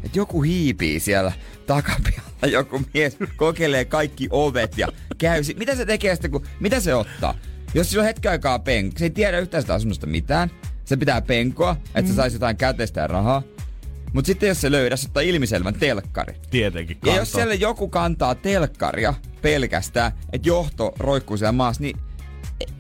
että 0.04 0.20
joku 0.20 0.41
hiipii 0.41 0.99
siellä 0.99 1.32
takapialla, 1.68 2.47
joku 2.51 2.82
mies 2.93 3.18
kokeilee 3.36 3.86
kaikki 3.86 4.28
ovet 4.32 4.78
ja 4.78 4.88
käy. 5.18 5.43
si- 5.43 5.54
Mitä 5.60 5.76
se 5.76 5.86
tekee 5.86 6.16
sitten, 6.16 6.32
kun, 6.32 6.45
mitä 6.60 6.80
se 6.80 6.95
ottaa? 6.95 7.36
Jos 7.74 7.89
sillä 7.89 8.01
on 8.01 8.06
hetken 8.08 8.32
aikaa 8.32 8.60
penko, 8.60 8.97
se 8.99 9.06
ei 9.06 9.10
tiedä 9.10 9.39
yhtään 9.39 9.64
sitä 9.64 9.74
asunnosta 9.74 10.08
mitään, 10.08 10.51
se 10.86 10.97
pitää 10.97 11.22
penkoa, 11.22 11.76
että 11.88 12.01
Mm. 12.01 12.08
se 12.08 12.14
saisi 12.14 12.36
jotain 12.36 12.58
käteistä 12.58 13.01
ja 13.01 13.08
rahaa. 13.08 13.43
Mutta 14.14 14.28
sitten 14.28 14.47
jos 14.49 14.62
se 14.62 14.72
löydä, 14.72 14.95
se 14.95 15.08
ottaa 15.08 15.24
ilmiselvän 15.24 15.74
telkkari. 15.74 16.34
Tietenkin 16.51 16.97
Ja 17.06 17.16
jos 17.16 17.32
siellä 17.32 17.54
joku 17.54 17.88
kantaa 17.88 18.36
telkkaria 18.36 19.14
pelkästään, 19.41 20.12
että 20.34 20.47
johto 20.49 20.93
roikkuu 20.99 21.38
siellä 21.38 21.51
maassa, 21.51 21.82
niin 21.82 21.97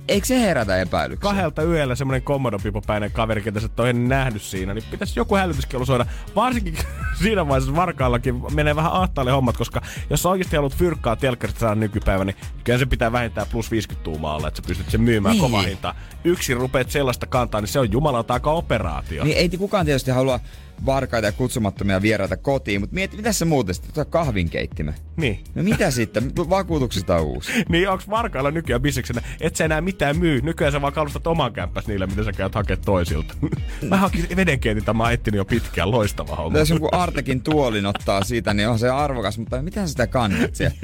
eikö 0.07 0.27
se 0.27 0.39
herätä 0.41 0.77
epäilyksiä? 0.77 1.21
kahdelta 1.29 1.63
yöllä 1.63 1.95
semmonen 1.95 2.21
kommodopipopäinen 2.21 3.11
kaveri, 3.11 3.41
ketä 3.41 3.59
sä 3.59 3.65
et 3.65 3.79
ole 3.79 3.89
ennen 3.89 4.09
nähnyt 4.09 4.41
siinä, 4.41 4.73
niin 4.73 4.83
pitäisi 4.91 5.19
joku 5.19 5.35
hälytyskello 5.35 5.85
soida. 5.85 6.05
Varsinkin 6.35 6.77
siinä 7.23 7.47
vaiheessa 7.47 7.75
varkaallakin 7.75 8.41
menee 8.53 8.75
vähän 8.75 8.91
ahtaalle 8.91 9.31
hommat, 9.31 9.57
koska 9.57 9.81
jos 10.09 10.23
sä 10.23 10.29
oikeasti 10.29 10.55
haluat 10.55 10.75
fyrkkaa 10.75 11.15
telkkarista 11.15 11.59
saada 11.59 11.75
nykypäivänä, 11.75 12.31
niin 12.31 12.51
kyllä 12.63 12.79
se 12.79 12.85
pitää 12.85 13.11
vähintään 13.11 13.47
plus 13.51 13.71
50 13.71 14.03
tuumaa 14.03 14.35
olla, 14.35 14.47
että 14.47 14.61
sä 14.61 14.67
pystyt 14.67 14.89
sen 14.89 15.01
myymään 15.01 15.33
Niin. 15.33 15.41
kova 15.41 15.61
hinta. 15.61 15.95
Yksin 16.23 16.57
rupeat 16.57 16.91
sellaista 16.91 17.25
kantaa, 17.25 17.61
niin 17.61 17.67
se 17.69 17.79
on 17.79 17.91
jumalauta 17.91 18.33
aika 18.33 18.51
operaatio. 18.51 19.23
Niin 19.23 19.37
ei 19.37 19.49
kukaan 19.49 19.85
tietysti 19.85 20.11
halua 20.11 20.39
varkaita 20.85 21.27
ja 21.27 21.31
kutsumattomia 21.31 22.01
vieraita 22.01 22.37
kotiin, 22.37 22.81
mutta 22.81 22.93
mieti, 22.93 23.17
mitä 23.17 23.33
sä 23.33 23.45
muuten 23.45 23.75
sitten 23.75 23.93
tuota 23.93 24.09
kahvinkeittimen? 24.09 24.93
Niin. 25.17 25.43
No 25.55 25.63
mitä 25.63 25.91
sitten? 25.91 26.31
Vakuutuksista 26.35 27.15
on 27.15 27.21
uusi. 27.21 27.51
Niin 27.69 27.89
onks 27.89 28.09
varkailla 28.09 28.51
nykyään 28.51 28.81
bisneksenä, 28.81 29.21
et 29.41 29.55
sä 29.55 29.65
enää 29.65 29.81
mitään 29.81 30.17
myy. 30.19 30.41
Nykyään 30.41 30.73
sä 30.73 30.81
vaan 30.81 30.93
kalustat 30.93 31.27
oman 31.27 31.53
kämppäs 31.53 31.87
niillä, 31.87 32.07
mitä 32.07 32.23
sä 32.23 32.31
käyt 32.31 32.55
hakea 32.55 32.77
toisilta. 32.77 33.33
Mä 33.89 33.97
hankin 33.97 34.27
vedenkeitintä, 34.35 34.93
mä 34.93 35.03
oon 35.03 35.17
jo 35.33 35.45
pitkään. 35.45 35.91
Loistava 35.91 36.35
homma. 36.35 36.57
Jos 36.59 36.69
joku 36.69 36.89
Artekin 36.91 37.41
tuolin 37.41 37.85
ottaa 37.85 38.23
siitä, 38.23 38.53
niin 38.53 38.69
on 38.69 38.79
se 38.79 38.89
arvokas, 38.89 39.37
mutta 39.37 39.61
miten 39.61 39.87
sä 39.87 39.91
sitä 39.91 40.07
kannat 40.07 40.55
siellä? 40.55 40.75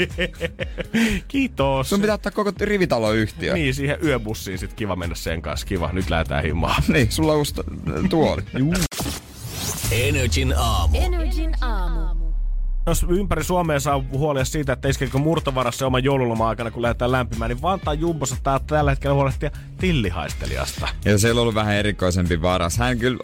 Kiitos. 1.28 1.90
Sun 1.90 2.02
pitää 2.02 2.16
ottaa 2.16 2.32
koko 2.32 2.52
rivitaloyhtiö. 2.62 3.54
Niin, 3.54 3.74
siihen 3.74 3.98
yöbussiin 4.04 4.58
sit 4.58 4.74
kiva 4.74 4.96
mennä 4.96 5.16
sen 5.16 5.42
kanssa. 5.42 5.68
Kiva, 5.68 5.90
nyt 5.94 6.10
lähdetään 6.10 6.44
himaan. 6.44 6.84
Niin, 6.88 7.12
sulla 7.12 7.32
on 7.32 7.38
uusi 7.38 7.56
tuoli. 8.10 8.42
Juu. 8.58 8.74
Energin 9.92 10.54
aamu. 10.58 10.98
Energin 10.98 11.56
aamu. 11.62 12.34
Jos 12.88 13.06
ympäri 13.10 13.44
Suomea 13.44 13.80
saa 13.80 14.04
huolia 14.12 14.46
siitä, 14.46 14.74
että 14.74 14.88
iskeekö 14.88 15.18
murtovarassa 15.18 15.88
oman 15.88 16.04
joululoma 16.04 16.50
aikana, 16.50 16.72
kun 16.72 16.82
lähdetään 16.82 17.12
lämpimään, 17.12 17.50
niin 17.50 17.62
Vantaan 17.62 18.00
Jumbossa 18.00 18.36
tää 18.44 18.60
tällä 18.60 18.92
hetkellä 18.92 19.14
huolehtia 19.14 19.52
tillihaistelijasta. 19.78 20.88
Ja 21.06 21.18
se 21.18 21.32
on 21.32 21.38
ollut 21.38 21.56
vähän 21.56 21.76
erikoisempi 21.76 22.42
varas. 22.42 22.78
Hän 22.78 23.00
kyllä 23.00 23.20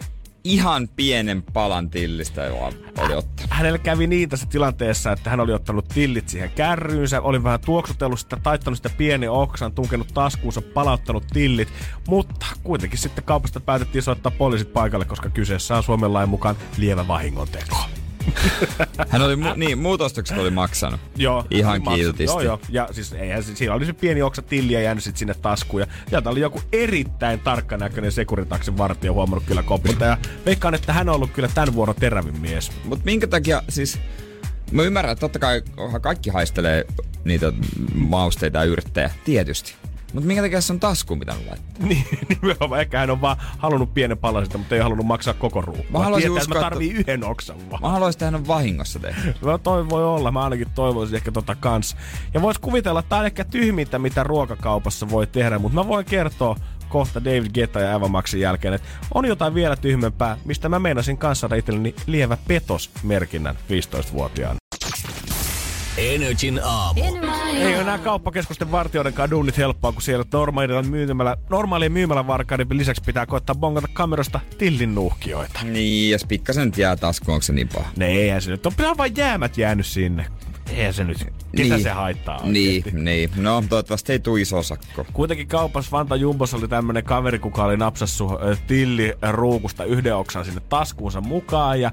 ihan 0.46 0.88
pienen 0.96 1.42
palan 1.42 1.90
tillistä 1.90 2.44
jo 2.44 2.56
oli 2.98 3.14
ottanut. 3.14 3.50
Hänelle 3.50 3.78
kävi 3.78 4.06
niin 4.06 4.28
tässä 4.28 4.46
tilanteessa, 4.46 5.12
että 5.12 5.30
hän 5.30 5.40
oli 5.40 5.52
ottanut 5.52 5.88
tillit 5.88 6.28
siihen 6.28 6.50
kärryynsä, 6.50 7.20
oli 7.20 7.44
vähän 7.44 7.60
tuoksutellut 7.60 8.20
sitä, 8.20 8.36
taittanut 8.42 8.76
sitä 8.76 8.90
pieni 8.96 9.28
oksan, 9.28 9.72
tunkenut 9.72 10.08
taskuunsa, 10.14 10.62
palauttanut 10.62 11.24
tillit, 11.32 11.68
mutta 12.08 12.46
kuitenkin 12.62 12.98
sitten 12.98 13.24
kaupasta 13.24 13.60
päätettiin 13.60 14.02
soittaa 14.02 14.32
poliisit 14.38 14.72
paikalle, 14.72 15.04
koska 15.04 15.30
kyseessä 15.30 15.76
on 15.76 15.82
Suomen 15.82 16.12
lain 16.12 16.28
mukaan 16.28 16.56
lievä 16.76 17.08
vahingonteko. 17.08 17.76
Hän 19.10 19.22
oli, 19.22 19.34
mu- 19.34 19.56
niin, 19.56 19.78
muut 19.78 20.00
ostokset 20.00 20.38
oli 20.38 20.50
maksanut. 20.50 21.00
Joo. 21.16 21.44
Ihan 21.50 21.80
maksu- 21.82 21.96
kiltisti. 21.96 22.24
Joo, 22.24 22.40
joo. 22.40 22.60
Ja 22.68 22.88
siis 22.92 23.12
eihän, 23.12 23.42
siinä 23.42 23.74
oli 23.74 23.86
se 23.86 23.92
pieni 23.92 24.22
oksa 24.22 24.42
tilliä 24.42 24.80
jäänyt 24.80 25.04
sit 25.04 25.16
sinne 25.16 25.34
taskuun. 25.34 25.80
Ja 25.80 25.86
sieltä 26.08 26.30
oli 26.30 26.40
joku 26.40 26.60
erittäin 26.72 27.40
tarkkanäköinen 27.40 28.12
Securitaksen 28.12 28.78
vartija 28.78 29.12
huomannut 29.12 29.44
kyllä 29.46 29.62
kopilta. 29.62 30.04
Ja 30.04 30.18
veikkaan, 30.46 30.74
että 30.74 30.92
hän 30.92 31.08
on 31.08 31.14
ollut 31.14 31.30
kyllä 31.30 31.48
tämän 31.54 31.74
vuoron 31.74 31.96
terävin 31.96 32.40
mies. 32.40 32.72
Mut 32.84 33.04
minkä 33.04 33.26
takia 33.26 33.62
siis... 33.68 33.98
Mä 34.72 34.82
ymmärrän, 34.82 35.12
että 35.12 35.20
totta 35.20 35.38
kai 35.38 35.62
kaikki 36.00 36.30
haistelee 36.30 36.84
niitä 37.24 37.52
mausteita 37.94 38.58
ja 38.58 38.64
yrttejä. 38.64 39.10
Tietysti. 39.24 39.74
Mutta 40.16 40.26
minkä 40.26 40.42
takia 40.42 40.60
se 40.60 40.72
on 40.72 40.80
taskuun 40.80 41.18
pitänyt 41.20 41.46
laittaa? 41.48 41.66
Niin, 41.88 42.04
nimenomaan. 42.28 42.80
Ehkä 42.80 42.98
hän 42.98 43.10
on 43.10 43.20
vaan 43.20 43.36
halunnut 43.58 43.94
pienen 43.94 44.18
palasen, 44.18 44.60
mutta 44.60 44.74
ei 44.74 44.80
halunnut 44.80 45.06
maksaa 45.06 45.34
koko 45.34 45.60
ruukua. 45.60 45.84
Mä 45.90 45.98
haluaisin 45.98 46.30
Tietää, 46.32 46.42
että 46.42 46.50
uskoa, 46.50 46.60
mä 46.60 46.66
että- 46.66 46.70
tarvii 46.70 46.90
yhden 46.90 47.24
oksan 47.24 47.70
vaan. 47.70 47.82
Mä 47.82 47.88
haluaisin, 47.88 48.16
että 48.16 48.24
hän 48.24 48.34
on 48.34 48.46
vahingossa 48.46 48.98
tehnyt. 48.98 49.42
No 49.42 49.58
toi 49.58 49.88
voi 49.88 50.04
olla, 50.04 50.30
mä 50.32 50.44
ainakin 50.44 50.68
toivoisin 50.74 51.16
ehkä 51.16 51.32
tota 51.32 51.54
kans. 51.54 51.96
Ja 52.34 52.42
vois 52.42 52.58
kuvitella, 52.58 53.00
että 53.00 53.08
tää 53.08 53.18
on 53.18 53.26
ehkä 53.26 53.44
tyhmintä, 53.44 53.98
mitä 53.98 54.22
ruokakaupassa 54.22 55.10
voi 55.10 55.26
tehdä, 55.26 55.58
mutta 55.58 55.74
mä 55.74 55.88
voin 55.88 56.04
kertoa 56.04 56.56
kohta 56.88 57.24
David 57.24 57.50
Guetta 57.54 57.80
ja 57.80 57.92
Eva 57.92 58.08
Maxin 58.08 58.40
jälkeen, 58.40 58.74
että 58.74 58.88
on 59.14 59.24
jotain 59.26 59.54
vielä 59.54 59.76
tyhmempää, 59.76 60.36
mistä 60.44 60.68
mä 60.68 60.78
meinasin 60.78 61.18
kanssa 61.18 61.48
itselleni 61.56 61.94
lievä 62.06 62.36
petos-merkinnän 62.48 63.56
15-vuotiaana. 63.70 64.56
Energin 65.98 66.60
aamu. 66.64 67.00
Ei 67.56 67.66
ole 67.74 67.80
enää 67.80 67.98
kauppakeskusten 67.98 68.72
vartijoidenkaan 68.72 69.30
duunit 69.30 69.58
helppoa, 69.58 69.92
kun 69.92 70.02
siellä 70.02 70.24
normaalilla 70.32 70.82
myymällä, 70.82 71.36
normaalien 71.50 71.92
myymälävarkaiden 71.92 72.66
lisäksi 72.70 73.02
pitää 73.06 73.26
koittaa 73.26 73.54
bongata 73.54 73.88
kamerasta 73.92 74.40
tillin 74.58 74.94
nuuhkioita. 74.94 75.60
Niin, 75.64 76.10
jos 76.10 76.24
pikkasen 76.24 76.64
nyt 76.66 76.78
jää 76.78 76.96
taskuun, 76.96 77.34
onko 77.34 77.42
se 77.42 77.52
niin 77.52 77.68
paha? 77.68 77.88
Ne 77.96 78.06
eihän 78.06 78.42
se 78.42 78.50
nyt 78.50 78.66
on 78.66 78.72
pitää 78.76 78.96
vain 78.96 79.12
jäämät 79.16 79.58
jäänyt 79.58 79.86
sinne. 79.86 80.26
Eihän 80.70 80.94
se 80.94 81.04
nyt, 81.04 81.18
ketä 81.18 81.34
niin. 81.74 81.82
se 81.82 81.90
haittaa 81.90 82.40
Niin, 82.46 82.76
oikeesti? 82.76 83.00
niin. 83.00 83.30
No, 83.36 83.64
toivottavasti 83.68 84.12
ei 84.12 84.18
tule 84.18 84.40
iso 84.40 84.62
sakko. 84.62 85.06
Kuitenkin 85.12 85.48
kaupassa 85.48 85.90
Vanta 85.96 86.16
Jumbos 86.16 86.54
oli 86.54 86.68
tämmönen 86.68 87.04
kaveri, 87.04 87.38
kuka 87.38 87.64
oli 87.64 87.76
napsassu 87.76 88.30
tilli 88.66 89.14
ruukusta 89.32 89.84
yhden 89.84 90.16
oksan 90.16 90.44
sinne 90.44 90.60
taskuunsa 90.68 91.20
mukaan 91.20 91.80
ja 91.80 91.92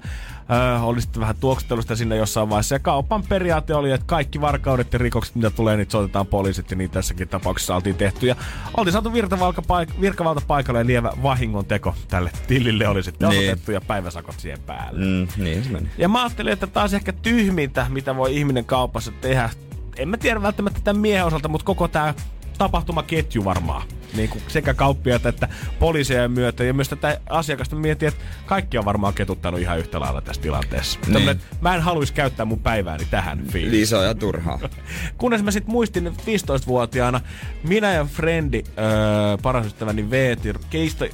ö, 0.49 0.79
oli 0.83 1.01
sitten 1.01 1.21
vähän 1.21 1.35
tuoksutelusta 1.39 1.95
sinne 1.95 2.15
jossain 2.15 2.49
vaiheessa. 2.49 2.75
Ja 2.75 2.79
kaupan 2.79 3.23
periaate 3.29 3.73
oli, 3.75 3.91
että 3.91 4.05
kaikki 4.07 4.41
varkaudet 4.41 4.93
ja 4.93 4.99
rikokset, 4.99 5.35
mitä 5.35 5.49
tulee, 5.49 5.77
niin 5.77 5.91
soitetaan 5.91 6.27
poliisit 6.27 6.71
ja 6.71 6.77
niin 6.77 6.89
tässäkin 6.89 7.27
tapauksessa 7.27 7.75
oltiin 7.75 7.95
tehty. 7.95 8.27
Ja 8.27 8.35
oltiin 8.77 8.91
saatu 8.93 9.13
virkavalta, 9.13 9.61
paik- 9.61 10.01
virkavalta 10.01 10.41
paikalle 10.47 10.79
ja 10.79 10.85
lievä 10.85 11.11
vahingon 11.23 11.65
teko 11.65 11.95
tälle 12.07 12.31
tillille 12.47 12.87
oli 12.87 13.03
sitten 13.03 13.29
Niin. 13.29 13.39
osoitettu 13.43 13.71
ja 13.71 13.81
päiväsakot 13.81 14.39
siihen 14.39 14.59
päälle. 14.65 14.99
Mm, 15.05 15.27
niin 15.43 15.63
se 15.63 15.69
meni. 15.69 15.89
Ja 15.97 16.09
mä 16.09 16.23
ajattelin, 16.23 16.53
että 16.53 16.67
taas 16.67 16.93
ehkä 16.93 17.13
tyhmintä, 17.13 17.85
mitä 17.89 18.15
voi 18.15 18.37
ihminen 18.37 18.65
kaupassa 18.65 19.11
tehdä. 19.21 19.49
En 19.97 20.09
mä 20.09 20.17
tiedä 20.17 20.41
välttämättä 20.41 20.79
tämän 20.83 21.01
miehen 21.01 21.25
osalta, 21.25 21.47
mutta 21.49 21.65
koko 21.65 21.87
tämä 21.87 22.13
tapahtumaketju 22.57 23.45
varmaan. 23.45 23.87
Niin 24.15 24.29
kuin 24.29 24.43
sekä 24.47 24.73
kauppiaita 24.73 25.29
että 25.29 25.47
poliiseja 25.79 26.29
myötä. 26.29 26.63
Ja 26.63 26.73
myös 26.73 26.89
tätä 26.89 27.19
asiakasta 27.29 27.75
mietin, 27.75 28.07
että 28.07 28.23
kaikki 28.45 28.77
on 28.77 28.85
varmaan 28.85 29.13
ketuttanut 29.13 29.59
ihan 29.59 29.79
yhtä 29.79 29.99
lailla 29.99 30.21
tässä 30.21 30.41
tilanteessa. 30.41 30.99
Niin. 31.07 31.25
Niin. 31.25 31.39
Mä 31.61 31.75
en 31.75 31.81
haluaisi 31.81 32.13
käyttää 32.13 32.45
mun 32.45 32.59
päivääni 32.59 33.05
tähän. 33.11 33.43
Niin 33.53 33.87
se 33.87 33.95
on 33.95 34.03
ihan 34.03 34.17
turhaa. 34.17 34.59
Kunnes 35.17 35.43
mä 35.43 35.51
sit 35.51 35.67
muistin, 35.67 36.07
että 36.07 36.23
15-vuotiaana 36.23 37.21
minä 37.63 37.93
ja 37.93 38.05
Frendi, 38.05 38.63
öö, 38.77 39.37
paras 39.41 39.65
ystäväni 39.65 40.09
Veeti, 40.09 40.53
keistä 40.69 41.05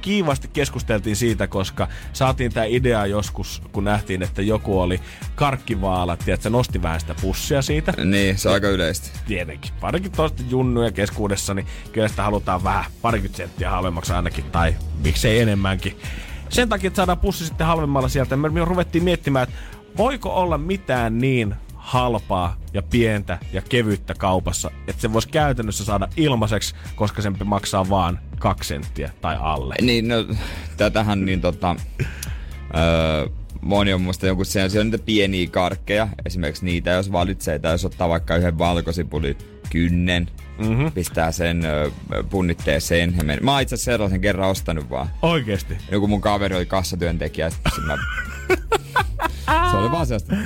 kiivasti 0.00 0.48
keskusteltiin 0.52 1.16
siitä, 1.16 1.46
koska 1.46 1.88
saatiin 2.12 2.52
tämä 2.52 2.66
idea 2.66 3.06
joskus, 3.06 3.62
kun 3.72 3.84
nähtiin, 3.84 4.22
että 4.22 4.42
joku 4.42 4.80
oli 4.80 5.00
karkkivaalat, 5.34 6.26
ja 6.26 6.34
että 6.34 6.44
se 6.44 6.50
nosti 6.50 6.82
vähän 6.82 7.00
sitä 7.00 7.14
pussia 7.20 7.62
siitä. 7.62 7.92
niin, 8.04 8.38
se 8.38 8.48
on 8.48 8.54
aika 8.54 8.68
yleistä. 8.68 9.18
Tietenkin. 9.26 9.72
Parikin 9.80 10.12
toista 10.12 10.42
junnuja 10.48 10.92
keskuudessa, 10.92 11.54
niin 11.54 11.66
kyllä 11.92 12.08
sitä 12.08 12.22
halutaan 12.22 12.64
vähän 12.64 12.84
parikymmentä 13.02 13.36
senttiä 13.36 13.70
halvemmaksi 13.70 14.12
ainakin, 14.12 14.44
tai 14.44 14.76
miksei 15.04 15.40
enemmänkin. 15.40 15.98
Sen 16.48 16.68
takia, 16.68 16.88
että 16.88 16.96
saadaan 16.96 17.18
pussi 17.18 17.46
sitten 17.46 17.66
halvemmalla 17.66 18.08
sieltä, 18.08 18.36
me 18.36 18.48
me 18.48 18.64
ruvettiin 18.64 19.04
miettimään, 19.04 19.48
että 19.48 19.56
voiko 19.96 20.34
olla 20.34 20.58
mitään 20.58 21.18
niin 21.18 21.54
halpaa 21.74 22.56
ja 22.74 22.82
pientä 22.82 23.38
ja 23.52 23.62
kevyttä 23.62 24.14
kaupassa, 24.14 24.70
että 24.86 25.02
se 25.02 25.12
voisi 25.12 25.28
käytännössä 25.28 25.84
saada 25.84 26.08
ilmaiseksi, 26.16 26.74
koska 26.96 27.22
sen 27.22 27.36
maksaa 27.44 27.88
vaan 27.88 28.18
kaksi 28.38 28.68
senttiä 28.68 29.10
tai 29.20 29.36
alle. 29.40 29.74
Niin, 29.82 30.08
no, 30.08 30.14
tätähän 30.76 31.24
niin 31.24 31.40
tota... 31.40 31.76
Öö, 32.76 33.26
moni 33.60 33.92
on 33.92 34.00
muista 34.00 34.26
jonkun 34.26 34.46
sen, 34.46 34.70
siellä 34.70 34.86
on 34.86 34.90
niitä 34.90 35.04
pieniä 35.04 35.48
karkkeja, 35.50 36.08
esimerkiksi 36.26 36.64
niitä, 36.64 36.90
jos 36.90 37.12
valitsee, 37.12 37.58
tai 37.58 37.72
jos 37.72 37.84
ottaa 37.84 38.08
vaikka 38.08 38.36
yhden 38.36 38.58
valkosipulin 38.58 39.36
kynnen, 39.70 40.28
mm-hmm. 40.58 40.92
pistää 40.92 41.32
sen 41.32 41.64
ö, 41.64 41.90
punnitteeseen. 42.30 43.14
ja 43.16 43.24
menee. 43.24 43.40
Mä 43.40 43.52
oon 43.52 43.62
itse 43.62 43.74
asiassa 43.74 43.92
sellaisen 43.92 44.20
kerran 44.20 44.50
ostanut 44.50 44.90
vaan. 44.90 45.08
Oikeesti. 45.22 45.76
Joku 45.90 46.06
mun 46.06 46.20
kaveri 46.20 46.56
oli 46.56 46.66
kassatyöntekijä, 46.66 47.46
ja 47.46 47.50
sit 47.50 47.84
mä... 47.86 47.98
se 49.70 49.76
oli 49.76 49.90
vaan 49.90 50.06
sellaista 50.06 50.36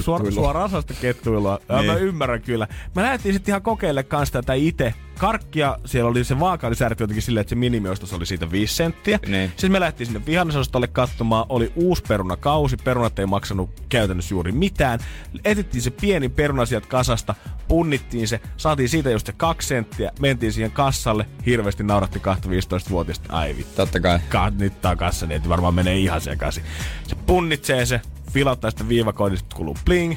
Suor, 0.00 0.32
suoraan 0.32 0.68
sellaista 0.68 0.94
kettuilua. 1.00 1.58
Niin. 1.76 1.86
Mä 1.86 1.94
ymmärrän 1.94 2.42
kyllä. 2.42 2.68
Mä 2.94 3.02
lähdettiin 3.02 3.34
sitten 3.34 3.52
ihan 3.52 3.62
kokeille 3.62 4.02
kanssa 4.02 4.32
tätä 4.32 4.54
itse. 4.54 4.94
Karkkia, 5.18 5.78
siellä 5.84 6.10
oli 6.10 6.24
se 6.24 6.40
vaaka 6.40 6.66
oli 6.66 6.74
säädetty 6.74 7.04
jotenkin 7.04 7.22
silleen, 7.22 7.40
että 7.40 7.48
se 7.48 7.56
minimiostos 7.56 8.12
oli 8.12 8.26
siitä 8.26 8.50
5 8.50 8.74
senttiä. 8.74 9.18
Niin. 9.26 9.48
Sitten 9.50 9.72
me 9.72 9.80
lähdettiin 9.80 10.06
sinne 10.06 10.26
vihannesostolle 10.26 10.86
katsomaan. 10.86 11.46
Oli 11.48 11.72
uusi 11.76 12.02
perunakausi. 12.08 12.76
Perunat 12.76 13.18
ei 13.18 13.26
maksanut 13.26 13.70
käytännössä 13.88 14.34
juuri 14.34 14.52
mitään. 14.52 15.00
Etittiin 15.44 15.82
se 15.82 15.90
pieni 15.90 16.28
peruna 16.28 16.66
sieltä 16.66 16.88
kasasta. 16.88 17.34
Punnittiin 17.68 18.28
se. 18.28 18.40
Saatiin 18.56 18.88
siitä 18.88 19.10
just 19.10 19.26
se 19.26 19.32
kaksi 19.36 19.68
senttiä. 19.68 20.12
Mentiin 20.20 20.52
siihen 20.52 20.70
kassalle. 20.70 21.26
Hirveästi 21.46 21.82
nauratti 21.82 22.20
kahta 22.20 22.48
15-vuotiaista. 22.48 23.32
Ai 23.36 23.56
vittu. 23.56 23.72
Totta 23.76 24.00
kai. 24.00 24.18
Ka- 24.28 24.50
nyt 24.50 24.80
tää 24.80 24.90
on 24.90 24.96
kassa, 24.96 25.26
niin 25.26 25.48
varmaan 25.48 25.74
menee 25.74 25.96
ihan 25.96 26.20
sekaisin. 26.20 26.64
Se 27.06 27.14
punnitsee 27.14 27.86
se, 27.86 28.00
filattaa 28.30 28.70
sitä 28.70 28.88
viivakoodista, 28.88 29.56
kuuluu 29.56 29.76
bling. 29.84 30.14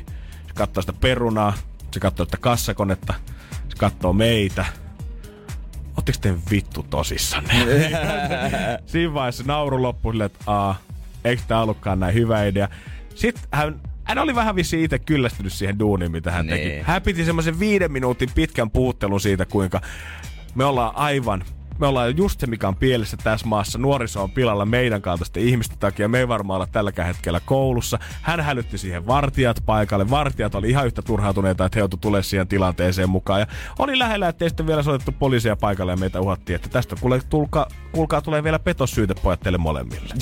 Se 0.47 0.53
katsoo 0.53 0.81
sitä 0.81 0.93
perunaa, 0.93 1.53
se 1.91 1.99
katsoo 1.99 2.25
sitä 2.25 2.37
kassakonetta, 2.37 3.13
se 3.69 3.75
katsoo 3.77 4.13
meitä. 4.13 4.65
Ootteko 5.97 6.17
te 6.21 6.33
vittu 6.51 6.85
tosissanne? 6.89 7.53
Siinä 8.85 9.13
vaiheessa 9.13 9.43
nauru 9.47 9.81
loppui 9.81 10.13
silleen, 10.13 10.25
että 10.25 10.43
aa, 10.47 10.77
eikö 11.25 11.41
tää 11.47 11.61
ollutkaan 11.61 11.99
näin 11.99 12.13
hyvä 12.13 12.45
idea. 12.45 12.67
Sitten 13.15 13.43
hän, 13.51 13.81
hän 14.03 14.17
oli 14.17 14.35
vähän 14.35 14.55
vissi 14.55 14.83
itse 14.83 14.99
kyllästynyt 14.99 15.53
siihen 15.53 15.79
duuniin, 15.79 16.11
mitä 16.11 16.31
hän 16.31 16.47
teki. 16.47 16.69
Niin. 16.69 16.85
Hän 16.85 17.01
piti 17.01 17.25
semmoisen 17.25 17.59
viiden 17.59 17.91
minuutin 17.91 18.29
pitkän 18.35 18.71
puhuttelun 18.71 19.21
siitä, 19.21 19.45
kuinka 19.45 19.81
me 20.55 20.65
ollaan 20.65 20.95
aivan 20.95 21.43
me 21.81 21.87
ollaan 21.87 22.17
just 22.17 22.39
se, 22.39 22.47
mikä 22.47 22.67
on 22.67 22.75
pielessä 22.75 23.17
tässä 23.23 23.47
maassa. 23.47 23.77
Nuoriso 23.79 24.23
on 24.23 24.31
pilalla 24.31 24.65
meidän 24.65 25.01
kaltaisten 25.01 25.43
ihmisten 25.43 25.77
takia. 25.77 26.07
Me 26.07 26.19
ei 26.19 26.27
varmaan 26.27 26.55
olla 26.57 26.67
tälläkään 26.71 27.07
hetkellä 27.07 27.39
koulussa. 27.45 27.99
Hän 28.21 28.39
hälytti 28.39 28.77
siihen 28.77 29.07
vartijat 29.07 29.63
paikalle. 29.65 30.09
Vartijat 30.09 30.55
oli 30.55 30.69
ihan 30.69 30.85
yhtä 30.85 31.01
turhautuneita, 31.01 31.65
että 31.65 31.75
he 31.77 31.81
joutu 31.81 31.97
tulemaan 31.97 32.23
siihen 32.23 32.47
tilanteeseen 32.47 33.09
mukaan. 33.09 33.39
Ja 33.39 33.47
oli 33.79 33.99
lähellä, 33.99 34.27
että 34.27 34.49
sitten 34.49 34.67
vielä 34.67 34.83
soitettu 34.83 35.11
poliisia 35.19 35.55
paikalle 35.55 35.91
ja 35.91 35.97
meitä 35.97 36.21
uhattiin, 36.21 36.55
että 36.55 36.69
tästä 36.69 36.95
kuule, 37.01 37.21
tulka, 37.29 37.67
kuulkaa 37.91 38.21
tulee 38.21 38.43
vielä 38.43 38.59
petossyyte 38.59 39.13
pojat 39.13 39.39
teille 39.39 39.57
molemmille. 39.57 40.13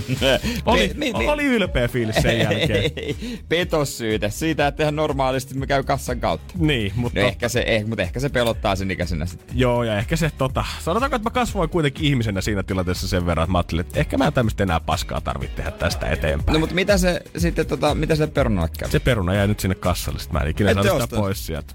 oli, 0.66 0.90
Mi- 0.94 1.12
mi- 1.12 1.28
oli 1.28 1.44
ylpeä 1.44 1.88
fiilis 1.88 2.16
sen 2.16 2.38
jälkeen. 2.38 2.90
Petossyyte 3.48 4.30
siitä, 4.30 4.66
että 4.66 4.82
ihan 4.82 4.96
normaalisti 4.96 5.54
me 5.54 5.66
käy 5.66 5.82
kassan 5.82 6.20
kautta. 6.20 6.54
Niin, 6.58 6.92
mutta 6.96 7.20
No 7.20 7.26
ehkä 7.26 7.48
se, 7.48 7.64
eh, 7.66 7.86
mutta 7.86 8.02
ehkä 8.02 8.20
se 8.20 8.28
pelottaa 8.28 8.76
sen 8.76 8.90
ikäisenä 8.90 9.26
sitten. 9.26 9.58
Joo, 9.58 9.84
ja 9.84 9.98
ehkä 9.98 10.16
se 10.16 10.30
tota, 10.38 10.64
sanotaanko, 11.00 11.16
että 11.16 11.40
mä 11.40 11.40
kasvoin 11.44 11.70
kuitenkin 11.70 12.06
ihmisenä 12.06 12.40
siinä 12.40 12.62
tilanteessa 12.62 13.08
sen 13.08 13.26
verran, 13.26 13.44
että 13.44 13.52
mä 13.52 13.58
ajattelin, 13.58 13.80
että 13.80 14.00
ehkä 14.00 14.18
mä 14.18 14.26
en 14.26 14.32
tämmöistä 14.32 14.62
enää 14.62 14.80
paskaa 14.80 15.20
tarvitse 15.20 15.56
tehdä 15.56 15.70
tästä 15.70 16.06
eteenpäin. 16.06 16.54
No 16.54 16.60
mutta 16.60 16.74
mitä 16.74 16.98
se 16.98 17.22
sitten, 17.36 17.66
tota, 17.66 17.94
mitä 17.94 18.16
se 18.16 18.26
perunalle 18.26 18.70
käy? 18.78 18.90
Se 18.90 19.00
peruna 19.00 19.34
jäi 19.34 19.48
nyt 19.48 19.60
sinne 19.60 19.74
kassalle, 19.74 20.18
sit 20.18 20.32
mä 20.32 20.38
en 20.38 20.48
ikinä 20.48 20.74
saanut 20.74 21.02
sitä 21.02 21.16
pois 21.16 21.46
sieltä. 21.46 21.74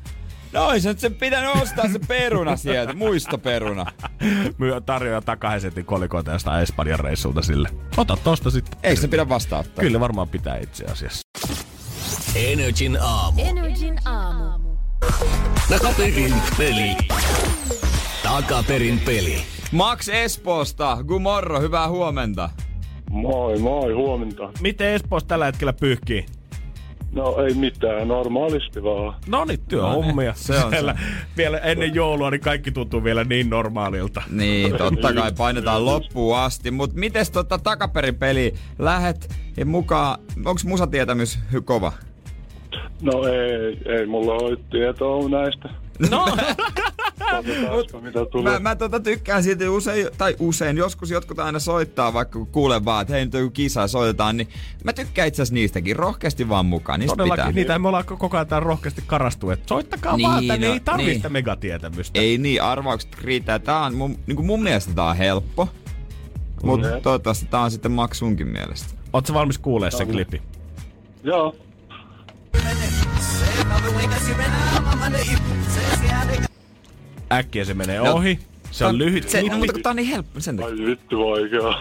No 0.53 0.65
ois 0.65 0.85
nyt 0.85 0.99
sen 0.99 1.15
pitänyt 1.15 1.61
ostaa 1.61 1.89
se 1.89 1.99
peruna 2.07 2.55
sieltä, 2.55 2.93
muistoperuna. 2.93 3.85
Myö 4.57 4.81
tarjoaa 4.81 5.21
sentin 5.59 5.85
kolikoita 5.85 6.31
jostain 6.31 6.63
Espanjan 6.63 6.99
reissulta 6.99 7.41
sille. 7.41 7.69
Ota 7.97 8.17
tosta 8.23 8.51
sitten. 8.51 8.79
Eikö 8.83 9.01
se 9.01 9.07
pidä 9.07 9.29
vastaanottaa? 9.29 9.81
Kyllä 9.81 9.99
varmaan 9.99 10.29
pitää 10.29 10.57
itse 10.57 10.85
asiassa. 10.85 11.21
Energin 12.35 12.97
aamu. 13.01 13.41
Energin 13.41 13.99
aamu. 14.05 14.77
Takaperin 15.69 16.33
peli. 16.57 16.97
Takaperin 18.33 18.99
peli. 19.05 19.35
Max 19.71 20.09
Espoosta, 20.09 20.97
gumorro, 21.07 21.61
hyvää 21.61 21.89
huomenta. 21.89 22.49
Moi, 23.09 23.59
moi, 23.59 23.93
huomenta. 23.93 24.49
Miten 24.61 24.87
Espoossa 24.87 25.27
tällä 25.27 25.45
hetkellä 25.45 25.73
pyyhkii? 25.73 26.25
No 27.11 27.35
ei 27.37 27.53
mitään, 27.53 28.07
normaalisti 28.07 28.83
vaan. 28.83 29.15
No 29.27 29.45
niin, 29.45 29.59
työhommia. 29.67 30.33
se 30.35 30.53
on 30.55 30.61
se. 30.61 30.69
Siellä 30.69 30.95
Vielä 31.37 31.57
ennen 31.57 31.95
joulua, 31.95 32.31
niin 32.31 32.41
kaikki 32.41 32.71
tuntuu 32.71 33.03
vielä 33.03 33.23
niin 33.23 33.49
normaalilta. 33.49 34.21
Niin, 34.29 34.77
totta 34.77 35.13
kai 35.13 35.31
painetaan 35.37 35.85
loppuun 35.85 36.37
asti. 36.37 36.71
Mut 36.71 36.93
mites 36.93 37.31
tota 37.31 37.57
takaperin 37.57 38.15
peli? 38.15 38.53
Lähet 38.79 39.35
mukaan, 39.65 40.19
onks 40.45 40.65
musatietämys 40.65 41.39
kova? 41.65 41.91
No 43.01 43.27
ei, 43.27 43.77
ei 43.99 44.05
mulla 44.05 44.33
ole 44.33 44.57
tietoa 44.71 45.29
näistä. 45.29 45.69
No, 46.09 46.25
Mitä 48.01 48.25
tulee. 48.31 48.53
Mä, 48.53 48.59
mä 48.59 48.75
tota 48.75 48.99
tykkään 48.99 49.43
siitä 49.43 49.71
usein, 49.71 50.07
tai 50.17 50.35
usein, 50.39 50.77
joskus 50.77 51.09
jotkut 51.11 51.39
aina 51.39 51.59
soittaa, 51.59 52.13
vaikka 52.13 52.39
kun 52.39 52.47
kuulen 52.47 52.85
vaan, 52.85 53.01
että 53.01 53.13
hei 53.13 53.25
nyt 53.25 53.35
on 53.35 53.41
joku 53.41 53.51
kisa 53.51 53.87
soitetaan, 53.87 54.37
niin 54.37 54.47
mä 54.83 54.93
tykkään 54.93 55.27
itse 55.27 55.41
asiassa 55.41 55.53
niistäkin, 55.53 55.95
rohkeasti 55.95 56.49
vaan 56.49 56.65
mukaan, 56.65 56.99
niistä 56.99 57.15
todellakin, 57.15 57.43
pitää. 57.45 57.53
niitä 57.55 57.79
me 57.79 57.87
ollaan 57.87 58.05
koko 58.05 58.37
ajan 58.37 58.47
täällä 58.47 58.65
rohkeasti 58.65 59.03
karastu, 59.07 59.49
että 59.49 59.67
soittakaa 59.67 60.17
Niin, 60.17 60.29
vaan 60.29 60.47
tänne, 60.47 60.67
no, 60.67 60.73
ei 60.73 60.79
tarvitse 60.79 61.09
niin. 61.09 61.19
sitä 61.19 61.29
megatietämystä. 61.29 62.19
Ei 62.19 62.37
niin, 62.37 62.61
arvaukset 62.61 63.15
riittää. 63.21 63.59
Tää 63.59 63.79
on 63.79 63.95
mun, 63.95 64.19
niin 64.27 64.35
kuin 64.35 64.45
mun 64.45 64.63
mielestä 64.63 64.93
tää 64.93 65.05
on 65.05 65.17
helppo. 65.17 65.69
Mutta 66.63 66.87
Mm. 66.87 67.01
toivottavasti 67.01 67.45
tää 67.45 67.61
on 67.61 67.71
sitten 67.71 67.91
Maksunkin 67.91 68.47
mielestä. 68.47 68.93
Ootko 69.13 69.33
valmis 69.33 69.57
kuulee 69.57 69.91
sen 69.91 70.07
klipi? 70.07 70.41
Joo. 71.23 71.55
Äkkiä 77.37 77.65
se 77.65 77.73
menee 77.73 77.99
No, 77.99 78.13
ohi. 78.13 78.39
Se 78.71 78.85
on 78.85 78.97
lyhyt 78.97 79.29
Se, 79.29 79.37
no, 79.37 79.41
klippi. 79.41 79.57
mutta 79.57 79.73
kun 79.73 79.81
tää 79.83 79.89
on 79.89 79.95
niin 79.95 80.07
helppo 80.07 80.39
sen 80.39 80.57
takia. 80.57 80.71
Ai 80.73 80.85
vittu 80.85 81.19
vaikea. 81.19 81.79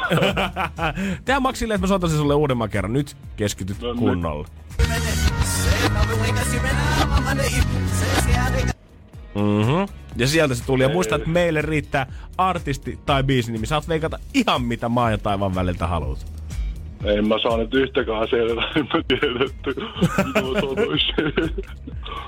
Tehdä 1.24 1.40
Maxille, 1.40 1.74
että 1.74 1.82
mä 1.82 1.88
soitan 1.88 2.11
sen 2.11 2.18
sulle 2.18 2.34
uudemman 2.34 2.70
kerran. 2.70 2.92
Nyt 2.92 3.16
keskityt 3.36 3.80
No 3.80 3.94
kunnolla. 3.94 4.48
Mhm. 9.34 9.84
Ja 10.16 10.26
sieltä 10.26 10.55
se 10.55 10.64
tuli. 10.66 10.82
Ja 10.82 10.88
muista, 10.88 11.16
että 11.16 11.28
meille 11.28 11.62
riittää 11.62 12.07
artisti 12.38 12.98
tai 13.07 13.22
biisinimi. 13.24 13.66
Saat 13.66 13.88
veikata 13.88 14.18
ihan 14.34 14.62
mitä 14.62 14.88
maa 14.88 15.11
ja 15.11 15.18
taivaan 15.18 15.55
väliltä 15.55 15.86
haluat. 15.86 16.26
En 17.05 17.28
mä 17.28 17.34
saa 17.42 17.57
nyt 17.57 17.74
yhtäkään 17.74 18.28
selvää, 18.30 18.72
en 18.76 18.88
mä 18.92 18.98
mä 20.24 20.61
sanoisin. 20.61 21.64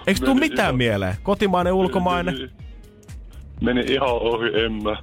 Eikö 0.06 0.20
tuu 0.24 0.34
mitään 0.34 0.66
ihan- 0.66 0.76
mieleen? 0.76 1.14
Kotimainen, 1.22 1.72
ulkomainen? 1.72 2.34
Meni, 2.34 2.50
meni 3.64 3.80
ihan 3.92 4.08
ohi, 4.08 4.48
en 4.64 4.72
mä. 4.82 4.96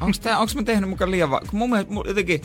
Onks, 0.00 0.20
tää, 0.20 0.38
onks 0.38 0.54
mä 0.56 0.62
tehnyt 0.62 0.90
mukaan 0.90 1.10
liian 1.10 1.30
va- 1.30 1.40
kun 1.50 1.58
mun 1.58 1.70
mielestä 1.70 1.92
mun 1.92 2.04
jotenkin, 2.08 2.40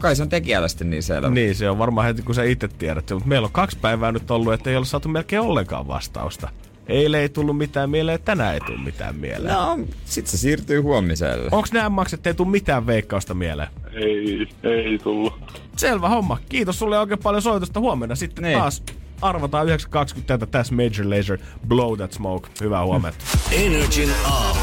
kai 0.00 0.16
se 0.16 0.22
on 0.22 0.28
tekijällä 0.28 0.68
sitten 0.68 0.90
niin 0.90 1.02
selvä. 1.02 1.30
Niin, 1.30 1.54
se 1.54 1.70
on 1.70 1.78
varmaan 1.78 2.06
heti 2.06 2.22
kun 2.22 2.34
sä 2.34 2.44
itse 2.44 2.68
tiedät. 2.68 3.10
Mutta 3.10 3.28
meillä 3.28 3.46
on 3.46 3.52
kaksi 3.52 3.78
päivää 3.80 4.12
nyt 4.12 4.30
ollut, 4.30 4.52
että 4.52 4.70
ei 4.70 4.76
ole 4.76 4.84
saatu 4.84 5.08
melkein 5.08 5.42
ollenkaan 5.42 5.88
vastausta. 5.88 6.48
Eilen 6.86 7.20
ei 7.20 7.28
tullut 7.28 7.58
mitään 7.58 7.90
mieleen, 7.90 8.18
tänään 8.24 8.54
ei 8.54 8.60
tullut 8.60 8.84
mitään 8.84 9.16
mieleen. 9.16 9.54
No, 9.54 9.78
sit 10.04 10.26
se 10.26 10.36
siirtyy 10.38 10.80
huomiselle. 10.80 11.48
Onks 11.52 11.72
nämä 11.72 11.88
makset, 11.88 12.26
ei 12.26 12.34
tule 12.34 12.48
mitään 12.48 12.86
veikkausta 12.86 13.34
mieleen? 13.34 13.68
Ei, 13.94 14.48
ei 14.62 14.98
tullut. 14.98 15.32
Selvä 15.76 16.08
homma. 16.08 16.38
Kiitos 16.48 16.78
sulle 16.78 16.98
oikein 16.98 17.18
paljon 17.22 17.42
soitosta. 17.42 17.80
Huomenna 17.80 18.14
sitten 18.14 18.44
Niin. 18.44 18.58
taas 18.58 18.82
arvataan 19.22 19.66
9.20 19.66 19.72
tätä 20.26 20.46
tässä 20.46 20.74
Major 20.74 21.18
Laser 21.18 21.38
Blow 21.68 21.96
That 21.96 22.12
Smoke. 22.12 22.48
Hyvää 22.60 22.84
huomenta. 22.84 23.24
Energin 23.52 24.10
aamu. 24.24 24.60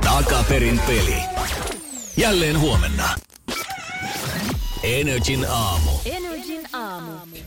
Takaperin 0.00 0.80
peli. 0.86 1.16
Jälleen 2.16 2.60
huomenna. 2.60 3.08
Energin 4.82 5.46
aamu. 5.48 5.90
Aamu. 5.90 6.25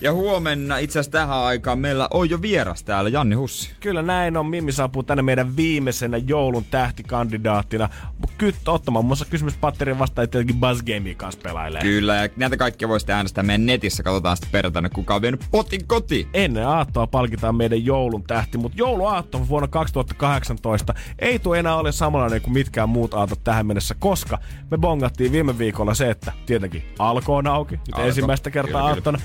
Ja 0.01 0.13
huomenna 0.13 0.77
itse 0.77 0.99
asiassa 0.99 1.11
tähän 1.11 1.37
aikaan 1.37 1.79
meillä 1.79 2.07
on 2.11 2.29
jo 2.29 2.41
vieras 2.41 2.83
täällä, 2.83 3.09
Janni 3.09 3.35
Hussi. 3.35 3.71
Kyllä 3.79 4.01
näin 4.01 4.37
on. 4.37 4.45
Mimmi 4.45 4.71
saapuu 4.71 5.03
tänne 5.03 5.21
meidän 5.23 5.55
viimeisenä 5.55 6.17
joulun 6.17 6.65
tähtikandidaattina. 6.71 7.89
Kyttä 8.37 8.71
ottamaan 8.71 9.05
muun 9.05 9.09
muassa 9.09 9.25
kysymyspatterin 9.25 9.99
vastaan, 9.99 10.23
että 10.23 10.31
tietenkin 10.31 10.59
Buzz 10.59 10.81
Gaming 10.81 11.17
kanssa 11.17 11.41
pelailee. 11.43 11.81
Kyllä, 11.81 12.15
ja 12.15 12.29
näitä 12.35 12.57
kaikkia 12.57 12.87
voisitte 12.87 13.13
äänestää 13.13 13.43
meidän 13.43 13.65
netissä. 13.65 14.03
Katsotaan 14.03 14.37
sitten 14.37 14.51
perjantaina, 14.51 14.89
kuka 14.89 15.15
on 15.15 15.21
vienyt 15.21 15.45
potin 15.51 15.87
kotiin. 15.87 16.27
Ennen 16.33 16.67
aattoa 16.67 17.07
palkitaan 17.07 17.55
meidän 17.55 17.85
joulun 17.85 18.23
tähti, 18.23 18.57
mutta 18.57 18.77
jouluaatto 18.77 19.47
vuonna 19.47 19.67
2018 19.67 20.93
ei 21.19 21.39
tule 21.39 21.59
enää 21.59 21.75
ole 21.75 21.91
samanlainen 21.91 22.41
kuin 22.41 22.53
mitkään 22.53 22.89
muut 22.89 23.13
aatot 23.13 23.43
tähän 23.43 23.65
mennessä, 23.65 23.95
koska 23.99 24.39
me 24.71 24.77
bongattiin 24.77 25.31
viime 25.31 25.57
viikolla 25.57 25.93
se, 25.93 26.09
että 26.09 26.31
tietenkin 26.45 26.83
alko 26.99 27.35
on 27.35 27.47
auki, 27.47 27.75
nyt 27.75 27.81
Alko, 27.91 28.07
ensimmäistä 28.07 28.51
kertaa 28.51 28.95
kyllä, 28.95 29.01
kyllä. 29.01 29.19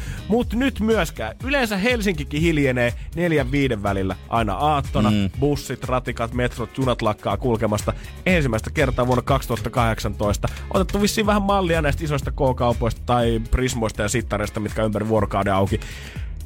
Mutta 0.44 0.56
nyt 0.56 0.80
myöskään. 0.80 1.36
Yleensä 1.44 1.76
Helsinkikin 1.76 2.40
hiljenee 2.40 2.94
neljän 3.16 3.50
viiden 3.50 3.82
välillä 3.82 4.16
aina 4.28 4.54
aattona. 4.54 5.10
Mm. 5.10 5.30
Bussit, 5.40 5.84
ratikat, 5.84 6.32
metrot, 6.32 6.78
junat 6.78 7.02
lakkaa 7.02 7.36
kulkemasta 7.36 7.92
ensimmäistä 8.26 8.70
kertaa 8.70 9.06
vuonna 9.06 9.22
2018. 9.22 10.48
Otettu 10.70 11.02
vissiin 11.02 11.26
vähän 11.26 11.42
mallia 11.42 11.82
näistä 11.82 12.04
isoista 12.04 12.30
K-kaupoista 12.30 13.00
tai 13.06 13.40
Prismoista 13.50 14.02
ja 14.02 14.08
Sittareista, 14.08 14.60
mitkä 14.60 14.84
ympäri 14.84 15.08
vuorokauden 15.08 15.54
auki 15.54 15.80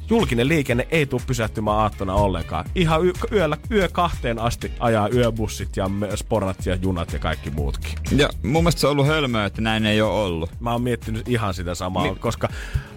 julkinen 0.09 0.47
liikenne 0.47 0.87
ei 0.91 1.05
tule 1.05 1.21
pysähtymään 1.27 1.77
aattona 1.77 2.13
ollenkaan. 2.13 2.65
Ihan 2.75 3.05
y- 3.05 3.13
yöllä, 3.31 3.57
yö 3.71 3.87
kahteen 3.91 4.39
asti 4.39 4.71
ajaa 4.79 5.09
yöbussit 5.09 5.77
ja 5.77 5.89
sporat 6.15 6.65
ja 6.65 6.75
junat 6.75 7.13
ja 7.13 7.19
kaikki 7.19 7.49
muutkin. 7.49 7.93
Ja 8.11 8.29
mun 8.43 8.63
mielestä 8.63 8.81
se 8.81 8.87
on 8.87 8.91
ollut 8.91 9.07
hölmöä, 9.07 9.45
että 9.45 9.61
näin 9.61 9.85
ei 9.85 10.01
ole 10.01 10.13
ollut. 10.13 10.51
Mä 10.59 10.71
oon 10.71 10.81
miettinyt 10.81 11.27
ihan 11.27 11.53
sitä 11.53 11.75
samaa, 11.75 12.03
niin. 12.03 12.19
koska 12.19 12.49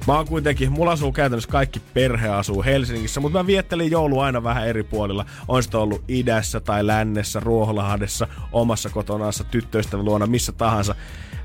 mä 0.06 0.16
oon 0.16 0.26
kuitenkin, 0.26 0.72
mulla 0.72 0.92
asuu 0.92 1.12
käytännössä 1.12 1.50
kaikki 1.50 1.80
perhe 1.94 2.28
asuu 2.28 2.62
Helsingissä, 2.62 3.20
mutta 3.20 3.38
mä 3.38 3.46
viettelin 3.46 3.90
joulu 3.90 4.20
aina 4.20 4.42
vähän 4.42 4.68
eri 4.68 4.82
puolilla. 4.82 5.26
On 5.48 5.62
sitä 5.62 5.78
ollut 5.78 6.04
idässä 6.08 6.60
tai 6.60 6.86
lännessä, 6.86 7.40
Ruoholahdessa, 7.40 8.28
omassa 8.52 8.90
kotonaassa, 8.90 9.44
tyttöystävän 9.44 10.04
luona, 10.04 10.26
missä 10.26 10.52
tahansa. 10.52 10.94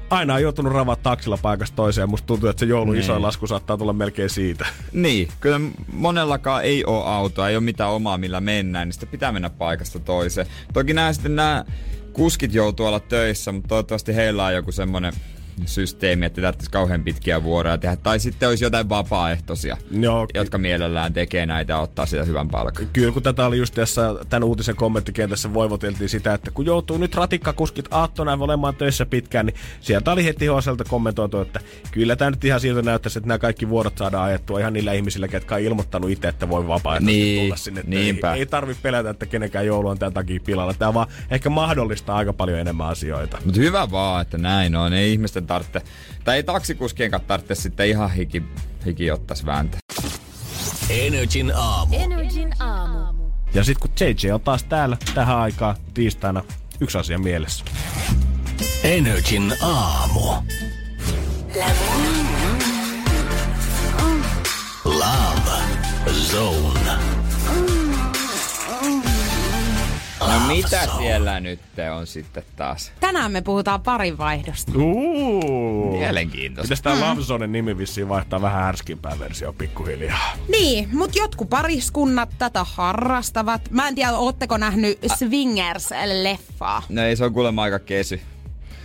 Aina 0.10 0.34
on 0.34 0.42
joutunut 0.42 0.74
ravaa 0.74 0.96
taksilla 0.96 1.38
paikasta 1.42 1.76
toiseen. 1.76 2.10
Musta 2.10 2.26
tuntuu, 2.26 2.50
että 2.50 2.60
se 2.60 2.66
joulun 2.66 2.94
Niin. 2.94 3.04
isoin 3.04 3.22
lasku 3.22 3.48
saattaa 3.48 3.78
tulla 3.78 3.94
melkein 3.94 4.30
siitä. 4.30 4.66
Niin, 4.94 5.28
kyllä 5.40 5.60
monellakaan 5.94 6.64
ei 6.64 6.86
ole 6.86 7.06
autoa, 7.06 7.50
ei 7.50 7.56
ole 7.56 7.64
mitään 7.64 7.90
omaa 7.92 8.18
millä 8.18 8.42
mennään, 8.42 8.88
niin 8.88 8.94
sitä 8.94 9.06
pitää 9.06 9.32
mennä 9.32 9.50
paikasta 9.50 10.00
toiseen. 10.00 10.48
Toki 10.74 10.94
nämä 10.94 11.14
sitten 11.14 11.36
nämä 11.36 11.66
kuskit 12.14 12.54
joutuu 12.54 12.86
olla 12.86 13.00
töissä, 13.00 13.52
mutta 13.52 13.68
toivottavasti 13.68 14.16
heillä 14.16 14.46
on 14.46 14.54
joku 14.54 14.72
semmonen 14.72 15.14
systeemi, 15.66 16.26
että 16.26 16.42
tarvitsisi 16.42 16.72
kauhean 16.72 17.04
pitkiä 17.04 17.44
vuoroja 17.44 17.78
tehdä. 17.78 17.96
Tai 17.96 18.20
sitten 18.20 18.50
olisi 18.50 18.64
jotain 18.64 18.90
vapaaehtoisia, 18.90 19.78
Joo, 19.92 20.28
jotka 20.34 20.58
mielellään 20.58 21.14
tekee 21.14 21.46
näitä 21.46 21.74
ja 21.74 21.80
ottaa 21.80 22.06
sitä 22.06 22.24
hyvän 22.24 22.48
palkan. 22.48 22.88
Kyllä, 22.94 23.12
kun 23.14 23.24
tätä 23.24 23.46
oli 23.46 23.58
just 23.58 23.74
tässä 23.74 24.16
tämän 24.30 24.44
uutisen 24.44 24.76
kommenttikentässä 24.76 25.54
voivoteltiin 25.54 26.10
sitä, 26.10 26.34
että 26.34 26.52
kun 26.52 26.66
joutuu 26.66 26.98
nyt 26.98 27.16
ratikkakuskit 27.16 27.86
aattona 27.92 28.38
olemaan 28.42 28.76
töissä 28.76 29.06
pitkään, 29.06 29.46
niin 29.46 29.56
sieltä 29.82 30.12
oli 30.12 30.26
heti 30.26 30.46
Hoselta 30.48 30.84
kommentoitu, 30.84 31.40
että 31.42 31.60
kyllä 31.92 32.16
tämä 32.16 32.32
nyt 32.32 32.46
ihan 32.46 32.60
siltä 32.60 32.82
näyttäisi, 32.82 33.20
että 33.20 33.28
nämä 33.28 33.38
kaikki 33.38 33.70
vuorot 33.70 33.98
saadaan 33.98 34.24
ajettua 34.26 34.60
ihan 34.60 34.74
niillä 34.74 34.94
ihmisillä, 34.94 35.28
ketkä 35.28 35.56
on 35.56 35.62
ilmoittanut 35.62 36.10
itse, 36.10 36.28
että 36.28 36.50
voi 36.50 36.68
vapaaehtoisesti 36.68 37.22
Niin, 37.22 37.44
tulla 37.46 37.56
sinne. 37.56 37.84
niinpä. 37.88 38.34
Ei, 38.34 38.40
ei 38.40 38.46
tarvi 38.46 38.76
pelätä, 38.82 39.10
että 39.10 39.26
kenenkään 39.26 39.66
joulu 39.66 39.88
on 39.88 40.00
tämän 40.00 40.14
takia 40.14 40.40
pilalla. 40.46 40.74
Tämä 40.74 40.94
vaan 40.94 41.08
ehkä 41.32 41.50
mahdollistaa 41.50 42.18
aika 42.18 42.34
paljon 42.34 42.60
enemmän 42.60 42.88
asioita. 42.88 43.38
Mutta 43.46 43.60
hyvä 43.60 43.92
vaan, 43.92 44.22
että 44.22 44.38
näin 44.38 44.76
on. 44.76 44.94
Ei 44.94 45.12
ihmisten 45.12 45.47
tarvitse, 45.48 45.82
tai 46.24 46.36
ei 46.36 46.44
taksikuskien 46.44 47.12
kanssa 47.12 47.28
tarvitse 47.28 47.56
sitten 47.56 47.88
ihan 47.88 48.12
hiki, 48.12 48.44
hiki 48.86 49.12
ottais 49.12 49.46
vääntää. 49.46 49.80
Energin 50.90 51.52
aamu. 51.56 51.96
Energin 51.96 52.54
aamu. 52.60 53.32
Ja 53.54 53.64
sitten 53.64 53.90
kun 53.90 54.08
JJ 54.08 54.32
on 54.32 54.42
taas 54.42 54.64
täällä 54.64 54.98
tähän 55.14 55.38
aikaan 55.38 55.76
tiistaina, 55.94 56.44
yksi 56.80 56.98
asia 56.98 57.20
mielessä. 57.20 57.66
Energin 58.84 59.54
aamu. 59.62 60.22
Love 64.86 65.52
Zone. 66.32 66.67
Mitä 70.48 70.88
siellä 70.98 71.40
nyt 71.40 71.60
on 71.96 72.08
sitten 72.08 72.44
taas? 72.56 72.92
Tänään 73.00 73.32
me 73.32 73.42
puhutaan 73.42 73.82
parinvaihdosta. 73.82 74.72
Uuu. 74.76 75.98
Mielenkiintoista. 76.00 76.76
Pitäis 76.76 77.00
tää 77.00 77.10
Love 77.10 77.22
Zonen 77.22 77.52
nimi 77.52 77.78
vissiin 77.78 78.10
vaihtaa 78.10 78.42
vähän 78.42 78.64
härskimpää 78.64 79.20
versio 79.20 79.54
pikkuhiljaa. 79.54 80.34
Niin, 80.50 80.90
mutta 80.94 81.20
jotkut 81.20 81.50
pariskunnat 81.50 82.30
tätä 82.38 82.64
harrastavat. 82.64 83.72
Mä 83.72 83.88
en 83.88 83.96
tiedä, 83.96 84.12
ootteko 84.14 84.58
nähnyt 84.58 85.00
Swingers-leffaa? 85.06 86.82
No 86.90 87.02
ei, 87.02 87.16
se 87.16 87.26
on 87.26 87.34
kuulemma 87.34 87.64
aika 87.64 87.80
kesy. 87.80 88.22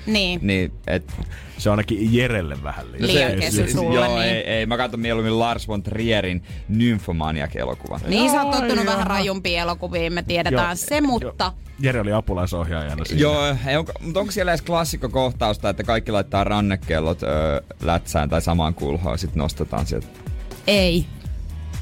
Niin. 0.07 0.41
Niin, 0.43 0.73
et, 0.87 1.12
Se 1.59 1.70
on 1.70 1.73
ainakin 1.73 2.15
Jerelle 2.15 2.62
vähän 2.62 2.93
liian. 2.93 3.39
Liian 3.39 3.70
sulle, 3.73 3.95
Joo, 3.95 4.07
niin. 4.07 4.29
ei, 4.29 4.43
ei, 4.43 4.66
mä 4.66 4.77
katson 4.77 5.01
mieluummin 5.01 5.39
Lars 5.39 5.69
von 5.69 5.83
Trierin 5.83 6.43
Nymphomaniac-elokuvan. 6.69 8.01
Niin, 8.07 8.31
sä 8.31 8.43
oot 8.43 8.51
tottunut 8.51 8.87
vähän 8.87 9.07
rajumpiin 9.07 9.59
elokuviin, 9.59 10.12
me 10.12 10.23
tiedetään 10.23 10.69
Joo, 10.69 10.77
se, 10.77 11.01
mutta... 11.01 11.45
Joo. 11.45 11.55
Jere 11.81 12.01
oli 12.01 12.12
apulaisohjaajana 12.12 13.05
siinä. 13.05 13.20
Joo, 13.20 13.57
ei, 13.66 13.77
onko, 13.77 13.93
mutta 14.01 14.20
onko 14.20 14.33
siellä 14.33 14.53
edes 14.53 14.62
klassikkokohtausta, 14.62 15.69
että 15.69 15.85
kaikki 15.85 16.12
laittaa 16.12 16.45
rannekellot 16.45 17.23
öö, 17.23 17.61
lätsään 17.83 18.29
tai 18.29 18.43
samaan 18.43 18.74
kulhoon 18.74 19.15
ja 19.15 19.19
sitten 19.19 19.39
nostetaan 19.39 19.87
sieltä? 19.87 20.07
Ei. 20.66 21.07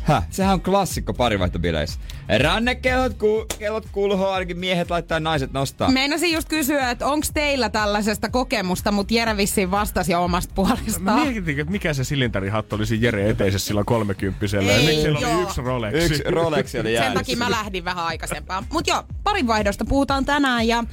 Häh? 0.03 0.27
Sehän 0.31 0.53
on 0.55 0.61
klassikko 0.61 1.15
parivaihtobileissä. 1.15 2.01
Rannekellot 2.43 3.15
ku, 3.15 3.47
kellot 3.59 3.87
kulhoon, 3.93 4.33
ainakin 4.35 4.59
miehet 4.59 4.91
laittaa 4.91 5.17
ja 5.17 5.21
naiset 5.21 5.53
nostaa. 5.53 5.91
Meinasin 5.91 6.33
just 6.33 6.49
kysyä, 6.49 6.91
että 6.91 7.07
onko 7.07 7.27
teillä 7.35 7.69
tällaisesta 7.69 8.29
kokemusta, 8.29 8.93
mutta 8.93 9.15
Jere 9.15 9.37
vissiin 9.37 9.71
vastasi 9.71 10.13
jo 10.13 10.25
omasta 10.25 10.51
Mä 10.53 10.55
puolestaan. 10.57 11.29
mietin, 11.29 11.61
että 11.61 11.73
mikä 11.73 11.95
se 11.95 12.05
silintarihattu 12.05 12.77
oli 12.77 12.87
siinä 12.87 13.05
Jere 13.05 13.31
eteisessä 13.31 13.67
silloin 13.67 13.87
kolmekymppisellä. 13.87 14.73
Ja 14.73 14.79
Ei, 14.79 14.87
miksi 14.87 15.01
siellä 15.03 15.21
joo. 15.21 15.35
oli 15.35 15.43
yksi 15.43 15.61
Rolex? 15.61 15.95
Yksi 15.95 16.23
Rolex 16.27 16.75
oli 16.75 16.83
Sen 16.83 16.93
jäänyt. 16.93 17.15
takia 17.15 17.37
mä 17.37 17.51
lähdin 17.51 17.85
vähän 17.85 18.05
aikaisempaan. 18.05 18.65
Mutta 18.73 18.91
joo, 18.91 19.03
parinvaihdosta 19.25 19.85
puhutaan 19.85 20.25
tänään 20.25 20.69
ja 20.69 20.85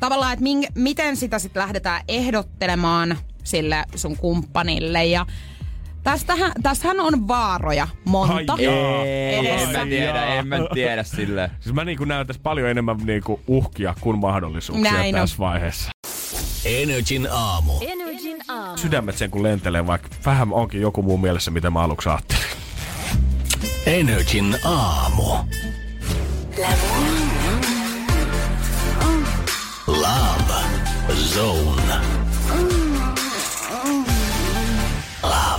tavallaan, 0.00 0.32
että 0.32 0.44
miten 0.74 1.16
sitä 1.16 1.38
sitten 1.38 1.60
lähdetään 1.62 2.02
ehdottelemaan 2.08 3.18
sille 3.44 3.84
sun 3.94 4.16
kumppanille. 4.16 5.04
Ja 5.04 5.26
tästähän, 6.04 6.52
tässähän 6.62 7.00
on 7.00 7.28
vaaroja 7.28 7.88
monta. 8.04 8.52
Ai 8.52 8.64
jaa. 8.64 9.04
Ei, 9.04 9.48
en 9.48 9.68
mä 9.68 9.86
tiedä, 9.86 10.24
en 10.26 10.46
mä 10.48 10.56
tiedä 10.74 11.02
silleen. 11.02 11.50
Siis 11.60 11.74
mä 11.74 11.84
niin 11.84 11.98
näytäis 12.06 12.38
paljon 12.38 12.68
enemmän 12.68 12.96
niin 13.04 13.22
kuin 13.24 13.40
uhkia 13.46 13.94
kuin 14.00 14.18
mahdollisuuksia 14.18 14.92
Näin 14.92 15.14
on. 15.14 15.20
tässä 15.20 15.38
vaiheessa. 15.38 15.90
Energin 16.64 17.28
aamu. 17.30 17.72
Energin 17.80 18.38
aamu. 18.48 18.76
Sydämet 18.76 19.16
sen 19.18 19.30
kun 19.30 19.42
lentelee, 19.42 19.86
vaikka 19.86 20.08
vähän 20.26 20.52
onkin 20.52 20.80
joku 20.80 21.02
muu 21.02 21.18
mielessä, 21.18 21.50
mitä 21.50 21.70
mä 21.70 21.80
aluksi 21.82 22.08
ajattelin. 22.08 22.44
Energin 23.86 24.56
aamu. 24.64 25.24
Love 29.86 30.54
Zone. 31.14 31.94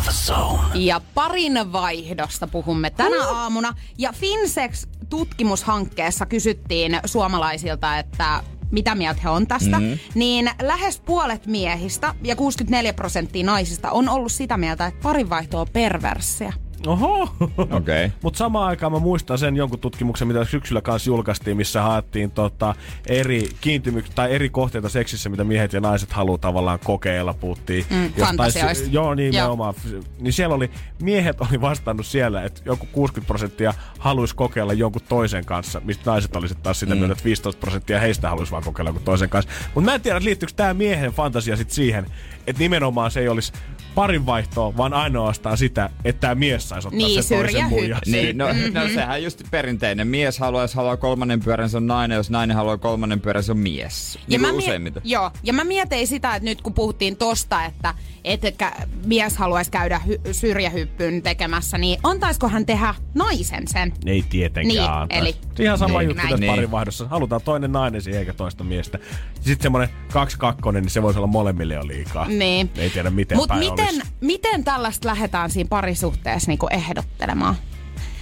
Love 0.05 0.17
Zone. 0.17 0.59
Ja 0.73 1.01
parin 1.13 1.71
vaihdosta 1.71 2.47
puhumme 2.47 2.89
tänä 2.89 3.27
aamuna. 3.27 3.73
Ja 3.97 4.13
Finsex 4.13 4.87
tutkimushankkeessa 5.09 6.25
kysyttiin 6.25 6.99
suomalaisilta, 7.05 7.97
että 7.97 8.43
mitä 8.71 8.95
mieltä 8.95 9.21
he 9.23 9.29
on 9.29 9.47
tästä, 9.47 9.79
mm. 9.79 9.97
niin 10.15 10.51
lähes 10.61 10.99
puolet 10.99 11.45
miehistä 11.47 12.13
ja 12.23 12.35
64 12.35 12.93
prosenttia 12.93 13.45
naisista 13.45 13.91
on 13.91 14.09
ollut 14.09 14.31
sitä 14.31 14.57
mieltä, 14.57 14.85
että 14.85 15.03
parinvaihto 15.03 15.61
on 15.61 15.67
perverssiä. 15.73 16.53
Oho! 16.87 17.29
Okei. 17.57 18.05
Okay. 18.05 18.09
Mutta 18.21 18.37
samaan 18.37 18.67
aikaan 18.67 18.91
mä 18.91 18.99
muistan 18.99 19.37
sen 19.37 19.55
jonkun 19.55 19.79
tutkimuksen, 19.79 20.27
mitä 20.27 20.45
syksyllä 20.45 20.81
kanssa 20.81 21.09
julkaistiin, 21.09 21.57
missä 21.57 21.81
haettiin 21.81 22.31
tota, 22.31 22.75
eri 23.07 23.49
kiintymyksiä 23.61 24.15
tai 24.15 24.33
eri 24.33 24.49
kohteita 24.49 24.89
seksissä, 24.89 25.29
mitä 25.29 25.43
miehet 25.43 25.73
ja 25.73 25.81
naiset 25.81 26.11
haluaa 26.13 26.37
tavallaan 26.37 26.79
kokeilla. 26.83 27.33
Puhuttiin 27.33 27.85
Mm, 27.89 28.13
jostain-. 28.17 28.93
Joo, 28.93 29.15
niin 29.15 29.33
Joo. 29.33 29.43
nimenomaan. 29.43 29.73
Niin 30.19 30.33
siellä 30.33 30.55
oli, 30.55 30.69
miehet 31.01 31.41
oli 31.41 31.61
vastannut 31.61 32.05
siellä, 32.05 32.43
että 32.43 32.61
joku 32.65 32.87
60 32.91 33.27
prosenttia 33.27 33.73
haluaisi 33.99 34.35
kokeilla 34.35 34.73
jonkun 34.73 35.01
toisen 35.09 35.45
kanssa, 35.45 35.81
mistä 35.85 36.11
naiset 36.11 36.35
olisivat 36.35 36.63
taas 36.63 36.79
sitä 36.79 36.95
mieltä, 36.95 37.11
että 37.13 37.23
15 37.23 37.59
prosenttia 37.59 37.99
heistä 37.99 38.29
haluaisi 38.29 38.51
vaan 38.51 38.63
kokeilla 38.63 38.89
jonkun 38.89 39.05
toisen 39.05 39.29
kanssa. 39.29 39.51
Mutta 39.75 39.91
mä 39.91 39.95
en 39.95 40.01
tiedä, 40.01 40.17
että 40.17 40.25
liittyykö 40.25 40.53
tämä 40.55 40.73
miehen 40.73 41.11
fantasia 41.11 41.57
sitten 41.57 41.75
siihen, 41.75 42.05
että 42.47 42.59
nimenomaan 42.59 43.11
se 43.11 43.19
ei 43.19 43.27
olisi 43.29 43.53
parinvaihtoa, 43.95 44.77
vaan 44.77 44.93
ainoastaan 44.93 45.57
sitä, 45.57 45.89
että 46.05 46.19
tämä 46.19 46.35
mies 46.35 46.69
saisi 46.69 46.87
ottaa 46.87 46.97
Niin, 46.97 47.23
sen 47.23 47.39
toisen 47.39 47.69
muijan. 47.69 48.01
Niin, 48.05 48.37
no, 48.37 48.47
no 48.81 48.87
sehän 48.93 49.23
just 49.23 49.41
perinteinen. 49.51 50.07
Mies 50.07 50.39
haluaa, 50.39 50.63
jos 50.63 50.73
haluaa 50.75 50.97
kolmannen 50.97 51.39
pyörän, 51.39 51.69
se 51.69 51.77
on 51.77 51.87
nainen. 51.87 52.15
Jos 52.15 52.29
nainen 52.29 52.55
haluaa 52.57 52.77
kolmannen 52.77 53.21
pyörän, 53.21 53.43
se 53.43 53.51
on 53.51 53.57
mies. 53.57 54.19
Niin 54.27 54.41
mä 54.41 54.47
kuin 54.47 54.57
mie- 54.57 54.67
useimmiten. 54.67 55.01
Joo, 55.05 55.31
ja 55.43 55.53
mä 55.53 55.63
mietin 55.63 56.07
sitä, 56.07 56.35
että 56.35 56.49
nyt 56.49 56.61
kun 56.61 56.73
puhuttiin 56.73 57.17
tosta, 57.17 57.65
että, 57.65 57.93
että 58.23 58.71
mies 59.05 59.37
haluaisi 59.37 59.71
käydä 59.71 60.01
hy- 60.07 60.33
syrjähyppyn 60.33 61.21
tekemässä, 61.21 61.77
niin 61.77 61.99
antaisiko 62.03 62.47
hän 62.49 62.65
tehdä 62.65 62.95
naisen 63.13 63.67
sen? 63.67 63.93
Ei 64.05 64.23
tietenkään 64.29 64.67
Niin, 64.67 64.81
antaisi. 64.91 65.21
eli- 65.29 65.35
Ihan 65.59 65.77
sama 65.77 65.99
Niin, 65.99 66.07
juttu 66.09 66.17
näin. 66.17 66.29
tässä 66.29 66.39
Niin. 66.41 66.51
parinvaihdossa. 66.53 67.07
Halutaan 67.07 67.41
toinen 67.41 67.71
nainen 67.71 68.01
siihen 68.01 68.19
eikä 68.19 68.33
toista 68.33 68.63
miestä. 68.63 68.99
Sitten 69.41 69.63
semmoinen 69.63 69.89
kaksi 70.13 70.37
kakkonen, 70.39 70.83
niin 70.83 70.89
se 70.91 71.01
voisi 71.01 71.19
olla 71.19 71.27
molemmille 71.27 71.73
jo 71.73 71.87
liikaa. 71.87 72.27
Niin. 72.27 72.69
Ei 72.77 72.89
tiedä 72.89 73.09
miten 73.09 73.37
Mutta 73.37 73.53
päin 73.53 73.59
miten, 73.71 73.84
olisi. 73.89 74.01
miten 74.21 74.63
tällaista 74.63 75.07
lähdetään 75.07 75.49
siinä 75.51 75.67
parisuhteessa 75.67 76.51
niinku 76.51 76.67
ehdottelemaan? 76.71 77.55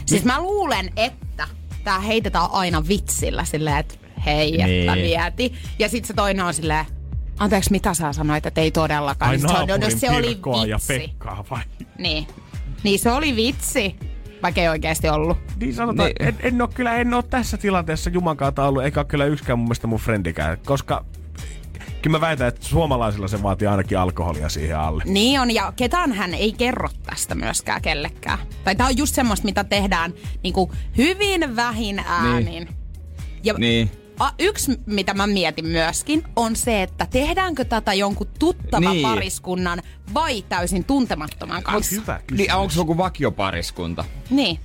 Siis 0.06 0.24
mä 0.26 0.42
luulen, 0.42 0.90
että 0.96 1.48
tää 1.84 2.00
heitetään 2.00 2.48
aina 2.52 2.88
vitsillä 2.88 3.46
silleen, 3.46 3.78
että 3.78 3.96
hei, 4.26 4.54
että 4.62 4.66
Niin. 4.68 4.92
mieti. 4.92 5.54
Ja 5.80 5.90
sit 5.90 6.06
se 6.06 6.14
toinen 6.14 6.46
on 6.46 6.54
silleen, 6.54 6.86
anteeksi 7.40 7.72
mitä 7.72 7.94
sä 7.94 8.14
sanoit, 8.14 8.46
että 8.46 8.62
ei 8.62 8.72
todellakaan. 8.72 9.30
Ai 9.32 9.40
Sit 9.40 9.50
se 9.50 9.54
on, 9.54 9.68
no, 9.68 9.78
naapurin 9.78 10.00
se 10.00 10.12
oli 10.12 10.28
Pirkkoa 10.28 10.66
ja 10.66 10.76
vitsi. 10.76 11.00
Pekkaa 11.00 11.46
vai? 11.50 11.62
Niin. 11.98 12.28
Niin 12.84 13.00
se 13.00 13.12
oli 13.12 13.36
vitsi, 13.36 13.96
vaikka 14.44 14.62
ei 14.62 14.68
oikeasti 14.70 15.10
ollut. 15.10 15.38
Niin 15.60 15.74
sanotaan, 15.76 16.10
Niin. 16.20 16.28
en, 16.28 16.36
en 16.42 16.62
ole 16.62 16.70
kyllä, 16.74 16.96
en 16.96 17.14
ole 17.14 17.24
tässä 17.24 17.58
tilanteessa 17.58 18.10
Juman 18.10 18.38
kautta 18.38 18.68
ollut, 18.68 18.84
eikä 18.84 19.00
ole 19.00 19.06
kyllä 19.06 19.26
yksikään 19.26 19.60
mun 19.60 19.66
mielestä 19.68 19.88
mun 19.88 20.00
frendikään, 20.00 20.58
koska 20.66 21.06
kyllä 22.04 22.18
mä 22.18 22.22
väitän, 22.22 22.48
että 22.48 22.66
suomalaisilla 22.66 23.28
se 23.28 23.44
vaatii 23.44 23.68
ainakin 23.68 24.00
alkoholia 24.00 24.50
siihen 24.50 24.80
alle. 24.80 25.04
Niin 25.06 25.40
on, 25.40 25.52
ja 25.52 25.74
ketään 25.76 26.12
hän 26.12 26.34
ei 26.34 26.52
kerro 26.54 26.90
tästä 27.06 27.36
myöskään 27.36 27.82
kellekään. 27.82 28.40
Tai 28.64 28.76
tää 28.76 28.88
on 28.88 28.98
just 28.98 29.16
semmoista, 29.16 29.46
mitä 29.46 29.64
tehdään 29.64 30.14
niinku 30.44 30.72
hyvin 30.98 31.56
vähin 31.56 32.00
äänin. 32.08 32.46
Niin. 32.46 32.68
Ja 33.44 33.54
Niin. 33.54 33.92
A, 34.20 34.32
yksi, 34.40 34.80
mitä 34.86 35.14
mä 35.14 35.28
mietin 35.28 35.68
myöskin, 35.68 36.24
on 36.36 36.56
se, 36.56 36.84
että 36.84 37.08
tehdäänkö 37.12 37.66
tätä 37.66 37.94
jonkun 37.94 38.28
tuttava 38.40 38.80
Niin. 38.80 38.92
niin. 38.92 39.02
pariskunnan 39.08 39.82
vai 40.14 40.42
täysin 40.50 40.84
tuntemattoman 40.84 41.64
kanssa. 41.64 41.96
Hyvä 41.96 42.20
kysymys. 42.28 42.48
Niin, 42.48 42.54
onko 42.56 42.70
se 42.70 42.80
joku 42.80 42.98
vakiopariskunta? 42.98 44.06
Niin. 44.30 44.60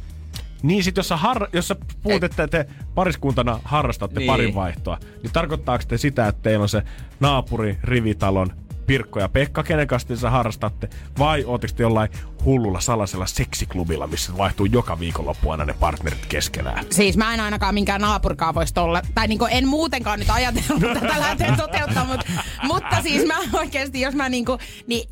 Niin 0.62 0.85
sit 0.85 0.97
jos 0.97 1.09
sä, 1.09 1.16
har- 1.16 1.48
jos 1.52 1.68
sä 1.68 1.76
puhut, 2.02 2.24
että 2.24 2.48
te 2.48 2.66
pariskuntana 2.94 3.60
harrastatte 3.64 4.20
Niin. 4.20 4.26
parinvaihtoa, 4.26 4.98
niin 5.22 5.32
tarkoittaako 5.32 5.85
te 5.89 5.98
sitä, 5.98 6.28
että 6.28 6.43
teillä 6.43 6.62
on 6.62 6.68
se 6.68 6.82
naapuri 7.20 7.78
rivitalon 7.82 8.52
Pirkko 8.86 9.20
ja 9.20 9.28
Pekka, 9.28 9.62
kenen 9.62 9.86
kanssa 9.86 10.16
sitä 10.16 10.30
harrastatte, 10.30 10.89
vai 11.18 11.44
ootteko 11.44 11.74
te 11.76 11.82
jollain 11.82 12.09
hullulla 12.44 12.80
salaisella 12.80 13.26
seksiklubilla, 13.26 14.06
missä 14.06 14.36
vaihtuu 14.36 14.66
joka 14.66 14.98
viikonloppu 15.01 15.51
aina 15.51 15.64
ne 15.64 15.72
partnerit 15.80 16.26
keskenään? 16.26 16.85
Siis 16.90 17.16
mä 17.16 17.35
en 17.35 17.40
ainakaan 17.40 17.74
minkään 17.74 18.01
naapurikaan 18.01 18.55
voisi 18.55 18.74
olla, 18.76 19.02
tai 19.14 19.28
niinku 19.28 19.47
en 19.51 19.68
muutenkaan 19.68 20.18
nyt 20.18 20.30
ajatellut 20.30 21.01
tätä 21.01 21.20
lähteä 21.20 21.56
toteuttaa, 21.56 22.05
mutta, 22.05 22.26
mutta 22.62 23.02
siis 23.02 23.26
mä 23.26 23.35
oikeasti, 23.52 24.01
jos 24.01 24.14
mä 24.14 24.28
niinku, 24.28 24.59
niin 24.86 25.10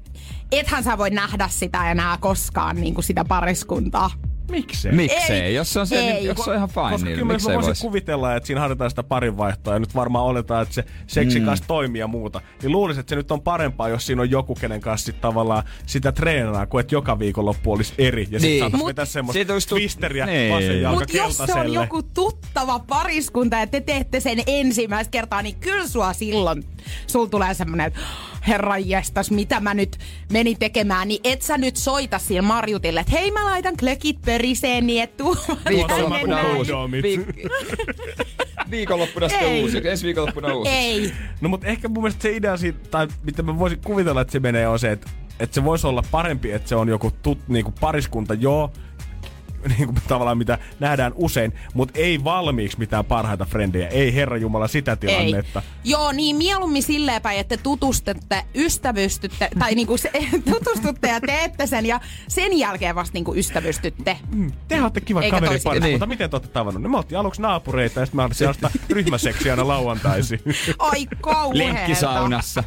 ethän 0.52 0.85
sä 0.85 0.98
voi 0.98 1.10
nähdä 1.10 1.48
sitä 1.48 1.90
enää 1.90 2.16
koskaan 2.20 2.77
niinku 2.77 3.02
sitä 3.02 3.24
pariskuntaa. 3.24 4.10
Miksei? 4.51 4.93
Miksei? 4.93 5.40
Ei. 5.40 5.55
Jos 5.55 5.73
se 5.73 5.81
on, 5.81 5.86
se, 5.86 5.98
Ei. 5.98 6.12
niin, 6.12 6.24
jos 6.24 6.39
se 6.39 6.51
on 6.51 6.56
ihan 6.56 6.68
fine, 6.68 6.90
Koska 6.90 7.05
niin 7.05 7.14
kyllä 7.14 7.27
mä 7.27 7.32
miksei 7.32 7.55
voisin 7.55 7.66
vois? 7.68 7.81
kuvitella, 7.81 8.35
että 8.36 8.47
siinä 8.47 8.60
harjoitetaan 8.60 8.90
sitä 8.90 9.02
parinvaihtoa 9.02 9.73
ja 9.74 9.78
nyt 9.78 9.94
varmaan 9.94 10.24
oletaan, 10.24 10.62
että 10.62 10.74
se 10.74 10.85
seksi 11.06 11.40
kanssa 11.40 11.64
toimii 11.68 12.01
ja 12.01 12.06
muuta. 12.06 12.40
Niin 12.62 12.73
luulisin, 12.73 13.01
että 13.01 13.10
se 13.10 13.16
nyt 13.16 13.31
on 13.31 13.40
parempaa, 13.43 13.89
jos 13.89 14.06
siinä 14.06 14.23
on 14.23 14.31
joku, 14.31 14.55
kenen 14.55 14.81
kanssa 14.81 15.06
sit 15.06 15.20
tavallaan 15.20 15.62
sitä 15.86 16.12
treenaa, 16.12 16.66
kuin 16.66 16.81
että 16.81 16.94
joka 16.94 17.18
viikonloppu 17.18 17.73
olisi 17.73 17.94
eri. 17.98 18.23
Ja 18.23 18.27
sitten 18.27 18.40
Niin. 18.51 18.60
saataisiin 18.60 18.82
Mut- 18.85 18.86
vetää 18.89 19.05
semmoista 19.05 19.32
Siitä 19.39 19.52
olisi 19.52 19.68
tu- 19.68 19.74
twisteriä 19.74 20.27
Niin. 20.27 20.55
vasen 20.55 20.82
jalka 20.82 20.98
Mutta 21.01 21.16
jos 21.16 21.36
se 21.36 21.55
on 21.55 21.73
joku 21.73 22.02
tuttava 22.02 22.78
pariskunta 22.78 23.56
ja 23.56 23.66
te 23.66 23.81
teette 23.81 24.20
sen 24.20 24.39
ensimmäistä 24.47 25.10
kertaa, 25.10 25.43
niin 25.43 25.56
kyllä 25.60 25.89
sua 25.89 26.12
silloin, 26.12 26.64
sul 27.06 27.26
tulee 27.26 27.54
semmonen, 27.54 27.86
että 27.86 28.00
herran 28.48 28.88
jestas, 28.88 29.30
mitä 29.30 29.60
mä 29.60 29.74
nyt 29.74 29.98
menin 30.32 30.58
tekemään, 30.58 31.08
niin 31.08 31.20
et 31.24 31.42
sä 31.42 31.58
nyt 31.58 31.76
soita 31.76 32.18
siellä 32.18 32.48
Marjutille, 32.48 33.00
että 33.00 33.12
hei 33.12 33.30
mä 33.30 33.44
laitan 33.44 33.76
klökit 33.76 34.20
periseen, 34.24 34.86
niin 34.86 35.02
et 35.02 35.16
tuu 35.16 35.36
Viikonloppuna 35.68 36.42
uusi. 36.42 36.72
Viik- 36.72 37.50
viikonloppuna 38.70 39.28
sitten 39.28 39.48
Ei. 39.48 39.62
uusi. 39.62 39.88
Ensi 39.88 40.06
viikonloppuna 40.06 40.54
uusi. 40.54 40.70
Ei. 40.70 41.12
No 41.40 41.48
mutta 41.48 41.66
ehkä 41.66 41.88
mun 41.88 42.02
mielestä 42.02 42.22
se 42.22 42.36
idea 42.36 42.56
siitä, 42.56 42.78
tai 42.90 43.08
mitä 43.22 43.42
mä 43.42 43.58
voisin 43.58 43.80
kuvitella, 43.84 44.20
että 44.20 44.32
se 44.32 44.40
menee 44.40 44.68
on 44.68 44.78
se, 44.78 44.92
että, 44.92 45.10
että 45.40 45.54
se 45.54 45.64
voisi 45.64 45.86
olla 45.86 46.02
parempi, 46.10 46.52
että 46.52 46.68
se 46.68 46.76
on 46.76 46.88
joku 46.88 47.10
tut, 47.22 47.38
niinku 47.48 47.72
pariskunta, 47.80 48.34
joo, 48.34 48.72
niin 49.78 49.87
kuin 49.87 49.99
tavallaan 50.09 50.39
mitä 50.39 50.59
nähdään 50.81 51.12
usein, 51.15 51.53
mutta 51.74 51.99
ei 51.99 52.24
valmiiksi 52.24 52.78
mitään 52.78 53.05
parhaita 53.05 53.45
frendejä. 53.45 53.89
Ei 53.89 54.15
herra 54.15 54.37
Jumala 54.37 54.69
sitä 54.69 54.91
Ei. 54.93 54.97
tilannetta. 54.97 55.62
Joo, 55.85 56.12
niin 56.12 56.37
mieluummin 56.37 56.83
silleen 56.83 57.23
päin, 57.23 57.41
että 57.41 57.57
te 57.57 57.62
tutustutte, 57.62 58.45
ystävystytte, 58.55 59.49
tai 59.59 59.74
niinku 59.74 59.97
se, 59.97 60.11
tutustutte 60.53 61.09
ja 61.09 61.20
teette 61.20 61.66
sen, 61.66 61.87
ja 61.87 62.01
sen 62.28 62.59
jälkeen 62.59 62.95
vasta 62.95 63.15
niinku 63.15 63.35
ystävystytte. 63.35 64.19
Te 64.69 64.83
olette 64.83 65.01
kiva 65.01 65.23
Eikä 65.23 65.41
kaveri 65.41 65.61
pari, 65.65 65.81
Niin. 65.81 65.93
mutta 65.93 66.07
miten 66.07 66.31
te 66.31 66.37
olette 66.37 66.49
tavannut? 66.49 66.91
Me 66.91 66.97
oltiin 66.97 67.19
aluksi 67.19 67.43
naapureita 67.43 68.01
ja 68.01 68.07
sitten 68.07 68.28
me 68.43 68.49
ostaa 68.51 68.70
ryhmäseksiä 68.91 69.53
aina 69.53 69.69
lauantaisin. 69.69 70.41
Ai 70.78 71.07
kauheeta. 71.20 71.74
Lenkkisaunassa. 71.74 72.65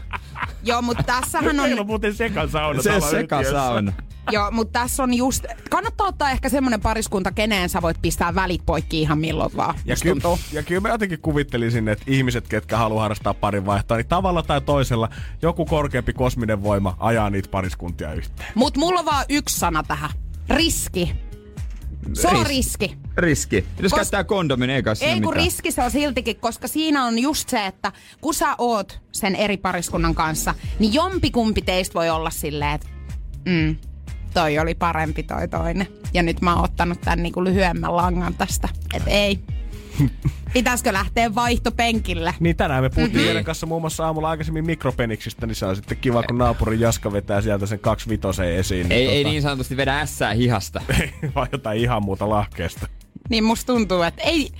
Joo, 0.64 0.82
mutta 0.82 1.03
tässähän 1.03 1.56
Meillä 1.56 1.74
on 1.74 1.80
on, 1.80 1.88
muuten 1.88 2.16
sekasauna 2.16 2.82
Se 2.82 2.99
sekasauna. 3.10 3.94
Joo, 4.31 4.51
mutta 4.51 4.80
tässä 4.80 5.03
on 5.03 5.14
just, 5.14 5.45
kannattaa 5.69 6.07
ottaa 6.07 6.31
ehkä 6.31 6.49
semmonen 6.49 6.81
pariskunta, 6.81 7.31
keneen 7.31 7.69
sä 7.69 7.81
voit 7.81 7.97
pistää 8.01 8.35
välit 8.35 8.61
poikki 8.65 9.01
ihan 9.01 9.19
milloin 9.19 9.51
vaan. 9.57 9.76
Ja 9.85 9.95
tuntuu. 9.95 10.39
ja 10.51 10.64
kyllä 10.64 10.81
mä 10.81 10.89
jotenkin 10.89 11.19
kuvittelisin, 11.19 11.88
että 11.88 12.03
ihmiset, 12.07 12.47
ketkä 12.47 12.77
haluaa 12.77 13.01
harrastaa 13.01 13.34
parin 13.34 13.65
vaihtoa, 13.65 13.97
niin 13.97 14.07
tavalla 14.07 14.43
tai 14.43 14.61
toisella 14.61 15.10
joku 15.41 15.65
korkeampi 15.65 16.14
kosminen 16.14 16.64
voima 16.64 16.95
ajaa 16.99 17.30
niitä 17.30 17.49
pariskuntia 17.49 18.14
yhteen. 18.14 18.49
Mut 18.56 18.77
mulla 18.77 18.99
on 18.99 19.06
vaan 19.06 19.26
yksi 19.30 19.60
sana 19.60 19.84
tähän. 19.84 20.10
Riski. 20.49 21.15
Se 22.14 22.27
on 22.27 22.45
Ris- 22.45 22.47
riski. 22.47 22.97
Riski. 23.18 23.65
Jos 23.80 23.91
Kos- 23.91 23.95
käyttää 23.95 24.23
kondomin, 24.23 24.69
ei 24.69 24.84
kai 24.84 24.95
siinä 24.95 25.14
Ei 25.14 25.22
kun 25.22 25.30
mitään. 25.30 25.45
riski 25.45 25.72
se 25.72 25.84
on 25.84 25.91
siltikin, 25.91 26.35
koska 26.35 26.68
siinä 26.68 27.06
on 27.06 27.19
just 27.19 27.49
se, 27.49 27.65
että 27.65 27.91
kun 28.22 28.34
sä 28.34 28.56
oot 28.57 29.01
sen 29.11 29.35
eri 29.35 29.57
pariskunnan 29.57 30.15
kanssa, 30.15 30.56
niin 30.80 30.93
jompikumpi 30.93 31.61
teistä 31.61 31.93
voi 31.93 32.10
olla 32.10 32.30
silleen, 32.30 32.72
että 32.72 32.88
mm, 33.45 33.76
toi 34.34 34.60
oli 34.60 34.76
parempi 34.76 35.23
toi 35.23 35.47
toinen. 35.47 35.88
Ja 36.14 36.23
nyt 36.23 36.41
mä 36.41 36.56
oon 36.56 36.64
ottanut 36.64 37.01
tän 37.01 37.23
niinku 37.23 37.43
lyhyemmän 37.43 37.95
langan 37.95 38.34
tästä. 38.34 38.69
Et 38.93 39.03
ei. 39.07 39.39
Pitäisikö 40.53 40.93
lähteä 40.93 41.35
vaihtopenkille? 41.35 42.34
Niin 42.39 42.56
tänään 42.57 42.84
me 42.84 42.89
puhuttiin 42.89 43.23
Mhm. 43.26 43.31
mm-hmm. 43.31 43.45
kanssa 43.45 43.65
muun 43.65 43.81
muassa 43.81 44.06
aamulla 44.06 44.30
aikaisemmin 44.30 44.65
mikropeniksistä, 44.65 45.47
niin 45.47 45.56
se 45.56 45.65
on 45.65 45.76
sitten 45.76 45.97
kiva, 45.97 46.23
kun 46.23 46.38
naapurin 46.38 46.80
Jaska 46.80 47.11
vetää 47.14 47.41
sieltä 47.41 47.65
sen 47.65 47.80
kaksi 47.80 48.10
vitoseen 48.10 48.56
esiin. 48.56 48.91
Ei, 48.91 49.07
ei 49.07 49.18
tota, 49.23 49.30
niin 49.31 49.41
sanotusti 49.41 49.77
vedä 49.77 49.99
ässää 49.99 50.34
hihasta. 50.34 50.81
vaan 51.35 51.47
jotain 51.51 51.80
ihan 51.80 52.03
muuta 52.03 52.30
lahkeesta. 52.30 52.88
Niin 53.30 53.43
musta 53.43 53.73
tuntuu, 53.73 54.01
että 54.01 54.22
ei... 54.22 54.51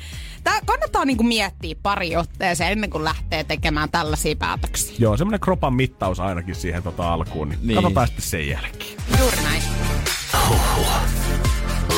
Tää 0.44 0.60
kannattaa 0.66 1.06
niinku 1.06 1.24
miettiä 1.24 1.76
pari 1.84 2.16
otteeseen 2.16 2.72
ennen 2.72 2.90
kuin 2.90 3.04
lähtee 3.04 3.44
tekemään 3.44 3.90
tällaisia 3.92 4.36
päätöksiä. 4.36 4.96
Joo, 5.00 5.18
semmonen 5.18 5.40
kropan 5.40 5.74
mittaus 5.74 6.20
ainakin 6.20 6.56
siihen 6.56 6.84
tota 6.84 7.14
alkuun, 7.14 7.50
niin, 7.50 7.60
Niin. 7.64 7.76
katsotaan 7.76 8.08
sitten 8.08 8.26
sen 8.26 8.48
jälkeen. 8.50 8.92
Juuri 9.20 9.38
näin. 9.44 9.62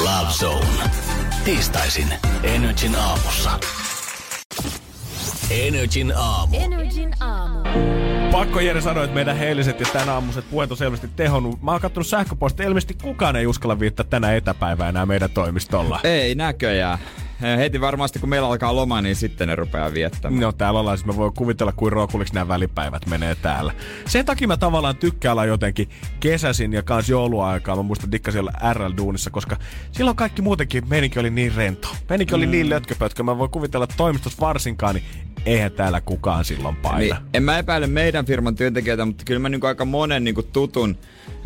Love 0.04 0.30
Zone. 0.32 0.90
Tiistaisin 1.46 2.08
Energin 2.44 2.96
aamussa. 2.96 3.60
Energin 5.50 6.14
aamu. 6.18 6.58
Energin 6.60 7.12
aamu. 7.20 7.60
Pakko 8.32 8.60
Jere 8.60 8.82
sanoa, 8.82 9.04
että 9.04 9.14
meidän 9.14 9.38
heiliset 9.38 9.80
ja 9.80 9.86
tänä 9.94 10.14
aamuiset 10.14 10.50
puheet 10.50 10.72
on 10.72 10.78
selvästi 10.78 11.08
tehonnut. 11.16 11.62
Mä 11.62 11.72
oon 11.72 11.82
kattonut 11.82 12.08
sähköpostia, 12.08 12.66
ilmeisesti 12.68 12.98
kukaan 13.04 13.36
ei 13.36 13.48
uskalla 13.48 13.80
viittää 13.80 14.06
tänä 14.10 14.34
etäpäivää 14.36 14.90
enää 14.90 15.06
meidän 15.06 15.30
toimistolla. 15.30 16.00
Ei 16.04 16.36
näköjään. 16.36 17.00
Heti 17.58 17.82
varmasti 17.82 18.20
kun 18.20 18.30
meillä 18.30 18.48
alkaa 18.48 18.76
loma, 18.76 19.02
niin 19.02 19.16
sitten 19.16 19.48
ne 19.48 19.56
rupeaa 19.56 19.94
viettämään. 19.94 20.42
No 20.42 20.52
täällä 20.52 20.80
ollaan, 20.80 20.98
siis 20.98 21.06
mä 21.06 21.16
voin 21.16 21.34
kuvitella, 21.34 21.72
kuin 21.72 21.92
rokuliksi 21.92 22.34
nämä 22.34 22.48
välipäivät 22.48 23.06
menee 23.06 23.36
täällä. 23.36 23.74
Sen 24.08 24.26
takia 24.26 24.48
mä 24.48 24.58
tavallaan 24.58 24.96
tykkään 24.96 25.32
olla 25.32 25.46
jotenkin 25.46 25.90
kesäsin 26.20 26.74
ja 26.74 26.84
kans 26.84 27.10
jouluaikaa. 27.10 27.76
Mä 27.76 27.82
muistan 27.82 28.12
dikkasin 28.12 28.42
olla 28.42 28.54
RL-duunissa, 28.74 29.30
koska 29.32 29.58
silloin 29.92 30.18
kaikki 30.18 30.42
muutenkin, 30.42 30.84
meininki 30.90 31.20
oli 31.20 31.30
niin 31.30 31.56
rento. 31.56 31.88
Meininki 32.10 32.36
oli 32.36 32.46
niin 32.46 32.70
lötköpötkö. 32.70 33.24
Mä 33.24 33.38
voin 33.38 33.52
kuvitella, 33.52 33.84
että 33.84 33.98
toimistossa 33.98 34.42
varsinkaan, 34.42 34.96
niin 34.96 35.06
eihän 35.46 35.72
täällä 35.72 36.02
kukaan 36.02 36.46
silloin 36.46 36.76
paina. 36.76 37.16
Niin, 37.16 37.30
en 37.34 37.44
mä 37.44 37.58
epäile 37.58 37.88
meidän 37.88 38.26
firman 38.26 38.56
työntekijöitä, 38.56 39.06
mutta 39.06 39.24
kyllä 39.26 39.40
mä 39.40 39.50
niinku 39.50 39.68
aika 39.68 39.86
monen 39.86 40.24
niinku 40.24 40.44
tutun 40.44 40.98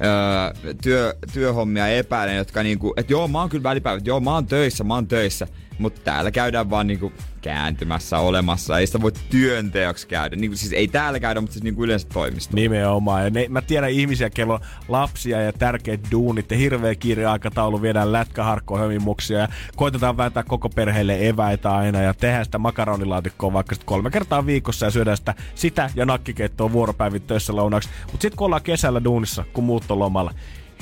öö, 0.04 0.74
työ, 0.82 1.14
työhommia 1.34 1.88
epäilen, 1.88 2.38
jotka 2.38 2.64
niinku, 2.64 2.94
että 2.98 3.14
joo 3.14 3.28
mä 3.28 3.40
oon 3.40 3.50
kyllä 3.50 3.64
välipäivät, 3.64 4.08
joo 4.08 4.20
mä 4.20 4.34
oon 4.34 4.46
töissä, 4.46 4.84
mä 4.84 4.94
oon 4.94 5.08
töissä, 5.08 5.48
mutta 5.80 6.02
täällä 6.04 6.32
käydään 6.32 6.70
vaan 6.70 6.88
niinku 6.88 7.12
kääntymässä 7.42 8.20
olemassa, 8.20 8.80
ei 8.80 8.88
sitä 8.88 9.02
voi 9.02 9.12
työnteoksi 9.30 10.08
käydä. 10.08 10.36
Niinku, 10.36 10.58
siis 10.58 10.74
ei 10.74 10.88
täällä 10.88 11.20
käydä, 11.20 11.42
mutta 11.42 11.54
siis 11.54 11.64
niinku 11.64 11.84
yleensä 11.84 12.08
toimisto. 12.14 12.56
Nimenomaan. 12.56 13.24
Ja 13.24 13.30
ne, 13.30 13.46
mä 13.50 13.62
tiedän 13.62 13.90
ihmisiä, 13.90 14.30
kello 14.30 14.54
on 14.54 14.60
lapsia 14.88 15.42
ja 15.42 15.54
tärkeät 15.54 16.00
duunit 16.12 16.52
ja 16.52 16.58
hirveä 16.58 16.96
kiire 16.96 17.26
aikataulu, 17.26 17.82
viedään 17.82 18.12
lätkäharkkoa 18.12 18.80
hömimuksia 18.80 19.40
ja 19.40 19.48
koitetaan 19.76 20.18
vääntää 20.18 20.44
koko 20.44 20.70
perheelle 20.70 21.28
eväitä 21.28 21.76
aina 21.76 22.02
ja 22.02 22.14
tehdään 22.14 22.46
sitä 22.46 22.58
makaronilaatikkoa 22.58 23.54
vaikka 23.54 23.76
sit 23.76 23.84
kolme 23.84 24.12
kertaa 24.12 24.46
viikossa 24.46 24.86
ja 24.86 24.92
syödään 24.92 25.18
sitä, 25.18 25.34
sitä 25.56 25.90
ja 25.96 26.06
nakkikeittoa 26.06 26.72
vuoropäivin 26.72 27.22
töissä 27.22 27.56
lounaksi. 27.56 27.90
Mutta 28.12 28.22
sitten 28.22 28.38
kun 28.38 28.46
ollaan 28.46 28.64
kesällä 28.64 29.04
duunissa, 29.04 29.46
kun 29.54 29.64
muut 29.64 29.92
on 29.92 30.00
lomalla, 30.00 30.34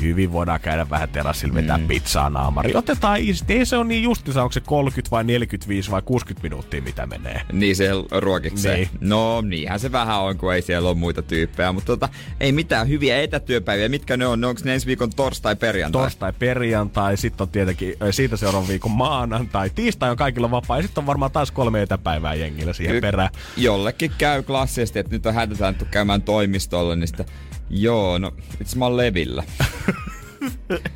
hyvin 0.02 0.32
voidaan 0.32 0.60
käydä 0.60 0.90
vähän 0.90 1.10
terassilla 1.10 1.54
vetää 1.54 1.78
mm. 1.78 1.88
pizzaa 1.88 2.30
naamari. 2.30 2.76
Otetaan 2.76 3.20
isti. 3.20 3.54
Ei 3.54 3.66
se 3.66 3.78
on 3.78 3.88
niin 3.88 4.04
justissa, 4.04 4.44
onko 4.44 4.52
se 4.52 4.60
30 4.60 5.12
vai 5.12 5.24
45 5.24 5.92
vai 5.92 6.02
60 6.02 6.44
minuuttia, 6.44 6.82
mitä 6.82 7.06
menee. 7.06 7.42
Niin 7.52 7.76
se 7.76 7.90
ruokikseen. 8.12 8.76
Niin. 8.80 8.90
No 9.00 9.42
niinhän 9.42 9.80
se 9.80 9.92
vähän 9.92 10.20
on, 10.20 10.38
kun 10.38 10.54
ei 10.54 10.62
siellä 10.62 10.90
ole 10.90 10.98
muita 10.98 11.22
tyyppejä. 11.22 11.72
Mutta 11.72 11.86
tota, 11.88 12.10
ei 12.40 12.52
mitään 12.52 12.90
hyviä 12.90 13.22
etätyöpäiviä. 13.22 13.90
Mitkä 13.90 14.18
ne 14.18 14.28
on? 14.28 14.42
Ne 14.42 14.48
onko 14.48 14.62
ne 14.64 14.74
ensi 14.74 14.88
viikon 14.88 15.10
torstai 15.10 15.56
perjantai? 15.56 16.02
torstai, 16.02 16.34
perjantai, 16.40 17.18
sitten 17.18 17.44
on 17.44 17.50
tietenkin 17.50 17.96
siitä 18.12 18.38
seuraavan 18.38 18.68
viikon 18.68 18.92
maanantai. 18.92 19.70
Tiistai 19.70 20.12
on 20.12 20.18
kaikilla 20.18 20.52
vapaa 20.52 20.78
ja 20.78 20.84
sitten 20.84 21.02
on 21.02 21.06
varmaan 21.06 21.32
taas 21.32 21.52
kolme 21.52 21.82
etäpäivää 21.82 22.34
jengillä 22.34 22.74
siihen 22.74 22.96
Ky- 22.96 23.02
perään. 23.02 23.30
Jollekin 23.58 24.12
käy 24.18 24.44
klassisesti, 24.44 25.00
että 25.00 25.12
nyt 25.12 25.26
on 25.26 25.34
hätetään 25.34 25.76
käymään 25.92 26.22
toimistolle, 26.22 26.96
niin 26.96 27.08
sitä, 27.08 27.26
joo, 27.70 28.18
no 28.18 28.32
itse 28.62 28.78
mä 28.78 28.86
oon 28.86 28.98
levillä. 28.98 29.44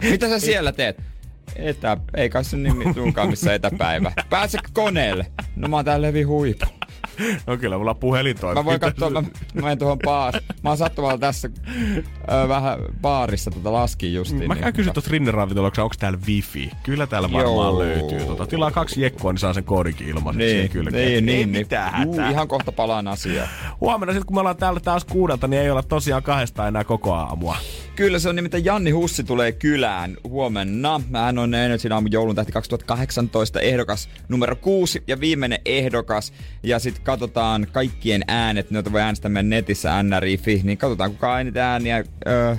Mitä 0.11 0.29
sä 0.29 0.39
siellä 0.39 0.71
teet? 0.71 1.01
Etä, 1.55 1.97
ei 2.15 2.29
kai 2.29 2.43
se 2.43 2.57
nimi 2.57 2.93
sunkaan 2.93 3.29
missä 3.29 3.53
etäpäivä. 3.53 4.11
Pääsekö 4.29 4.69
koneelle? 4.73 5.25
No 5.55 5.67
mä 5.67 5.75
oon 5.75 5.85
täällä 5.85 6.07
Levi 6.07 6.23
Huipu. 6.23 6.65
No 7.47 7.57
kyllä, 7.57 7.77
mulla 7.77 7.91
on 7.91 7.97
puhelin 7.97 8.39
toimii. 8.39 8.63
Mä 8.63 8.65
voin 8.65 8.79
katsoa, 8.79 9.09
mä, 9.09 9.21
mä 9.21 9.61
menen 9.61 9.77
tuohon 9.79 9.99
baar. 10.05 10.33
Mä 10.63 10.69
oon 10.69 10.77
sattumalla 10.77 11.17
tässä 11.17 11.49
ö, 12.43 12.47
vähän 12.47 12.79
baarissa 13.01 13.51
tota 13.51 13.73
laskin 13.73 14.13
justiin. 14.13 14.47
Mä 14.47 14.55
käyn 14.55 14.65
niin, 14.65 14.73
kysyä 14.73 14.93
tuosta 14.93 15.11
rinneravintolassa, 15.11 15.83
onko 15.83 15.95
täällä 15.99 16.19
wifi? 16.27 16.71
Kyllä 16.83 17.07
täällä 17.07 17.31
varmaan 17.31 17.53
Joo. 17.55 17.79
löytyy. 17.79 18.19
Tota, 18.19 18.45
tilaa 18.47 18.71
kaksi 18.71 19.01
jekkoa, 19.01 19.31
niin 19.33 19.39
saa 19.39 19.53
sen 19.53 19.63
koodikin 19.63 20.07
ilmaiseksi 20.07 20.53
Niin, 20.55 20.69
kylkeen. 20.69 20.93
niin, 21.05 21.13
Ei 21.15 21.21
niin, 21.21 21.49
mitään 21.49 21.93
niin. 21.93 22.03
Juu, 22.03 22.13
hätää. 22.15 22.29
ihan 22.29 22.47
kohta 22.47 22.71
palaan 22.71 23.07
asiaan. 23.07 23.47
Huomenna 23.81 24.13
sitten, 24.13 24.25
kun 24.25 24.35
me 24.35 24.39
ollaan 24.39 24.57
täällä 24.57 24.79
taas 24.79 25.05
kuudelta, 25.05 25.47
niin 25.47 25.61
ei 25.61 25.69
olla 25.71 25.83
tosiaan 25.83 26.23
kahdesta 26.23 26.67
enää 26.67 26.83
koko 26.83 27.13
aamua. 27.13 27.57
Kyllä, 27.97 28.19
se 28.19 28.29
on 28.29 28.35
nimittäin 28.35 28.65
Janni 28.65 28.91
Hussi 28.91 29.23
tulee 29.23 29.51
kylään 29.51 30.17
huomenna. 30.23 31.01
Hän 31.13 31.37
on 31.37 31.53
Energy 31.53 31.89
aamun 31.91 32.11
joulun 32.11 32.35
tähti 32.35 32.51
2018 32.51 33.59
ehdokas 33.59 34.09
numero 34.29 34.55
kuusi 34.55 35.03
ja 35.07 35.19
viimeinen 35.19 35.59
ehdokas. 35.65 36.33
Ja 36.63 36.79
sitten 36.79 37.03
katsotaan 37.03 37.67
kaikkien 37.71 38.21
äänet, 38.27 38.71
joita 38.71 38.91
voi 38.91 39.01
äänestää 39.01 39.29
meidän 39.29 39.49
netissä 39.49 40.03
nri.fi, 40.03 40.61
niin 40.63 40.77
katsotaan 40.77 41.11
kuka 41.11 41.33
on 41.33 41.41
eniten 41.41 41.63
ääniä 41.63 42.03
öö, 42.27 42.55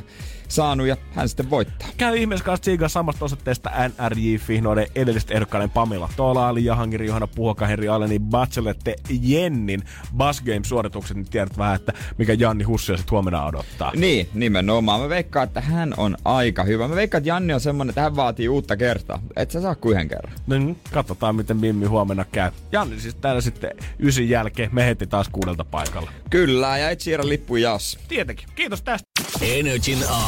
saanut 0.49 0.87
ja 0.87 0.97
hän 1.11 1.29
sitten 1.29 1.51
voittaa. 1.51 1.89
Käy 1.97 2.16
ihmeessä 2.16 2.45
kanssa 2.45 2.62
tsiigaa 2.62 2.89
samasta 2.89 3.25
osoitteesta 3.25 3.70
NRJ.fi 3.70 4.61
noiden 4.61 4.87
edellisten 4.95 5.35
ehdokkaiden 5.35 5.70
Pamela 5.70 6.09
Tolaali, 6.16 6.65
Jahangiri, 6.65 7.07
Johanna 7.07 7.27
Puhoka, 7.27 7.66
Henri 7.66 7.89
Aleni, 7.89 8.19
Bachelette, 8.19 8.97
Jennin 9.20 9.83
Buzz 10.16 10.41
Game-suoritukset, 10.41 11.16
niin 11.16 11.29
tiedät 11.31 11.59
vähän, 11.59 11.77
että 11.77 11.93
mikä 12.19 12.33
Janni 12.33 12.65
Hussi 12.65 12.87
sitten 12.87 13.11
huomenna 13.11 13.47
odottaa. 13.47 13.93
Niin, 13.97 14.29
nimenomaan. 14.35 15.01
Mä 15.01 15.09
veikkaan, 15.09 15.47
että 15.47 15.61
hän 15.61 15.95
on 15.97 16.16
aika 16.25 16.65
hyvä. 16.65 16.89
Mä 16.89 16.95
veikkaan, 16.95 17.19
että 17.19 17.29
Janni 17.29 17.55
on 17.55 17.61
semmonen, 17.61 17.91
että 17.91 18.01
hän 18.01 18.16
vaatii 18.16 18.49
uutta 18.49 18.77
kertaa. 18.77 19.23
Et 19.37 19.51
sä 19.51 19.61
saa 19.61 19.75
kuin 19.75 19.93
yhden 19.93 20.09
kerran. 20.09 20.33
No 20.47 20.59
niin, 20.59 20.81
katsotaan 20.93 21.37
miten 21.37 21.57
Mimmi 21.57 21.87
huomenna 21.87 22.25
käy. 22.33 22.51
Janni 22.73 23.01
siis 23.01 23.15
täällä 23.15 23.41
sitten 23.41 23.70
ysin 23.99 24.29
jälkeen. 24.29 24.70
Me 24.73 24.87
heti 24.87 25.07
taas 25.07 25.29
kuudelta 25.29 25.65
paikalla. 25.65 26.11
Kyllä, 26.31 26.79
ja 26.79 26.91
et 26.91 27.01
siirrä 27.01 27.29
lippu 27.29 27.57
jas. 27.57 27.99
Tietenkin. 28.09 28.49
Kiitos 28.55 28.83
tästä. 28.83 29.09
Energin 29.43 29.99